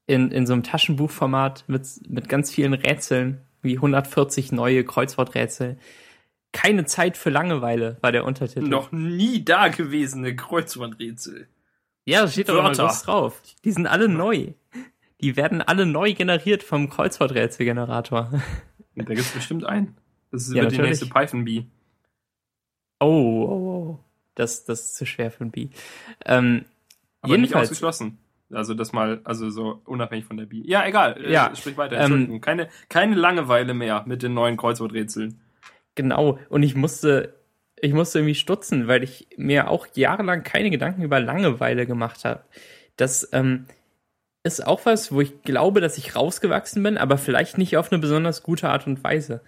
in, 0.08 0.32
in 0.32 0.46
so 0.46 0.54
einem 0.54 0.64
Taschenbuchformat 0.64 1.66
mit, 1.68 1.88
mit 2.10 2.30
ganz 2.30 2.52
vielen 2.52 2.74
Rätseln, 2.74 3.42
wie 3.62 3.76
140 3.76 4.52
neue 4.52 4.84
Kreuzworträtsel. 4.84 5.78
Keine 6.52 6.86
Zeit 6.86 7.18
für 7.18 7.30
Langeweile 7.30 7.98
war 8.02 8.12
der 8.12 8.26
Untertitel. 8.26 8.68
Noch 8.68 8.92
nie 8.92 9.44
dagewesene 9.44 10.36
Kreuzworträtsel. 10.36 11.48
Ja, 12.06 12.24
das 12.24 12.34
steht 12.34 12.50
doch 12.50 12.58
immer 12.58 12.74
groß 12.74 13.04
drauf. 13.04 13.42
Die 13.64 13.72
sind 13.72 13.88
alle 13.88 14.10
neu. 14.10 14.54
Die 15.22 15.36
werden 15.36 15.62
alle 15.62 15.86
neu 15.86 16.14
generiert 16.14 16.64
vom 16.64 16.90
Kreuzworträtselgenerator. 16.90 18.32
Da 18.96 19.04
gibt 19.04 19.20
es 19.20 19.32
bestimmt 19.32 19.66
einen. 19.66 19.96
Das 20.32 20.48
ist 20.48 20.54
ja, 20.54 20.66
die 20.66 20.78
nächste 20.78 21.06
Python 21.06 21.46
Bee. 21.46 21.66
Oh, 23.00 23.06
oh, 23.06 23.50
oh. 23.50 24.00
Das, 24.36 24.66
das 24.66 24.82
ist 24.82 24.96
zu 24.96 25.06
schwer 25.06 25.32
für 25.32 25.44
ein 25.44 25.52
Bee. 25.52 25.70
Ähm, 26.26 26.66
Aber 27.22 27.34
jedenfalls, 27.34 27.70
nicht 27.70 27.72
ausgeschlossen. 27.72 28.18
Also 28.54 28.74
das 28.74 28.94
mal, 28.94 29.22
also 29.24 29.50
so 29.50 29.82
unabhängig 29.86 30.26
von 30.26 30.38
der 30.38 30.46
Bee. 30.46 30.64
Ja, 30.66 30.86
egal. 30.86 31.24
Äh, 31.24 31.32
ja, 31.32 31.52
sprich 31.56 31.78
weiter. 31.78 31.98
Entschuldigung. 31.98 32.36
Ähm, 32.36 32.42
keine, 32.42 32.70
keine 32.90 33.16
Langeweile 33.16 33.74
mehr 33.74 34.04
mit 34.06 34.24
den 34.24 34.34
neuen 34.34 34.58
Kreuzworträtseln. 34.58 35.40
Genau. 35.96 36.40
Und 36.50 36.64
ich 36.64 36.76
musste, 36.76 37.36
ich 37.80 37.94
musste 37.94 38.20
irgendwie 38.20 38.36
stutzen, 38.36 38.88
weil 38.88 39.04
ich 39.04 39.28
mir 39.38 39.70
auch 39.70 39.88
jahrelang 39.94 40.44
keine 40.44 40.70
Gedanken 40.70 41.02
über 41.02 41.20
Langeweile 41.20 41.86
gemacht 41.86 42.26
habe. 42.26 42.44
Das 42.98 43.30
ähm, 43.34 43.66
ist 44.44 44.66
auch 44.66 44.86
was, 44.86 45.12
wo 45.12 45.22
ich 45.22 45.42
glaube, 45.44 45.82
dass 45.82 45.98
ich 45.98 46.16
rausgewachsen 46.16 46.82
bin, 46.84 46.98
aber 46.98 47.18
vielleicht 47.18 47.58
nicht 47.58 47.78
auf 47.78 47.92
eine 47.92 48.00
besonders 48.00 48.44
gute 48.44 48.70
Art 48.70 48.88
und 48.88 49.04
Weise. 49.04 49.42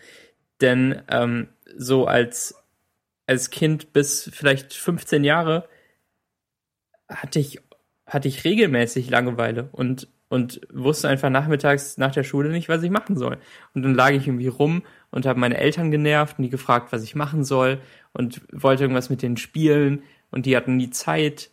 Denn 0.61 1.01
ähm, 1.09 1.49
so 1.75 2.05
als, 2.05 2.63
als 3.25 3.49
Kind 3.49 3.93
bis 3.93 4.29
vielleicht 4.33 4.73
15 4.73 5.23
Jahre 5.23 5.67
hatte 7.09 7.39
ich, 7.39 7.59
hatte 8.05 8.27
ich 8.27 8.43
regelmäßig 8.43 9.09
Langeweile 9.09 9.69
und, 9.71 10.07
und 10.29 10.61
wusste 10.71 11.07
einfach 11.07 11.29
nachmittags 11.29 11.97
nach 11.97 12.11
der 12.11 12.23
Schule 12.23 12.49
nicht, 12.49 12.69
was 12.69 12.83
ich 12.83 12.91
machen 12.91 13.17
soll. 13.17 13.37
Und 13.73 13.83
dann 13.83 13.95
lag 13.95 14.11
ich 14.11 14.27
irgendwie 14.27 14.47
rum 14.47 14.83
und 15.11 15.25
habe 15.25 15.39
meine 15.39 15.57
Eltern 15.57 15.91
genervt 15.91 16.37
und 16.37 16.43
die 16.43 16.49
gefragt, 16.49 16.91
was 16.91 17.03
ich 17.03 17.15
machen 17.15 17.43
soll 17.43 17.79
und 18.11 18.41
wollte 18.51 18.83
irgendwas 18.83 19.09
mit 19.09 19.21
denen 19.21 19.37
spielen 19.37 20.03
und 20.31 20.45
die 20.45 20.55
hatten 20.57 20.75
nie 20.75 20.89
Zeit. 20.89 21.49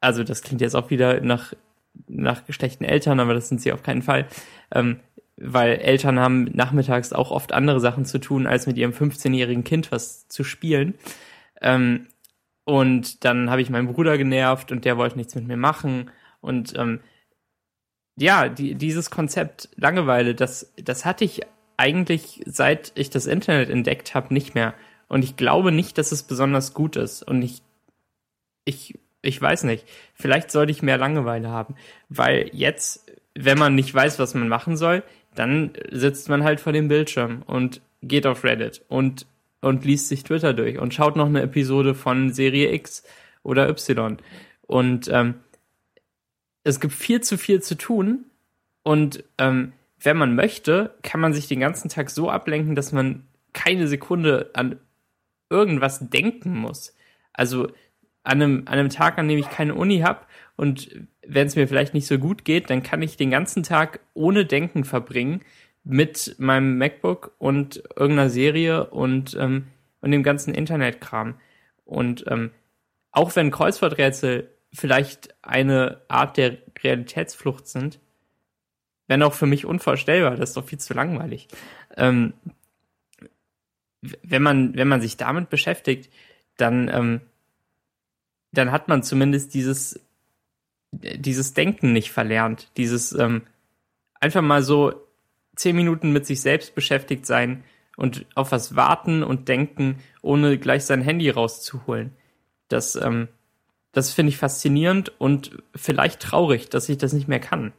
Also 0.00 0.22
das 0.22 0.42
klingt 0.42 0.60
jetzt 0.60 0.76
auch 0.76 0.90
wieder 0.90 1.20
nach 1.20 1.54
nach 2.08 2.42
schlechten 2.48 2.84
Eltern, 2.84 3.20
aber 3.20 3.34
das 3.34 3.48
sind 3.48 3.60
sie 3.60 3.72
auf 3.72 3.82
keinen 3.82 4.02
Fall. 4.02 4.26
Ähm, 4.70 5.00
weil 5.36 5.76
Eltern 5.76 6.18
haben 6.18 6.44
nachmittags 6.52 7.12
auch 7.12 7.30
oft 7.30 7.52
andere 7.52 7.80
Sachen 7.80 8.04
zu 8.04 8.18
tun, 8.18 8.46
als 8.46 8.66
mit 8.66 8.78
ihrem 8.78 8.92
15-jährigen 8.92 9.64
Kind 9.64 9.92
was 9.92 10.28
zu 10.28 10.44
spielen. 10.44 10.94
Ähm, 11.60 12.06
und 12.66 13.24
dann 13.24 13.48
habe 13.48 13.62
ich 13.62 13.70
meinen 13.70 13.86
Bruder 13.86 14.18
genervt 14.18 14.72
und 14.72 14.84
der 14.84 14.98
wollte 14.98 15.16
nichts 15.16 15.34
mit 15.34 15.46
mir 15.46 15.56
machen. 15.56 16.10
Und 16.40 16.76
ähm, 16.76 17.00
ja, 18.18 18.48
die, 18.48 18.74
dieses 18.74 19.08
Konzept 19.10 19.68
Langeweile, 19.76 20.34
das, 20.34 20.72
das 20.76 21.04
hatte 21.04 21.24
ich 21.24 21.42
eigentlich 21.76 22.42
seit 22.44 22.92
ich 22.96 23.08
das 23.08 23.26
Internet 23.26 23.70
entdeckt 23.70 24.14
habe 24.14 24.34
nicht 24.34 24.54
mehr. 24.54 24.74
Und 25.08 25.22
ich 25.22 25.36
glaube 25.36 25.70
nicht, 25.70 25.96
dass 25.96 26.10
es 26.10 26.24
besonders 26.24 26.74
gut 26.74 26.96
ist. 26.96 27.22
Und 27.22 27.42
ich, 27.42 27.62
ich 28.64 28.98
ich 29.22 29.40
weiß 29.40 29.64
nicht. 29.64 29.86
Vielleicht 30.14 30.50
sollte 30.50 30.72
ich 30.72 30.82
mehr 30.82 30.98
Langeweile 30.98 31.48
haben. 31.50 31.76
Weil 32.08 32.50
jetzt, 32.52 33.12
wenn 33.34 33.58
man 33.58 33.74
nicht 33.74 33.94
weiß, 33.94 34.18
was 34.18 34.34
man 34.34 34.48
machen 34.48 34.76
soll, 34.76 35.02
dann 35.34 35.72
sitzt 35.90 36.28
man 36.28 36.44
halt 36.44 36.60
vor 36.60 36.72
dem 36.72 36.88
Bildschirm 36.88 37.42
und 37.46 37.80
geht 38.02 38.26
auf 38.26 38.44
Reddit 38.44 38.82
und, 38.88 39.26
und 39.60 39.84
liest 39.84 40.08
sich 40.08 40.24
Twitter 40.24 40.54
durch 40.54 40.78
und 40.78 40.94
schaut 40.94 41.16
noch 41.16 41.26
eine 41.26 41.42
Episode 41.42 41.94
von 41.94 42.32
Serie 42.32 42.72
X 42.72 43.02
oder 43.42 43.68
Y. 43.68 44.18
Und 44.62 45.08
ähm, 45.12 45.34
es 46.64 46.80
gibt 46.80 46.94
viel 46.94 47.20
zu 47.20 47.38
viel 47.38 47.62
zu 47.62 47.76
tun. 47.76 48.24
Und 48.82 49.24
ähm, 49.38 49.72
wenn 49.98 50.16
man 50.16 50.34
möchte, 50.34 50.94
kann 51.02 51.20
man 51.20 51.32
sich 51.32 51.48
den 51.48 51.60
ganzen 51.60 51.88
Tag 51.88 52.10
so 52.10 52.30
ablenken, 52.30 52.74
dass 52.74 52.92
man 52.92 53.26
keine 53.52 53.88
Sekunde 53.88 54.50
an 54.54 54.78
irgendwas 55.48 56.10
denken 56.10 56.56
muss. 56.56 56.94
Also 57.32 57.68
an 58.22 58.42
einem, 58.42 58.62
an 58.66 58.78
einem 58.78 58.88
Tag, 58.90 59.18
an 59.18 59.28
dem 59.28 59.38
ich 59.38 59.48
keine 59.48 59.74
Uni 59.74 60.00
habe 60.00 60.26
und 60.56 60.90
wenn 61.26 61.46
es 61.46 61.56
mir 61.56 61.68
vielleicht 61.68 61.94
nicht 61.94 62.06
so 62.06 62.18
gut 62.18 62.44
geht, 62.44 62.70
dann 62.70 62.82
kann 62.82 63.02
ich 63.02 63.16
den 63.16 63.30
ganzen 63.30 63.62
Tag 63.62 64.00
ohne 64.14 64.44
Denken 64.44 64.84
verbringen 64.84 65.42
mit 65.88 66.34
meinem 66.38 66.78
MacBook 66.78 67.34
und 67.38 67.82
irgendeiner 67.96 68.30
Serie 68.30 68.90
und, 68.90 69.36
ähm, 69.38 69.68
und 70.00 70.10
dem 70.10 70.22
ganzen 70.22 70.54
Internetkram. 70.54 71.34
Und 71.84 72.24
ähm, 72.28 72.50
auch 73.12 73.36
wenn 73.36 73.50
Kreuzworträtsel 73.50 74.50
vielleicht 74.72 75.34
eine 75.42 76.02
Art 76.08 76.36
der 76.36 76.58
Realitätsflucht 76.82 77.68
sind, 77.68 78.00
wenn 79.06 79.22
auch 79.22 79.34
für 79.34 79.46
mich 79.46 79.64
unvorstellbar, 79.64 80.36
das 80.36 80.50
ist 80.50 80.56
doch 80.56 80.66
viel 80.66 80.78
zu 80.78 80.92
langweilig. 80.92 81.46
Ähm, 81.96 82.34
wenn 84.00 84.42
man, 84.42 84.74
wenn 84.74 84.88
man 84.88 85.00
sich 85.00 85.16
damit 85.16 85.48
beschäftigt, 85.48 86.12
dann 86.56 86.88
ähm, 86.88 87.20
dann 88.56 88.72
hat 88.72 88.88
man 88.88 89.02
zumindest 89.02 89.54
dieses, 89.54 90.00
dieses 90.92 91.54
Denken 91.54 91.92
nicht 91.92 92.10
verlernt. 92.10 92.70
Dieses 92.76 93.12
ähm, 93.12 93.42
einfach 94.14 94.42
mal 94.42 94.62
so 94.62 95.05
zehn 95.56 95.74
Minuten 95.74 96.12
mit 96.12 96.26
sich 96.26 96.40
selbst 96.40 96.74
beschäftigt 96.74 97.26
sein 97.26 97.64
und 97.96 98.26
auf 98.34 98.52
was 98.52 98.76
warten 98.76 99.22
und 99.22 99.48
denken, 99.48 99.98
ohne 100.22 100.58
gleich 100.58 100.84
sein 100.84 101.02
Handy 101.02 101.30
rauszuholen. 101.30 102.12
Das, 102.68 102.94
ähm, 102.94 103.28
das 103.92 104.12
finde 104.12 104.30
ich 104.30 104.36
faszinierend 104.36 105.18
und 105.18 105.62
vielleicht 105.74 106.20
traurig, 106.20 106.68
dass 106.68 106.88
ich 106.88 106.98
das 106.98 107.12
nicht 107.12 107.28
mehr 107.28 107.40
kann. 107.40 107.72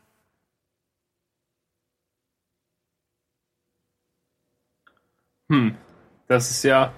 Hm, 5.49 5.77
das 6.27 6.51
ist 6.51 6.63
ja 6.63 6.91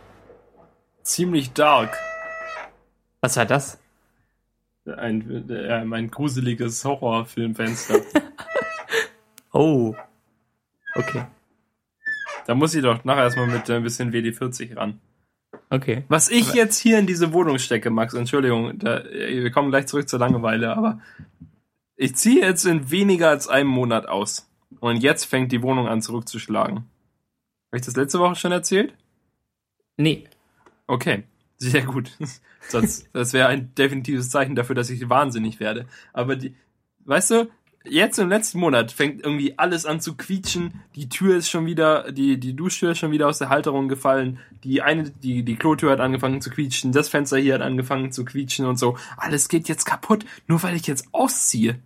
ziemlich 1.04 1.52
dark. 1.54 1.98
Was 3.22 3.38
war 3.38 3.46
das? 3.46 3.80
Ein, 4.86 5.50
äh, 5.50 5.84
mein 5.86 6.10
gruseliges 6.10 6.84
Horrorfilmfenster. 6.84 8.02
oh. 9.52 9.94
Okay. 11.00 11.26
Da 12.46 12.56
muss 12.56 12.76
ich 12.76 12.82
doch 12.82 13.06
nachher 13.06 13.24
erstmal 13.24 13.48
mit 13.48 13.70
ein 13.70 13.84
bisschen 13.84 14.12
WD-40 14.12 14.76
ran. 14.76 15.00
Okay. 15.70 16.04
Was 16.10 16.30
ich 16.30 16.54
jetzt 16.54 16.78
hier 16.78 17.00
in 17.00 17.08
diese 17.08 17.32
Wohnung 17.32 17.58
stecke, 17.58 17.90
Max, 17.90 18.14
Entschuldigung, 18.14 18.78
da, 18.80 19.04
wir 19.06 19.50
kommen 19.52 19.70
gleich 19.70 19.88
zurück 19.88 20.10
zur 20.10 20.20
Langeweile, 20.20 20.76
aber 20.76 21.00
ich 21.96 22.16
ziehe 22.16 22.42
jetzt 22.42 22.66
in 22.66 22.92
weniger 22.92 23.30
als 23.30 23.48
einem 23.48 23.70
Monat 23.70 24.08
aus. 24.08 24.50
Und 24.82 25.02
jetzt 25.02 25.24
fängt 25.24 25.52
die 25.54 25.62
Wohnung 25.62 25.88
an 25.88 26.02
zurückzuschlagen. 26.02 26.78
Habe 26.78 27.78
ich 27.78 27.82
das 27.84 27.96
letzte 27.96 28.20
Woche 28.20 28.36
schon 28.36 28.52
erzählt? 28.52 28.94
Nee. 29.96 30.26
Okay, 30.88 31.24
sehr 31.58 31.84
gut. 31.84 32.12
Sonst, 32.68 33.10
das 33.14 33.32
wäre 33.32 33.48
ein 33.48 33.74
definitives 33.76 34.30
Zeichen 34.30 34.56
dafür, 34.56 34.76
dass 34.76 34.90
ich 34.90 35.10
wahnsinnig 35.10 35.62
werde. 35.62 35.86
Aber 36.12 36.36
die, 36.36 36.56
weißt 37.06 37.32
du, 37.32 37.50
jetzt 37.84 38.20
im 38.20 38.30
letzten 38.30 38.60
Monat 38.60 38.92
fängt 38.92 39.24
irgendwie 39.24 39.58
alles 39.58 39.86
an 39.86 40.02
zu 40.02 40.16
quietschen. 40.16 40.82
Die 40.96 41.10
Tür 41.10 41.38
ist 41.38 41.50
schon 41.50 41.66
wieder, 41.66 42.12
die, 42.12 42.40
die 42.40 42.56
Duschtür 42.56 42.92
ist 42.92 43.00
schon 43.00 43.12
wieder 43.12 43.28
aus 43.28 43.40
der 43.40 43.50
Halterung 43.50 43.88
gefallen. 43.88 44.40
Die 44.64 44.82
eine, 44.82 45.10
die, 45.10 45.44
die 45.44 45.56
Klotür 45.56 45.92
hat 45.92 46.00
angefangen 46.00 46.42
zu 46.42 46.50
quietschen. 46.50 46.92
Das 46.92 47.10
Fenster 47.10 47.38
hier 47.38 47.56
hat 47.56 47.62
angefangen 47.62 48.12
zu 48.12 48.26
quietschen 48.26 48.66
und 48.66 48.78
so. 48.78 48.98
Alles 49.18 49.50
geht 49.50 49.68
jetzt 49.68 49.86
kaputt, 49.86 50.26
nur 50.48 50.62
weil 50.64 50.76
ich 50.76 50.88
jetzt 50.88 51.08
ausziehe. 51.12 51.80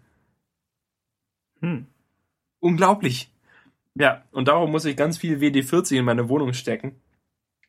Hm. 1.62 1.88
Unglaublich. 2.60 3.32
Ja, 3.96 4.24
und 4.32 4.48
darum 4.48 4.72
muss 4.72 4.86
ich 4.86 4.98
ganz 4.98 5.18
viel 5.18 5.38
WD-40 5.40 5.98
in 5.98 6.06
meine 6.06 6.30
Wohnung 6.30 6.54
stecken. 6.54 6.96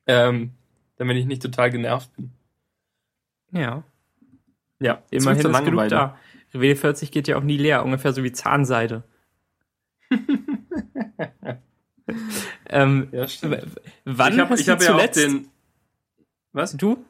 Ähm, 0.06 0.52
damit 0.96 1.16
ich 1.16 1.26
nicht 1.26 1.42
total 1.42 1.70
genervt 1.70 2.14
bin. 2.16 2.32
Ja. 3.52 3.82
Ja, 4.80 5.02
immerhin 5.10 5.46
ist 5.46 5.64
genug 5.64 5.88
da. 5.88 6.18
WD-40 6.55 7.11
geht 7.11 7.28
ja 7.28 7.36
auch 7.36 7.42
nie 7.42 7.57
leer, 7.57 7.84
ungefähr 7.84 8.12
so 8.12 8.22
wie 8.22 8.32
Zahnseide. 8.32 9.02
ähm, 12.68 13.09
ja, 13.12 13.26
wann 14.05 14.34
ich 14.34 14.38
hab, 14.38 14.50
hast 14.50 14.61
ich 14.61 14.66
du 14.66 14.72
hab 14.72 14.80
zuletzt... 14.80 15.20
Ja 15.20 15.26
auch 15.26 15.32
den, 15.32 15.48
was? 16.52 16.76
Du? 16.76 17.05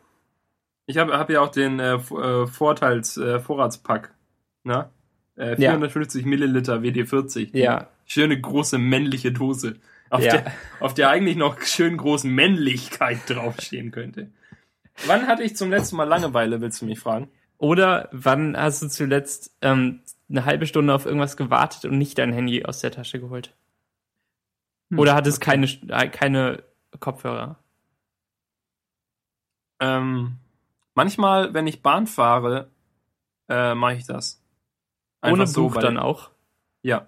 Ich 0.86 0.98
habe 0.98 1.16
hab 1.18 1.30
ja 1.30 1.40
auch 1.40 1.50
den 1.50 1.80
äh, 1.80 1.94
äh 1.94 2.46
Vorteils 2.46 3.16
äh, 3.16 3.40
Vorratspack. 3.40 4.14
Na? 4.62 4.90
Äh, 5.36 5.56
450 5.56 6.22
ja. 6.22 6.28
Milliliter 6.28 6.76
WD-40. 6.80 7.56
Ja. 7.56 7.88
Schöne 8.06 8.40
große 8.40 8.78
männliche 8.78 9.32
Dose. 9.32 9.76
Auf, 10.10 10.22
Ja. 10.22 10.38
der, 10.38 10.52
auf 10.80 10.94
der 10.94 11.10
eigentlich 11.10 11.36
noch 11.36 11.60
schön 11.62 11.96
groß 11.96 12.24
Männlichkeit 12.24 13.18
draufstehen 13.28 13.90
könnte. 13.90 14.30
Wann 15.06 15.26
hatte 15.26 15.42
ich 15.42 15.56
zum 15.56 15.70
letzten 15.70 15.96
Mal 15.96 16.04
Langeweile, 16.04 16.60
willst 16.60 16.82
du 16.82 16.86
mich 16.86 17.00
fragen? 17.00 17.28
Oder 17.64 18.10
wann 18.12 18.58
hast 18.58 18.82
du 18.82 18.88
zuletzt 18.88 19.56
ähm, 19.62 20.02
eine 20.28 20.44
halbe 20.44 20.66
Stunde 20.66 20.94
auf 20.94 21.06
irgendwas 21.06 21.38
gewartet 21.38 21.86
und 21.86 21.96
nicht 21.96 22.18
dein 22.18 22.30
Handy 22.30 22.62
aus 22.62 22.80
der 22.80 22.90
Tasche 22.90 23.18
geholt? 23.18 23.54
Hm, 24.90 24.98
Oder 24.98 25.14
hattest 25.14 25.38
okay. 25.38 25.52
keine, 25.52 25.66
äh, 25.88 26.08
keine 26.10 26.62
Kopfhörer? 27.00 27.56
Ähm, 29.80 30.36
manchmal, 30.94 31.54
wenn 31.54 31.66
ich 31.66 31.80
Bahn 31.80 32.06
fahre, 32.06 32.68
äh, 33.48 33.74
mache 33.74 33.94
ich 33.94 34.04
das. 34.04 34.42
Ohne 35.22 35.46
so, 35.46 35.62
Buch 35.70 35.80
dann 35.80 35.96
auch? 35.96 36.32
Ja. 36.82 37.06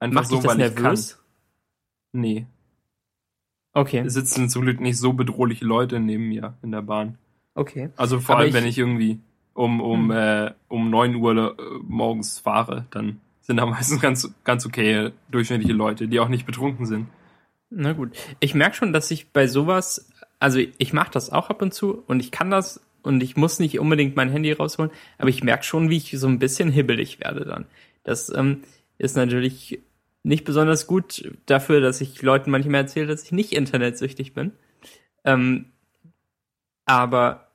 Einfach 0.00 0.22
Macht 0.22 0.28
so, 0.30 0.36
dich 0.38 0.44
das 0.44 0.56
nervös? 0.56 1.14
kann. 1.14 1.24
Nee. 2.20 2.46
Okay, 3.74 4.00
Es 4.00 4.14
sitzen 4.14 4.48
zum 4.48 4.62
Glück 4.62 4.80
nicht 4.80 4.98
so 4.98 5.12
bedrohliche 5.12 5.64
Leute 5.64 6.00
neben 6.00 6.26
mir 6.26 6.58
in 6.62 6.72
der 6.72 6.82
Bahn. 6.82 7.16
Okay. 7.58 7.90
Also 7.96 8.20
vor 8.20 8.34
Aber 8.36 8.40
allem, 8.40 8.48
ich- 8.48 8.54
wenn 8.54 8.66
ich 8.66 8.78
irgendwie 8.78 9.20
um, 9.54 9.80
um, 9.80 10.10
Hm. 10.10 10.16
äh, 10.16 10.52
um 10.68 10.88
9 10.90 11.14
Uhr 11.16 11.58
äh, 11.58 11.62
morgens 11.82 12.38
fahre, 12.38 12.86
dann 12.90 13.20
sind 13.40 13.56
da 13.56 13.66
meistens 13.66 14.00
ganz, 14.00 14.32
ganz 14.44 14.64
okay 14.66 15.10
durchschnittliche 15.30 15.72
Leute, 15.72 16.06
die 16.08 16.20
auch 16.20 16.28
nicht 16.28 16.46
betrunken 16.46 16.86
sind. 16.86 17.06
Na 17.70 17.92
gut. 17.92 18.16
Ich 18.40 18.54
merke 18.54 18.76
schon, 18.76 18.92
dass 18.92 19.10
ich 19.10 19.30
bei 19.32 19.46
sowas, 19.46 20.10
also 20.38 20.58
ich 20.78 20.92
mache 20.92 21.10
das 21.10 21.30
auch 21.30 21.50
ab 21.50 21.60
und 21.60 21.74
zu 21.74 22.02
und 22.06 22.20
ich 22.20 22.30
kann 22.30 22.50
das 22.50 22.80
und 23.02 23.22
ich 23.22 23.36
muss 23.36 23.58
nicht 23.58 23.78
unbedingt 23.78 24.16
mein 24.16 24.30
Handy 24.30 24.52
rausholen, 24.52 24.90
aber 25.18 25.28
ich 25.28 25.42
merke 25.42 25.64
schon, 25.64 25.90
wie 25.90 25.96
ich 25.98 26.10
so 26.18 26.26
ein 26.28 26.38
bisschen 26.38 26.70
hibbelig 26.70 27.20
werde 27.20 27.44
dann. 27.44 27.66
Das 28.04 28.32
ähm, 28.34 28.62
ist 28.96 29.16
natürlich 29.16 29.80
nicht 30.22 30.44
besonders 30.44 30.86
gut 30.86 31.30
dafür, 31.46 31.80
dass 31.80 32.00
ich 32.00 32.22
Leuten 32.22 32.50
manchmal 32.50 32.82
erzähle, 32.82 33.06
dass 33.06 33.24
ich 33.24 33.32
nicht 33.32 33.52
internetsüchtig 33.52 34.34
bin. 34.34 34.52
Ähm, 35.24 35.66
aber 36.86 37.47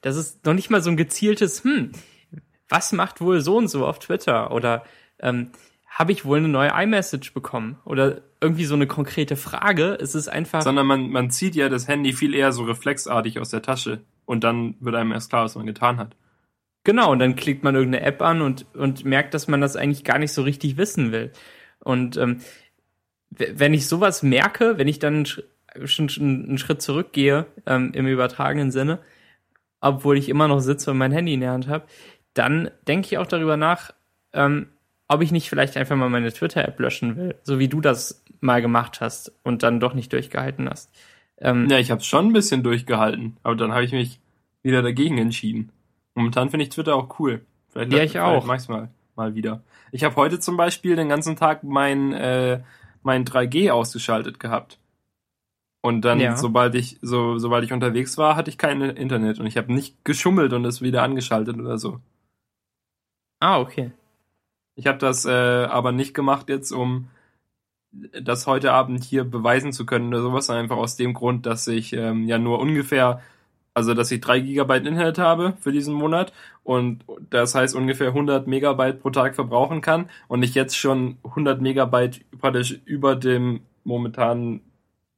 das 0.00 0.16
ist 0.16 0.44
noch 0.44 0.54
nicht 0.54 0.70
mal 0.70 0.82
so 0.82 0.90
ein 0.90 0.96
gezieltes, 0.96 1.64
hm, 1.64 1.92
was 2.68 2.92
macht 2.92 3.20
wohl 3.20 3.40
so 3.40 3.56
und 3.56 3.68
so 3.68 3.86
auf 3.86 3.98
Twitter? 3.98 4.52
Oder 4.52 4.84
ähm, 5.20 5.50
habe 5.86 6.12
ich 6.12 6.24
wohl 6.24 6.38
eine 6.38 6.48
neue 6.48 6.70
iMessage 6.70 7.32
bekommen? 7.34 7.78
Oder 7.84 8.22
irgendwie 8.40 8.64
so 8.64 8.74
eine 8.74 8.86
konkrete 8.86 9.36
Frage. 9.36 9.96
Es 10.00 10.14
ist 10.14 10.28
einfach. 10.28 10.62
Sondern 10.62 10.86
man, 10.86 11.10
man 11.10 11.30
zieht 11.30 11.54
ja 11.54 11.68
das 11.68 11.88
Handy 11.88 12.12
viel 12.12 12.34
eher 12.34 12.52
so 12.52 12.64
reflexartig 12.64 13.38
aus 13.38 13.50
der 13.50 13.62
Tasche 13.62 14.00
und 14.24 14.44
dann 14.44 14.76
wird 14.80 14.96
einem 14.96 15.12
erst 15.12 15.30
klar, 15.30 15.44
was 15.44 15.54
man 15.54 15.66
getan 15.66 15.98
hat. 15.98 16.16
Genau, 16.84 17.12
und 17.12 17.18
dann 17.18 17.34
klickt 17.36 17.64
man 17.64 17.74
irgendeine 17.74 18.04
App 18.04 18.20
an 18.20 18.42
und, 18.42 18.66
und 18.74 19.04
merkt, 19.04 19.32
dass 19.32 19.48
man 19.48 19.60
das 19.60 19.76
eigentlich 19.76 20.04
gar 20.04 20.18
nicht 20.18 20.32
so 20.32 20.42
richtig 20.42 20.76
wissen 20.76 21.12
will. 21.12 21.32
Und 21.78 22.18
ähm, 22.18 22.40
wenn 23.30 23.72
ich 23.72 23.86
sowas 23.86 24.22
merke, 24.22 24.76
wenn 24.76 24.88
ich 24.88 24.98
dann 24.98 25.26
schon 25.84 26.08
einen 26.18 26.58
Schritt 26.58 26.82
zurückgehe, 26.82 27.46
ähm, 27.66 27.92
im 27.94 28.06
übertragenen 28.06 28.70
Sinne, 28.70 29.00
obwohl 29.84 30.16
ich 30.16 30.28
immer 30.28 30.48
noch 30.48 30.60
sitze 30.60 30.90
und 30.90 30.98
mein 30.98 31.12
Handy 31.12 31.34
in 31.34 31.40
der 31.40 31.52
Hand 31.52 31.68
habe, 31.68 31.84
dann 32.32 32.70
denke 32.88 33.06
ich 33.06 33.18
auch 33.18 33.26
darüber 33.26 33.56
nach, 33.56 33.92
ähm, 34.32 34.68
ob 35.08 35.20
ich 35.20 35.30
nicht 35.30 35.48
vielleicht 35.50 35.76
einfach 35.76 35.94
mal 35.94 36.08
meine 36.08 36.32
Twitter-App 36.32 36.80
löschen 36.80 37.16
will, 37.16 37.34
so 37.42 37.58
wie 37.58 37.68
du 37.68 37.80
das 37.80 38.24
mal 38.40 38.62
gemacht 38.62 39.00
hast 39.00 39.32
und 39.42 39.62
dann 39.62 39.80
doch 39.80 39.92
nicht 39.94 40.12
durchgehalten 40.12 40.68
hast. 40.68 40.90
Ähm, 41.38 41.68
Ja, 41.68 41.78
ich 41.78 41.90
habe 41.90 42.02
schon 42.02 42.28
ein 42.28 42.32
bisschen 42.32 42.62
durchgehalten, 42.62 43.36
aber 43.42 43.56
dann 43.56 43.72
habe 43.72 43.84
ich 43.84 43.92
mich 43.92 44.20
wieder 44.62 44.82
dagegen 44.82 45.18
entschieden. 45.18 45.70
Momentan 46.14 46.48
finde 46.48 46.64
ich 46.64 46.70
Twitter 46.70 46.94
auch 46.96 47.18
cool. 47.18 47.42
Vielleicht, 47.68 47.92
Ja, 47.92 48.02
ich 48.02 48.18
auch. 48.18 48.46
mach 48.46 48.54
ich's 48.54 48.68
mal, 48.68 48.88
mal 49.16 49.34
wieder. 49.34 49.62
Ich 49.92 50.02
habe 50.02 50.16
heute 50.16 50.40
zum 50.40 50.56
Beispiel 50.56 50.96
den 50.96 51.10
ganzen 51.10 51.36
Tag 51.36 51.62
mein, 51.62 52.12
äh, 52.14 52.60
mein 53.02 53.24
3G 53.24 53.70
ausgeschaltet 53.70 54.40
gehabt. 54.40 54.78
Und 55.84 56.00
dann, 56.06 56.18
Ja. 56.18 56.34
sobald 56.34 56.74
ich, 56.76 56.96
so, 57.02 57.36
sobald 57.36 57.62
ich 57.62 57.70
unterwegs 57.74 58.16
war, 58.16 58.36
hatte 58.36 58.48
ich 58.48 58.56
kein 58.56 58.80
Internet 58.80 59.38
und 59.38 59.44
ich 59.44 59.58
habe 59.58 59.70
nicht 59.70 60.02
geschummelt 60.02 60.54
und 60.54 60.64
es 60.64 60.80
wieder 60.80 61.02
angeschaltet 61.02 61.58
oder 61.60 61.76
so. 61.76 62.00
Ah, 63.38 63.60
okay. 63.60 63.90
Ich 64.76 64.86
habe 64.86 64.96
das 64.96 65.26
äh, 65.26 65.30
aber 65.30 65.92
nicht 65.92 66.14
gemacht 66.14 66.48
jetzt, 66.48 66.72
um 66.72 67.08
das 67.92 68.46
heute 68.46 68.72
Abend 68.72 69.04
hier 69.04 69.24
beweisen 69.24 69.74
zu 69.74 69.84
können 69.84 70.08
oder 70.08 70.22
sowas, 70.22 70.46
sondern 70.46 70.62
einfach 70.64 70.78
aus 70.78 70.96
dem 70.96 71.12
Grund, 71.12 71.44
dass 71.44 71.68
ich 71.68 71.92
ähm, 71.92 72.24
ja 72.26 72.38
nur 72.38 72.60
ungefähr, 72.60 73.20
also 73.74 73.92
dass 73.92 74.10
ich 74.10 74.22
drei 74.22 74.40
Gigabyte 74.40 74.86
Internet 74.86 75.18
habe 75.18 75.52
für 75.60 75.70
diesen 75.70 75.92
Monat 75.92 76.32
und 76.62 77.04
das 77.28 77.54
heißt 77.54 77.76
ungefähr 77.76 78.08
100 78.08 78.46
Megabyte 78.46 79.02
pro 79.02 79.10
Tag 79.10 79.34
verbrauchen 79.34 79.82
kann 79.82 80.08
und 80.28 80.42
ich 80.44 80.54
jetzt 80.54 80.78
schon 80.78 81.18
100 81.24 81.60
Megabyte 81.60 82.22
praktisch 82.40 82.80
über 82.86 83.16
dem 83.16 83.60
momentanen 83.84 84.62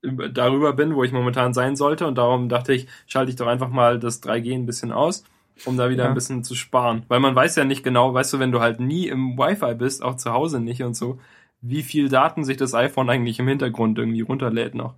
darüber 0.03 0.72
bin, 0.72 0.94
wo 0.94 1.05
ich 1.05 1.12
momentan 1.12 1.55
sein 1.55 1.76
sollte 1.76 2.07
und 2.07 2.16
darum 2.16 2.49
dachte 2.49 2.72
ich, 2.74 2.86
schalte 3.07 3.30
ich 3.30 3.36
doch 3.36 3.47
einfach 3.47 3.70
mal 3.70 3.99
das 3.99 4.22
3G 4.22 4.55
ein 4.55 4.66
bisschen 4.66 4.92
aus, 4.92 5.24
um 5.64 5.76
da 5.76 5.90
wieder 5.90 6.05
Ja. 6.05 6.09
ein 6.09 6.14
bisschen 6.14 6.44
zu 6.44 6.55
sparen. 6.55 7.05
Weil 7.09 7.20
man 7.20 7.34
weiß 7.34 7.57
ja 7.57 7.64
nicht 7.64 7.82
genau, 7.82 8.14
weißt 8.14 8.34
du, 8.34 8.38
wenn 8.38 8.53
du 8.53 8.61
halt 8.61 8.80
nie 8.80 9.09
im 9.09 9.36
Wi-Fi 9.38 9.74
bist, 9.74 10.03
auch 10.03 10.16
zu 10.16 10.32
Hause 10.32 10.61
nicht 10.61 10.82
und 10.82 10.94
so, 10.94 11.18
wie 11.61 11.82
viel 11.82 12.09
Daten 12.09 12.44
sich 12.44 12.57
das 12.57 12.74
iPhone 12.74 13.11
eigentlich 13.11 13.38
im 13.38 13.49
Hintergrund 13.49 13.99
irgendwie 13.99 14.20
runterlädt 14.20 14.74
noch. 14.74 14.94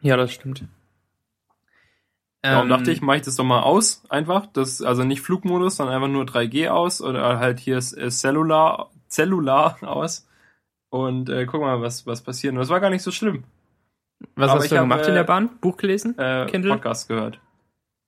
Ja, 0.00 0.16
das 0.16 0.32
stimmt. 0.32 0.64
Darum 2.42 2.66
Ähm, 2.66 2.68
dachte 2.68 2.92
ich, 2.92 3.00
mache 3.02 3.16
ich 3.16 3.22
das 3.22 3.34
doch 3.36 3.44
mal 3.44 3.62
aus, 3.62 4.04
einfach. 4.10 4.46
Das, 4.46 4.80
also 4.80 5.02
nicht 5.04 5.22
Flugmodus, 5.22 5.76
sondern 5.76 5.96
einfach 5.96 6.08
nur 6.08 6.24
3G 6.24 6.68
aus 6.68 7.02
oder 7.02 7.38
halt 7.40 7.58
hier 7.58 7.78
ist, 7.78 7.92
ist 7.92 8.20
Cellular, 8.20 8.90
Cellular 9.08 9.76
aus. 9.82 10.27
Und 10.90 11.28
äh, 11.28 11.46
guck 11.46 11.60
mal, 11.60 11.80
was, 11.82 12.06
was 12.06 12.22
passiert. 12.22 12.52
Und 12.52 12.58
das 12.60 12.68
war 12.68 12.80
gar 12.80 12.90
nicht 12.90 13.02
so 13.02 13.10
schlimm. 13.10 13.44
Was 14.34 14.50
aber 14.50 14.60
hast 14.60 14.72
du 14.72 14.76
hab, 14.76 14.84
gemacht 14.84 15.06
in 15.06 15.12
äh, 15.12 15.16
der 15.16 15.24
Bahn? 15.24 15.58
Buch 15.60 15.76
gelesen? 15.76 16.18
Äh, 16.18 16.46
Kindle? 16.46 16.72
Podcast 16.72 17.08
gehört. 17.08 17.40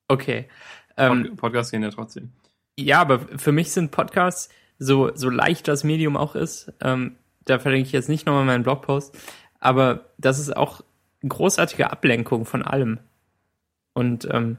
Okay. 0.08 0.48
Ähm, 0.96 1.22
Pod 1.22 1.36
Podcast 1.36 1.70
gehen 1.70 1.82
ja 1.82 1.90
trotzdem. 1.90 2.32
ja, 2.78 3.00
aber 3.00 3.20
für 3.38 3.52
mich 3.52 3.70
sind 3.72 3.90
Podcasts, 3.90 4.48
so, 4.78 5.14
so 5.14 5.28
leicht 5.30 5.68
das 5.68 5.84
Medium 5.84 6.16
auch 6.16 6.34
ist, 6.34 6.72
ähm, 6.80 7.16
da 7.44 7.58
verlinke 7.58 7.86
ich 7.86 7.92
jetzt 7.92 8.08
nicht 8.08 8.26
nochmal 8.26 8.44
meinen 8.44 8.62
Blogpost, 8.62 9.16
aber 9.58 10.06
das 10.18 10.38
ist 10.38 10.56
auch 10.56 10.80
eine 11.22 11.28
großartige 11.28 11.90
Ablenkung 11.90 12.46
von 12.46 12.62
allem. 12.62 12.98
Und 13.92 14.26
ähm, 14.30 14.56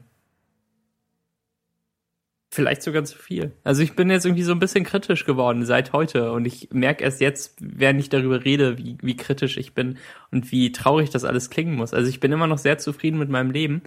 vielleicht 2.52 2.82
sogar 2.82 3.02
zu 3.04 3.16
viel. 3.16 3.52
Also 3.64 3.82
ich 3.82 3.96
bin 3.96 4.10
jetzt 4.10 4.26
irgendwie 4.26 4.42
so 4.42 4.52
ein 4.52 4.58
bisschen 4.58 4.84
kritisch 4.84 5.24
geworden 5.24 5.64
seit 5.64 5.94
heute 5.94 6.32
und 6.32 6.44
ich 6.44 6.68
merke 6.70 7.02
erst 7.02 7.22
jetzt, 7.22 7.56
während 7.60 7.98
ich 7.98 8.10
darüber 8.10 8.44
rede, 8.44 8.76
wie, 8.76 8.98
wie 9.00 9.16
kritisch 9.16 9.56
ich 9.56 9.72
bin 9.72 9.96
und 10.30 10.52
wie 10.52 10.70
traurig 10.70 11.08
das 11.08 11.24
alles 11.24 11.48
klingen 11.48 11.74
muss. 11.74 11.94
Also 11.94 12.10
ich 12.10 12.20
bin 12.20 12.30
immer 12.30 12.46
noch 12.46 12.58
sehr 12.58 12.76
zufrieden 12.76 13.18
mit 13.18 13.30
meinem 13.30 13.50
Leben, 13.50 13.80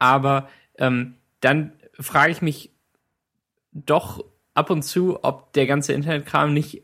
aber 0.00 0.48
ähm, 0.78 1.14
dann 1.40 1.74
frage 2.00 2.32
ich 2.32 2.42
mich 2.42 2.72
doch 3.72 4.24
ab 4.52 4.70
und 4.70 4.82
zu, 4.82 5.22
ob 5.22 5.52
der 5.52 5.68
ganze 5.68 5.92
Internetkram 5.92 6.52
nicht 6.52 6.82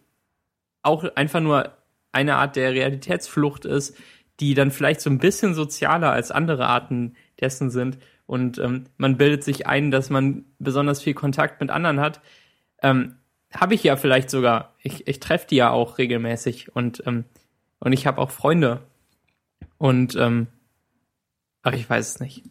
auch 0.82 1.02
einfach 1.16 1.40
nur 1.40 1.76
eine 2.12 2.36
Art 2.36 2.54
der 2.54 2.72
Realitätsflucht 2.72 3.64
ist, 3.64 3.96
die 4.38 4.54
dann 4.54 4.70
vielleicht 4.70 5.00
so 5.00 5.10
ein 5.10 5.18
bisschen 5.18 5.54
sozialer 5.54 6.12
als 6.12 6.30
andere 6.30 6.66
Arten 6.66 7.16
dessen 7.40 7.70
sind. 7.70 7.98
Und 8.26 8.58
ähm, 8.58 8.84
man 8.96 9.16
bildet 9.16 9.44
sich 9.44 9.66
ein, 9.66 9.90
dass 9.90 10.10
man 10.10 10.44
besonders 10.58 11.02
viel 11.02 11.14
Kontakt 11.14 11.60
mit 11.60 11.70
anderen 11.70 12.00
hat. 12.00 12.20
Ähm, 12.82 13.16
habe 13.52 13.74
ich 13.74 13.84
ja 13.84 13.96
vielleicht 13.96 14.30
sogar. 14.30 14.74
Ich, 14.82 15.06
ich 15.06 15.20
treffe 15.20 15.46
die 15.48 15.56
ja 15.56 15.70
auch 15.70 15.98
regelmäßig 15.98 16.74
und, 16.74 17.02
ähm, 17.06 17.24
und 17.80 17.92
ich 17.92 18.06
habe 18.06 18.20
auch 18.20 18.30
Freunde. 18.30 18.82
Und 19.78 20.16
ähm, 20.16 20.46
ach, 21.62 21.72
ich 21.72 21.88
weiß 21.88 22.08
es 22.08 22.20
nicht. 22.20 22.44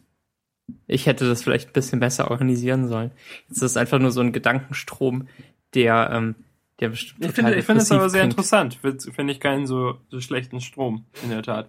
Ich 0.86 1.06
hätte 1.06 1.28
das 1.28 1.42
vielleicht 1.42 1.70
ein 1.70 1.72
bisschen 1.72 2.00
besser 2.00 2.30
organisieren 2.30 2.88
sollen. 2.88 3.10
Jetzt 3.48 3.56
ist 3.56 3.62
das 3.62 3.76
einfach 3.76 3.98
nur 3.98 4.12
so 4.12 4.20
ein 4.20 4.32
Gedankenstrom, 4.32 5.28
der, 5.74 6.10
ähm, 6.12 6.36
der 6.80 6.88
bestimmt 6.90 7.24
Ich 7.24 7.32
finde, 7.32 7.54
ich 7.54 7.64
finde 7.66 7.82
es 7.82 7.92
aber 7.92 8.08
sehr 8.08 8.22
klingt. 8.22 8.32
interessant. 8.32 8.78
Finde 9.14 9.32
ich 9.32 9.40
keinen 9.40 9.66
so, 9.66 9.98
so 10.08 10.20
schlechten 10.20 10.60
Strom, 10.60 11.04
in 11.22 11.30
der 11.30 11.42
Tat. 11.42 11.68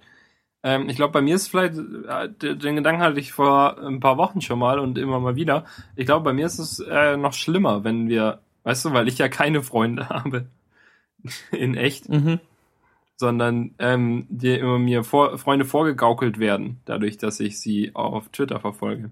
Ähm, 0.65 0.89
ich 0.89 0.95
glaube, 0.95 1.13
bei 1.13 1.21
mir 1.21 1.35
ist 1.35 1.47
vielleicht, 1.47 1.77
äh, 1.77 2.55
den 2.55 2.75
Gedanken 2.75 3.03
hatte 3.03 3.19
ich 3.19 3.31
vor 3.31 3.77
ein 3.77 3.99
paar 3.99 4.17
Wochen 4.17 4.41
schon 4.41 4.57
mal 4.57 4.79
und 4.79 4.97
immer 4.97 5.19
mal 5.19 5.35
wieder. 5.35 5.65
Ich 5.95 6.07
glaube, 6.07 6.23
bei 6.23 6.33
mir 6.33 6.47
ist 6.47 6.57
es 6.57 6.79
äh, 6.79 7.17
noch 7.17 7.33
schlimmer, 7.33 7.83
wenn 7.83 8.09
wir, 8.09 8.39
weißt 8.63 8.85
du, 8.85 8.93
weil 8.93 9.07
ich 9.07 9.19
ja 9.19 9.29
keine 9.29 9.61
Freunde 9.61 10.09
habe. 10.09 10.47
in 11.51 11.75
echt. 11.75 12.09
Mhm. 12.09 12.39
Sondern 13.15 13.75
ähm, 13.77 14.25
die 14.29 14.55
immer 14.55 14.79
mir 14.79 15.03
vor, 15.03 15.37
Freunde 15.37 15.65
vorgegaukelt 15.65 16.39
werden, 16.39 16.81
dadurch, 16.85 17.19
dass 17.19 17.39
ich 17.39 17.59
sie 17.59 17.91
auf 17.93 18.29
Twitter 18.29 18.59
verfolge. 18.59 19.11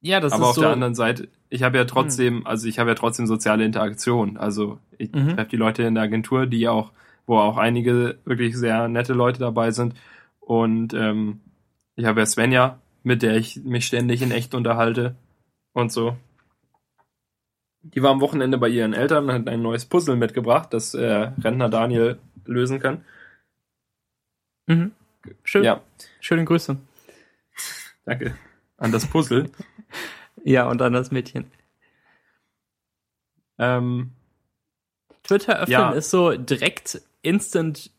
Ja, 0.00 0.20
das 0.20 0.32
Aber 0.32 0.44
ist 0.44 0.48
auf 0.50 0.54
so 0.54 0.60
der 0.60 0.70
anderen 0.70 0.94
Seite, 0.94 1.28
ich 1.50 1.64
habe 1.64 1.76
ja 1.76 1.86
trotzdem, 1.86 2.38
hm. 2.38 2.46
also 2.46 2.68
ich 2.68 2.78
habe 2.78 2.90
ja 2.90 2.94
trotzdem 2.94 3.26
soziale 3.26 3.64
Interaktion. 3.64 4.36
Also 4.36 4.78
ich 4.96 5.12
mhm. 5.12 5.30
treffe 5.30 5.50
die 5.50 5.56
Leute 5.56 5.82
in 5.82 5.96
der 5.96 6.04
Agentur, 6.04 6.46
die 6.46 6.68
auch, 6.68 6.92
wo 7.26 7.38
auch 7.38 7.56
einige 7.56 8.18
wirklich 8.24 8.56
sehr 8.56 8.88
nette 8.88 9.12
Leute 9.12 9.38
dabei 9.38 9.70
sind. 9.70 9.94
Und 10.40 10.94
ähm, 10.94 11.40
ich 11.96 12.04
habe 12.04 12.20
ja 12.20 12.26
Svenja, 12.26 12.80
mit 13.02 13.22
der 13.22 13.36
ich 13.36 13.62
mich 13.64 13.86
ständig 13.86 14.22
in 14.22 14.30
echt 14.30 14.54
unterhalte 14.54 15.14
und 15.72 15.92
so. 15.92 16.16
Die 17.82 18.02
war 18.02 18.10
am 18.10 18.20
Wochenende 18.20 18.56
bei 18.58 18.68
ihren 18.68 18.94
Eltern 18.94 19.24
und 19.24 19.32
hat 19.32 19.48
ein 19.48 19.62
neues 19.62 19.84
Puzzle 19.84 20.16
mitgebracht, 20.16 20.72
das 20.72 20.94
äh, 20.94 21.30
Rentner 21.38 21.68
Daniel 21.68 22.18
lösen 22.46 22.80
kann. 22.80 23.04
Mhm. 24.66 24.92
Schön. 25.42 25.64
Ja. 25.64 25.82
Schöne 26.20 26.44
Grüße. 26.44 26.78
Danke. 28.04 28.36
An 28.76 28.92
das 28.92 29.06
Puzzle. 29.06 29.50
Ja, 30.46 30.68
und 30.68 30.76
dann 30.76 30.92
das 30.92 31.10
Mädchen. 31.10 31.50
Ähm, 33.58 34.12
Twitter 35.22 35.58
öffnen 35.60 35.72
ja. 35.72 35.90
ist 35.92 36.10
so 36.10 36.36
direkt 36.36 37.00
instant 37.24 37.90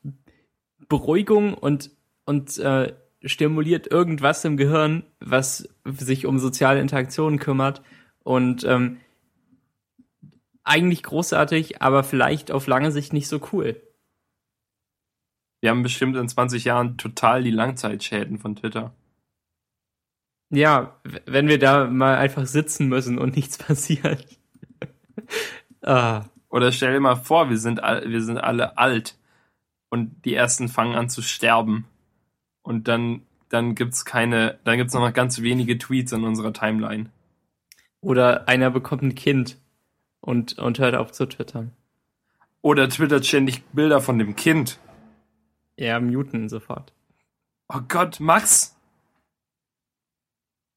Beruhigung 0.88 1.54
und, 1.54 1.92
und 2.26 2.58
äh, 2.60 2.94
stimuliert 3.24 3.92
irgendwas 3.92 4.46
im 4.46 4.58
Gehirn, 4.58 5.04
was 5.20 5.70
sich 5.84 6.26
um 6.26 6.40
soziale 6.40 6.80
Interaktionen 6.80 7.40
kümmert. 7.40 7.82
Und 8.24 8.64
ähm, 8.64 8.98
eigentlich 10.64 11.04
großartig, 11.04 11.82
aber 11.82 12.04
vielleicht 12.04 12.52
auf 12.52 12.68
lange 12.68 12.92
Sicht 12.92 13.14
nicht 13.14 13.28
so 13.28 13.40
cool. 13.52 13.82
Wir 15.62 15.72
haben 15.72 15.84
bestimmt 15.84 16.16
in 16.16 16.30
20 16.30 16.66
Jahren 16.66 16.98
total 16.98 17.44
die 17.44 17.52
Langzeitschäden 17.52 18.38
von 18.38 18.56
Twitter. 18.56 18.94
Ja, 20.52 21.00
wenn 21.26 21.48
wir 21.48 21.58
da 21.58 21.86
mal 21.86 22.18
einfach 22.18 22.46
sitzen 22.46 22.88
müssen 22.88 23.18
und 23.18 23.36
nichts 23.36 23.58
passiert. 23.60 24.26
ah. 25.82 26.26
Oder 26.56 26.72
stell 26.72 26.93
dir 26.93 27.01
mal 27.01 27.18
vor, 27.18 27.49
wir 27.49 27.58
sind, 27.58 27.82
wir 27.82 28.24
sind 28.24 28.38
alle 28.38 28.78
alt 28.78 29.18
und 29.89 30.24
die 30.24 30.34
ersten 30.34 30.70
fangen 30.70 30.95
an 30.95 31.10
zu 31.10 31.22
sterben. 31.22 31.84
Und 32.62 32.88
dann, 32.88 33.24
dann 33.49 33.76
gibt's 33.76 34.06
keine, 34.06 34.58
dann 34.64 34.78
gibt's 34.78 34.93
noch 34.93 35.01
mal 35.01 35.12
ganz 35.12 35.41
wenige 35.41 35.78
Tweets 35.78 36.14
in 36.14 36.24
unserer 36.24 36.53
Timeline. 36.53 37.10
Oder 37.99 38.47
einer 38.47 38.72
bekommt 38.72 39.01
ein 39.01 39.16
Kind 39.16 39.58
und, 40.22 40.58
und 40.58 40.80
hört 40.80 40.95
auf 40.95 41.12
zu 41.12 41.26
twittern. 41.26 41.74
Oder 42.62 42.88
twittert 42.88 43.26
ständig 43.26 43.62
Bilder 43.74 43.99
von 43.99 44.18
dem 44.18 44.38
Kind. 44.38 44.80
Ja, 45.78 45.99
muten 45.99 46.47
sofort. 46.47 46.93
Oh 47.68 47.82
Gott, 47.86 48.22
Max, 48.22 48.78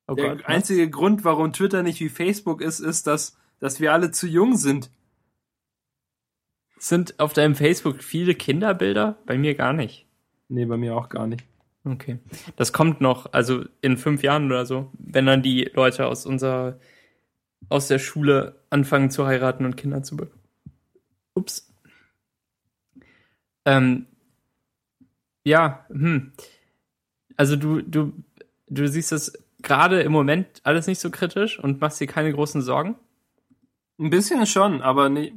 Oh 0.09 0.15
der 0.15 0.31
Gott, 0.31 0.47
einzige 0.47 0.87
was? 0.87 0.91
Grund, 0.91 1.25
warum 1.25 1.53
Twitter 1.53 1.85
nicht 1.85 2.01
wie 2.01 2.09
Facebook 2.09 2.63
ist, 2.63 2.81
ist, 2.81 3.07
dass, 3.07 3.37
dass 3.61 3.79
wir 3.79 3.93
alle 3.93 4.11
zu 4.11 4.27
jung 4.27 4.57
sind. 4.57 4.91
Sind 6.79 7.19
auf 7.19 7.33
deinem 7.33 7.55
Facebook 7.55 8.03
viele 8.03 8.35
Kinderbilder? 8.35 9.19
Bei 9.27 9.37
mir 9.37 9.55
gar 9.55 9.73
nicht. 9.73 10.07
Nee, 10.49 10.65
bei 10.65 10.77
mir 10.77 10.97
auch 10.97 11.09
gar 11.09 11.27
nicht. 11.27 11.45
Okay. 11.85 12.19
Das 12.57 12.73
kommt 12.73 13.01
noch, 13.01 13.33
also 13.33 13.65
in 13.81 13.97
fünf 13.97 14.23
Jahren 14.23 14.47
oder 14.47 14.67
so, 14.67 14.91
wenn 14.99 15.27
dann 15.27 15.43
die 15.43 15.71
Leute 15.75 16.07
aus 16.07 16.27
unserer, 16.27 16.79
aus 17.69 17.89
der 17.89 17.99
Schule 17.99 18.57
anfangen 18.71 19.11
zu 19.11 19.27
heiraten 19.27 19.65
und 19.65 19.77
Kinder 19.77 20.03
zu 20.03 20.17
bekommen. 20.17 20.43
Ups. 21.35 21.73
Ähm, 23.65 24.07
ja, 25.45 25.87
hm. 25.89 26.33
Also 27.37 27.57
du, 27.57 27.81
du, 27.81 28.13
du 28.69 28.89
siehst 28.89 29.13
das 29.13 29.33
gerade 29.63 30.03
im 30.03 30.13
Moment 30.13 30.61
alles 30.65 30.87
nicht 30.87 31.01
so 31.01 31.11
kritisch 31.11 31.59
und 31.59 31.81
machst 31.81 32.01
dir 32.01 32.07
keine 32.07 32.33
großen 32.33 32.63
Sorgen? 32.63 32.97
Ein 33.99 34.11
bisschen 34.11 34.47
schon, 34.47 34.83
aber 34.83 35.09
nicht. 35.09 35.35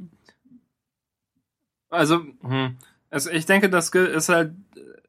Also, 1.92 2.24
hm. 2.40 2.76
also 3.10 3.30
ich 3.30 3.44
denke, 3.44 3.68
das 3.68 3.90
ist 3.90 4.28
halt, 4.30 4.54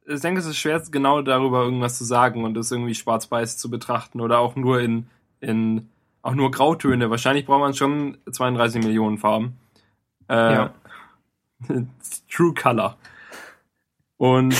ich 0.06 0.20
denke, 0.20 0.42
es 0.42 0.46
ist 0.46 0.58
schwer, 0.58 0.84
genau 0.92 1.22
darüber 1.22 1.64
irgendwas 1.64 1.98
zu 1.98 2.04
sagen 2.04 2.44
und 2.44 2.56
das 2.56 2.72
irgendwie 2.72 2.94
schwarz-weiß 2.94 3.58
zu 3.58 3.70
betrachten 3.70 4.20
oder 4.20 4.40
auch 4.40 4.58
nur 4.58 4.82
in, 4.82 5.08
in, 5.40 5.90
auch 6.22 6.34
nur 6.34 6.52
Grautöne. 6.52 7.10
Wahrscheinlich 7.10 7.46
braucht 7.46 7.62
man 7.62 7.74
schon 7.74 8.18
32 8.30 8.84
Millionen 8.84 9.18
Farben. 9.18 9.58
Äh, 10.28 10.54
ja. 10.54 10.74
True 12.30 12.54
Color. 12.54 12.98
Und 14.18 14.54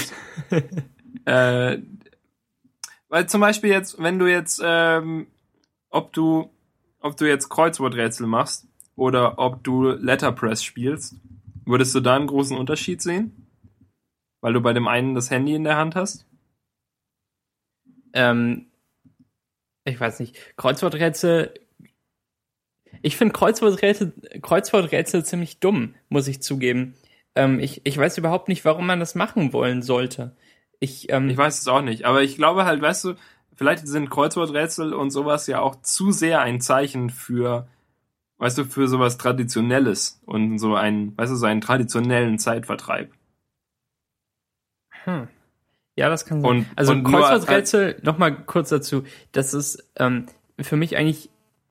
äh, 1.26 1.78
weil 3.10 3.28
zum 3.28 3.42
Beispiel 3.42 3.70
jetzt, 3.70 4.02
wenn 4.02 4.18
du 4.18 4.28
jetzt, 4.28 4.62
ähm, 4.64 5.28
ob 5.90 6.14
du, 6.14 6.50
ob 7.02 7.18
du 7.18 7.28
jetzt 7.28 7.50
Kreuzworträtsel 7.50 8.28
machst 8.28 8.66
oder 8.96 9.40
ob 9.40 9.62
du 9.66 9.90
Letterpress 9.90 10.64
spielst, 10.64 11.16
würdest 11.66 11.94
du 11.96 12.00
da 12.00 12.16
einen 12.16 12.28
großen 12.28 12.58
Unterschied 12.58 13.02
sehen? 13.02 13.48
Weil 14.42 14.54
du 14.54 14.62
bei 14.62 14.74
dem 14.74 14.88
einen 14.88 15.16
das 15.16 15.32
Handy 15.32 15.56
in 15.56 15.64
der 15.64 15.78
Hand 15.78 15.96
hast? 15.96 16.26
Ähm, 18.14 18.68
ich 19.86 20.00
weiß 20.00 20.20
nicht. 20.20 20.38
Kreuzworträtsel. 20.58 21.54
Ich 23.02 23.18
finde 23.18 23.34
Kreuzworträtsel, 23.34 24.14
Kreuzworträtsel 24.42 25.26
ziemlich 25.26 25.60
dumm, 25.60 25.96
muss 26.10 26.28
ich 26.28 26.42
zugeben. 26.42 26.96
Ähm, 27.36 27.60
ich, 27.60 27.82
ich 27.86 27.98
weiß 27.98 28.18
überhaupt 28.18 28.48
nicht, 28.48 28.66
warum 28.66 28.86
man 28.86 29.00
das 29.00 29.16
machen 29.16 29.52
wollen 29.52 29.82
sollte. 29.82 30.36
Ich, 30.80 31.12
ähm, 31.12 31.30
ich 31.30 31.38
weiß 31.38 31.60
es 31.60 31.68
auch 31.68 31.82
nicht, 31.82 32.06
aber 32.06 32.22
ich 32.22 32.36
glaube 32.36 32.66
halt, 32.66 32.82
weißt 32.82 33.06
du, 33.06 33.14
vielleicht 33.56 33.88
sind 33.88 34.10
Kreuzworträtsel 34.10 34.94
und 34.94 35.12
sowas 35.12 35.48
ja 35.48 35.60
auch 35.60 35.82
zu 35.82 36.12
sehr 36.12 36.42
ein 36.42 36.62
Zeichen 36.62 37.10
für, 37.10 37.68
weißt 38.38 38.58
du, 38.58 38.66
für 38.66 38.88
sowas 38.88 39.18
Traditionelles 39.18 40.22
und 40.26 40.58
so 40.58 40.76
einen, 40.76 41.18
weißt 41.18 41.32
du, 41.32 41.36
so 41.36 41.46
einen 41.46 41.62
traditionellen 41.62 42.40
Zeitvertreib. 42.40 43.12
Hm. 45.06 45.28
Ja, 45.96 46.10
das 46.10 46.26
kann 46.26 46.42
sein. 46.42 46.50
Und, 46.50 46.66
also 46.76 46.94
und 46.94 47.04
Kreuzworträtsel, 47.04 48.00
nochmal 48.02 48.36
kurz 48.46 48.70
dazu, 48.70 49.04
das 49.32 49.54
ist 49.54 49.92
ähm, 49.98 50.26
für 50.60 50.76
mich 50.76 50.98
eigentlich, 50.98 51.30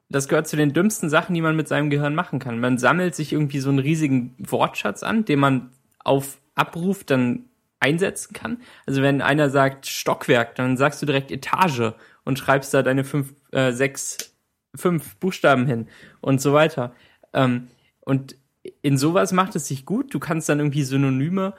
das 0.08 0.28
gehört 0.28 0.46
zu 0.46 0.56
den 0.56 0.72
dümmsten 0.72 1.10
Sachen, 1.10 1.34
die 1.34 1.40
man 1.40 1.56
mit 1.56 1.68
seinem 1.68 1.90
Gehirn 1.90 2.14
machen 2.14 2.38
kann. 2.38 2.60
Man 2.60 2.78
sammelt 2.78 3.14
sich 3.14 3.32
irgendwie 3.32 3.60
so 3.60 3.70
einen 3.70 3.78
riesigen 3.80 4.34
Wortschatz 4.38 5.02
an, 5.02 5.24
den 5.24 5.40
man 5.40 5.70
auf 5.98 6.38
Abruf 6.54 7.04
dann 7.04 7.46
einsetzen 7.80 8.32
kann. 8.32 8.58
Also 8.86 9.02
wenn 9.02 9.20
einer 9.20 9.50
sagt 9.50 9.86
Stockwerk, 9.86 10.54
dann 10.54 10.76
sagst 10.76 11.02
du 11.02 11.06
direkt 11.06 11.30
Etage 11.30 11.94
und 12.24 12.38
schreibst 12.38 12.72
da 12.72 12.82
deine 12.82 13.02
fünf, 13.04 13.34
äh, 13.50 13.72
sechs, 13.72 14.31
fünf 14.74 15.16
Buchstaben 15.16 15.66
hin 15.66 15.88
und 16.20 16.40
so 16.40 16.52
weiter. 16.52 16.94
Ähm, 17.32 17.68
und 18.00 18.36
in 18.82 18.96
sowas 18.96 19.32
macht 19.32 19.56
es 19.56 19.66
sich 19.66 19.86
gut. 19.86 20.14
Du 20.14 20.18
kannst 20.18 20.48
dann 20.48 20.58
irgendwie 20.58 20.82
Synonyme, 20.82 21.54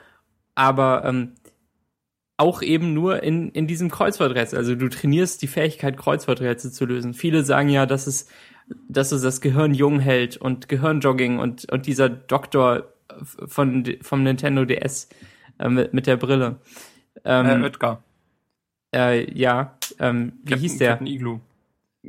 aber 0.54 1.04
ähm, 1.04 1.32
auch 2.36 2.62
eben 2.62 2.94
nur 2.94 3.22
in, 3.22 3.50
in 3.50 3.66
diesem 3.66 3.90
Kreuzworträtsel. 3.90 4.58
Also 4.58 4.74
du 4.74 4.88
trainierst 4.88 5.42
die 5.42 5.46
Fähigkeit, 5.46 5.96
Kreuzworträtsel 5.96 6.72
zu 6.72 6.84
lösen. 6.84 7.14
Viele 7.14 7.44
sagen 7.44 7.68
ja, 7.68 7.86
dass 7.86 8.06
es, 8.06 8.28
dass 8.88 9.12
es 9.12 9.22
das 9.22 9.40
Gehirn 9.40 9.74
jung 9.74 10.00
hält 10.00 10.36
und 10.36 10.68
Gehirnjogging 10.68 11.38
und, 11.38 11.70
und 11.70 11.86
dieser 11.86 12.08
Doktor 12.08 12.92
von, 13.46 13.96
vom 14.00 14.22
Nintendo 14.22 14.64
DS 14.64 15.08
äh, 15.58 15.68
mit, 15.68 15.94
mit 15.94 16.06
der 16.06 16.16
Brille. 16.16 16.56
Ähm, 17.24 17.62
äh, 17.62 17.64
Oetker. 17.64 18.02
Äh, 18.94 19.32
ja, 19.36 19.76
ähm, 19.98 20.32
wie 20.42 20.50
Captain, 20.50 20.60
hieß 20.60 20.78
der? 20.78 20.90
Captain 20.90 21.06
Iglu. 21.06 21.40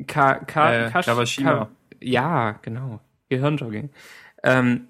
Ka, 0.07 0.35
Ka, 0.35 0.87
äh, 0.87 0.91
Kash, 0.91 1.37
Ka, 1.37 1.69
ja, 2.01 2.51
genau. 2.61 2.99
Gehirnjogging. 3.29 3.89
Ähm, 4.43 4.87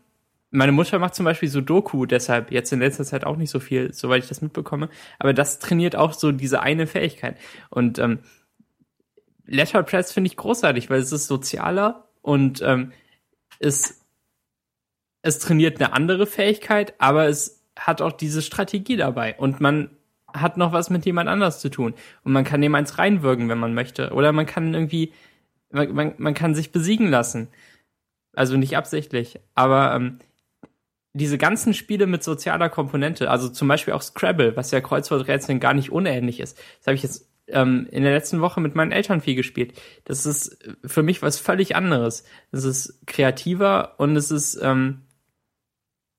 meine 0.51 0.71
Mutter 0.71 0.99
macht 0.99 1.15
zum 1.15 1.25
Beispiel 1.25 1.49
so 1.49 1.61
Doku, 1.61 2.05
deshalb 2.05 2.51
jetzt 2.51 2.71
in 2.71 2.79
letzter 2.79 3.03
Zeit 3.03 3.25
auch 3.25 3.35
nicht 3.35 3.49
so 3.49 3.59
viel, 3.59 3.93
soweit 3.93 4.23
ich 4.23 4.29
das 4.29 4.41
mitbekomme. 4.41 4.89
Aber 5.19 5.33
das 5.33 5.59
trainiert 5.59 5.95
auch 5.95 6.13
so 6.13 6.31
diese 6.31 6.61
eine 6.61 6.87
Fähigkeit. 6.87 7.37
Und 7.69 7.99
ähm, 7.99 8.19
Letterpress 9.45 10.11
finde 10.11 10.29
ich 10.29 10.37
großartig, 10.37 10.89
weil 10.89 10.99
es 10.99 11.11
ist 11.11 11.27
sozialer 11.27 12.07
und 12.21 12.61
ähm, 12.61 12.91
ist 13.59 14.01
es 15.21 15.39
trainiert 15.39 15.81
eine 15.81 15.91
andere 15.93 16.27
Fähigkeit, 16.27 16.93
aber 16.99 17.27
es 17.27 17.63
hat 17.77 18.01
auch 18.01 18.11
diese 18.11 18.43
Strategie 18.43 18.95
dabei 18.95 19.35
und 19.37 19.59
man 19.59 19.89
hat 20.41 20.57
noch 20.57 20.71
was 20.71 20.89
mit 20.89 21.05
jemand 21.05 21.29
anders 21.29 21.59
zu 21.59 21.69
tun 21.69 21.93
und 22.23 22.33
man 22.33 22.43
kann 22.43 22.61
dem 22.61 22.75
eins 22.75 22.97
reinwirken, 22.97 23.49
wenn 23.49 23.57
man 23.57 23.73
möchte 23.73 24.11
oder 24.11 24.31
man 24.31 24.45
kann 24.45 24.73
irgendwie 24.73 25.13
man, 25.71 25.93
man, 25.93 26.13
man 26.17 26.33
kann 26.33 26.55
sich 26.55 26.71
besiegen 26.71 27.09
lassen. 27.09 27.49
Also 28.33 28.57
nicht 28.57 28.75
absichtlich, 28.75 29.39
aber 29.53 29.95
ähm, 29.95 30.19
diese 31.13 31.37
ganzen 31.37 31.73
Spiele 31.73 32.07
mit 32.07 32.23
sozialer 32.23 32.67
Komponente, 32.67 33.29
also 33.29 33.47
zum 33.47 33.69
Beispiel 33.69 33.93
auch 33.93 34.01
Scrabble, 34.01 34.57
was 34.57 34.71
ja 34.71 34.81
Kreuzworträtseln 34.81 35.61
gar 35.61 35.73
nicht 35.73 35.89
unähnlich 35.91 36.41
ist. 36.41 36.57
Das 36.79 36.87
habe 36.87 36.95
ich 36.95 37.03
jetzt 37.03 37.29
ähm, 37.47 37.87
in 37.91 38.03
der 38.03 38.13
letzten 38.13 38.41
Woche 38.41 38.59
mit 38.59 38.75
meinen 38.75 38.91
Eltern 38.91 39.21
viel 39.21 39.35
gespielt. 39.35 39.79
Das 40.03 40.25
ist 40.25 40.57
für 40.85 41.03
mich 41.03 41.21
was 41.21 41.39
völlig 41.39 41.77
anderes. 41.77 42.25
Es 42.51 42.65
ist 42.65 43.07
kreativer 43.07 43.93
und 43.97 44.17
es 44.17 44.31
ist 44.31 44.59
ähm, 44.61 45.03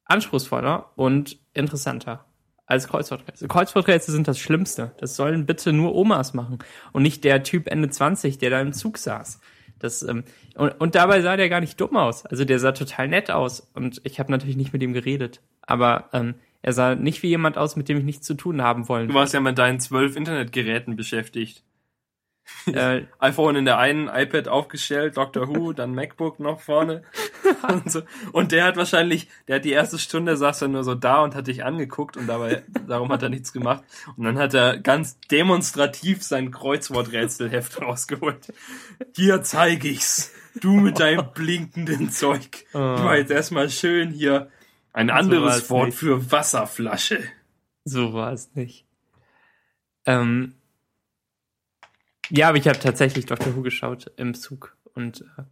anspruchsvoller 0.07 0.93
und 0.97 1.39
interessanter 1.53 2.26
als 2.67 2.89
Kreuzworträtsel. 2.89 3.49
Kreuzworträtsel 3.49 4.13
sind 4.13 4.29
das 4.29 4.39
Schlimmste. 4.39 4.93
Das 4.99 5.17
sollen 5.17 5.47
bitte 5.47 5.73
nur 5.73 5.95
Omas 5.95 6.35
machen 6.35 6.59
und 6.93 7.03
nicht 7.03 7.25
der 7.25 7.43
Typ 7.43 7.69
Ende 7.69 7.89
20, 7.89 8.39
der 8.39 8.51
da 8.51 8.61
im 8.61 8.73
Zug 8.73 8.99
saß. 8.99 9.41
Das, 9.79 10.03
ähm, 10.03 10.25
und, 10.57 10.71
und 10.81 10.95
dabei 10.95 11.21
sah 11.21 11.37
der 11.37 11.49
gar 11.49 11.61
nicht 11.61 11.81
dumm 11.81 11.97
aus. 11.97 12.27
Also 12.27 12.45
der 12.45 12.59
sah 12.59 12.73
total 12.73 13.09
nett 13.09 13.31
aus. 13.31 13.61
Und 13.75 14.01
ich 14.05 14.19
habe 14.19 14.33
natürlich 14.33 14.57
nicht 14.57 14.73
mit 14.73 14.83
ihm 14.83 14.93
geredet. 14.93 15.41
Aber 15.63 16.09
ähm, 16.13 16.35
er 16.63 16.73
sah 16.73 16.95
nicht 16.95 17.23
wie 17.23 17.29
jemand 17.29 17.59
aus, 17.59 17.77
mit 17.77 17.89
dem 17.89 17.99
ich 17.99 18.05
nichts 18.05 18.27
zu 18.27 18.35
tun 18.35 18.63
haben 18.63 18.89
wollen. 18.89 19.09
Du 19.09 19.15
warst 19.15 19.35
ja 19.35 19.41
mit 19.41 19.59
deinen 19.59 19.79
zwölf 19.79 20.17
Internetgeräten 20.17 20.97
beschäftigt. 20.97 21.63
Äh, 22.67 23.07
iPhone 23.21 23.55
in 23.55 23.65
der 23.65 23.79
einen, 23.79 24.09
iPad 24.09 24.49
aufgestellt, 24.49 25.17
Doctor 25.17 25.47
Who, 25.47 25.73
dann 25.75 25.95
MacBook 25.95 26.41
noch 26.41 26.61
vorne. 26.61 27.03
und, 27.69 27.91
so. 27.91 28.03
und 28.33 28.51
der 28.51 28.65
hat 28.65 28.77
wahrscheinlich, 28.77 29.29
der 29.47 29.57
hat 29.57 29.65
die 29.65 29.71
erste 29.71 30.01
Stunde 30.01 30.37
saß 30.37 30.63
er 30.63 30.69
nur 30.69 30.83
so 30.83 30.97
da 30.97 31.23
und 31.23 31.37
hat 31.37 31.47
dich 31.47 31.65
angeguckt 31.65 32.17
und 32.17 32.27
dabei, 32.27 32.65
darum 32.89 33.11
hat 33.13 33.23
er 33.23 33.29
nichts 33.29 33.53
gemacht. 33.53 33.85
Und 34.17 34.25
dann 34.25 34.37
hat 34.37 34.53
er 34.53 34.79
ganz 34.79 35.21
demonstrativ 35.31 36.25
sein 36.25 36.51
Kreuzworträtselheft 36.51 37.81
rausgeholt. 37.81 38.53
Hier 39.15 39.43
zeige 39.43 39.89
ich's. 39.89 40.33
Du 40.61 40.73
mit 40.73 40.99
deinem 40.99 41.33
blinkenden 41.35 42.11
Zeug. 42.11 42.67
Du 42.73 42.79
war 42.79 43.17
jetzt 43.17 43.31
erstmal 43.31 43.71
schön 43.71 44.11
hier 44.11 44.51
ein 44.93 45.11
anderes 45.11 45.69
so 45.69 45.75
Wort 45.75 45.87
nicht. 45.89 45.99
für 45.99 46.33
Wasserflasche. 46.33 47.23
So 47.85 48.15
war 48.15 48.33
es 48.33 48.55
nicht. 48.55 48.87
Ähm, 50.07 50.55
ja, 52.31 52.49
aber 52.49 52.59
ich 52.59 52.69
habe 52.69 52.79
tatsächlich 52.79 53.27
Dr. 53.27 53.55
Who 53.55 53.63
geschaut 53.63 54.11
im 54.17 54.35
Zug 54.35 54.77
und 54.95 55.23
äh, 55.39 55.43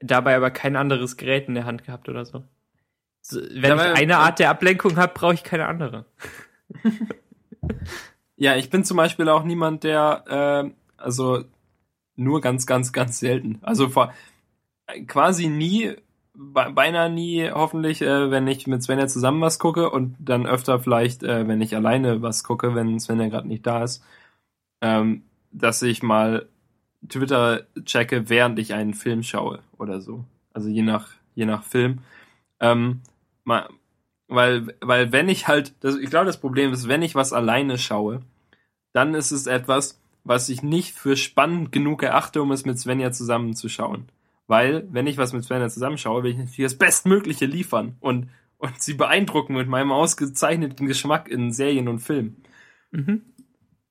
dabei 0.00 0.36
aber 0.36 0.50
kein 0.50 0.76
anderes 0.76 1.16
Gerät 1.16 1.48
in 1.48 1.54
der 1.54 1.64
Hand 1.64 1.84
gehabt 1.84 2.08
oder 2.08 2.24
so. 2.24 2.44
so 3.20 3.40
wenn 3.40 3.62
dabei, 3.62 3.92
ich 3.92 3.98
eine 3.98 4.18
Art 4.18 4.38
der 4.38 4.50
Ablenkung 4.50 4.96
habe, 4.96 5.12
brauche 5.14 5.34
ich 5.34 5.44
keine 5.44 5.66
andere. 5.66 6.06
ja, 8.36 8.56
ich 8.56 8.70
bin 8.70 8.84
zum 8.84 8.96
Beispiel 8.96 9.28
auch 9.28 9.44
niemand, 9.44 9.84
der 9.84 10.24
äh, 10.66 10.70
also 10.96 11.44
nur 12.16 12.40
ganz, 12.40 12.66
ganz, 12.66 12.92
ganz 12.92 13.18
selten. 13.18 13.58
Also 13.62 13.88
vor 13.88 14.12
quasi 15.06 15.48
nie, 15.48 15.96
beinahe 16.34 17.10
nie, 17.10 17.50
hoffentlich, 17.50 18.02
äh, 18.02 18.30
wenn 18.30 18.46
ich 18.46 18.66
mit 18.66 18.82
Svenja 18.82 19.06
zusammen 19.06 19.40
was 19.40 19.58
gucke 19.58 19.90
und 19.90 20.16
dann 20.18 20.46
öfter 20.46 20.80
vielleicht, 20.80 21.22
äh, 21.22 21.46
wenn 21.48 21.60
ich 21.60 21.74
alleine 21.74 22.22
was 22.22 22.44
gucke, 22.44 22.74
wenn 22.74 22.98
Svenja 22.98 23.28
gerade 23.28 23.48
nicht 23.48 23.66
da 23.66 23.84
ist. 23.84 24.04
Ähm, 24.82 25.22
dass 25.50 25.82
ich 25.82 26.02
mal 26.02 26.48
Twitter 27.08 27.66
checke, 27.84 28.28
während 28.28 28.58
ich 28.58 28.74
einen 28.74 28.94
Film 28.94 29.22
schaue 29.22 29.60
oder 29.78 30.00
so. 30.00 30.24
Also 30.52 30.68
je 30.68 30.82
nach, 30.82 31.08
je 31.34 31.46
nach 31.46 31.64
Film. 31.64 31.98
Ähm, 32.60 33.00
mal, 33.44 33.68
weil, 34.28 34.74
weil 34.80 35.12
wenn 35.12 35.28
ich 35.28 35.48
halt, 35.48 35.74
das, 35.80 35.96
ich 35.96 36.10
glaube, 36.10 36.26
das 36.26 36.40
Problem 36.40 36.72
ist, 36.72 36.88
wenn 36.88 37.02
ich 37.02 37.14
was 37.14 37.32
alleine 37.32 37.78
schaue, 37.78 38.20
dann 38.92 39.14
ist 39.14 39.30
es 39.30 39.46
etwas, 39.46 40.00
was 40.24 40.48
ich 40.48 40.62
nicht 40.62 40.94
für 40.94 41.16
spannend 41.16 41.72
genug 41.72 42.02
erachte, 42.02 42.42
um 42.42 42.52
es 42.52 42.64
mit 42.64 42.78
Svenja 42.78 43.12
zusammenzuschauen. 43.12 44.08
Weil, 44.46 44.86
wenn 44.90 45.06
ich 45.06 45.16
was 45.16 45.32
mit 45.32 45.44
Svenja 45.44 45.68
zusammenschaue, 45.68 46.22
will 46.22 46.32
ich 46.32 46.38
natürlich 46.38 46.72
das 46.72 46.78
Bestmögliche 46.78 47.46
liefern 47.46 47.96
und, 48.00 48.28
und 48.58 48.82
sie 48.82 48.94
beeindrucken 48.94 49.54
mit 49.54 49.68
meinem 49.68 49.92
ausgezeichneten 49.92 50.86
Geschmack 50.86 51.28
in 51.28 51.52
Serien 51.52 51.88
und 51.88 52.00
Filmen. 52.00 52.42
Mhm. 52.90 53.22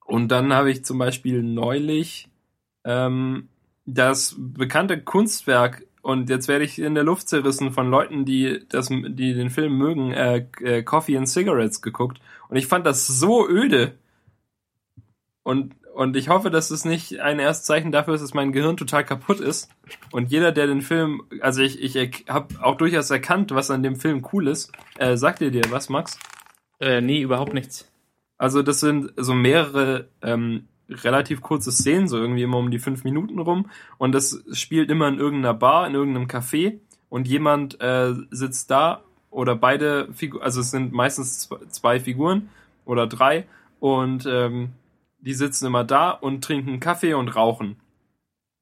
Und 0.09 0.29
dann 0.29 0.53
habe 0.53 0.71
ich 0.71 0.83
zum 0.83 0.97
Beispiel 0.97 1.43
neulich 1.43 2.29
ähm, 2.83 3.47
das 3.85 4.35
bekannte 4.37 4.99
Kunstwerk 4.99 5.85
und 6.01 6.31
jetzt 6.31 6.47
werde 6.47 6.65
ich 6.65 6.79
in 6.79 6.95
der 6.95 7.03
Luft 7.03 7.29
zerrissen 7.29 7.71
von 7.71 7.91
Leuten, 7.91 8.25
die 8.25 8.65
das, 8.69 8.87
die 8.87 9.35
den 9.35 9.51
Film 9.51 9.77
mögen, 9.77 10.11
äh, 10.11 10.47
äh, 10.61 10.81
Coffee 10.81 11.15
and 11.15 11.29
Cigarettes 11.29 11.83
geguckt. 11.83 12.19
Und 12.47 12.55
ich 12.55 12.65
fand 12.65 12.87
das 12.87 13.05
so 13.05 13.47
öde. 13.47 13.99
Und, 15.43 15.75
und 15.93 16.17
ich 16.17 16.29
hoffe, 16.29 16.49
dass 16.49 16.71
es 16.71 16.85
nicht 16.85 17.19
ein 17.19 17.37
Erstzeichen 17.37 17.91
dafür 17.91 18.15
ist, 18.15 18.21
dass 18.21 18.33
mein 18.33 18.51
Gehirn 18.51 18.77
total 18.77 19.05
kaputt 19.05 19.39
ist. 19.39 19.69
Und 20.11 20.31
jeder, 20.31 20.51
der 20.51 20.65
den 20.65 20.81
Film, 20.81 21.21
also 21.41 21.61
ich, 21.61 21.81
ich 21.83 22.25
habe 22.27 22.47
auch 22.63 22.77
durchaus 22.77 23.11
erkannt, 23.11 23.51
was 23.51 23.69
an 23.69 23.83
dem 23.83 23.97
Film 23.97 24.25
cool 24.33 24.47
ist. 24.47 24.71
Äh, 24.97 25.17
sagt 25.17 25.41
ihr 25.41 25.51
dir 25.51 25.65
was, 25.69 25.89
Max? 25.89 26.17
Äh, 26.79 27.01
nee, 27.01 27.21
überhaupt 27.21 27.53
nichts. 27.53 27.88
Also 28.39 28.63
das 28.63 28.79
sind 28.79 29.11
so 29.17 29.35
mehrere 29.35 30.07
ähm, 30.21 30.67
relativ 30.89 31.41
kurze 31.41 31.71
Szenen, 31.71 32.07
so 32.07 32.17
irgendwie 32.17 32.41
immer 32.41 32.57
um 32.57 32.71
die 32.71 32.79
fünf 32.79 33.03
Minuten 33.03 33.37
rum. 33.37 33.69
Und 33.97 34.13
das 34.13 34.41
spielt 34.53 34.89
immer 34.89 35.09
in 35.09 35.19
irgendeiner 35.19 35.53
Bar, 35.53 35.85
in 35.85 35.93
irgendeinem 35.93 36.27
Café. 36.27 36.79
Und 37.09 37.27
jemand 37.27 37.79
äh, 37.81 38.13
sitzt 38.31 38.71
da 38.71 39.03
oder 39.29 39.55
beide 39.55 40.11
Figuren, 40.13 40.41
also 40.41 40.61
es 40.61 40.71
sind 40.71 40.93
meistens 40.93 41.49
zwei 41.69 41.99
Figuren 41.99 42.49
oder 42.85 43.07
drei. 43.07 43.45
Und 43.79 44.25
ähm, 44.25 44.69
die 45.19 45.33
sitzen 45.33 45.67
immer 45.67 45.83
da 45.83 46.09
und 46.11 46.43
trinken 46.43 46.79
Kaffee 46.79 47.13
und 47.13 47.35
rauchen. 47.35 47.75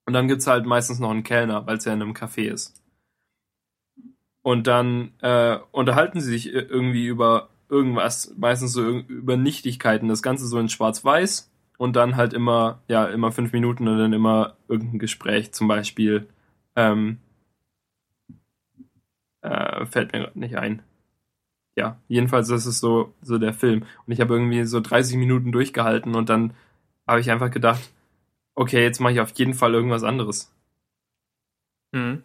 Und 0.07 0.13
dann 0.13 0.27
gibt's 0.27 0.47
halt 0.47 0.65
meistens 0.65 0.99
noch 0.99 1.11
einen 1.11 1.23
Kellner, 1.23 1.67
weil 1.67 1.77
es 1.77 1.85
ja 1.85 1.93
in 1.93 2.01
einem 2.01 2.13
Café 2.13 2.51
ist. 2.51 2.81
Und 4.41 4.65
dann 4.65 5.11
äh, 5.21 5.59
unterhalten 5.71 6.19
sie 6.19 6.31
sich 6.31 6.51
irgendwie 6.51 7.05
über 7.05 7.49
irgendwas, 7.69 8.33
meistens 8.37 8.73
so 8.73 8.99
über 8.99 9.37
Nichtigkeiten, 9.37 10.07
das 10.07 10.23
Ganze 10.23 10.47
so 10.47 10.59
in 10.59 10.69
Schwarz-Weiß 10.69 11.51
und 11.77 11.95
dann 11.95 12.15
halt 12.15 12.33
immer, 12.33 12.81
ja, 12.87 13.05
immer 13.05 13.31
fünf 13.31 13.53
Minuten 13.53 13.87
und 13.87 13.97
dann 13.97 14.13
immer 14.13 14.55
irgendein 14.67 14.99
Gespräch, 14.99 15.53
zum 15.53 15.67
Beispiel, 15.67 16.27
ähm, 16.75 17.19
äh, 19.41 19.85
fällt 19.85 20.13
mir 20.13 20.19
gerade 20.19 20.39
nicht 20.39 20.57
ein. 20.57 20.81
Ja, 21.75 21.99
jedenfalls 22.07 22.47
das 22.47 22.65
ist 22.65 22.79
so, 22.79 23.13
so 23.21 23.37
der 23.37 23.53
Film. 23.53 23.85
Und 24.05 24.13
ich 24.13 24.19
habe 24.19 24.33
irgendwie 24.33 24.63
so 24.63 24.79
30 24.79 25.17
Minuten 25.17 25.51
durchgehalten 25.51 26.15
und 26.15 26.29
dann 26.29 26.53
habe 27.07 27.19
ich 27.19 27.29
einfach 27.29 27.51
gedacht, 27.51 27.93
okay, 28.55 28.81
jetzt 28.81 28.99
mache 28.99 29.13
ich 29.13 29.19
auf 29.21 29.31
jeden 29.37 29.53
Fall 29.53 29.73
irgendwas 29.73 30.03
anderes. 30.03 30.51
Mhm. 31.91 32.23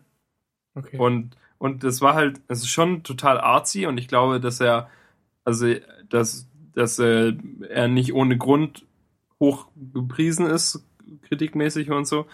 Okay. 0.75 0.97
Und, 0.97 1.37
und 1.59 1.85
das 1.85 2.01
war 2.01 2.15
halt, 2.15 2.41
es 2.49 2.61
ist 2.61 2.71
schon 2.71 3.03
total 3.03 3.39
artsy 3.39 3.87
und 3.87 3.99
ich 3.99 4.09
glaube, 4.09 4.41
dass 4.41 4.61
er 4.61 4.89
also, 5.45 5.75
dass, 6.09 6.49
dass 6.75 6.99
äh, 6.99 7.35
er 7.69 7.89
nicht 7.89 8.13
ohne 8.15 8.39
Grund 8.39 8.87
hoch 9.41 9.67
gepriesen 9.93 10.47
ist, 10.47 10.85
kritikmäßig 11.23 11.91
und 11.91 12.07
so. 12.07 12.27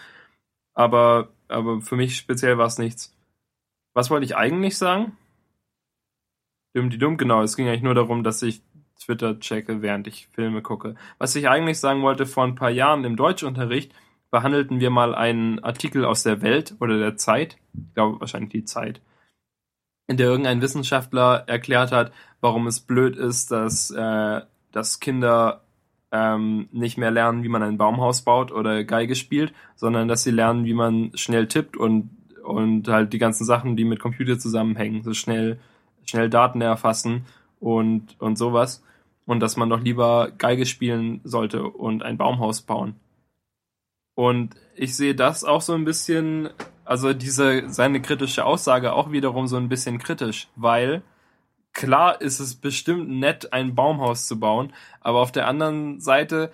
Aber, 0.74 1.30
aber 1.48 1.80
für 1.80 1.96
mich 1.96 2.16
speziell 2.16 2.58
war 2.58 2.66
es 2.66 2.78
nichts. 2.78 3.14
Was 3.94 4.10
wollte 4.10 4.26
ich 4.26 4.36
eigentlich 4.36 4.78
sagen? 4.78 5.16
Dumm 6.74 6.90
die 6.90 6.98
dumm, 6.98 7.16
genau. 7.16 7.42
Es 7.42 7.56
ging 7.56 7.66
eigentlich 7.66 7.82
nur 7.82 7.94
darum, 7.94 8.22
dass 8.22 8.42
ich 8.42 8.62
Twitter 9.00 9.40
checke, 9.40 9.82
während 9.82 10.06
ich 10.06 10.28
Filme 10.28 10.62
gucke. 10.62 10.94
Was 11.18 11.34
ich 11.34 11.48
eigentlich 11.48 11.80
sagen 11.80 12.02
wollte, 12.02 12.26
vor 12.26 12.44
ein 12.44 12.54
paar 12.54 12.70
Jahren 12.70 13.04
im 13.04 13.16
Deutschunterricht 13.16 13.92
behandelten 14.30 14.80
wir 14.80 14.90
mal 14.90 15.14
einen 15.14 15.58
Artikel 15.60 16.04
aus 16.04 16.22
der 16.22 16.42
Welt 16.42 16.76
oder 16.80 16.98
der 16.98 17.16
Zeit, 17.16 17.56
ich 17.72 17.94
glaube 17.94 18.20
wahrscheinlich 18.20 18.50
die 18.50 18.64
Zeit, 18.64 19.00
in 20.08 20.16
der 20.16 20.26
irgendein 20.26 20.62
Wissenschaftler 20.62 21.44
erklärt 21.46 21.92
hat, 21.92 22.12
warum 22.40 22.66
es 22.66 22.80
blöd 22.80 23.16
ist, 23.16 23.52
dass, 23.52 23.90
äh, 23.90 24.40
dass 24.72 25.00
Kinder 25.00 25.62
ähm, 26.10 26.68
nicht 26.72 26.96
mehr 26.96 27.10
lernen, 27.10 27.44
wie 27.44 27.48
man 27.48 27.62
ein 27.62 27.76
Baumhaus 27.76 28.22
baut 28.22 28.50
oder 28.50 28.84
Geige 28.84 29.14
spielt, 29.14 29.52
sondern 29.76 30.08
dass 30.08 30.24
sie 30.24 30.30
lernen, 30.30 30.64
wie 30.64 30.74
man 30.74 31.12
schnell 31.14 31.46
tippt 31.46 31.76
und, 31.76 32.10
und 32.42 32.88
halt 32.88 33.12
die 33.12 33.18
ganzen 33.18 33.44
Sachen, 33.44 33.76
die 33.76 33.84
mit 33.84 34.00
Computer 34.00 34.38
zusammenhängen, 34.38 35.02
so 35.04 35.12
schnell, 35.12 35.58
schnell 36.06 36.30
Daten 36.30 36.62
erfassen 36.62 37.26
und, 37.60 38.18
und 38.18 38.38
sowas. 38.38 38.82
Und 39.26 39.40
dass 39.40 39.58
man 39.58 39.68
doch 39.68 39.82
lieber 39.82 40.30
Geige 40.38 40.64
spielen 40.64 41.20
sollte 41.22 41.64
und 41.64 42.02
ein 42.02 42.16
Baumhaus 42.16 42.62
bauen. 42.62 42.94
Und 44.14 44.54
ich 44.74 44.96
sehe 44.96 45.14
das 45.14 45.44
auch 45.44 45.60
so 45.60 45.74
ein 45.74 45.84
bisschen 45.84 46.48
also 46.88 47.12
diese 47.12 47.68
seine 47.68 48.00
kritische 48.00 48.46
Aussage 48.46 48.94
auch 48.94 49.12
wiederum 49.12 49.46
so 49.46 49.58
ein 49.58 49.68
bisschen 49.68 49.98
kritisch, 49.98 50.48
weil 50.56 51.02
klar 51.74 52.18
ist 52.22 52.40
es 52.40 52.54
bestimmt 52.54 53.10
nett, 53.10 53.52
ein 53.52 53.74
Baumhaus 53.74 54.26
zu 54.26 54.40
bauen, 54.40 54.72
aber 55.02 55.20
auf 55.20 55.30
der 55.30 55.46
anderen 55.46 56.00
Seite 56.00 56.50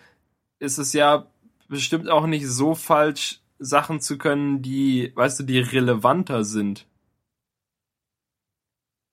ist 0.59 0.79
es 0.79 0.93
ja 0.93 1.27
bestimmt 1.69 2.11
auch 2.11 2.27
nicht 2.27 2.49
so 2.49 2.75
falsch, 2.75 3.43
Sachen 3.61 4.01
zu 4.01 4.19
können, 4.19 4.61
die, 4.61 5.13
weißt 5.15 5.39
du, 5.39 5.45
die 5.45 5.61
relevanter 5.61 6.43
sind. 6.43 6.85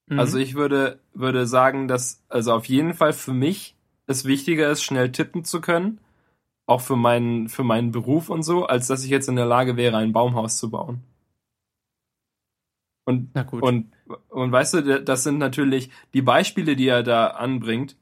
Mhm. 0.08 0.20
Also 0.20 0.40
ich 0.40 0.56
würde, 0.56 0.98
würde 1.14 1.46
sagen, 1.46 1.88
dass, 1.88 2.24
also 2.30 2.52
auf 2.52 2.66
jeden 2.66 2.96
Fall 2.96 3.14
für 3.14 3.34
mich 3.34 3.76
es 4.08 4.26
wichtiger 4.26 4.72
ist, 4.72 4.82
schnell 4.82 5.12
tippen 5.12 5.46
zu 5.46 5.62
können. 5.62 6.00
Auch 6.66 6.82
für 6.82 6.96
meinen, 6.96 7.48
für 7.48 7.64
meinen 7.64 7.92
Beruf 7.92 8.30
und 8.30 8.42
so, 8.42 8.66
als 8.66 8.88
dass 8.88 9.04
ich 9.04 9.12
jetzt 9.12 9.30
in 9.30 9.36
der 9.36 9.46
Lage 9.46 9.78
wäre, 9.78 9.98
ein 9.98 10.14
Baumhaus 10.14 10.58
zu 10.58 10.72
bauen. 10.72 11.04
Und, 13.06 13.36
und, 13.52 13.92
und 14.30 14.52
weißt 14.52 14.76
du, 14.76 15.02
das 15.02 15.24
sind 15.24 15.38
natürlich 15.38 15.90
die 16.14 16.22
Beispiele, 16.22 16.76
die 16.76 16.88
er 16.88 17.04
da 17.04 17.28
anbringt, 17.28 17.96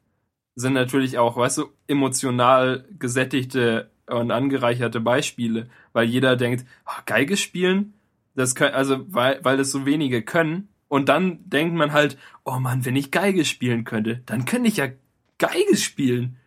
sind 0.55 0.73
natürlich 0.73 1.17
auch, 1.17 1.37
weißt 1.37 1.59
du, 1.59 1.65
emotional 1.87 2.85
gesättigte 2.99 3.89
und 4.07 4.31
angereicherte 4.31 4.99
Beispiele, 4.99 5.69
weil 5.93 6.07
jeder 6.07 6.35
denkt, 6.35 6.65
oh, 6.85 7.01
Geige 7.05 7.37
spielen, 7.37 7.93
das 8.35 8.55
können, 8.55 8.73
also 8.73 9.05
weil, 9.07 9.39
weil 9.43 9.57
das 9.57 9.71
so 9.71 9.85
wenige 9.85 10.21
können. 10.21 10.69
Und 10.87 11.07
dann 11.07 11.47
denkt 11.47 11.75
man 11.75 11.93
halt, 11.93 12.17
oh 12.45 12.59
Mann, 12.59 12.83
wenn 12.83 12.95
ich 12.95 13.11
Geige 13.11 13.45
spielen 13.45 13.83
könnte, 13.83 14.21
dann 14.25 14.45
könnte 14.45 14.67
ich 14.67 14.77
ja 14.77 14.87
Geige 15.37 15.77
spielen. 15.77 16.37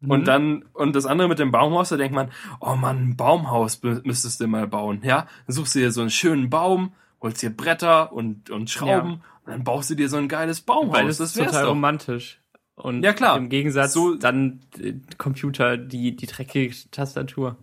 Mhm. 0.00 0.10
Und 0.10 0.28
dann, 0.28 0.64
und 0.72 0.94
das 0.94 1.06
andere 1.06 1.28
mit 1.28 1.38
dem 1.38 1.50
Baumhaus, 1.50 1.88
da 1.88 1.96
denkt 1.96 2.14
man, 2.14 2.30
oh 2.60 2.76
Mann, 2.76 3.10
ein 3.10 3.16
Baumhaus 3.16 3.82
müsstest 3.82 4.40
du 4.40 4.46
mal 4.46 4.68
bauen, 4.68 5.00
ja? 5.02 5.26
Dann 5.46 5.54
suchst 5.54 5.74
du 5.74 5.80
dir 5.80 5.90
so 5.90 6.00
einen 6.00 6.10
schönen 6.10 6.48
Baum, 6.48 6.92
holst 7.20 7.42
dir 7.42 7.50
Bretter 7.50 8.12
und, 8.12 8.50
und 8.50 8.70
Schrauben 8.70 9.10
ja. 9.10 9.20
und 9.44 9.52
dann 9.52 9.64
baust 9.64 9.90
du 9.90 9.94
dir 9.94 10.08
so 10.08 10.16
ein 10.16 10.28
geiles 10.28 10.60
Baumhaus. 10.60 10.94
Weil 10.94 11.06
das, 11.06 11.18
das 11.18 11.36
ist 11.36 11.44
total 11.44 11.64
doch. 11.64 11.70
romantisch. 11.70 12.40
Und 12.74 13.02
ja, 13.02 13.12
klar. 13.12 13.36
im 13.36 13.48
Gegensatz 13.48 13.92
so, 13.92 14.14
dann 14.14 14.60
äh, 14.80 14.94
Computer, 15.16 15.76
die, 15.76 16.14
die 16.14 16.26
dreckige 16.26 16.74
Tastatur. 16.90 17.56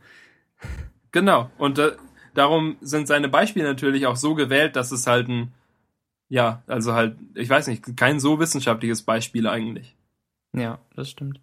Genau. 1.12 1.50
Und 1.58 1.80
äh, 1.80 1.94
darum 2.34 2.76
sind 2.82 3.08
seine 3.08 3.30
Beispiele 3.30 3.66
natürlich 3.66 4.08
auch 4.08 4.18
so 4.18 4.36
gewählt, 4.36 4.76
dass 4.76 4.92
es 4.92 5.08
halt 5.08 5.30
ein, 5.30 5.54
ja, 6.28 6.64
also 6.68 6.94
halt, 6.94 7.16
ich 7.34 7.50
weiß 7.50 7.68
nicht, 7.68 7.96
kein 7.96 8.20
so 8.20 8.40
wissenschaftliches 8.40 9.04
Beispiel 9.04 9.48
eigentlich. 9.48 9.96
Ja, 10.54 10.80
das 10.96 11.10
stimmt. 11.10 11.40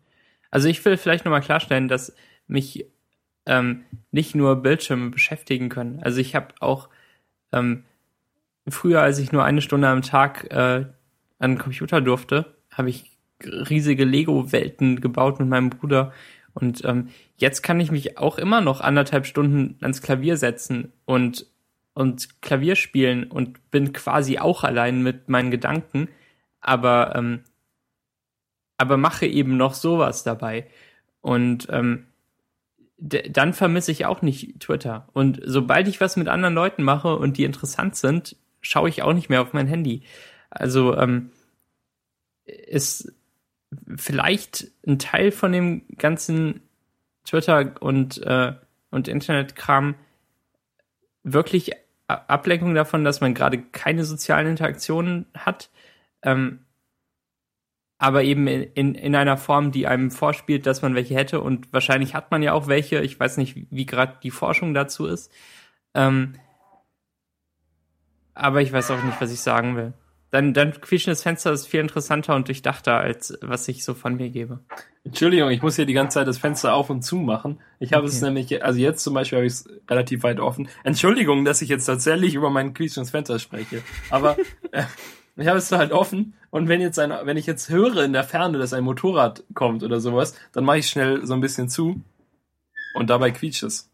Also 0.50 0.68
ich 0.68 0.84
will 0.84 0.98
vielleicht 0.98 1.24
nochmal 1.24 1.40
klarstellen, 1.40 1.88
dass 1.88 2.14
mich 2.46 2.86
ähm, 3.46 3.84
nicht 4.10 4.34
nur 4.34 4.56
Bildschirme 4.56 5.10
beschäftigen 5.10 5.70
können. 5.70 6.02
Also 6.02 6.20
ich 6.20 6.34
habe 6.34 6.54
auch 6.60 6.90
ähm, 7.52 7.84
früher, 8.68 9.00
als 9.00 9.18
ich 9.18 9.32
nur 9.32 9.44
eine 9.44 9.60
Stunde 9.60 9.88
am 9.88 10.02
Tag 10.02 10.50
äh, 10.50 10.86
an 11.38 11.50
den 11.52 11.58
Computer 11.58 12.00
durfte, 12.00 12.54
habe 12.70 12.90
ich 12.90 13.10
riesige 13.44 14.04
Lego-Welten 14.04 15.00
gebaut 15.00 15.40
mit 15.40 15.48
meinem 15.48 15.70
Bruder. 15.70 16.12
Und 16.54 16.84
ähm, 16.84 17.08
jetzt 17.36 17.62
kann 17.62 17.80
ich 17.80 17.90
mich 17.90 18.18
auch 18.18 18.38
immer 18.38 18.60
noch 18.60 18.80
anderthalb 18.80 19.26
Stunden 19.26 19.76
ans 19.80 20.02
Klavier 20.02 20.36
setzen 20.36 20.92
und, 21.04 21.46
und 21.94 22.40
Klavier 22.42 22.76
spielen 22.76 23.24
und 23.24 23.70
bin 23.70 23.92
quasi 23.92 24.38
auch 24.38 24.62
allein 24.64 25.02
mit 25.02 25.28
meinen 25.28 25.50
Gedanken, 25.50 26.08
aber, 26.60 27.14
ähm, 27.16 27.40
aber 28.76 28.96
mache 28.96 29.26
eben 29.26 29.56
noch 29.56 29.74
sowas 29.74 30.22
dabei. 30.22 30.66
Und 31.20 31.68
ähm, 31.70 32.06
dann 32.98 33.52
vermisse 33.52 33.90
ich 33.90 34.06
auch 34.06 34.22
nicht 34.22 34.60
Twitter. 34.60 35.08
Und 35.12 35.40
sobald 35.44 35.88
ich 35.88 36.00
was 36.00 36.16
mit 36.16 36.28
anderen 36.28 36.54
Leuten 36.54 36.84
mache 36.84 37.16
und 37.16 37.36
die 37.36 37.44
interessant 37.44 37.96
sind, 37.96 38.36
schaue 38.62 38.88
ich 38.88 39.02
auch 39.02 39.12
nicht 39.12 39.28
mehr 39.28 39.42
auf 39.42 39.52
mein 39.52 39.66
Handy. 39.66 40.02
Also 40.50 40.96
ähm, 40.96 41.30
ist 42.44 43.12
vielleicht 43.96 44.68
ein 44.86 44.98
Teil 44.98 45.32
von 45.32 45.52
dem 45.52 45.84
ganzen 45.96 46.62
Twitter 47.24 47.74
und, 47.80 48.22
äh, 48.22 48.52
und 48.90 49.08
Internetkram 49.08 49.94
wirklich 51.22 51.72
Ablenkung 52.08 52.74
davon, 52.74 53.04
dass 53.04 53.20
man 53.20 53.34
gerade 53.34 53.58
keine 53.58 54.04
sozialen 54.04 54.48
Interaktionen 54.48 55.26
hat, 55.34 55.70
ähm, 56.22 56.60
aber 57.98 58.24
eben 58.24 58.48
in, 58.48 58.96
in 58.96 59.14
einer 59.14 59.36
Form, 59.36 59.70
die 59.70 59.86
einem 59.86 60.10
vorspielt, 60.10 60.66
dass 60.66 60.82
man 60.82 60.96
welche 60.96 61.14
hätte 61.14 61.40
und 61.40 61.72
wahrscheinlich 61.72 62.14
hat 62.14 62.32
man 62.32 62.42
ja 62.42 62.52
auch 62.52 62.66
welche. 62.66 63.00
Ich 63.00 63.18
weiß 63.18 63.36
nicht, 63.36 63.54
wie 63.70 63.86
gerade 63.86 64.18
die 64.22 64.32
Forschung 64.32 64.74
dazu 64.74 65.06
ist. 65.06 65.32
Ähm, 65.94 66.34
aber 68.34 68.62
ich 68.62 68.72
weiß 68.72 68.90
auch 68.90 69.02
nicht, 69.02 69.20
was 69.20 69.32
ich 69.32 69.40
sagen 69.40 69.76
will. 69.76 69.92
Dein, 70.30 70.54
dein 70.54 70.72
quietschendes 70.80 71.22
Fenster 71.22 71.52
ist 71.52 71.66
viel 71.66 71.80
interessanter 71.80 72.34
und 72.34 72.48
durchdachter, 72.48 72.96
als 72.96 73.36
was 73.42 73.68
ich 73.68 73.84
so 73.84 73.92
von 73.92 74.16
mir 74.16 74.30
gebe. 74.30 74.60
Entschuldigung, 75.04 75.50
ich 75.50 75.60
muss 75.60 75.76
hier 75.76 75.84
die 75.84 75.92
ganze 75.92 76.14
Zeit 76.14 76.26
das 76.26 76.38
Fenster 76.38 76.72
auf 76.72 76.88
und 76.88 77.02
zu 77.02 77.16
machen. 77.16 77.60
Ich 77.80 77.92
habe 77.92 78.06
okay. 78.06 78.14
es 78.14 78.22
nämlich, 78.22 78.64
also 78.64 78.78
jetzt 78.80 79.04
zum 79.04 79.12
Beispiel 79.12 79.36
habe 79.36 79.46
ich 79.46 79.52
es 79.52 79.68
relativ 79.90 80.22
weit 80.22 80.40
offen. 80.40 80.70
Entschuldigung, 80.84 81.44
dass 81.44 81.60
ich 81.60 81.68
jetzt 81.68 81.84
tatsächlich 81.84 82.34
über 82.34 82.48
mein 82.48 82.72
quietschendes 82.72 83.10
Fenster 83.10 83.38
spreche. 83.38 83.82
Aber 84.08 84.38
äh, 84.72 84.84
ich 85.36 85.48
habe 85.48 85.58
es 85.58 85.70
halt 85.70 85.92
offen 85.92 86.32
und 86.48 86.66
wenn 86.68 86.80
jetzt 86.80 86.98
ein, 86.98 87.12
wenn 87.24 87.36
ich 87.36 87.46
jetzt 87.46 87.68
höre 87.68 88.02
in 88.02 88.14
der 88.14 88.24
Ferne, 88.24 88.56
dass 88.56 88.72
ein 88.72 88.84
Motorrad 88.84 89.44
kommt 89.52 89.82
oder 89.82 90.00
sowas, 90.00 90.34
dann 90.52 90.64
mache 90.64 90.78
ich 90.78 90.88
schnell 90.88 91.26
so 91.26 91.34
ein 91.34 91.42
bisschen 91.42 91.68
zu 91.68 92.00
und 92.94 93.10
dabei 93.10 93.32
quietscht 93.32 93.64
es. 93.64 93.90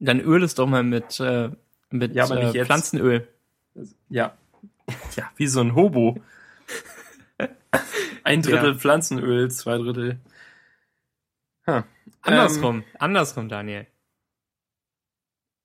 Dann 0.00 0.20
öl 0.20 0.42
es 0.42 0.56
doch 0.56 0.66
mal 0.66 0.82
mit, 0.82 1.20
äh, 1.20 1.50
mit 1.90 2.16
ja, 2.16 2.28
äh, 2.34 2.64
Pflanzenöl. 2.64 3.28
Ja, 4.08 4.36
ja, 5.16 5.30
wie 5.36 5.46
so 5.46 5.60
ein 5.60 5.74
Hobo. 5.74 6.20
Ein 8.24 8.42
Drittel 8.42 8.72
ja. 8.72 8.78
Pflanzenöl, 8.78 9.50
zwei 9.50 9.78
Drittel. 9.78 10.18
Huh. 11.66 11.82
Andersrum, 12.22 12.76
ähm, 12.76 12.84
andersrum, 12.98 13.48
Daniel. 13.48 13.86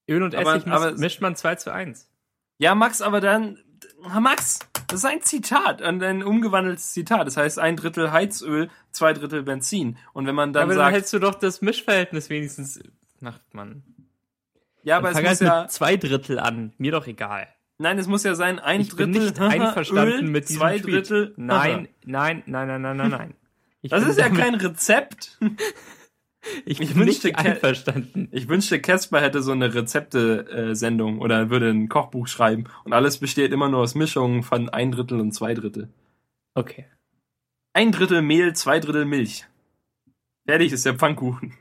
Öl 0.07 0.23
und 0.23 0.35
aber, 0.35 0.55
Essig 0.55 0.71
aber, 0.71 0.91
mischt 0.93 1.21
man 1.21 1.35
2 1.35 1.55
zu 1.55 1.73
1. 1.73 2.09
Ja, 2.57 2.75
Max, 2.75 3.01
aber 3.01 3.21
dann, 3.21 3.59
Max, 4.01 4.59
das 4.87 4.99
ist 4.99 5.05
ein 5.05 5.21
Zitat, 5.21 5.81
ein 5.81 6.23
umgewandeltes 6.23 6.91
Zitat. 6.91 7.25
Das 7.25 7.37
heißt, 7.37 7.57
ein 7.57 7.77
Drittel 7.77 8.11
Heizöl, 8.11 8.69
zwei 8.91 9.13
Drittel 9.13 9.43
Benzin. 9.43 9.97
Und 10.11 10.27
wenn 10.27 10.35
man 10.35 10.53
dann 10.53 10.63
aber 10.63 10.73
sagt. 10.73 10.87
dann 10.87 10.93
hältst 10.93 11.13
du 11.13 11.19
doch 11.19 11.35
das 11.35 11.61
Mischverhältnis 11.61 12.29
wenigstens, 12.29 12.81
macht 13.19 13.53
man. 13.53 13.83
Ja, 14.83 14.97
aber 14.97 15.11
es 15.11 15.15
muss 15.15 15.25
halt 15.25 15.41
ja. 15.41 15.61
Mit 15.63 15.71
zwei 15.71 15.95
Drittel 15.97 16.39
an. 16.39 16.73
Mir 16.77 16.91
doch 16.91 17.07
egal. 17.07 17.47
Nein, 17.83 17.99
es 17.99 18.07
muss 18.07 18.23
ja 18.23 18.33
sein, 18.33 18.59
ein 18.59 18.79
ich 18.79 18.87
Drittel. 18.87 19.11
Bin 19.11 19.23
nicht 19.23 19.39
einverstanden 19.41 20.25
Öl, 20.25 20.31
mit 20.31 20.47
diesem 20.47 20.61
zwei 20.61 20.79
Tweet. 20.79 21.09
Drittel. 21.09 21.33
Nein, 21.35 21.89
nein, 22.05 22.41
nein, 22.45 22.67
nein, 22.67 22.81
nein, 22.81 22.95
nein, 22.95 23.09
nein. 23.09 23.33
Ich 23.81 23.91
das 23.91 24.07
ist 24.07 24.17
ja 24.17 24.29
kein 24.29 24.55
Rezept. 24.55 25.37
ich, 26.65 26.79
ich 26.79 26.93
bin 26.93 26.99
wünschte, 26.99 27.27
nicht 27.27 27.37
einverstanden. 27.37 28.29
Ich 28.31 28.47
wünschte, 28.47 28.79
Casper 28.79 29.19
hätte 29.19 29.41
so 29.41 29.51
eine 29.51 29.73
Rezepte-Sendung 29.73 31.19
oder 31.19 31.49
würde 31.49 31.71
ein 31.71 31.89
Kochbuch 31.89 32.27
schreiben 32.27 32.69
und 32.85 32.93
alles 32.93 33.17
besteht 33.17 33.51
immer 33.51 33.67
nur 33.67 33.81
aus 33.81 33.95
Mischungen 33.95 34.43
von 34.43 34.69
ein 34.69 34.93
Drittel 34.93 35.19
und 35.19 35.33
zwei 35.33 35.53
Drittel. 35.53 35.89
Okay. 36.53 36.85
Ein 37.73 37.91
Drittel 37.91 38.21
Mehl, 38.21 38.53
zwei 38.53 38.79
Drittel 38.79 39.03
Milch. 39.03 39.45
Fertig 40.45 40.71
ist 40.71 40.85
der 40.85 40.93
Pfannkuchen. 40.93 41.53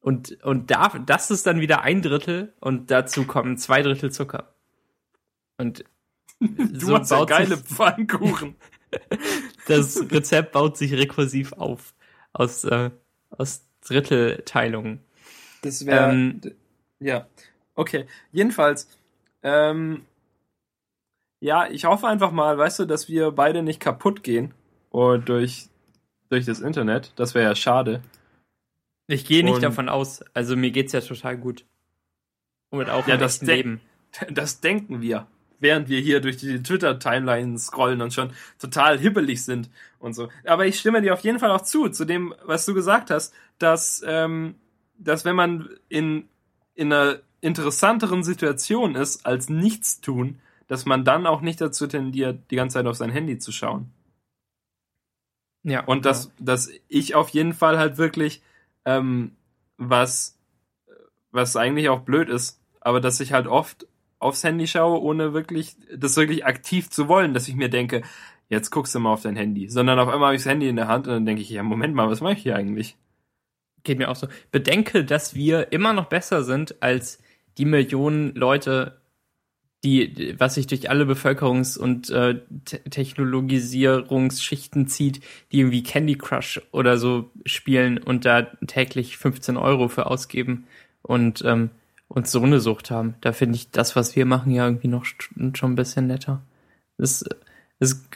Und, 0.00 0.42
und 0.44 0.70
da, 0.70 0.98
das 1.04 1.30
ist 1.30 1.46
dann 1.46 1.60
wieder 1.60 1.82
ein 1.82 2.00
Drittel 2.00 2.54
und 2.58 2.90
dazu 2.90 3.26
kommen 3.26 3.58
zwei 3.58 3.82
Drittel 3.82 4.10
Zucker. 4.10 4.55
Und 5.58 5.84
du 6.40 6.78
so 6.78 6.98
hast 6.98 7.10
ja 7.10 7.24
geile 7.24 7.56
Pfannkuchen. 7.56 8.56
das 9.66 10.00
Rezept 10.10 10.52
baut 10.52 10.76
sich 10.76 10.92
rekursiv 10.92 11.52
auf 11.54 11.94
aus 12.32 12.64
äh, 12.64 12.90
aus 13.30 13.66
Drittelteilungen. 13.86 15.00
Das 15.62 15.86
wäre 15.86 16.12
ähm, 16.12 16.40
ja 17.00 17.26
okay. 17.74 18.06
Jedenfalls 18.32 18.88
ähm, 19.42 20.06
ja, 21.40 21.68
ich 21.68 21.84
hoffe 21.84 22.08
einfach 22.08 22.32
mal, 22.32 22.56
weißt 22.56 22.80
du, 22.80 22.84
dass 22.86 23.08
wir 23.08 23.30
beide 23.30 23.62
nicht 23.62 23.80
kaputt 23.80 24.22
gehen 24.22 24.54
oder 24.90 25.18
durch 25.18 25.68
durch 26.28 26.44
das 26.44 26.60
Internet. 26.60 27.12
Das 27.16 27.34
wäre 27.34 27.44
ja 27.44 27.54
schade. 27.54 28.02
Ich 29.06 29.24
gehe 29.24 29.44
nicht 29.44 29.56
Und, 29.56 29.62
davon 29.62 29.88
aus. 29.88 30.24
Also 30.34 30.56
mir 30.56 30.70
geht's 30.70 30.92
ja 30.92 31.00
total 31.00 31.36
gut. 31.36 31.64
Und 32.70 32.90
auch 32.90 33.06
ja, 33.06 33.16
das 33.16 33.42
Leben. 33.42 33.80
Das 34.30 34.62
denken 34.62 35.02
wir 35.02 35.26
während 35.58 35.88
wir 35.88 36.00
hier 36.00 36.20
durch 36.20 36.36
die 36.36 36.62
Twitter-Timeline 36.62 37.58
scrollen 37.58 38.02
und 38.02 38.12
schon 38.12 38.32
total 38.58 38.98
hibbelig 38.98 39.44
sind 39.44 39.70
und 39.98 40.14
so. 40.14 40.28
Aber 40.44 40.66
ich 40.66 40.78
stimme 40.78 41.02
dir 41.02 41.14
auf 41.14 41.20
jeden 41.20 41.38
Fall 41.38 41.50
auch 41.50 41.62
zu, 41.62 41.88
zu 41.88 42.04
dem, 42.04 42.34
was 42.44 42.66
du 42.66 42.74
gesagt 42.74 43.10
hast, 43.10 43.34
dass, 43.58 44.02
ähm, 44.06 44.56
dass 44.98 45.24
wenn 45.24 45.36
man 45.36 45.68
in, 45.88 46.28
in 46.74 46.92
einer 46.92 47.20
interessanteren 47.40 48.22
Situation 48.22 48.94
ist 48.94 49.24
als 49.26 49.48
nichts 49.48 50.00
tun, 50.00 50.40
dass 50.68 50.84
man 50.84 51.04
dann 51.04 51.26
auch 51.26 51.40
nicht 51.40 51.60
dazu 51.60 51.86
tendiert, 51.86 52.50
die 52.50 52.56
ganze 52.56 52.74
Zeit 52.74 52.86
auf 52.86 52.96
sein 52.96 53.10
Handy 53.10 53.38
zu 53.38 53.52
schauen. 53.52 53.90
Ja. 55.62 55.84
Und 55.84 56.04
dass, 56.04 56.26
ja. 56.26 56.30
dass 56.38 56.70
ich 56.88 57.14
auf 57.14 57.28
jeden 57.30 57.52
Fall 57.52 57.78
halt 57.78 57.98
wirklich, 57.98 58.42
ähm, 58.84 59.32
was, 59.76 60.38
was 61.30 61.56
eigentlich 61.56 61.88
auch 61.88 62.00
blöd 62.00 62.28
ist, 62.28 62.60
aber 62.80 63.00
dass 63.00 63.20
ich 63.20 63.32
halt 63.32 63.46
oft 63.46 63.86
aufs 64.26 64.44
Handy 64.44 64.66
schaue, 64.66 65.00
ohne 65.00 65.32
wirklich 65.32 65.76
das 65.94 66.16
wirklich 66.16 66.44
aktiv 66.44 66.90
zu 66.90 67.08
wollen, 67.08 67.34
dass 67.34 67.48
ich 67.48 67.54
mir 67.54 67.68
denke, 67.68 68.02
jetzt 68.48 68.70
guckst 68.70 68.94
du 68.94 69.00
mal 69.00 69.12
auf 69.12 69.22
dein 69.22 69.36
Handy, 69.36 69.68
sondern 69.68 69.98
auf 69.98 70.08
einmal 70.08 70.28
habe 70.28 70.36
ich 70.36 70.42
das 70.42 70.50
Handy 70.50 70.68
in 70.68 70.76
der 70.76 70.88
Hand 70.88 71.06
und 71.06 71.14
dann 71.14 71.26
denke 71.26 71.42
ich, 71.42 71.50
ja, 71.50 71.62
Moment 71.62 71.94
mal, 71.94 72.08
was 72.08 72.20
mache 72.20 72.34
ich 72.34 72.42
hier 72.42 72.56
eigentlich? 72.56 72.96
Geht 73.82 73.98
mir 73.98 74.10
auch 74.10 74.16
so. 74.16 74.28
Bedenke, 74.50 75.04
dass 75.04 75.34
wir 75.34 75.72
immer 75.72 75.92
noch 75.92 76.06
besser 76.06 76.42
sind 76.42 76.82
als 76.82 77.22
die 77.58 77.64
Millionen 77.64 78.34
Leute, 78.34 79.00
die, 79.84 80.34
was 80.38 80.54
sich 80.54 80.66
durch 80.66 80.90
alle 80.90 81.04
Bevölkerungs- 81.04 81.78
und 81.78 82.10
äh, 82.10 82.40
Te 82.64 82.82
Technologisierungsschichten 82.90 84.88
zieht, 84.88 85.20
die 85.52 85.60
irgendwie 85.60 85.82
Candy 85.82 86.16
Crush 86.16 86.60
oder 86.72 86.98
so 86.98 87.30
spielen 87.44 87.98
und 87.98 88.24
da 88.24 88.42
täglich 88.66 89.16
15 89.16 89.56
Euro 89.56 89.88
für 89.88 90.06
ausgeben 90.06 90.66
und 91.02 91.42
ähm, 91.44 91.70
und 92.08 92.28
so 92.28 92.42
eine 92.42 92.60
Sucht 92.60 92.90
haben. 92.90 93.14
Da 93.20 93.32
finde 93.32 93.56
ich 93.56 93.70
das, 93.70 93.96
was 93.96 94.16
wir 94.16 94.26
machen, 94.26 94.52
ja 94.52 94.66
irgendwie 94.66 94.88
noch 94.88 95.04
schon 95.04 95.72
ein 95.72 95.74
bisschen 95.74 96.06
netter. 96.06 96.42
Es, 96.98 97.24
es, 97.78 98.08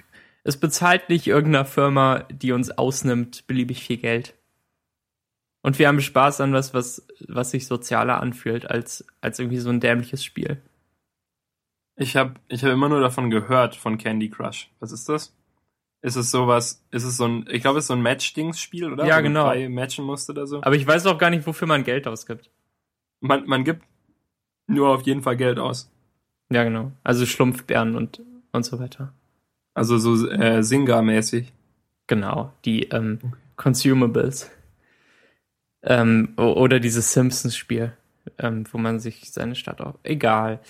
es 0.45 0.57
bezahlt 0.57 1.09
nicht 1.09 1.27
irgendeiner 1.27 1.65
Firma, 1.65 2.21
die 2.31 2.53
uns 2.53 2.71
ausnimmt, 2.71 3.47
beliebig 3.47 3.83
viel 3.83 3.99
Geld. 3.99 4.35
Und 5.63 5.79
wir 5.79 5.89
haben 5.89 6.01
Spaß 6.01 6.41
an 6.41 6.53
was, 6.53 6.73
was, 6.73 7.07
was 7.29 7.51
sich 7.51 7.67
sozialer 7.67 8.21
anfühlt, 8.21 8.71
als, 8.71 9.05
als 9.21 9.39
irgendwie 9.39 9.59
so 9.59 9.69
ein 9.69 9.81
dämliches 9.81 10.25
Spiel. 10.25 10.63
Ich 11.97 12.17
habe 12.17 12.35
ich 12.49 12.65
hab 12.65 12.73
immer 12.73 12.89
nur 12.89 13.01
davon 13.01 13.29
gehört, 13.29 13.77
von 13.77 13.99
Candy 13.99 14.31
Crush. 14.31 14.71
Was 14.81 14.91
ist 14.91 15.09
das? 15.11 15.37
Ist 16.01 16.17
es 16.17 16.31
sowas, 16.31 16.83
ist 16.91 17.05
es 17.05 17.19
so 17.19 17.27
ein, 17.27 17.47
ich 17.51 17.61
glaube, 17.61 17.79
es 17.79 17.85
ist 17.85 17.89
so 17.89 17.95
ein 17.95 18.01
Match-Dings-Spiel, 18.01 18.91
oder? 18.91 19.05
Ja, 19.05 19.19
Wo 19.19 19.23
genau. 19.23 19.53
Du 19.53 19.69
matchen 19.69 20.07
musst 20.07 20.31
oder 20.31 20.47
so. 20.47 20.63
Aber 20.63 20.75
ich 20.75 20.87
weiß 20.87 21.05
auch 21.07 21.19
gar 21.19 21.29
nicht, 21.29 21.47
wofür 21.47 21.69
man 21.69 21.85
Geld 21.85 22.09
ausgibt. 22.09 22.49
Man, 23.21 23.47
man 23.47 23.65
gibt 23.65 23.85
nur 24.67 24.89
auf 24.89 25.03
jeden 25.03 25.23
Fall 25.23 25.37
Geld 25.37 25.59
aus. 25.59 25.91
Ja, 26.51 26.65
genau. 26.65 26.93
Also 27.05 27.27
Schlumpfbären 27.27 27.95
und, 27.95 28.23
und 28.53 28.65
so 28.65 28.79
weiter. 28.81 29.13
Also 29.75 29.99
so 29.99 30.29
äh, 30.29 30.63
Singa-mäßig. 30.63 31.53
Genau, 32.07 32.53
die 32.65 32.85
ähm, 32.89 33.19
Consumables. 33.57 34.51
Ähm, 35.83 36.35
oder 36.37 36.81
dieses 36.81 37.13
Simpsons-Spiel, 37.13 37.93
ähm, 38.39 38.65
wo 38.71 38.79
man 38.79 38.99
sich 38.99 39.31
seine 39.31 39.55
Stadt 39.55 39.81
auch. 39.81 39.95
Egal. 40.03 40.61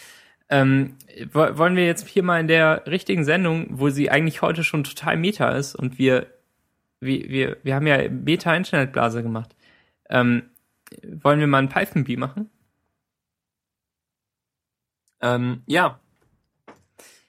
Ähm, 0.49 0.97
wollen 1.33 1.77
wir 1.77 1.87
jetzt 1.87 2.07
hier 2.09 2.23
mal 2.23 2.41
in 2.41 2.49
der 2.49 2.87
richtigen 2.87 3.25
Sendung, 3.25 3.67
wo 3.71 3.89
sie 3.89 4.11
eigentlich 4.11 4.43
heute 4.43 4.65
schon 4.65 4.85
total 4.85 5.17
Meta 5.17 5.51
ist 5.51 5.75
und 5.75 5.99
wir, 5.99 6.27
wir, 7.01 7.29
wir, 7.29 7.57
wir 7.63 7.75
haben 7.75 7.87
ja 7.87 8.09
Meta-Internetblase 8.09 9.23
gemacht. 9.23 9.55
Ähm, 10.09 10.43
wollen 11.03 11.41
wir 11.41 11.47
mal 11.47 11.59
ein 11.59 11.69
Python-Bee 11.69 12.17
machen? 12.17 12.51
Ähm, 15.21 15.63
ja. 15.67 16.01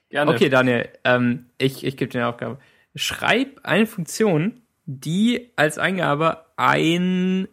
Gerne. 0.08 0.30
Okay, 0.30 0.48
Daniel, 0.48 0.88
ähm, 1.04 1.46
ich, 1.58 1.84
ich 1.84 1.96
gebe 1.96 2.10
dir 2.10 2.20
eine 2.20 2.28
Aufgabe. 2.28 2.58
Schreib 2.94 3.60
eine 3.62 3.86
Funktion, 3.86 4.62
die 4.84 5.52
als 5.56 5.78
Eingabe 5.78 6.44
ein 6.56 7.48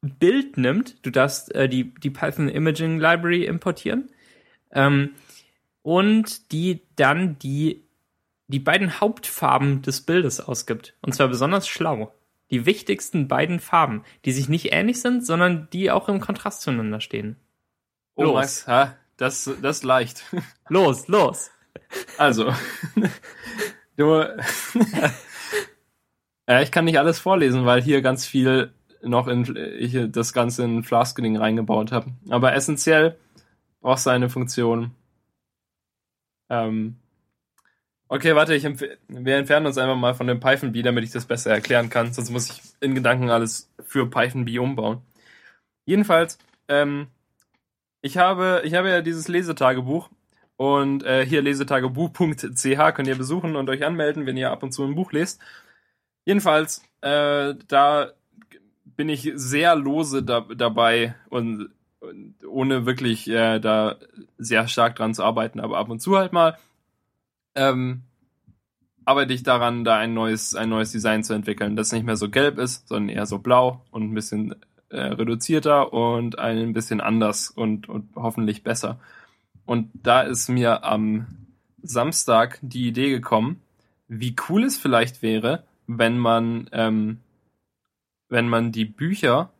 Bild 0.00 0.56
nimmt. 0.56 1.04
Du 1.06 1.10
darfst 1.10 1.54
äh, 1.54 1.68
die, 1.68 1.94
die 1.94 2.10
Python 2.10 2.48
Imaging 2.48 2.98
Library 2.98 3.44
importieren. 3.44 4.10
Ähm, 4.72 5.10
und 5.82 6.50
die 6.50 6.82
dann 6.96 7.38
die, 7.38 7.84
die 8.48 8.58
beiden 8.58 9.00
Hauptfarben 9.00 9.82
des 9.82 10.00
Bildes 10.00 10.40
ausgibt. 10.40 10.94
Und 11.02 11.14
zwar 11.14 11.28
besonders 11.28 11.68
schlau. 11.68 12.12
Die 12.54 12.66
wichtigsten 12.66 13.26
beiden 13.26 13.58
Farben, 13.58 14.04
die 14.24 14.30
sich 14.30 14.48
nicht 14.48 14.72
ähnlich 14.72 15.00
sind, 15.00 15.26
sondern 15.26 15.66
die 15.72 15.90
auch 15.90 16.08
im 16.08 16.20
Kontrast 16.20 16.60
zueinander 16.60 17.00
stehen. 17.00 17.34
Los. 18.16 18.28
Oh, 18.28 18.34
Max, 18.34 18.68
ha, 18.68 18.94
das, 19.16 19.50
das 19.60 19.78
ist 19.78 19.82
leicht. 19.82 20.22
Los, 20.68 21.08
los. 21.08 21.50
Also, 22.16 22.54
du, 23.96 24.04
ja, 26.48 26.60
ich 26.60 26.70
kann 26.70 26.84
nicht 26.84 27.00
alles 27.00 27.18
vorlesen, 27.18 27.66
weil 27.66 27.82
hier 27.82 28.02
ganz 28.02 28.24
viel 28.24 28.72
noch 29.02 29.26
in 29.26 29.56
ich 29.56 29.98
das 30.12 30.32
Ganze 30.32 30.62
in 30.62 30.84
Flaskening 30.84 31.36
reingebaut 31.36 31.90
habe. 31.90 32.12
Aber 32.30 32.54
essentiell 32.54 33.18
brauchst 33.80 34.06
du 34.06 34.10
eine 34.10 34.28
Funktion. 34.28 34.92
Ähm, 36.48 37.00
okay, 38.14 38.36
warte, 38.36 38.54
ich 38.54 38.64
wir 38.64 39.36
entfernen 39.36 39.66
uns 39.66 39.76
einfach 39.76 39.96
mal 39.96 40.14
von 40.14 40.28
dem 40.28 40.38
Python-B, 40.38 40.82
damit 40.82 41.04
ich 41.04 41.10
das 41.10 41.26
besser 41.26 41.50
erklären 41.50 41.90
kann. 41.90 42.12
Sonst 42.12 42.30
muss 42.30 42.48
ich 42.48 42.62
in 42.80 42.94
Gedanken 42.94 43.30
alles 43.30 43.68
für 43.84 44.08
Python-B 44.08 44.58
umbauen. 44.60 45.02
Jedenfalls, 45.84 46.38
ähm, 46.68 47.08
ich 48.02 48.16
habe, 48.16 48.62
ich 48.64 48.74
habe 48.74 48.88
ja 48.88 49.00
dieses 49.02 49.26
Lesetagebuch 49.28 50.10
und 50.56 51.02
äh, 51.02 51.26
hier 51.26 51.42
lesetagebuch.ch 51.42 52.94
könnt 52.94 53.08
ihr 53.08 53.18
besuchen 53.18 53.56
und 53.56 53.68
euch 53.68 53.84
anmelden, 53.84 54.26
wenn 54.26 54.36
ihr 54.36 54.52
ab 54.52 54.62
und 54.62 54.72
zu 54.72 54.84
ein 54.84 54.94
Buch 54.94 55.10
lest. 55.12 55.40
Jedenfalls, 56.24 56.84
äh, 57.00 57.54
da 57.66 58.12
bin 58.84 59.08
ich 59.08 59.32
sehr 59.34 59.74
lose 59.74 60.22
da, 60.22 60.40
dabei 60.40 61.16
und, 61.30 61.70
und, 61.98 62.36
ohne 62.46 62.86
wirklich 62.86 63.28
äh, 63.28 63.58
da 63.58 63.96
sehr 64.38 64.68
stark 64.68 64.94
dran 64.94 65.14
zu 65.14 65.24
arbeiten, 65.24 65.58
aber 65.58 65.78
ab 65.78 65.90
und 65.90 66.00
zu 66.00 66.16
halt 66.16 66.32
mal 66.32 66.56
ähm, 67.54 68.02
arbeite 69.04 69.32
ich 69.32 69.42
daran, 69.42 69.84
da 69.84 69.96
ein 69.96 70.14
neues, 70.14 70.54
ein 70.54 70.68
neues 70.68 70.92
Design 70.92 71.24
zu 71.24 71.34
entwickeln, 71.34 71.76
das 71.76 71.92
nicht 71.92 72.04
mehr 72.04 72.16
so 72.16 72.30
gelb 72.30 72.58
ist, 72.58 72.88
sondern 72.88 73.14
eher 73.14 73.26
so 73.26 73.38
blau 73.38 73.84
und 73.90 74.02
ein 74.04 74.14
bisschen 74.14 74.54
äh, 74.88 75.00
reduzierter 75.00 75.92
und 75.92 76.38
ein 76.38 76.72
bisschen 76.72 77.00
anders 77.00 77.50
und, 77.50 77.88
und 77.88 78.14
hoffentlich 78.16 78.62
besser. 78.62 78.98
Und 79.66 79.90
da 79.94 80.22
ist 80.22 80.48
mir 80.48 80.84
am 80.84 81.26
Samstag 81.82 82.58
die 82.62 82.86
Idee 82.88 83.10
gekommen, 83.10 83.60
wie 84.08 84.36
cool 84.48 84.64
es 84.64 84.78
vielleicht 84.78 85.22
wäre, 85.22 85.64
wenn 85.86 86.18
man, 86.18 86.68
ähm, 86.72 87.20
wenn 88.28 88.48
man 88.48 88.72
die 88.72 88.84
Bücher 88.84 89.50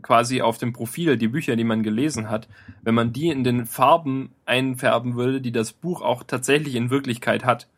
quasi 0.00 0.40
auf 0.40 0.58
dem 0.58 0.72
Profil, 0.72 1.16
die 1.16 1.28
Bücher, 1.28 1.56
die 1.56 1.64
man 1.64 1.82
gelesen 1.82 2.30
hat, 2.30 2.48
wenn 2.82 2.94
man 2.94 3.12
die 3.12 3.28
in 3.28 3.44
den 3.44 3.66
Farben 3.66 4.30
einfärben 4.46 5.16
würde, 5.16 5.40
die 5.40 5.52
das 5.52 5.72
Buch 5.72 6.00
auch 6.00 6.22
tatsächlich 6.22 6.76
in 6.76 6.90
Wirklichkeit 6.90 7.44
hat. 7.44 7.68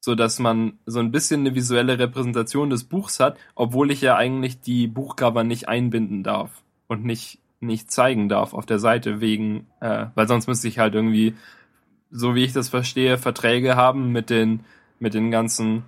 So 0.00 0.14
dass 0.14 0.38
man 0.38 0.78
so 0.86 1.00
ein 1.00 1.10
bisschen 1.10 1.40
eine 1.40 1.54
visuelle 1.54 1.98
Repräsentation 1.98 2.70
des 2.70 2.84
Buchs 2.84 3.20
hat, 3.20 3.36
obwohl 3.54 3.90
ich 3.90 4.00
ja 4.00 4.16
eigentlich 4.16 4.60
die 4.60 4.86
Buchcover 4.86 5.44
nicht 5.44 5.68
einbinden 5.68 6.22
darf 6.22 6.62
und 6.86 7.04
nicht 7.04 7.40
nicht 7.60 7.90
zeigen 7.90 8.28
darf 8.28 8.54
auf 8.54 8.66
der 8.66 8.78
Seite 8.78 9.20
wegen, 9.20 9.66
äh, 9.80 10.06
weil 10.14 10.28
sonst 10.28 10.46
müsste 10.46 10.68
ich 10.68 10.78
halt 10.78 10.94
irgendwie, 10.94 11.34
so 12.10 12.34
wie 12.36 12.44
ich 12.44 12.52
das 12.52 12.68
verstehe, 12.68 13.18
Verträge 13.18 13.76
haben 13.76 14.12
mit 14.12 14.30
den 14.30 14.60
mit 15.00 15.14
den 15.14 15.30
ganzen 15.30 15.84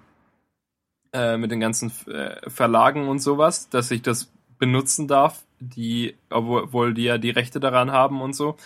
äh, 1.12 1.36
mit 1.36 1.50
den 1.50 1.60
ganzen 1.60 1.92
äh, 2.06 2.48
Verlagen 2.50 3.08
und 3.08 3.20
sowas, 3.20 3.68
dass 3.68 3.90
ich 3.90 4.02
das 4.02 4.32
benutzen 4.60 5.08
darf, 5.08 5.42
die 5.58 6.14
obwohl 6.30 6.94
die 6.94 7.04
ja 7.04 7.18
die 7.18 7.30
Rechte 7.30 7.58
daran 7.58 7.90
haben 7.90 8.20
und 8.22 8.34
so. 8.34 8.56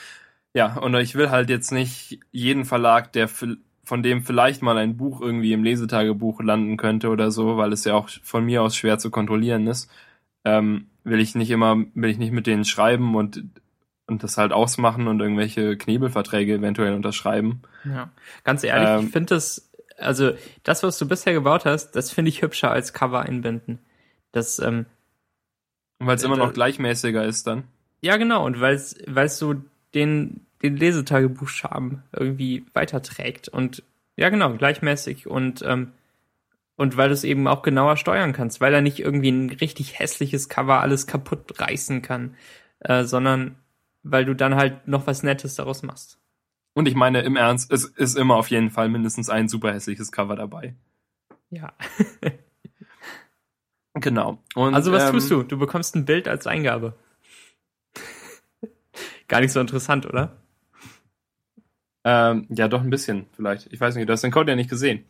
Ja, 0.53 0.76
und 0.76 0.95
ich 0.97 1.14
will 1.14 1.30
halt 1.30 1.49
jetzt 1.51 1.72
nicht 1.72 2.20
jeden 2.30 2.64
Verlag, 2.66 3.12
der 3.12 3.28
von 3.28 4.03
dem 4.03 4.22
vielleicht 4.22 4.62
mal 4.62 4.78
ein 4.78 4.97
Buch 4.97 5.20
irgendwie 5.20 5.53
im 5.53 5.64
Lesetagebuch 5.64 6.40
landen 6.42 6.76
könnte 6.76 7.09
oder 7.09 7.30
so, 7.30 7.57
weil 7.57 7.72
es 7.72 7.84
ja 7.84 7.95
auch 7.95 8.09
von 8.22 8.45
mir 8.45 8.62
aus 8.62 8.76
schwer 8.76 8.99
zu 8.99 9.11
kontrollieren 9.11 9.66
ist. 9.66 9.90
Ähm, 10.45 10.88
will 11.05 11.20
ich 11.20 11.34
nicht 11.34 11.51
immer, 11.51 11.76
will 11.95 12.11
ich 12.11 12.18
nicht 12.18 12.32
mit 12.32 12.47
denen 12.47 12.64
schreiben 12.64 13.14
und 13.14 13.42
und 14.07 14.22
das 14.22 14.36
halt 14.36 14.53
ausmachen 14.53 15.09
und 15.09 15.20
irgendwelche 15.20 15.76
Knebelverträge 15.76 16.55
eventuell 16.55 16.95
unterschreiben. 16.95 17.62
Ja, 17.84 18.11
ganz 18.45 18.62
ehrlich, 18.62 18.88
ähm, 18.88 19.07
ich 19.07 19.12
finde 19.12 19.34
das, 19.34 19.70
also 19.99 20.32
das, 20.62 20.82
was 20.82 20.99
du 20.99 21.09
bisher 21.09 21.32
gebaut 21.32 21.64
hast, 21.64 21.92
das 21.92 22.11
finde 22.11 22.28
ich 22.28 22.42
hübscher 22.42 22.70
als 22.70 22.92
Cover 22.92 23.20
einbinden. 23.20 23.78
Das, 24.32 24.59
ähm, 24.59 24.86
weil 26.07 26.16
es 26.16 26.22
immer 26.22 26.36
noch 26.36 26.52
gleichmäßiger 26.52 27.24
ist 27.24 27.46
dann. 27.46 27.64
Ja, 28.00 28.16
genau, 28.16 28.44
und 28.44 28.61
weil 28.61 28.74
es, 28.74 28.96
weil 29.07 29.26
es 29.26 29.38
so 29.38 29.55
den, 29.94 30.46
den 30.62 30.76
Lesetagebuchscham 30.76 32.02
irgendwie 32.12 32.64
weiterträgt 32.74 33.48
und 33.48 33.82
ja, 34.16 34.28
genau, 34.28 34.52
gleichmäßig 34.55 35.26
und 35.26 35.62
ähm, 35.62 35.92
und 36.76 36.96
weil 36.96 37.09
du 37.09 37.14
es 37.14 37.24
eben 37.24 37.46
auch 37.46 37.62
genauer 37.62 37.96
steuern 37.96 38.32
kannst, 38.32 38.61
weil 38.61 38.74
er 38.74 38.80
nicht 38.80 38.98
irgendwie 38.98 39.30
ein 39.30 39.50
richtig 39.50 39.98
hässliches 39.98 40.48
Cover 40.48 40.80
alles 40.80 41.07
kaputt 41.07 41.61
reißen 41.61 42.02
kann, 42.02 42.34
äh, 42.80 43.05
sondern 43.05 43.57
weil 44.02 44.24
du 44.24 44.34
dann 44.34 44.57
halt 44.57 44.88
noch 44.88 45.07
was 45.07 45.22
Nettes 45.22 45.55
daraus 45.55 45.82
machst. 45.82 46.18
Und 46.74 46.88
ich 46.88 46.96
meine, 46.96 47.22
im 47.22 47.36
Ernst, 47.36 47.72
es 47.72 47.84
ist 47.84 48.16
immer 48.16 48.36
auf 48.36 48.50
jeden 48.50 48.70
Fall 48.70 48.88
mindestens 48.88 49.30
ein 49.30 49.48
super 49.48 49.72
hässliches 49.72 50.11
Cover 50.11 50.34
dabei. 50.34 50.74
Ja. 51.50 51.72
genau. 53.95 54.38
Und, 54.55 54.74
also 54.74 54.92
was 54.92 55.05
ähm, 55.05 55.12
tust 55.12 55.30
du? 55.30 55.42
Du 55.42 55.59
bekommst 55.59 55.95
ein 55.97 56.05
Bild 56.05 56.28
als 56.28 56.47
Eingabe. 56.47 56.95
Gar 59.28 59.40
nicht 59.40 59.53
so 59.53 59.61
interessant, 59.61 60.07
oder? 60.07 60.36
Ähm, 62.05 62.47
ja, 62.51 62.68
doch 62.68 62.82
ein 62.82 62.90
bisschen 62.90 63.26
vielleicht. 63.32 63.72
Ich 63.72 63.80
weiß 63.80 63.95
nicht, 63.97 64.09
du 64.09 64.12
hast 64.12 64.22
den 64.22 64.30
Code 64.30 64.53
ja 64.53 64.57
nicht 64.57 64.70
gesehen. 64.70 65.05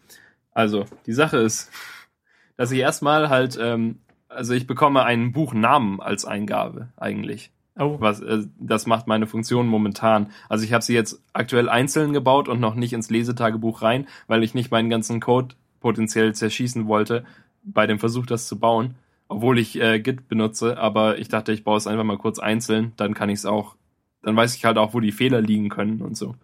Also, 0.53 0.85
die 1.07 1.13
Sache 1.13 1.39
ist, 1.39 1.71
dass 2.57 2.71
ich 2.71 2.79
erstmal 2.79 3.29
halt, 3.29 3.59
ähm, 3.61 3.99
also 4.29 4.55
ich 4.55 4.67
bekomme 4.67 5.05
einen 5.05 5.33
Buchnamen 5.33 6.01
als 6.01 6.25
Eingabe 6.25 6.89
eigentlich. 6.97 7.51
Oh. 7.77 7.97
Was, 7.99 8.21
äh, 8.21 8.45
das 8.59 8.87
macht 8.87 9.09
meine 9.09 9.27
Funktion 9.27 9.67
momentan. 9.67 10.31
Also 10.49 10.65
ich 10.65 10.73
habe 10.73 10.85
sie 10.85 10.95
jetzt 10.95 11.21
aktuell 11.33 11.69
einzeln 11.69 12.13
gebaut 12.13 12.49
und 12.49 12.61
noch 12.61 12.77
nicht 12.77 12.93
ins 12.93 13.11
Lesetagebuch 13.11 13.83
rein, 13.83 14.07
weil 14.29 14.45
ich 14.45 14.55
nicht 14.55 14.71
meinen 14.71 14.91
ganzen 14.91 15.19
Code 15.19 15.57
potenziell 15.81 16.35
zerschießen 16.35 16.87
wollte 16.87 17.25
bei 17.65 17.87
dem 17.87 17.99
Versuch, 17.99 18.27
das 18.27 18.47
zu 18.47 18.59
bauen. 18.59 18.95
Obwohl 19.29 19.59
ich 19.59 19.81
äh, 19.81 20.01
Git 20.01 20.29
benutze, 20.29 20.79
aber 20.79 21.19
ich 21.19 21.29
dachte, 21.29 21.53
ich 21.53 21.65
baue 21.65 21.79
es 21.79 21.87
einfach 21.87 22.05
mal 22.05 22.19
kurz 22.19 22.39
einzeln, 22.39 22.93
dann 22.97 23.15
kann 23.15 23.31
ich 23.31 23.39
es 23.39 23.47
auch, 23.47 23.75
dann 24.23 24.37
weiß 24.37 24.55
ich 24.55 24.65
halt 24.65 24.77
auch, 24.77 24.95
wo 24.95 25.01
die 25.01 25.13
Fehler 25.13 25.41
liegen 25.41 25.71
können 25.71 26.03
und 26.03 26.17
so. 26.17 26.35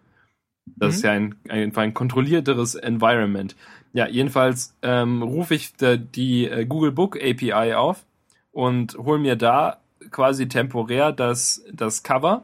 Das 0.65 0.87
mhm. 0.87 0.95
ist 0.95 1.03
ja 1.03 1.11
ein, 1.11 1.35
ein, 1.49 1.75
ein 1.75 1.93
kontrollierteres 1.93 2.75
Environment. 2.75 3.55
Ja, 3.93 4.07
jedenfalls 4.07 4.75
ähm, 4.81 5.21
rufe 5.21 5.53
ich 5.55 5.75
die, 5.75 5.99
die 5.99 6.47
äh, 6.47 6.65
Google 6.65 6.91
Book 6.91 7.17
API 7.17 7.73
auf 7.73 8.05
und 8.51 8.97
hole 8.97 9.19
mir 9.19 9.35
da 9.35 9.77
quasi 10.09 10.47
temporär 10.47 11.11
das, 11.11 11.63
das 11.71 12.03
Cover 12.03 12.43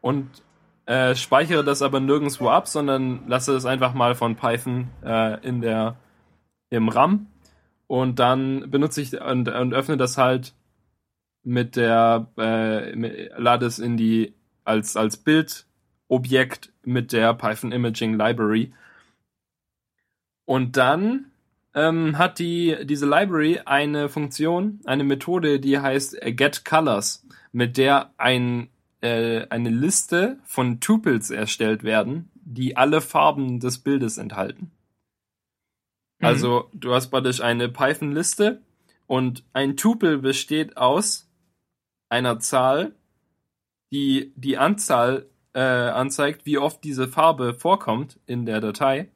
und 0.00 0.28
äh, 0.86 1.14
speichere 1.14 1.64
das 1.64 1.82
aber 1.82 2.00
nirgendwo 2.00 2.48
ab, 2.48 2.68
sondern 2.68 3.26
lasse 3.26 3.54
es 3.54 3.66
einfach 3.66 3.94
mal 3.94 4.14
von 4.14 4.36
Python 4.36 4.88
äh, 5.04 5.40
in 5.46 5.60
der 5.60 5.96
im 6.70 6.88
RAM 6.88 7.26
und 7.88 8.18
dann 8.20 8.70
benutze 8.70 9.00
ich 9.00 9.20
und, 9.20 9.48
und 9.48 9.74
öffne 9.74 9.96
das 9.96 10.16
halt 10.16 10.54
mit 11.42 11.74
der 11.74 12.28
äh, 12.38 13.28
lade 13.40 13.66
es 13.66 13.80
in 13.80 13.96
die 13.96 14.34
als 14.64 14.96
als 14.96 15.16
Bildobjekt 15.16 16.72
mit 16.84 17.12
der 17.12 17.34
Python 17.34 17.72
Imaging 17.72 18.14
Library. 18.14 18.72
Und 20.44 20.76
dann 20.76 21.32
ähm, 21.74 22.18
hat 22.18 22.38
die 22.38 22.76
diese 22.84 23.06
Library 23.06 23.60
eine 23.64 24.08
Funktion 24.10 24.80
eine 24.84 25.04
Methode 25.04 25.58
die 25.58 25.78
heißt 25.78 26.18
get 26.36 26.64
colors 26.64 27.26
mit 27.52 27.78
der 27.78 28.12
ein 28.18 28.68
äh, 29.00 29.46
eine 29.48 29.70
Liste 29.70 30.38
von 30.44 30.80
Tupels 30.80 31.30
erstellt 31.30 31.84
werden 31.84 32.30
die 32.34 32.76
alle 32.76 33.00
Farben 33.00 33.60
des 33.60 33.78
Bildes 33.78 34.18
enthalten 34.18 34.70
Mhm. 36.18 36.26
Also 36.26 36.70
du 36.72 36.94
hast 36.94 37.10
praktisch 37.10 37.40
eine 37.40 37.68
Python-Liste 37.68 38.62
und 39.06 39.44
ein 39.52 39.76
Tupel 39.76 40.18
besteht 40.18 40.76
aus 40.76 41.28
einer 42.08 42.38
Zahl, 42.40 42.94
die 43.92 44.32
die 44.36 44.58
Anzahl 44.58 45.26
äh, 45.54 45.60
anzeigt, 45.60 46.44
wie 46.46 46.58
oft 46.58 46.84
diese 46.84 47.08
Farbe 47.08 47.54
vorkommt 47.54 48.18
in 48.26 48.46
der 48.46 48.60
Datei. 48.60 49.08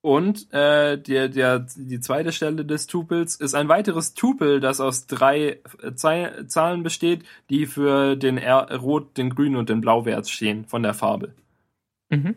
Und 0.00 0.52
äh, 0.52 0.96
der, 0.96 1.28
der, 1.28 1.66
die 1.76 2.00
zweite 2.00 2.32
Stelle 2.32 2.64
des 2.64 2.86
Tupels 2.86 3.36
ist 3.36 3.54
ein 3.54 3.68
weiteres 3.68 4.14
Tupel, 4.14 4.60
das 4.60 4.80
aus 4.80 5.06
drei 5.06 5.60
äh, 5.82 5.94
Zahlen 5.94 6.82
besteht, 6.82 7.24
die 7.50 7.66
für 7.66 8.14
den 8.14 8.38
R 8.38 8.74
Rot, 8.76 9.16
den 9.16 9.30
Grün 9.30 9.56
und 9.56 9.68
den 9.68 9.80
Blauwert 9.80 10.28
stehen 10.28 10.66
von 10.66 10.82
der 10.82 10.94
Farbe. 10.94 11.34
Mhm. 12.10 12.36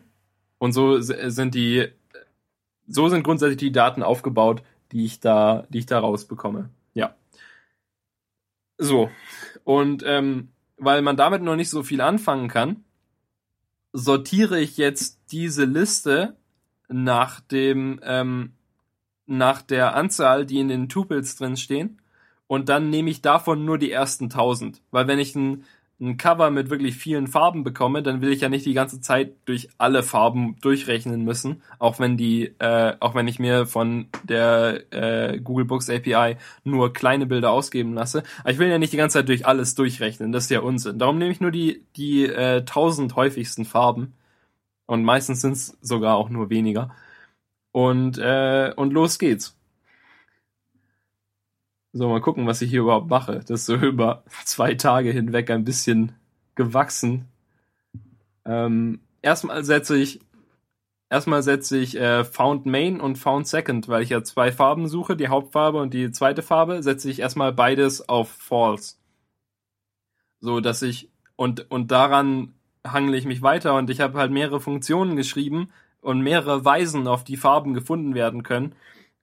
Und 0.58 0.72
so 0.72 1.00
sind 1.00 1.54
die 1.54 1.88
so 2.92 3.08
sind 3.08 3.22
grundsätzlich 3.22 3.58
die 3.58 3.72
Daten 3.72 4.02
aufgebaut, 4.02 4.62
die 4.92 5.04
ich 5.04 5.20
da, 5.20 5.66
die 5.70 5.78
ich 5.78 5.86
da 5.86 5.98
rausbekomme. 5.98 6.68
Ja. 6.94 7.14
So. 8.78 9.10
Und 9.64 10.02
ähm, 10.06 10.50
weil 10.76 11.02
man 11.02 11.16
damit 11.16 11.42
noch 11.42 11.56
nicht 11.56 11.70
so 11.70 11.82
viel 11.82 12.00
anfangen 12.00 12.48
kann, 12.48 12.84
sortiere 13.92 14.60
ich 14.60 14.76
jetzt 14.76 15.20
diese 15.32 15.64
Liste 15.64 16.36
nach 16.88 17.40
dem 17.40 18.00
ähm, 18.02 18.52
nach 19.26 19.62
der 19.62 19.94
Anzahl, 19.94 20.44
die 20.44 20.60
in 20.60 20.68
den 20.68 20.88
Tupels 20.88 21.36
drin 21.36 21.56
stehen. 21.56 22.02
Und 22.46 22.68
dann 22.68 22.90
nehme 22.90 23.08
ich 23.08 23.22
davon 23.22 23.64
nur 23.64 23.78
die 23.78 23.90
ersten 23.90 24.24
1000. 24.24 24.82
Weil 24.90 25.06
wenn 25.06 25.18
ich 25.18 25.34
ein 25.34 25.64
ein 26.02 26.16
Cover 26.16 26.50
mit 26.50 26.68
wirklich 26.68 26.96
vielen 26.96 27.28
Farben 27.28 27.62
bekomme, 27.62 28.02
dann 28.02 28.20
will 28.20 28.32
ich 28.32 28.40
ja 28.40 28.48
nicht 28.48 28.66
die 28.66 28.74
ganze 28.74 29.00
Zeit 29.00 29.34
durch 29.44 29.68
alle 29.78 30.02
Farben 30.02 30.56
durchrechnen 30.60 31.24
müssen, 31.24 31.62
auch 31.78 32.00
wenn 32.00 32.16
die, 32.16 32.52
äh, 32.58 32.94
auch 32.98 33.14
wenn 33.14 33.28
ich 33.28 33.38
mir 33.38 33.66
von 33.66 34.08
der 34.24 34.82
äh, 34.92 35.38
Google 35.38 35.64
Books 35.64 35.88
API 35.88 36.36
nur 36.64 36.92
kleine 36.92 37.26
Bilder 37.26 37.52
ausgeben 37.52 37.94
lasse. 37.94 38.24
Aber 38.40 38.50
ich 38.50 38.58
will 38.58 38.68
ja 38.68 38.78
nicht 38.78 38.92
die 38.92 38.96
ganze 38.96 39.18
Zeit 39.18 39.28
durch 39.28 39.46
alles 39.46 39.76
durchrechnen, 39.76 40.32
das 40.32 40.44
ist 40.44 40.50
ja 40.50 40.60
Unsinn. 40.60 40.98
Darum 40.98 41.18
nehme 41.18 41.30
ich 41.30 41.40
nur 41.40 41.52
die 41.52 41.84
die 41.96 42.24
äh, 42.26 42.64
tausend 42.64 43.14
häufigsten 43.16 43.64
Farben 43.64 44.14
und 44.86 45.04
meistens 45.04 45.40
sind 45.40 45.52
es 45.52 45.78
sogar 45.80 46.16
auch 46.16 46.30
nur 46.30 46.50
weniger. 46.50 46.94
Und 47.72 48.18
äh, 48.18 48.72
und 48.76 48.92
los 48.92 49.18
geht's. 49.18 49.56
So, 51.92 52.08
mal 52.08 52.20
gucken, 52.22 52.46
was 52.46 52.62
ich 52.62 52.70
hier 52.70 52.80
überhaupt 52.80 53.10
mache. 53.10 53.40
Das 53.40 53.50
ist 53.60 53.66
so 53.66 53.74
über 53.76 54.24
zwei 54.44 54.74
Tage 54.74 55.10
hinweg 55.10 55.50
ein 55.50 55.64
bisschen 55.64 56.12
gewachsen. 56.54 57.28
Ähm, 58.44 59.00
erstmal 59.20 59.64
setze 59.64 59.96
ich 59.96 60.20
erstmal 61.10 61.42
setze 61.42 61.76
ich 61.78 61.96
äh, 61.96 62.24
Found 62.24 62.64
Main 62.66 63.00
und 63.00 63.16
Found 63.16 63.46
Second, 63.46 63.88
weil 63.88 64.02
ich 64.02 64.08
ja 64.10 64.24
zwei 64.24 64.50
Farben 64.50 64.88
suche, 64.88 65.16
die 65.16 65.28
Hauptfarbe 65.28 65.78
und 65.80 65.92
die 65.94 66.10
zweite 66.10 66.42
Farbe, 66.42 66.82
setze 66.82 67.10
ich 67.10 67.20
erstmal 67.20 67.52
beides 67.52 68.08
auf 68.08 68.30
False. 68.30 68.96
So, 70.40 70.60
dass 70.60 70.82
ich 70.82 71.10
und 71.36 71.70
und 71.70 71.90
daran 71.90 72.54
hangle 72.86 73.16
ich 73.16 73.26
mich 73.26 73.42
weiter 73.42 73.74
und 73.76 73.90
ich 73.90 74.00
habe 74.00 74.18
halt 74.18 74.32
mehrere 74.32 74.60
Funktionen 74.60 75.16
geschrieben 75.16 75.70
und 76.00 76.22
mehrere 76.22 76.64
Weisen, 76.64 77.06
auf 77.06 77.24
die 77.24 77.36
Farben 77.36 77.74
gefunden 77.74 78.14
werden 78.14 78.42
können. 78.42 78.74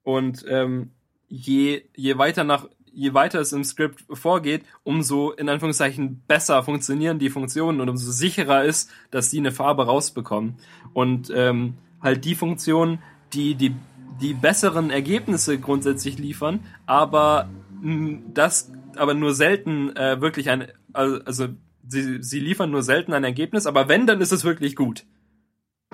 Und 0.04 0.46
ähm, 0.48 0.92
je, 1.30 1.84
je 1.96 2.18
weiter 2.18 2.44
nach, 2.44 2.68
je 2.92 3.14
weiter 3.14 3.40
es 3.40 3.54
im 3.54 3.64
Skript 3.64 4.04
vorgeht, 4.12 4.64
umso 4.84 5.32
in 5.32 5.48
Anführungszeichen 5.48 6.24
besser 6.28 6.64
funktionieren 6.64 7.20
die 7.20 7.30
Funktionen 7.30 7.80
und 7.80 7.90
umso 7.90 8.12
sicherer 8.12 8.66
ist, 8.66 8.92
dass 9.12 9.30
die 9.30 9.38
eine 9.40 9.52
Farbe 9.52 9.86
rausbekommen. 9.86 10.56
Und 10.94 11.32
ähm, 11.34 11.76
halt 12.02 12.26
die 12.26 12.36
Funktionen, 12.36 13.00
die 13.34 13.56
die 13.56 13.76
die 14.22 14.34
besseren 14.34 14.90
Ergebnisse 14.90 15.60
grundsätzlich 15.60 16.18
liefern, 16.18 16.60
aber 16.86 17.50
mh, 17.82 18.20
das 18.34 18.72
aber 18.96 19.14
nur 19.14 19.34
selten 19.34 19.96
äh, 19.96 20.20
wirklich 20.20 20.50
ein 20.50 20.68
also, 20.92 21.22
also 21.24 21.48
sie, 21.88 22.22
sie 22.22 22.40
liefern 22.40 22.72
nur 22.72 22.84
selten 22.84 23.14
ein 23.14 23.24
Ergebnis, 23.24 23.66
aber 23.66 23.88
wenn, 23.88 24.08
dann 24.08 24.22
ist 24.22 24.32
es 24.32 24.44
wirklich 24.44 24.76
gut. 24.76 25.06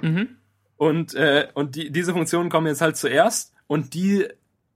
Mhm. 0.01 0.37
Und 0.77 1.13
äh, 1.13 1.47
und 1.53 1.75
die, 1.75 1.91
diese 1.91 2.13
Funktionen 2.13 2.49
kommen 2.49 2.67
jetzt 2.67 2.81
halt 2.81 2.97
zuerst 2.97 3.53
und 3.67 3.93
die 3.93 4.27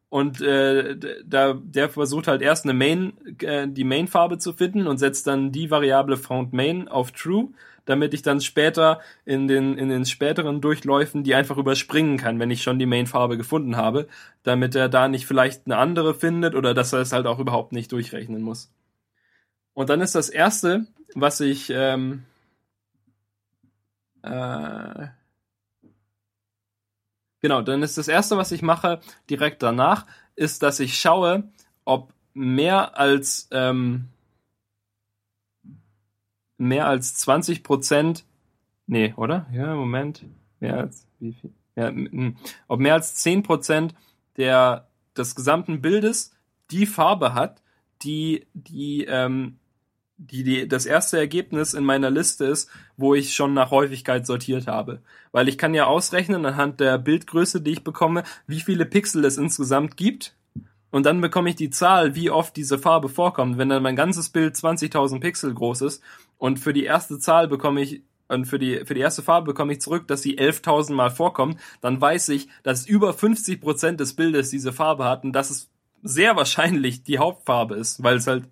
und 0.10 0.42
äh, 0.42 0.98
da 1.24 1.54
der 1.54 1.90
versucht 1.90 2.28
halt 2.28 2.42
erst 2.42 2.66
eine 2.66 2.74
Main 2.74 3.14
äh, 3.42 3.68
die 3.68 3.84
Main 3.84 4.08
Farbe 4.08 4.40
zu 4.40 4.54
finden 4.54 4.88
und 4.88 4.98
setzt 4.98 5.28
dann 5.28 5.52
die 5.52 5.70
Variable 5.70 6.18
found 6.18 6.52
main 6.52 6.88
auf 6.88 7.12
true, 7.12 7.50
damit 7.86 8.14
ich 8.16 8.24
dann 8.24 8.42
später 8.42 9.02
in 9.26 9.48
den 9.48 9.78
in 9.78 9.90
den 9.90 10.06
späteren 10.06 10.62
Durchläufen 10.62 11.24
die 11.24 11.36
einfach 11.36 11.58
überspringen 11.58 12.18
kann, 12.18 12.40
wenn 12.40 12.52
ich 12.52 12.64
schon 12.64 12.80
die 12.80 12.88
Main 12.88 13.06
Farbe 13.08 13.38
gefunden 13.38 13.78
habe, 13.78 14.08
damit 14.44 14.76
er 14.76 14.90
da 14.90 15.08
nicht 15.08 15.28
vielleicht 15.28 15.68
eine 15.68 15.78
andere 15.78 16.16
findet 16.16 16.56
oder 16.56 16.74
dass 16.74 16.94
er 16.94 17.00
es 17.02 17.14
halt 17.14 17.28
auch 17.28 17.40
überhaupt 17.40 17.72
nicht 17.72 17.92
durchrechnen 17.92 18.42
muss. 18.42 18.72
Und 19.74 19.90
dann 19.90 20.02
ist 20.02 20.16
das 20.16 20.30
erste, 20.30 20.88
was 21.16 21.40
ich 21.40 21.70
ähm, 21.74 22.24
äh, 24.24 25.08
Genau, 27.42 27.62
dann 27.62 27.84
ist 27.84 27.98
das 27.98 28.08
erste, 28.08 28.38
was 28.38 28.52
ich 28.52 28.62
mache 28.62 29.00
direkt 29.30 29.64
danach, 29.64 30.06
ist, 30.36 30.64
dass 30.64 30.80
ich 30.80 31.00
schaue, 31.00 31.44
ob 31.86 32.14
mehr 32.34 32.98
als 32.98 33.48
ähm, 33.52 34.10
mehr 36.58 36.88
als 36.88 37.16
20 37.16 37.64
Prozent, 37.64 38.26
nee, 38.86 39.14
oder? 39.16 39.48
Ja, 39.52 39.74
Moment, 39.76 40.26
mehr 40.60 40.78
als 40.78 41.08
wie 41.20 41.34
viel? 41.34 41.54
Ja, 41.76 41.92
ob 42.68 42.80
mehr 42.80 42.94
als 42.94 43.16
10 43.16 43.44
Prozent 43.44 43.96
der 44.38 44.90
des 45.18 45.36
gesamten 45.36 45.82
Bildes 45.82 46.36
die 46.72 46.86
Farbe 46.86 47.34
hat, 47.34 47.62
die 48.04 48.48
die 48.54 49.06
ähm, 49.06 49.60
die, 50.20 50.44
die 50.44 50.68
das 50.68 50.86
erste 50.86 51.18
Ergebnis 51.18 51.74
in 51.74 51.86
meiner 51.86 52.10
Liste 52.12 52.46
ist, 52.46 52.70
wo 52.98 53.16
ich 53.16 53.34
schon 53.34 53.54
nach 53.54 53.72
Häufigkeit 53.72 54.28
sortiert 54.28 54.68
habe. 54.68 55.02
Weil 55.32 55.48
ich 55.48 55.58
kann 55.58 55.74
ja 55.74 55.86
ausrechnen 55.86 56.46
anhand 56.46 56.82
der 56.82 56.98
Bildgröße, 56.98 57.62
die 57.62 57.72
ich 57.72 57.84
bekomme, 57.84 58.24
wie 58.46 58.60
viele 58.60 58.86
Pixel 58.86 59.24
es 59.24 59.38
insgesamt 59.38 59.96
gibt. 59.96 60.36
Und 60.92 61.06
dann 61.06 61.22
bekomme 61.22 61.50
ich 61.50 61.56
die 61.56 61.70
Zahl, 61.70 62.16
wie 62.16 62.30
oft 62.30 62.56
diese 62.58 62.78
Farbe 62.78 63.08
vorkommt. 63.08 63.58
Wenn 63.58 63.70
dann 63.70 63.84
mein 63.84 63.96
ganzes 63.96 64.30
Bild 64.30 64.56
20.000 64.56 65.22
Pixel 65.22 65.54
groß 65.54 65.82
ist 65.82 66.04
und 66.38 66.60
für 66.60 66.74
die 66.74 66.84
erste 66.84 67.20
Zahl 67.20 67.48
bekomme 67.48 67.82
ich 67.82 68.02
und 68.28 68.46
für 68.46 68.60
die, 68.60 68.86
für 68.86 68.94
die 68.94 69.02
erste 69.02 69.24
Farbe 69.24 69.48
bekomme 69.48 69.74
ich 69.74 69.82
zurück, 69.82 70.08
dass 70.08 70.22
sie 70.22 70.38
11.000 70.38 70.94
Mal 70.94 71.10
vorkommt, 71.10 71.60
dann 71.82 72.00
weiß 72.00 72.30
ich, 72.30 72.48
dass 72.62 72.86
über 72.86 73.14
50 73.14 73.60
Prozent 73.60 74.00
des 74.00 74.16
Bildes 74.16 74.52
diese 74.52 74.72
Farbe 74.72 75.06
hat 75.06 75.24
und 75.24 75.34
dass 75.34 75.50
es 75.50 75.70
sehr 76.04 76.36
wahrscheinlich 76.36 77.04
die 77.04 77.18
Hauptfarbe 77.18 77.76
ist, 77.76 78.04
weil 78.04 78.18
es 78.18 78.28
halt 78.28 78.44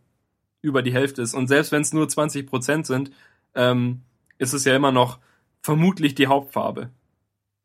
über 0.62 0.82
die 0.82 0.94
Hälfte 0.94 1.22
ist. 1.22 1.34
Und 1.34 1.48
selbst 1.48 1.72
wenn 1.72 1.82
es 1.82 1.94
nur 1.94 2.08
20 2.08 2.48
Prozent 2.48 2.86
sind, 2.86 3.12
ähm, 3.56 4.02
ist 4.38 4.54
es 4.54 4.66
ja 4.66 4.76
immer 4.76 4.92
noch 4.92 5.20
vermutlich 5.62 6.16
die 6.16 6.28
Hauptfarbe. 6.28 6.90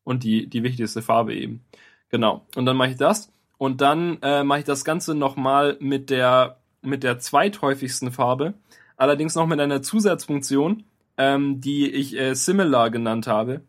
Und 0.05 0.25
die, 0.25 0.49
die 0.49 0.65
wichtigste 0.65 1.01
Farbe 1.01 1.35
eben. 1.35 1.65
Genau. 2.09 2.45
Und 2.57 2.67
dann 2.67 2.77
mache 2.77 2.91
ich 2.91 2.97
das. 2.97 3.33
Und 3.57 3.81
dann 3.81 4.19
äh, 4.23 4.43
mache 4.43 4.61
ich 4.61 4.65
das 4.65 4.85
Ganze 4.85 5.15
nochmal 5.15 5.77
mit 5.81 6.11
der, 6.11 6.59
mit 6.81 7.05
der 7.05 7.21
zweithäufigsten 7.21 8.11
Farbe. 8.11 8.55
Allerdings 8.97 9.37
noch 9.37 9.47
mit 9.47 9.61
einer 9.61 9.83
Zusatzfunktion, 9.83 10.83
ähm, 11.17 11.61
die 11.61 11.89
ich 11.89 12.17
äh, 12.19 12.35
Similar 12.35 12.91
genannt 12.91 13.29
habe. 13.29 13.61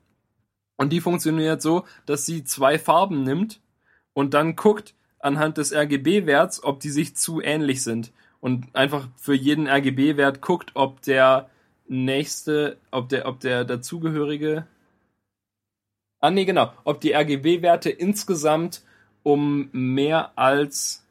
Und 0.76 0.91
die 0.91 1.02
funktioniert 1.02 1.62
so, 1.62 1.86
dass 2.08 2.26
sie 2.26 2.44
zwei 2.44 2.80
Farben 2.80 3.24
nimmt 3.24 3.62
und 4.14 4.34
dann 4.34 4.56
guckt 4.56 4.95
anhand 5.20 5.58
des 5.58 5.72
RGB-Werts, 5.72 6.64
ob 6.64 6.80
die 6.80 6.90
sich 6.90 7.16
zu 7.16 7.41
ähnlich 7.41 7.84
sind 7.84 8.12
und 8.44 8.76
einfach 8.76 9.07
für 9.15 9.34
jeden 9.34 9.68
RGB-Wert 9.68 10.41
guckt, 10.41 10.72
ob 10.74 11.02
der 11.02 11.49
nächste, 11.88 12.78
ob 12.91 13.07
der, 13.07 13.26
ob 13.26 13.40
der 13.40 13.64
dazugehörige, 13.64 14.68
Ah, 16.20 16.32
nee, 16.32 16.45
genau. 16.45 16.72
Ob 16.86 17.02
die 17.02 17.14
RGB-Werte 17.14 17.90
insgesamt 17.90 18.82
um 19.24 19.68
mehr 19.74 20.38
als 20.38 21.06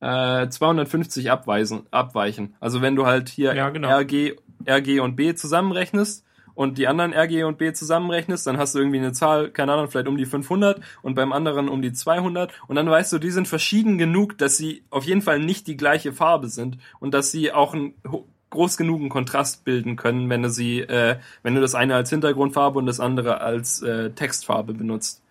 äh, 0.00 0.48
250 0.48 1.30
abweisen, 1.30 1.86
abweichen. 1.90 2.56
Also 2.58 2.80
wenn 2.80 2.96
du 2.96 3.04
halt 3.04 3.28
hier 3.28 3.54
Ja, 3.54 3.68
genau. 3.68 3.90
RG, 3.90 4.36
RG 4.66 5.00
und 5.00 5.16
B 5.16 5.34
zusammenrechnest 5.34 6.24
und 6.58 6.76
die 6.76 6.88
anderen 6.88 7.12
RG 7.12 7.44
und 7.44 7.56
B 7.56 7.72
zusammenrechnest, 7.72 8.44
dann 8.44 8.58
hast 8.58 8.74
du 8.74 8.80
irgendwie 8.80 8.98
eine 8.98 9.12
Zahl, 9.12 9.52
keine 9.52 9.74
Ahnung, 9.74 9.86
vielleicht 9.86 10.08
um 10.08 10.16
die 10.16 10.26
500 10.26 10.80
und 11.02 11.14
beim 11.14 11.32
anderen 11.32 11.68
um 11.68 11.82
die 11.82 11.92
200 11.92 12.52
und 12.66 12.74
dann 12.74 12.90
weißt 12.90 13.12
du, 13.12 13.20
die 13.20 13.30
sind 13.30 13.46
verschieden 13.46 13.96
genug, 13.96 14.36
dass 14.38 14.56
sie 14.56 14.82
auf 14.90 15.04
jeden 15.04 15.22
Fall 15.22 15.38
nicht 15.38 15.68
die 15.68 15.76
gleiche 15.76 16.12
Farbe 16.12 16.48
sind 16.48 16.78
und 16.98 17.14
dass 17.14 17.30
sie 17.30 17.52
auch 17.52 17.74
einen 17.74 17.94
groß 18.50 18.76
genugen 18.76 19.08
Kontrast 19.08 19.64
bilden 19.64 19.94
können, 19.94 20.30
wenn 20.30 20.42
du 20.42 20.50
sie, 20.50 20.80
äh, 20.80 21.20
wenn 21.44 21.54
du 21.54 21.60
das 21.60 21.76
eine 21.76 21.94
als 21.94 22.10
Hintergrundfarbe 22.10 22.80
und 22.80 22.86
das 22.86 22.98
andere 22.98 23.40
als 23.40 23.80
äh, 23.82 24.10
Textfarbe 24.10 24.74
benutzt. 24.74 25.22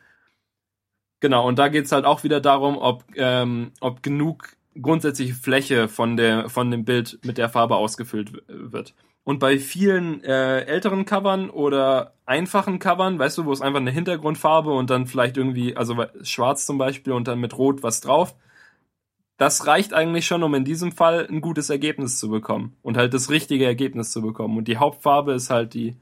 Genau, 1.19 1.45
und 1.45 1.59
da 1.59 1.67
geht's 1.67 1.91
halt 1.91 2.05
auch 2.05 2.23
wieder 2.23 2.39
darum, 2.39 2.77
ob, 2.77 3.03
ähm, 3.17 3.73
ob 3.81 4.01
genug 4.01 4.55
grundsätzliche 4.81 5.33
Fläche 5.33 5.89
von, 5.89 6.15
der, 6.15 6.47
von 6.47 6.71
dem 6.71 6.85
Bild 6.85 7.19
mit 7.25 7.37
der 7.37 7.49
Farbe 7.49 7.75
ausgefüllt 7.75 8.31
wird. 8.47 8.93
Und 9.27 9.39
bei 9.39 9.59
vielen 9.59 10.23
äh, 10.23 10.61
älteren 10.61 11.03
Covern 11.03 11.49
oder 11.49 12.13
einfachen 12.25 12.79
Covern, 12.79 13.19
weißt 13.19 13.37
du, 13.37 13.45
wo 13.45 13.51
es 13.51 13.59
einfach 13.59 13.81
eine 13.81 13.91
Hintergrundfarbe 13.91 14.71
und 14.71 14.89
dann 14.89 15.05
vielleicht 15.05 15.35
irgendwie, 15.35 15.75
also 15.75 16.05
schwarz 16.23 16.65
zum 16.65 16.77
Beispiel 16.77 17.11
und 17.11 17.27
dann 17.27 17.41
mit 17.41 17.57
rot 17.57 17.83
was 17.83 17.99
drauf, 17.99 18.35
das 19.35 19.67
reicht 19.67 19.93
eigentlich 19.93 20.25
schon, 20.25 20.43
um 20.43 20.55
in 20.55 20.63
diesem 20.63 20.93
Fall 20.93 21.27
ein 21.29 21.41
gutes 21.41 21.69
Ergebnis 21.69 22.19
zu 22.19 22.29
bekommen 22.29 22.77
und 22.83 22.95
halt 22.95 23.13
das 23.13 23.29
richtige 23.29 23.65
Ergebnis 23.65 24.11
zu 24.11 24.21
bekommen. 24.21 24.57
Und 24.57 24.69
die 24.69 24.77
Hauptfarbe 24.77 25.33
ist 25.33 25.49
halt 25.49 25.73
die, 25.73 25.97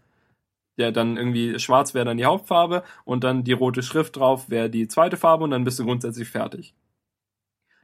ja, 0.77 0.91
dann 0.91 1.17
irgendwie 1.17 1.57
schwarz 1.57 1.95
wäre 1.95 2.05
dann 2.05 2.17
die 2.17 2.25
Hauptfarbe 2.25 2.83
und 3.05 3.23
dann 3.23 3.43
die 3.43 3.53
rote 3.53 3.81
Schrift 3.81 4.17
drauf 4.17 4.51
wäre 4.51 4.69
die 4.69 4.87
zweite 4.87 5.17
Farbe 5.17 5.45
und 5.45 5.49
dann 5.49 5.63
bist 5.63 5.79
du 5.79 5.85
grundsätzlich 5.85 6.29
fertig. 6.29 6.75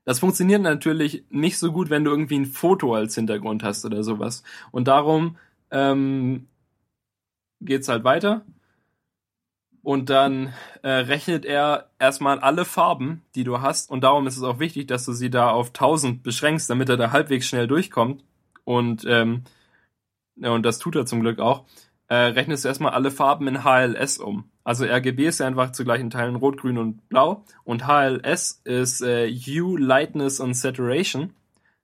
Das 0.04 0.20
funktioniert 0.20 0.62
natürlich 0.62 1.26
nicht 1.30 1.58
so 1.60 1.72
gut, 1.72 1.90
wenn 1.90 2.04
du 2.04 2.12
irgendwie 2.12 2.40
ein 2.40 2.46
Foto 2.46 2.96
als 2.96 3.16
Hintergrund 3.16 3.64
hast 3.64 3.86
oder 3.86 4.04
sowas. 4.04 4.44
Und 4.72 4.88
darum 4.88 5.38
ähm, 5.70 6.48
geht's 7.62 7.88
halt 7.88 8.04
weiter. 8.04 8.44
Und 9.84 10.10
dann 10.10 10.54
äh, 10.84 10.90
rechnet 10.90 11.44
er 11.46 11.90
erstmal 11.98 12.40
alle 12.40 12.66
Farben, 12.66 13.24
die 13.34 13.44
du 13.44 13.62
hast. 13.62 13.90
Und 13.90 14.02
darum 14.04 14.28
ist 14.28 14.38
es 14.38 14.44
auch 14.44 14.60
wichtig, 14.60 14.88
dass 14.88 15.06
du 15.06 15.14
sie 15.14 15.30
da 15.32 15.50
auf 15.50 15.70
1000 15.70 16.22
beschränkst, 16.22 16.70
damit 16.70 16.90
er 16.90 16.98
da 16.98 17.12
halbwegs 17.12 17.48
schnell 17.48 17.68
durchkommt. 17.68 18.24
Und, 18.64 19.06
ähm, 19.08 19.44
ja, 20.36 20.52
und 20.52 20.64
das 20.64 20.80
tut 20.80 20.96
er 20.96 21.06
zum 21.06 21.22
Glück 21.22 21.40
auch. 21.40 21.66
Äh, 22.12 22.34
rechnest 22.34 22.66
du 22.66 22.68
erstmal 22.68 22.92
alle 22.92 23.10
Farben 23.10 23.48
in 23.48 23.64
HLS 23.64 24.18
um. 24.18 24.44
Also 24.66 24.84
RGB 24.84 25.28
ist 25.28 25.40
ja 25.40 25.48
einfach 25.48 25.72
zu 25.72 25.86
gleichen 25.86 26.10
Teilen 26.10 26.36
rot, 26.36 26.58
grün 26.58 26.78
und 26.78 27.08
blau. 27.08 27.46
Und 27.64 27.88
HLS 27.88 28.60
ist 28.66 29.02
äh, 29.02 29.32
Hue, 29.34 29.80
Lightness 29.80 30.42
und 30.42 30.54
Saturation. 30.54 31.32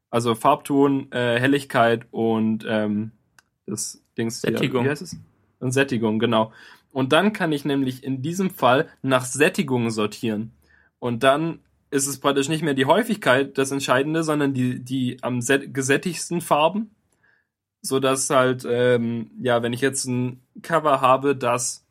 Also 0.10 0.36
Farbton, 0.36 1.10
äh, 1.14 1.40
Helligkeit 1.40 2.08
und 2.12 2.66
ähm, 2.68 3.12
das 3.68 4.04
Dings 4.18 4.41
hier, 4.41 4.52
Sättigung. 4.52 4.84
Wie 4.84 4.90
heißt 4.90 5.02
es? 5.02 5.16
Und 5.62 5.72
Sättigung, 5.72 6.20
genau. 6.20 6.52
Und 6.91 7.14
dann 7.14 7.32
kann 7.32 7.54
ich 7.54 7.64
nämlich 7.64 8.04
in 8.04 8.22
diesem 8.22 8.49
Fall 8.49 8.90
nach 9.02 9.24
Sättigung 9.24 9.91
sortieren. 9.91 10.52
Und 10.99 11.24
dann 11.24 11.60
ist 11.90 12.06
es 12.06 12.20
praktisch 12.20 12.49
nicht 12.49 12.64
mehr 12.64 12.74
die 12.74 12.86
Häufigkeit 12.86 13.58
das 13.58 13.72
Entscheidende, 13.72 14.24
sondern 14.24 14.54
die, 14.54 14.84
die 14.84 15.20
am 15.22 15.40
sät- 15.40 15.74
gesättigsten 15.74 16.41
Farben. 16.41 16.91
So 17.82 17.99
dass 17.99 18.30
halt, 18.30 18.66
ähm, 18.70 19.32
ja, 19.40 19.62
wenn 19.62 19.74
ich 19.74 19.82
jetzt 19.82 20.06
ein 20.06 20.41
Cover 20.62 21.02
habe, 21.02 21.36
das, 21.36 21.86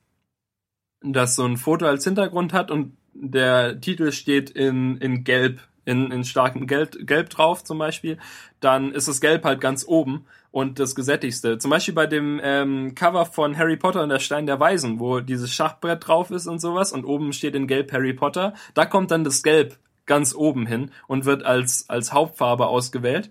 das 1.03 1.37
so 1.37 1.45
ein 1.45 1.57
Foto 1.57 1.87
als 1.87 2.05
Hintergrund 2.05 2.53
hat 2.53 2.71
und 2.71 2.97
der 3.15 3.81
Titel 3.81 4.13
steht 4.13 4.51
in, 4.51 4.99
in 4.99 5.25
Gelb, 5.25 5.61
in, 5.85 6.11
in 6.11 6.25
starkem 6.25 6.67
Gelb, 6.67 7.07
Gelb 7.07 7.31
drauf 7.31 7.65
zum 7.65 7.79
Beispiel, 7.79 8.19
dann 8.61 8.93
ist 8.93 9.09
das 9.09 9.21
Gelb 9.21 9.45
halt 9.45 9.61
ganz 9.61 9.87
oben 9.87 10.27
und 10.51 10.79
das 10.79 10.95
gesättigste. 10.95 11.59
Zum 11.59 11.71
Beispiel 11.71 11.95
bei 11.95 12.07
dem 12.07 12.41
ähm, 12.43 12.95
Cover 12.95 13.27
von 13.27 13.57
Harry 13.57 13.77
Potter 13.77 14.03
und 14.03 14.09
der 14.09 14.19
Stein 14.19 14.47
der 14.47 14.61
Weisen, 14.61 15.01
wo 15.01 15.21
dieses 15.21 15.53
Schachbrett 15.53 16.07
drauf 16.07 16.31
ist 16.31 16.47
und 16.47 16.61
sowas 16.61 16.93
und 16.93 17.05
oben 17.05 17.33
steht 17.33 17.55
in 17.55 17.67
Gelb 17.67 17.93
Harry 17.93 18.13
Potter, 18.13 18.55
da 18.75 18.87
kommt 18.87 19.11
dann 19.11 19.25
das 19.25 19.43
Gelb 19.43 19.79
ganz 20.07 20.35
oben 20.35 20.67
hin 20.67 20.91
und 21.09 21.25
wird 21.25 21.45
als, 21.45 21.89
als 21.89 22.13
Hauptfarbe 22.13 22.67
ausgewählt. 22.69 23.31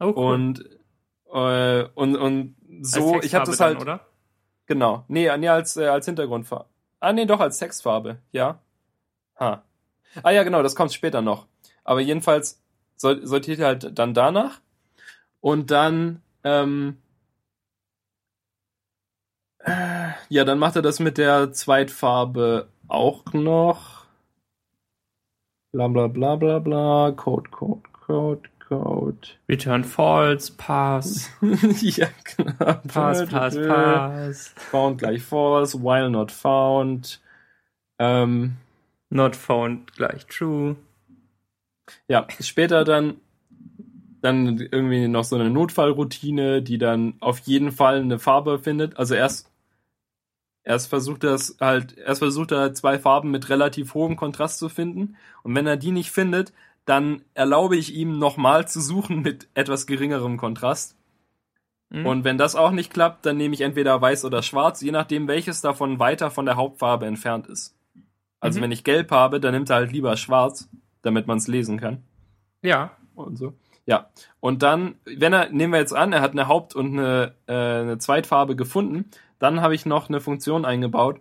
Oh, 0.00 0.06
cool. 0.06 0.34
Und, 0.34 0.75
äh, 1.36 1.88
und, 1.94 2.16
und 2.16 2.56
so, 2.82 3.20
ich 3.22 3.34
habe 3.34 3.46
das 3.46 3.60
halt, 3.60 3.76
dann, 3.76 3.82
oder? 3.82 4.00
genau, 4.66 5.04
nee, 5.08 5.34
nee 5.38 5.48
als, 5.48 5.76
äh, 5.76 5.86
als 5.86 6.06
Hintergrundfarbe. 6.06 6.66
Ah, 7.00 7.12
nee, 7.12 7.26
doch, 7.26 7.40
als 7.40 7.58
Textfarbe, 7.58 8.18
ja. 8.32 8.58
Ha. 9.38 9.62
Ah 10.22 10.30
ja, 10.30 10.42
genau, 10.44 10.62
das 10.62 10.74
kommt 10.74 10.92
später 10.92 11.20
noch. 11.22 11.46
Aber 11.84 12.00
jedenfalls 12.00 12.62
sor- 12.96 13.26
sortiert 13.26 13.58
ihr 13.58 13.66
halt 13.66 13.98
dann 13.98 14.14
danach. 14.14 14.60
Und 15.40 15.70
dann, 15.70 16.22
ähm, 16.42 16.96
äh, 19.58 20.10
ja, 20.28 20.44
dann 20.44 20.58
macht 20.58 20.76
er 20.76 20.82
das 20.82 21.00
mit 21.00 21.18
der 21.18 21.52
Zweitfarbe 21.52 22.68
auch 22.88 23.24
noch. 23.32 24.06
Bla 25.72 25.88
bla 25.88 26.06
bla 26.08 26.36
bla 26.36 26.58
bla. 26.58 27.12
Code, 27.12 27.50
Code, 27.50 27.82
Code, 28.06 28.48
Code. 28.68 29.28
Return 29.48 29.84
False, 29.84 30.52
Pass, 30.56 31.30
ja, 31.80 32.08
genau. 32.36 32.80
Pass, 32.88 33.26
Pass, 33.26 33.56
Pass. 33.56 34.54
Found 34.70 34.98
gleich 34.98 35.22
false, 35.22 35.80
while 35.82 36.10
not 36.10 36.32
found. 36.32 37.20
Ähm, 37.98 38.56
Not 39.08 39.36
found 39.36 39.92
gleich 39.94 40.26
true. 40.26 40.76
ja, 42.08 42.26
später 42.40 42.84
dann, 42.84 43.20
dann 44.20 44.58
irgendwie 44.58 45.06
noch 45.08 45.24
so 45.24 45.36
eine 45.36 45.50
Notfallroutine, 45.50 46.62
die 46.62 46.78
dann 46.78 47.14
auf 47.20 47.38
jeden 47.40 47.70
Fall 47.72 48.00
eine 48.00 48.18
Farbe 48.18 48.58
findet. 48.58 48.98
Also 48.98 49.14
erst, 49.14 49.50
erst 50.64 50.88
versucht 50.88 51.22
er 51.22 51.38
halt, 51.60 51.96
erst 51.98 52.18
versucht 52.18 52.50
er 52.50 52.74
zwei 52.74 52.98
Farben 52.98 53.30
mit 53.30 53.48
relativ 53.48 53.94
hohem 53.94 54.16
Kontrast 54.16 54.58
zu 54.58 54.68
finden. 54.68 55.16
Und 55.44 55.54
wenn 55.54 55.66
er 55.68 55.76
die 55.76 55.92
nicht 55.92 56.10
findet, 56.10 56.52
dann 56.86 57.22
erlaube 57.34 57.76
ich 57.76 57.94
ihm 57.94 58.18
nochmal 58.18 58.66
zu 58.66 58.80
suchen 58.80 59.20
mit 59.20 59.48
etwas 59.54 59.86
geringerem 59.86 60.38
Kontrast. 60.38 60.96
Mhm. 61.90 62.06
Und 62.06 62.24
wenn 62.24 62.38
das 62.38 62.56
auch 62.56 62.70
nicht 62.70 62.92
klappt, 62.92 63.26
dann 63.26 63.36
nehme 63.36 63.54
ich 63.54 63.60
entweder 63.60 64.00
weiß 64.00 64.24
oder 64.24 64.42
schwarz, 64.42 64.80
je 64.80 64.92
nachdem, 64.92 65.28
welches 65.28 65.60
davon 65.60 65.98
weiter 65.98 66.30
von 66.30 66.46
der 66.46 66.56
Hauptfarbe 66.56 67.06
entfernt 67.06 67.46
ist. 67.48 67.76
Also 68.40 68.58
Mhm. 68.58 68.64
wenn 68.64 68.72
ich 68.72 68.84
gelb 68.84 69.10
habe, 69.10 69.40
dann 69.40 69.52
nimmt 69.52 69.68
er 69.70 69.76
halt 69.76 69.92
lieber 69.92 70.16
schwarz, 70.16 70.68
damit 71.02 71.26
man 71.26 71.38
es 71.38 71.48
lesen 71.48 71.78
kann. 71.78 72.02
Ja. 72.62 72.92
Und 73.14 73.36
so. 73.36 73.54
Ja. 73.86 74.10
Und 74.40 74.62
dann, 74.62 74.96
wenn 75.04 75.32
er, 75.32 75.50
nehmen 75.50 75.72
wir 75.72 75.80
jetzt 75.80 75.94
an, 75.94 76.12
er 76.12 76.20
hat 76.20 76.32
eine 76.32 76.48
Haupt- 76.48 76.74
und 76.74 76.98
eine, 76.98 77.34
äh, 77.46 77.52
eine 77.52 77.98
Zweitfarbe 77.98 78.56
gefunden, 78.56 79.10
dann 79.38 79.60
habe 79.60 79.74
ich 79.74 79.86
noch 79.86 80.08
eine 80.08 80.20
Funktion 80.20 80.64
eingebaut, 80.64 81.20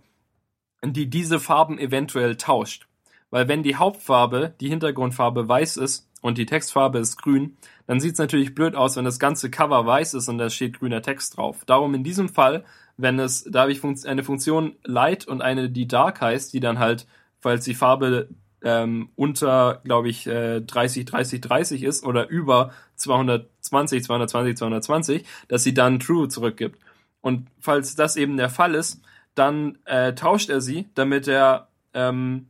die 0.83 1.09
diese 1.09 1.39
Farben 1.39 1.77
eventuell 1.79 2.37
tauscht. 2.37 2.87
Weil 3.35 3.49
wenn 3.49 3.63
die 3.63 3.75
Hauptfarbe, 3.75 4.53
die 4.61 4.69
Hintergrundfarbe 4.69 5.49
weiß 5.49 5.75
ist 5.75 6.09
und 6.21 6.37
die 6.37 6.45
Textfarbe 6.45 6.99
ist 6.99 7.17
grün, 7.17 7.57
dann 7.85 7.99
sieht 7.99 8.13
es 8.13 8.17
natürlich 8.17 8.55
blöd 8.55 8.75
aus, 8.75 8.95
wenn 8.95 9.03
das 9.03 9.19
ganze 9.19 9.51
Cover 9.51 9.85
weiß 9.85 10.13
ist 10.13 10.29
und 10.29 10.37
da 10.37 10.49
steht 10.49 10.79
grüner 10.79 11.01
Text 11.01 11.35
drauf. 11.35 11.65
Darum 11.65 11.93
in 11.95 12.05
diesem 12.05 12.29
Fall, 12.29 12.63
wenn 12.95 13.19
es, 13.19 13.43
da 13.43 13.63
habe 13.63 13.73
ich 13.73 13.83
eine 14.05 14.23
Funktion 14.23 14.77
Light 14.85 15.27
und 15.27 15.41
eine, 15.41 15.69
die 15.69 15.85
Dark 15.85 16.21
heißt, 16.21 16.53
die 16.53 16.61
dann 16.61 16.79
halt, 16.79 17.07
falls 17.41 17.65
die 17.65 17.73
Farbe 17.73 18.29
ähm, 18.61 19.09
unter, 19.17 19.81
glaube 19.83 20.07
ich, 20.07 20.27
äh, 20.27 20.61
30, 20.61 21.03
30, 21.03 21.41
30 21.41 21.83
ist 21.83 22.05
oder 22.05 22.29
über 22.29 22.71
220, 22.95 24.01
220, 24.05 24.55
220, 24.55 25.25
dass 25.49 25.61
sie 25.61 25.73
dann 25.73 25.99
True 25.99 26.29
zurückgibt. 26.29 26.79
Und 27.19 27.49
falls 27.59 27.95
das 27.95 28.15
eben 28.15 28.37
der 28.37 28.49
Fall 28.49 28.75
ist, 28.75 29.01
dann 29.33 29.77
äh, 29.83 30.13
tauscht 30.13 30.49
er 30.49 30.61
sie, 30.61 30.87
damit 30.95 31.27
er, 31.27 31.67
ähm, 31.93 32.47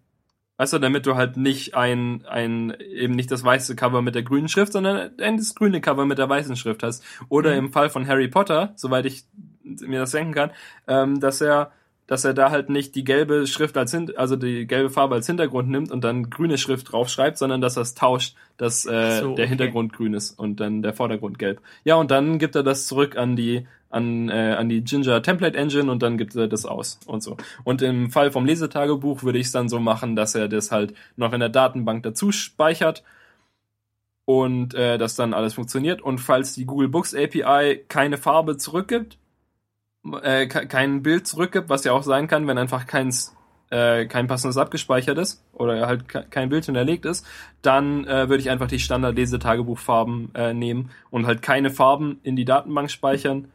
weißt 0.57 0.73
du, 0.73 0.79
damit 0.79 1.05
du 1.05 1.15
halt 1.15 1.37
nicht 1.37 1.75
ein, 1.75 2.25
ein, 2.27 2.73
eben 2.79 3.13
nicht 3.13 3.31
das 3.31 3.43
weiße 3.43 3.75
Cover 3.75 4.01
mit 4.01 4.15
der 4.15 4.23
grünen 4.23 4.47
Schrift, 4.47 4.73
sondern 4.73 5.11
ein 5.19 5.37
das 5.37 5.55
grüne 5.55 5.81
Cover 5.81 6.05
mit 6.05 6.17
der 6.17 6.29
weißen 6.29 6.55
Schrift 6.55 6.83
hast. 6.83 7.03
Oder 7.29 7.51
Mhm. 7.51 7.57
im 7.57 7.71
Fall 7.73 7.89
von 7.89 8.07
Harry 8.07 8.27
Potter, 8.27 8.73
soweit 8.75 9.05
ich 9.05 9.25
mir 9.63 9.99
das 9.99 10.11
denken 10.11 10.33
kann, 10.33 10.51
ähm, 10.87 11.19
dass 11.19 11.41
er 11.41 11.71
dass 12.07 12.23
er 12.23 12.33
da 12.33 12.51
halt 12.51 12.69
nicht 12.69 12.95
die 12.95 13.03
gelbe 13.03 13.47
Schrift 13.47 13.77
als 13.77 13.91
hin 13.91 14.11
also 14.15 14.35
die 14.35 14.67
gelbe 14.67 14.89
Farbe 14.89 15.15
als 15.15 15.27
Hintergrund 15.27 15.69
nimmt 15.69 15.91
und 15.91 16.03
dann 16.03 16.29
grüne 16.29 16.57
Schrift 16.57 16.91
draufschreibt, 16.91 17.37
sondern 17.37 17.61
dass 17.61 17.77
er 17.77 17.81
es 17.81 17.95
tauscht, 17.95 18.35
dass 18.57 18.85
äh, 18.85 19.21
So, 19.21 19.35
der 19.35 19.45
okay. 19.45 19.47
Hintergrund 19.47 19.93
grün 19.93 20.13
ist 20.13 20.37
und 20.37 20.59
dann 20.59 20.81
der 20.81 20.93
Vordergrund 20.93 21.39
gelb. 21.39 21.61
Ja, 21.83 21.95
und 21.95 22.11
dann 22.11 22.37
gibt 22.37 22.55
er 22.55 22.63
das 22.63 22.87
zurück 22.87 23.17
an 23.17 23.35
die 23.35 23.65
an, 23.89 24.29
äh, 24.29 24.55
an 24.57 24.67
die 24.67 24.83
Ginger 24.83 25.21
Template 25.23 25.57
Engine 25.57 25.89
und 25.89 26.03
dann 26.03 26.17
gibt 26.17 26.35
er 26.35 26.47
das 26.47 26.65
aus 26.65 26.99
und 27.05 27.23
so. 27.23 27.37
Und 27.63 27.81
im 27.81 28.11
Fall 28.11 28.29
vom 28.29 28.45
Lesetagebuch 28.45 29.23
würde 29.23 29.39
ich 29.39 29.47
es 29.47 29.51
dann 29.53 29.69
so 29.69 29.79
machen, 29.79 30.15
dass 30.15 30.35
er 30.35 30.49
das 30.49 30.71
halt 30.71 30.93
noch 31.15 31.31
in 31.33 31.39
der 31.39 31.49
Datenbank 31.49 32.03
dazu 32.03 32.31
speichert 32.31 33.03
und 34.25 34.73
äh, 34.73 34.97
das 34.97 35.15
dann 35.15 35.33
alles 35.33 35.53
funktioniert. 35.53 36.01
Und 36.01 36.17
falls 36.17 36.53
die 36.53 36.65
Google 36.65 36.89
Books 36.89 37.15
API 37.15 37.85
keine 37.87 38.17
Farbe 38.17 38.57
zurückgibt, 38.57 39.17
äh, 40.21 40.47
kein 40.47 41.03
Bild 41.03 41.27
zurückgibt, 41.27 41.69
was 41.69 41.83
ja 41.83 41.93
auch 41.93 42.03
sein 42.03 42.27
kann, 42.27 42.47
wenn 42.47 42.57
einfach 42.57 42.87
keins 42.87 43.35
äh, 43.69 44.05
kein 44.05 44.27
passendes 44.27 44.57
abgespeichert 44.57 45.17
ist 45.17 45.43
oder 45.53 45.87
halt 45.87 46.07
kein 46.07 46.49
Bild 46.49 46.65
hinterlegt 46.65 47.05
ist, 47.05 47.25
dann 47.61 48.05
äh, 48.05 48.29
würde 48.29 48.41
ich 48.41 48.49
einfach 48.49 48.67
die 48.67 48.79
Standard-Lese-Tagebuchfarben 48.79 50.35
äh, 50.35 50.53
nehmen 50.53 50.91
und 51.09 51.25
halt 51.25 51.41
keine 51.41 51.71
Farben 51.71 52.19
in 52.23 52.35
die 52.35 52.45
Datenbank 52.45 52.91
speichern. 52.91 53.47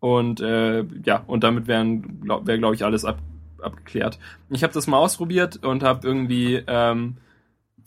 Und 0.00 0.40
äh, 0.40 0.84
ja, 1.04 1.24
und 1.26 1.44
damit 1.44 1.66
wären, 1.66 2.20
glaub, 2.22 2.46
wäre, 2.46 2.58
glaube 2.58 2.74
ich, 2.76 2.84
alles 2.84 3.04
ab, 3.04 3.18
abgeklärt. 3.60 4.18
Ich 4.48 4.62
habe 4.62 4.72
das 4.72 4.86
mal 4.86 4.98
ausprobiert 4.98 5.64
und 5.64 5.82
habe 5.82 6.06
irgendwie 6.06 6.62
ähm, 6.66 7.16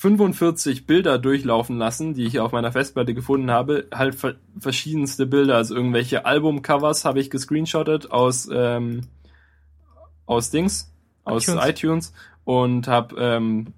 45 0.01 0.87
Bilder 0.87 1.19
durchlaufen 1.19 1.77
lassen, 1.77 2.15
die 2.15 2.23
ich 2.23 2.39
auf 2.39 2.53
meiner 2.53 2.71
Festplatte 2.71 3.13
gefunden 3.13 3.51
habe. 3.51 3.85
Halt 3.93 4.17
verschiedenste 4.57 5.27
Bilder, 5.27 5.57
also 5.57 5.75
irgendwelche 5.75 6.25
Albumcovers 6.25 7.05
habe 7.05 7.19
ich 7.19 7.29
gescreenshottet 7.29 8.09
aus 8.09 8.49
aus 8.49 8.49
ähm, 8.51 9.01
aus 10.25 10.49
Dings, 10.49 10.91
aus 11.23 11.47
iTunes, 11.47 11.65
iTunes 11.67 12.13
und 12.45 12.87
habe 12.87 13.15
ähm, 13.19 13.73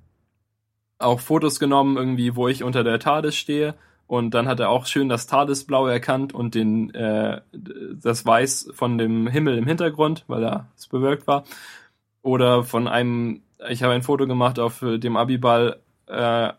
auch 0.98 1.20
Fotos 1.20 1.60
genommen, 1.60 1.98
irgendwie, 1.98 2.38
wo 2.38 2.48
ich 2.48 2.64
unter 2.64 2.86
der 2.86 3.00
TARDIS 3.00 3.36
stehe. 3.36 3.76
Und 4.08 4.34
dann 4.34 4.48
hat 4.48 4.62
er 4.62 4.70
auch 4.70 4.86
schön 4.86 5.10
das 5.10 5.28
TARDIS-Blau 5.28 5.88
erkannt 5.88 6.34
und 6.34 6.56
den, 6.56 6.94
äh, 6.94 7.42
das 7.52 8.26
Weiß 8.26 8.70
von 8.74 8.98
dem 8.98 9.28
Himmel 9.28 9.58
im 9.58 9.68
Hintergrund, 9.68 10.24
weil 10.28 10.44
er 10.44 10.68
es 10.78 10.88
bewölkt 10.88 11.28
war. 11.28 11.44
Oder 12.22 12.64
von 12.64 12.88
einem, 12.88 13.42
ich 13.70 13.84
habe 13.84 13.94
ein 13.94 14.04
Foto 14.04 14.26
gemacht 14.26 14.58
auf 14.58 14.80
dem 14.80 15.18
Abiball, 15.18 15.82
äh, 16.14 16.54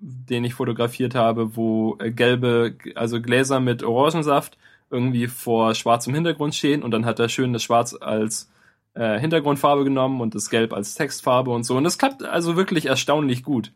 den 0.00 0.44
ich 0.44 0.54
fotografiert 0.54 1.14
habe, 1.14 1.56
wo 1.56 1.96
äh, 2.00 2.10
gelbe, 2.10 2.76
also 2.94 3.20
Gläser 3.20 3.60
mit 3.60 3.82
Orangensaft 3.82 4.58
irgendwie 4.90 5.26
vor 5.26 5.74
schwarzem 5.74 6.14
Hintergrund 6.14 6.54
stehen 6.54 6.82
und 6.82 6.90
dann 6.92 7.06
hat 7.06 7.18
er 7.18 7.28
schön 7.28 7.52
das 7.52 7.62
Schwarz 7.62 7.94
als 7.98 8.50
äh, 8.94 9.18
Hintergrundfarbe 9.18 9.84
genommen 9.84 10.20
und 10.20 10.34
das 10.34 10.50
Gelb 10.50 10.72
als 10.72 10.94
Textfarbe 10.94 11.50
und 11.50 11.64
so. 11.64 11.76
Und 11.76 11.84
das 11.84 11.98
klappt 11.98 12.22
also 12.22 12.56
wirklich 12.56 12.86
erstaunlich 12.86 13.42
gut. 13.42 13.72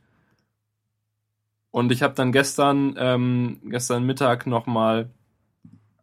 Und 1.70 1.92
ich 1.92 2.02
habe 2.02 2.14
dann 2.14 2.32
gestern, 2.32 2.94
ähm, 2.98 3.60
gestern 3.64 4.04
Mittag 4.04 4.46
nochmal 4.46 5.10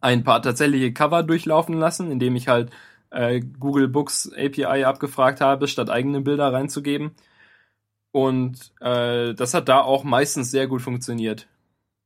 ein 0.01 0.23
paar 0.23 0.41
tatsächliche 0.41 0.93
Cover 0.93 1.23
durchlaufen 1.23 1.75
lassen, 1.77 2.11
indem 2.11 2.35
ich 2.35 2.47
halt 2.47 2.71
äh, 3.09 3.41
Google 3.59 3.87
Books 3.87 4.31
API 4.33 4.83
abgefragt 4.85 5.41
habe, 5.41 5.67
statt 5.67 5.89
eigene 5.89 6.21
Bilder 6.21 6.53
reinzugeben. 6.53 7.11
Und 8.11 8.73
äh, 8.79 9.33
das 9.33 9.53
hat 9.53 9.69
da 9.69 9.81
auch 9.81 10.03
meistens 10.03 10.51
sehr 10.51 10.67
gut 10.67 10.81
funktioniert. 10.81 11.47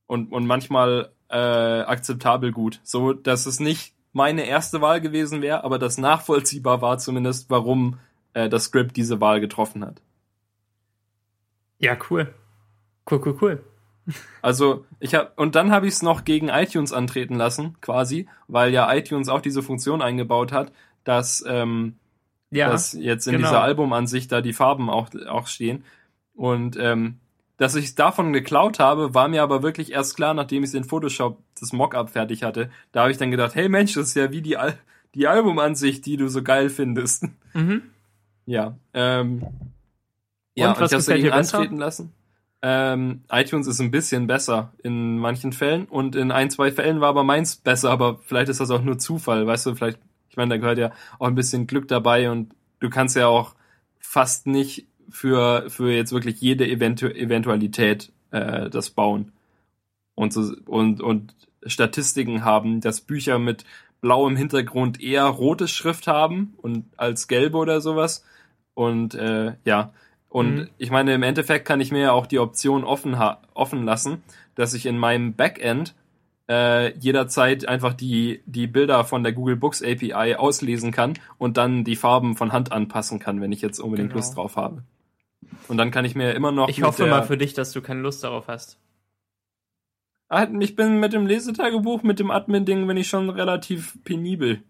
Und, 0.08 0.32
und 0.32 0.46
manchmal 0.46 1.12
äh, 1.30 1.36
akzeptabel 1.36 2.52
gut. 2.52 2.82
So, 2.84 3.14
dass 3.14 3.46
es 3.46 3.60
nicht 3.60 3.94
meine 4.14 4.46
erste 4.46 4.82
Wahl 4.82 5.00
gewesen 5.00 5.42
wäre, 5.42 5.64
aber 5.64 5.80
das 5.80 5.98
nachvollziehbar 5.98 6.82
war 6.82 6.98
zumindest, 6.98 7.50
warum 7.50 7.98
äh, 8.34 8.50
das 8.50 8.66
Script 8.66 8.98
diese 8.98 9.22
Wahl 9.22 9.40
getroffen 9.40 9.86
hat. 9.86 10.02
Ja, 11.80 11.98
cool. 12.10 12.34
Cool, 13.10 13.22
cool, 13.26 13.38
cool. 13.42 13.64
Also, 14.42 14.86
ich 15.00 15.14
habe 15.14 15.32
und 15.36 15.54
dann 15.54 15.72
habe 15.72 15.88
ich 15.88 15.94
es 15.94 16.02
noch 16.02 16.26
gegen 16.26 16.50
iTunes 16.50 16.92
antreten 16.92 17.36
lassen, 17.36 17.78
quasi, 17.82 18.28
weil 18.48 18.74
ja 18.74 18.92
iTunes 18.92 19.30
auch 19.30 19.42
diese 19.42 19.62
Funktion 19.62 20.02
eingebaut 20.02 20.52
hat, 20.52 20.72
dass 21.04 21.44
ähm, 21.48 21.96
ja, 22.52 22.70
dass 22.70 22.94
jetzt 22.94 23.28
in 23.28 23.34
genau. 23.34 23.48
dieser 23.48 23.62
Albumansicht 23.62 24.32
da 24.32 24.42
die 24.42 24.54
Farben 24.54 24.90
auch 24.90 25.10
auch 25.28 25.48
stehen 25.48 25.84
und 26.34 26.78
ähm, 26.78 27.18
dass 27.62 27.76
ich 27.76 27.94
davon 27.94 28.34
geklaut 28.34 28.80
habe, 28.80 29.14
war 29.14 29.28
mir 29.28 29.44
aber 29.44 29.62
wirklich 29.62 29.92
erst 29.92 30.16
klar, 30.16 30.34
nachdem 30.34 30.64
ich 30.64 30.74
in 30.74 30.84
Photoshop 30.84 31.38
das 31.60 31.74
Mockup 31.74 32.10
fertig 32.10 32.42
hatte. 32.42 32.72
Da 32.92 33.02
habe 33.02 33.12
ich 33.12 33.20
dann 33.20 33.30
gedacht, 33.30 33.54
hey 33.54 33.70
Mensch, 33.70 33.94
das 33.94 34.08
ist 34.08 34.16
ja 34.16 34.32
wie 34.32 34.42
die, 34.42 34.58
Al 34.58 34.80
die 35.14 35.28
Albumansicht, 35.28 36.04
die 36.08 36.18
du 36.18 36.28
so 36.28 36.42
geil 36.42 36.70
findest. 36.70 37.28
Mhm. 37.54 37.84
Ja. 38.48 38.78
Ähm, 38.96 39.44
ja, 40.56 40.70
und, 40.70 40.74
und 40.74 40.82
was 40.82 40.92
ich 40.92 40.98
habe 40.98 41.06
dagegen 41.06 41.32
antreten 41.32 41.78
lassen. 41.78 42.12
Ähm, 42.64 43.22
iTunes 43.32 43.68
ist 43.68 43.80
ein 43.80 43.92
bisschen 43.92 44.26
besser 44.26 44.74
in 44.82 45.20
manchen 45.20 45.54
Fällen 45.54 45.86
und 45.86 46.16
in 46.16 46.32
ein, 46.32 46.50
zwei 46.50 46.72
Fällen 46.72 47.00
war 47.00 47.10
aber 47.10 47.24
meins 47.24 47.58
besser, 47.58 47.92
aber 47.92 48.20
vielleicht 48.24 48.50
ist 48.50 48.60
das 48.60 48.72
auch 48.72 48.82
nur 48.82 48.98
Zufall, 48.98 49.46
weißt 49.46 49.68
du, 49.68 49.76
vielleicht, 49.76 50.00
ich 50.32 50.38
meine, 50.38 50.56
da 50.56 50.58
gehört 50.58 50.78
ja 50.78 50.92
auch 51.20 51.28
ein 51.28 51.36
bisschen 51.36 51.68
Glück 51.68 51.90
dabei 51.90 52.32
und 52.32 52.56
du 52.80 52.90
kannst 52.90 53.18
ja 53.18 53.28
auch 53.28 53.54
fast 54.00 54.48
nicht 54.48 54.88
für, 55.10 55.70
für 55.70 55.92
jetzt 55.92 56.14
wirklich 56.14 56.40
jede 56.40 56.66
Eventu 56.66 57.08
Eventualität 57.08 58.14
äh, 58.32 58.70
das 58.70 58.92
bauen. 58.92 59.34
Und, 60.16 60.32
so, 60.32 60.54
und, 60.66 61.02
und 61.02 61.36
Statistiken 61.66 62.46
haben, 62.46 62.80
dass 62.80 63.02
Bücher 63.02 63.40
mit 63.40 63.66
blauem 64.00 64.38
Hintergrund 64.38 65.02
eher 65.02 65.26
rote 65.26 65.68
Schrift 65.68 66.08
haben 66.08 66.54
und 66.62 66.86
als 66.98 67.28
gelbe 67.28 67.58
oder 67.58 67.82
sowas. 67.82 68.24
Und 68.74 69.14
äh, 69.16 69.56
ja, 69.66 69.94
und 70.30 70.56
mhm. 70.56 70.70
ich 70.78 70.92
meine, 70.92 71.14
im 71.14 71.24
Endeffekt 71.24 71.68
kann 71.68 71.82
ich 71.82 71.92
mir 71.92 72.02
ja 72.02 72.12
auch 72.14 72.26
die 72.26 72.40
Option 72.40 72.86
offen, 72.86 73.16
offen 73.54 73.84
lassen, 73.84 74.24
dass 74.56 74.74
ich 74.74 74.86
in 74.86 74.98
meinem 74.98 75.34
Backend 75.34 75.94
äh, 76.52 76.98
jederzeit 76.98 77.66
einfach 77.66 77.94
die, 77.94 78.42
die 78.46 78.68
Bilder 78.68 79.06
von 79.06 79.24
der 79.24 79.32
Google 79.32 79.56
Books 79.56 79.82
API 79.82 80.36
auslesen 80.36 80.92
kann 80.92 81.14
und 81.38 81.56
dann 81.56 81.86
die 81.86 81.96
Farben 81.96 82.36
von 82.36 82.52
Hand 82.52 82.74
anpassen 82.74 83.20
kann, 83.20 83.40
wenn 83.40 83.54
ich 83.54 83.62
jetzt 83.62 83.80
unbedingt 83.80 84.10
genau. 84.10 84.20
Lust 84.20 84.36
drauf 84.36 84.58
habe. 84.58 84.84
Und 85.70 85.78
dann 85.78 85.92
kann 85.92 86.04
ich 86.04 86.14
mir 86.14 86.34
immer 86.34 86.52
noch. 86.52 86.68
Ich 86.68 86.84
hoffe 86.84 87.08
mal 87.08 87.24
für 87.24 87.38
dich, 87.38 87.54
dass 87.54 87.72
du 87.72 87.82
keine 87.82 88.02
Lust 88.02 88.26
darauf 88.26 88.50
hast. 88.50 88.78
Ah, 90.28 90.46
ich 90.60 90.76
bin 90.76 91.00
mit 91.00 91.14
dem 91.14 91.26
Lesetagebuch, 91.26 92.04
mit 92.04 92.20
dem 92.20 92.32
Admin-Ding, 92.32 92.86
bin 92.86 92.98
ich 92.98 93.08
schon 93.08 93.30
relativ 93.30 93.98
penibel. 94.04 94.62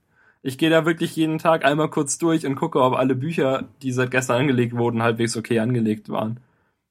Ich 0.43 0.59
gehe 0.59 0.69
da 0.69 0.85
wirklich 0.85 1.15
jeden 1.15 1.39
Tag 1.39 1.65
einmal 1.65 1.89
kurz 1.89 2.19
durch 2.19 2.45
und 2.45 2.55
gucke, 2.55 2.81
ob 2.81 2.93
alle 2.93 3.15
Bücher, 3.15 3.69
die 3.81 3.91
seit 3.91 4.11
gestern 4.11 4.41
angelegt 4.41 4.75
wurden, 4.75 5.01
halbwegs 5.01 5.35
okay 5.35 5.59
angelegt 5.59 6.09
waren. 6.09 6.39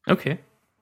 Okay. 0.06 0.38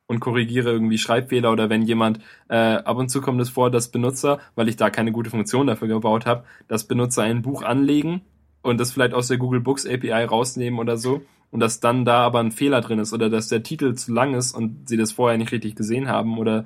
Und 0.09 0.21
korrigiere 0.21 0.71
irgendwie 0.71 0.99
Schreibfehler 0.99 1.53
oder 1.53 1.71
wenn 1.71 1.83
jemand, 1.83 2.19
äh, 2.49 2.57
ab 2.57 2.97
und 2.97 3.11
zu 3.11 3.21
kommt 3.21 3.41
es 3.41 3.51
vor, 3.51 3.71
dass 3.71 3.89
Benutzer, 3.89 4.41
weil 4.57 4.69
ich 4.69 4.77
da 4.77 4.91
keine 4.91 5.13
gute 5.13 5.31
Funktion 5.31 5.67
dafür 5.67 5.87
gebaut 5.87 6.27
habe, 6.27 6.45
dass 6.67 6.89
Benutzer 6.89 7.23
ein 7.23 7.43
Buch 7.43 7.63
anlegen 7.63 8.23
und 8.63 8.81
das 8.81 8.91
vielleicht 8.91 9.15
aus 9.15 9.29
der 9.29 9.37
Google 9.37 9.61
Books 9.61 9.87
API 9.87 10.25
rausnehmen 10.25 10.81
oder 10.81 10.97
so 10.97 11.23
und 11.51 11.61
dass 11.61 11.81
dann 11.81 12.05
da 12.05 12.25
aber 12.25 12.41
ein 12.41 12.53
Fehler 12.53 12.81
drin 12.81 12.99
ist 12.99 13.13
oder 13.13 13.31
dass 13.31 13.49
der 13.49 13.63
Titel 13.63 13.95
zu 13.95 14.13
lang 14.13 14.35
ist 14.35 14.53
und 14.53 14.89
sie 14.89 14.97
das 14.97 15.13
vorher 15.13 15.39
nicht 15.39 15.53
richtig 15.53 15.77
gesehen 15.77 16.09
haben 16.09 16.39
oder 16.39 16.65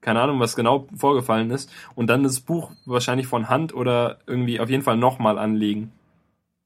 keine 0.00 0.20
Ahnung, 0.20 0.38
was 0.38 0.54
genau 0.54 0.86
vorgefallen 0.94 1.50
ist 1.50 1.72
und 1.94 2.08
dann 2.08 2.24
das 2.24 2.40
Buch 2.40 2.72
wahrscheinlich 2.84 3.26
von 3.26 3.48
Hand 3.48 3.74
oder 3.74 4.18
irgendwie 4.26 4.60
auf 4.60 4.68
jeden 4.68 4.82
Fall 4.82 4.98
nochmal 4.98 5.38
anlegen. 5.38 5.92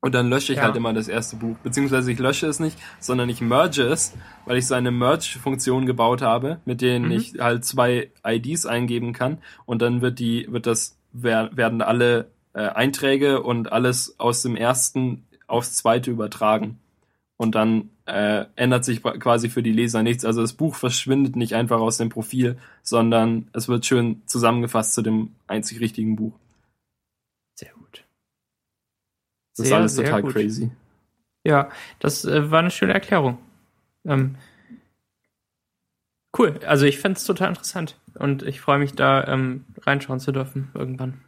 Und 0.09 0.15
dann 0.15 0.31
lösche 0.31 0.55
ich 0.55 0.57
ja. 0.57 0.65
halt 0.65 0.75
immer 0.75 0.95
das 0.95 1.07
erste 1.07 1.37
Buch. 1.37 1.59
Beziehungsweise 1.63 2.11
ich 2.11 2.19
lösche 2.19 2.47
es 2.47 2.61
nicht, 2.61 2.79
sondern 2.99 3.29
ich 3.29 3.43
merge 3.43 3.83
es, 3.83 4.15
weil 4.47 4.57
ich 4.57 4.67
so 4.67 4.75
eine 4.75 4.91
Merge-Funktion 4.91 5.85
gebaut 5.85 6.23
habe, 6.23 6.61
mit 6.65 6.81
denen 6.81 7.05
mhm. 7.05 7.11
ich 7.11 7.35
halt 7.39 7.67
zwei 7.67 8.11
IDs 8.25 8.65
eingeben 8.65 9.13
kann. 9.13 9.37
Und 9.67 9.83
dann 9.83 10.01
wird 10.01 10.19
die, 10.19 10.51
wird 10.51 10.65
das, 10.65 10.97
werden 11.13 11.83
alle 11.83 12.31
äh, 12.55 12.61
Einträge 12.61 13.43
und 13.43 13.71
alles 13.71 14.19
aus 14.19 14.41
dem 14.41 14.57
ersten 14.57 15.27
aufs 15.47 15.75
zweite 15.75 16.11
übertragen 16.11 16.79
und 17.37 17.55
dann 17.55 17.91
äh, 18.07 18.47
ändert 18.57 18.87
sich 18.87 19.03
quasi 19.03 19.51
für 19.51 19.63
die 19.63 19.73
Leser 19.73 20.03
nichts. 20.03 20.25
Also 20.25 20.41
das 20.41 20.55
Buch 20.55 20.75
verschwindet 20.75 21.37
nicht 21.37 21.55
einfach 21.55 21.81
aus 21.81 21.99
dem 21.99 22.09
Profil, 22.09 22.57
sondern 22.83 23.51
es 23.53 23.69
wird 23.69 23.85
schön 23.85 24.23
zusammengefasst 24.25 24.95
zu 24.95 25.03
dem 25.03 25.35
einzig 25.47 25.81
richtigen 25.81 26.17
Buch. 26.17 26.33
Sehr 27.57 27.75
gut. 27.75 28.07
Das 29.59 29.69
sehr, 29.69 29.77
ist 29.77 29.81
alles 29.81 29.97
total 29.97 30.23
gut. 30.23 30.33
crazy. 30.33 30.71
Ja, 31.45 31.71
das 31.99 32.25
äh, 32.25 32.51
war 32.51 32.61
eine 32.61 32.71
schöne 32.71 32.95
Erklärung. 32.95 33.39
Ähm, 34.05 34.37
cool. 36.39 36.61
Also 36.67 36.87
ich 36.87 36.99
fände 36.99 37.19
es 37.19 37.25
total 37.25 37.49
interessant 37.49 37.99
und 38.15 38.43
ich 38.43 38.61
freue 38.61 38.79
mich 38.79 38.93
da 38.95 39.27
ähm, 39.27 39.65
reinschauen 39.83 40.21
zu 40.21 40.33
dürfen 40.33 40.71
irgendwann. 40.75 41.21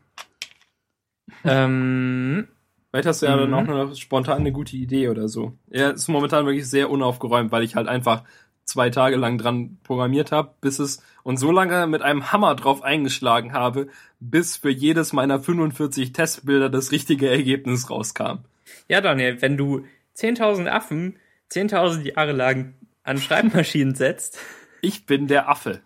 ähm, 1.45 2.49
Vielleicht 2.91 3.07
hast 3.07 3.23
du 3.23 3.27
ja 3.27 3.37
mhm. 3.37 3.53
dann 3.53 3.55
auch 3.55 3.67
noch 3.67 3.95
spontan 3.95 4.39
eine 4.39 4.53
gute 4.53 4.77
Idee 4.77 5.09
oder 5.09 5.29
so. 5.29 5.57
Er 5.71 5.93
ist 5.93 6.09
momentan 6.09 6.45
wirklich 6.45 6.69
sehr 6.69 6.91
unaufgeräumt, 6.91 7.53
weil 7.53 7.63
ich 7.63 7.77
halt 7.77 7.87
einfach 7.87 8.25
zwei 8.71 8.91
Tage 8.91 9.17
lang 9.17 9.39
dran 9.39 9.79
programmiert 9.83 10.33
habe, 10.33 10.55
bis 10.61 10.79
es 10.79 11.03
und 11.23 11.37
so 11.37 11.51
lange 11.51 11.87
mit 11.87 12.03
einem 12.03 12.33
Hammer 12.33 12.55
drauf 12.55 12.83
eingeschlagen 12.83 13.53
habe, 13.53 13.89
bis 14.21 14.57
für 14.57 14.71
jedes 14.71 15.13
meiner 15.13 15.41
45 15.41 16.13
Testbilder 16.13 16.71
das 16.71 16.93
richtige 16.93 17.29
Ergebnis 17.29 17.91
rauskam. 17.91 18.45
Ja, 18.89 19.01
Daniel, 19.01 19.43
wenn 19.43 19.57
du 19.57 19.85
10.000 20.17 20.69
Affen 20.69 21.19
10.000 21.51 22.15
Jahre 22.15 22.33
lang 22.33 22.75
an 23.03 23.19
Schreibmaschinen 23.19 23.95
setzt, 23.95 24.39
ich 24.81 25.07
bin 25.07 25.27
der 25.27 25.49
Affe. 25.49 25.81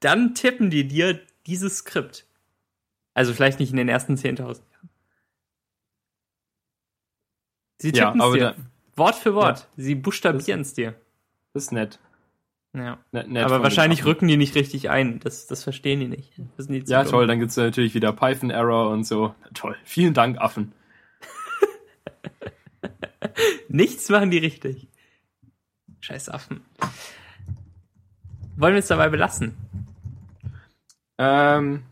Dann 0.00 0.34
tippen 0.34 0.70
die 0.70 0.88
dir 0.88 1.20
dieses 1.46 1.78
Skript. 1.78 2.26
Also 3.14 3.32
vielleicht 3.32 3.60
nicht 3.60 3.70
in 3.70 3.76
den 3.76 3.88
ersten 3.88 4.14
10.000. 4.14 4.60
Sie 7.78 7.92
tippen 7.92 8.20
es 8.20 8.32
dir. 8.32 8.56
Wort 8.96 9.16
für 9.16 9.34
Wort. 9.34 9.60
Ja. 9.60 9.66
Sie 9.76 9.94
buchstabieren 9.94 10.62
es 10.62 10.74
dir. 10.74 10.94
Das 11.52 11.64
ist 11.64 11.72
nett. 11.72 11.98
Ja. 12.76 12.98
Net, 13.10 13.28
net 13.28 13.44
Aber 13.44 13.62
wahrscheinlich 13.62 14.04
rücken 14.04 14.28
die 14.28 14.36
nicht 14.36 14.54
richtig 14.54 14.90
ein. 14.90 15.18
Das, 15.20 15.46
das 15.46 15.64
verstehen 15.64 16.00
die 16.00 16.08
nicht. 16.08 16.32
Die 16.36 16.84
ja, 16.86 17.02
dumm. 17.02 17.10
toll. 17.10 17.26
Dann 17.26 17.38
gibt's 17.40 17.56
natürlich 17.56 17.94
wieder 17.94 18.12
Python-Error 18.12 18.90
und 18.90 19.04
so. 19.04 19.34
Toll. 19.54 19.76
Vielen 19.84 20.12
Dank, 20.12 20.38
Affen. 20.38 20.72
Nichts 23.68 24.08
machen 24.10 24.30
die 24.30 24.38
richtig. 24.38 24.88
Scheiß 26.00 26.28
Affen. 26.28 26.60
Wollen 28.56 28.74
wir 28.74 28.80
es 28.80 28.88
dabei 28.88 29.08
belassen? 29.08 29.54
Ähm, 31.18 31.82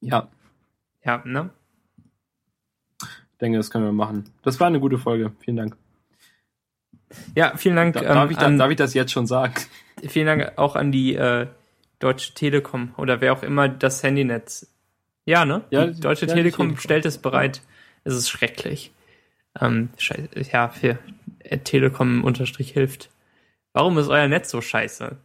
ja, 0.00 0.28
Ja, 1.04 1.22
ne? 1.26 1.50
ich 3.00 3.38
denke, 3.38 3.58
das 3.58 3.70
können 3.70 3.84
wir 3.84 3.92
machen. 3.92 4.24
Das 4.42 4.60
war 4.60 4.68
eine 4.68 4.80
gute 4.80 4.98
Folge. 4.98 5.32
Vielen 5.40 5.56
Dank. 5.56 5.76
Ja, 7.34 7.56
vielen 7.56 7.76
Dank. 7.76 7.94
Da, 7.94 8.00
ähm, 8.00 8.06
darf, 8.06 8.30
ich 8.30 8.36
da, 8.36 8.46
an, 8.46 8.58
darf 8.58 8.70
ich 8.70 8.76
das 8.76 8.94
jetzt 8.94 9.12
schon 9.12 9.26
sagen? 9.26 9.54
vielen 10.06 10.26
Dank 10.26 10.52
auch 10.56 10.76
an 10.76 10.92
die 10.92 11.14
äh, 11.14 11.46
Deutsche 11.98 12.34
Telekom 12.34 12.94
oder 12.96 13.20
wer 13.20 13.32
auch 13.32 13.42
immer 13.42 13.68
das 13.68 14.02
Handynetz. 14.02 14.66
Ja, 15.24 15.44
ne? 15.44 15.62
Ja, 15.70 15.86
die 15.86 16.00
Deutsche 16.00 16.26
ja, 16.26 16.34
Telekom 16.34 16.68
Telekom. 16.68 16.80
stellt 16.80 17.06
es 17.06 17.18
bereit. 17.18 17.62
Es 18.04 18.14
ist 18.14 18.28
schrecklich. 18.28 18.92
Ähm, 19.60 19.90
ja, 20.50 20.68
für 20.68 20.98
Telekom 21.64 22.24
unterstrich 22.24 22.72
hilft. 22.72 23.10
Warum 23.72 23.98
ist 23.98 24.08
euer 24.08 24.28
Netz 24.28 24.50
so 24.50 24.60
scheiße? 24.60 25.16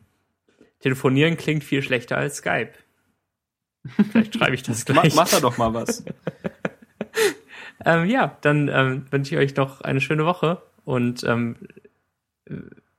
Telefonieren 0.80 1.38
klingt 1.38 1.64
viel 1.64 1.82
schlechter 1.82 2.18
als 2.18 2.38
Skype. 2.38 2.74
Vielleicht 4.12 4.36
schreibe 4.36 4.56
ich 4.56 4.64
das 4.64 4.86
gleich. 4.86 5.16
mach 5.16 5.30
da 5.30 5.40
doch 5.40 5.58
mal 5.58 5.74
was. 5.74 6.04
Ähm, 7.86 8.10
ja, 8.10 8.36
dann 8.42 8.70
ähm, 8.70 9.06
wünsche 9.12 9.36
ich 9.36 9.40
euch 9.40 9.56
noch 9.56 9.82
eine 9.82 10.02
schöne 10.02 10.26
Woche 10.26 10.62
und 10.88 11.26
ähm, 11.26 11.58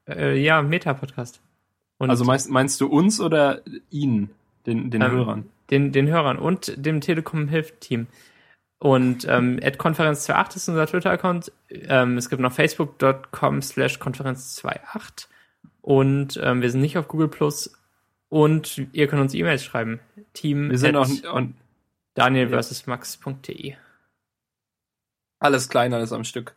äh, 0.06 0.38
ja, 0.38 0.60
Meta-Podcast. 0.60 1.40
Also 1.98 2.24
meinst, 2.24 2.50
meinst 2.50 2.80
du 2.82 2.86
uns 2.86 3.18
oder 3.18 3.62
ihn, 3.90 4.28
den, 4.66 4.90
den 4.90 5.00
Ähm, 5.00 5.10
Hörern? 5.10 5.44
den, 5.70 5.90
den 5.90 6.06
Hörern 6.06 6.38
und 6.38 6.72
dem 6.76 7.00
Telekom-Hilft-Team. 7.00 8.06
Und 8.78 9.26
ähm, 9.26 9.58
Konferenz28 9.58 10.56
ist 10.56 10.68
unser 10.68 10.86
Twitter-Account. 10.86 11.50
Ähm, 11.70 12.18
es 12.18 12.28
gibt 12.28 12.42
noch 12.42 12.52
facebook.com 12.52 13.62
slash 13.62 13.96
Konferenz28 13.96 15.26
und 15.80 16.38
ähm, 16.42 16.60
wir 16.60 16.70
sind 16.70 16.82
nicht 16.82 16.98
auf 16.98 17.08
Google 17.08 17.28
Plus 17.28 17.72
und 18.28 18.86
ihr 18.92 19.08
könnt 19.08 19.22
uns 19.22 19.32
E-Mails 19.32 19.64
schreiben. 19.64 19.98
Team 20.34 20.70
Wir 20.70 20.78
sind 20.78 20.94
at 20.94 21.24
auch 21.24 21.34
und 21.34 21.54
Daniel 22.12 22.50
versus 22.50 22.86
Max.de. 22.86 23.74
alles 25.40 25.68
klein, 25.70 25.94
alles 25.94 26.12
am 26.12 26.24
Stück. 26.24 26.54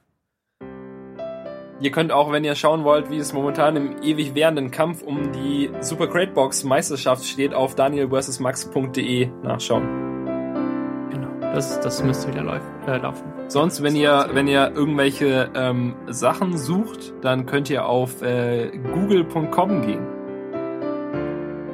Ihr 1.82 1.90
könnt 1.90 2.12
auch, 2.12 2.32
wenn 2.32 2.44
ihr 2.44 2.53
schauen 2.53 2.84
wollt, 2.84 3.10
wie 3.10 3.18
es 3.18 3.34
momentan 3.34 3.76
im 3.76 4.03
ewig 4.03 4.36
währenden 4.36 4.70
Kampf 4.70 5.02
um 5.02 5.32
die 5.32 5.72
Super 5.80 6.06
Crate 6.08 6.32
Box 6.32 6.64
Meisterschaft 6.64 7.26
steht, 7.26 7.56
auf 7.56 7.74
daniel-max.de 7.74 9.30
nachschauen. 9.41 11.08
Genau, 11.10 11.28
das, 11.53 11.80
das 11.80 12.03
müsste 12.03 12.32
wieder 12.32 12.44
lauf, 12.44 12.62
äh, 12.86 12.98
laufen. 12.98 13.24
Sonst, 13.48 13.82
wenn 13.82 13.95
ihr, 13.95 14.30
wenn 14.32 14.48
ihr 14.48 14.72
irgendwelche 14.76 15.49
ähm, 15.56 15.95
Sachen 16.06 16.56
sucht, 16.56 17.14
dann 17.22 17.48
könnt 17.48 17.68
ihr 17.72 17.88
auf 17.88 18.22
äh, 18.22 18.70
google.com 18.94 19.82
gehen 19.82 20.06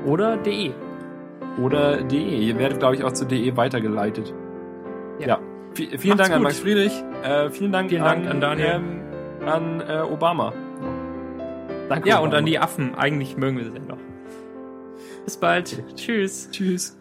Oder 0.05 0.37
de. 0.37 0.71
oder 1.61 2.01
de. 2.01 2.17
Ihr 2.17 2.57
werdet, 2.57 2.79
glaube 2.79 2.95
ich, 2.95 3.03
auch 3.03 3.11
zu 3.11 3.25
de 3.25 3.57
weitergeleitet. 3.57 4.33
Ja. 5.19 5.27
Ja. 5.27 5.39
Vielen 5.73 5.91
Macht's 5.91 6.17
Dank 6.17 6.31
an 6.31 6.37
gut. 6.37 6.43
Max 6.43 6.59
Friedrich. 6.59 7.03
Äh, 7.23 7.49
vielen 7.49 7.73
Dank, 7.73 7.89
Vielen 7.89 8.03
Dank 8.03 8.27
an 8.27 8.39
Daniel. 8.41 8.67
Ähm, 8.75 9.06
an 9.47 9.81
äh, 9.81 10.01
Obama. 10.01 10.53
Danke, 11.89 12.09
Ja, 12.09 12.15
Obama. 12.17 12.27
und 12.27 12.35
an 12.35 12.45
die 12.45 12.59
Affen. 12.59 12.95
Eigentlich 12.95 13.37
mögen 13.37 13.57
wir 13.57 13.65
sie 13.65 13.71
ja 13.77 13.83
noch. 13.83 13.97
Bis 15.25 15.37
bald. 15.37 15.83
Tschüss. 15.95 16.49
Tschüss. 16.51 16.97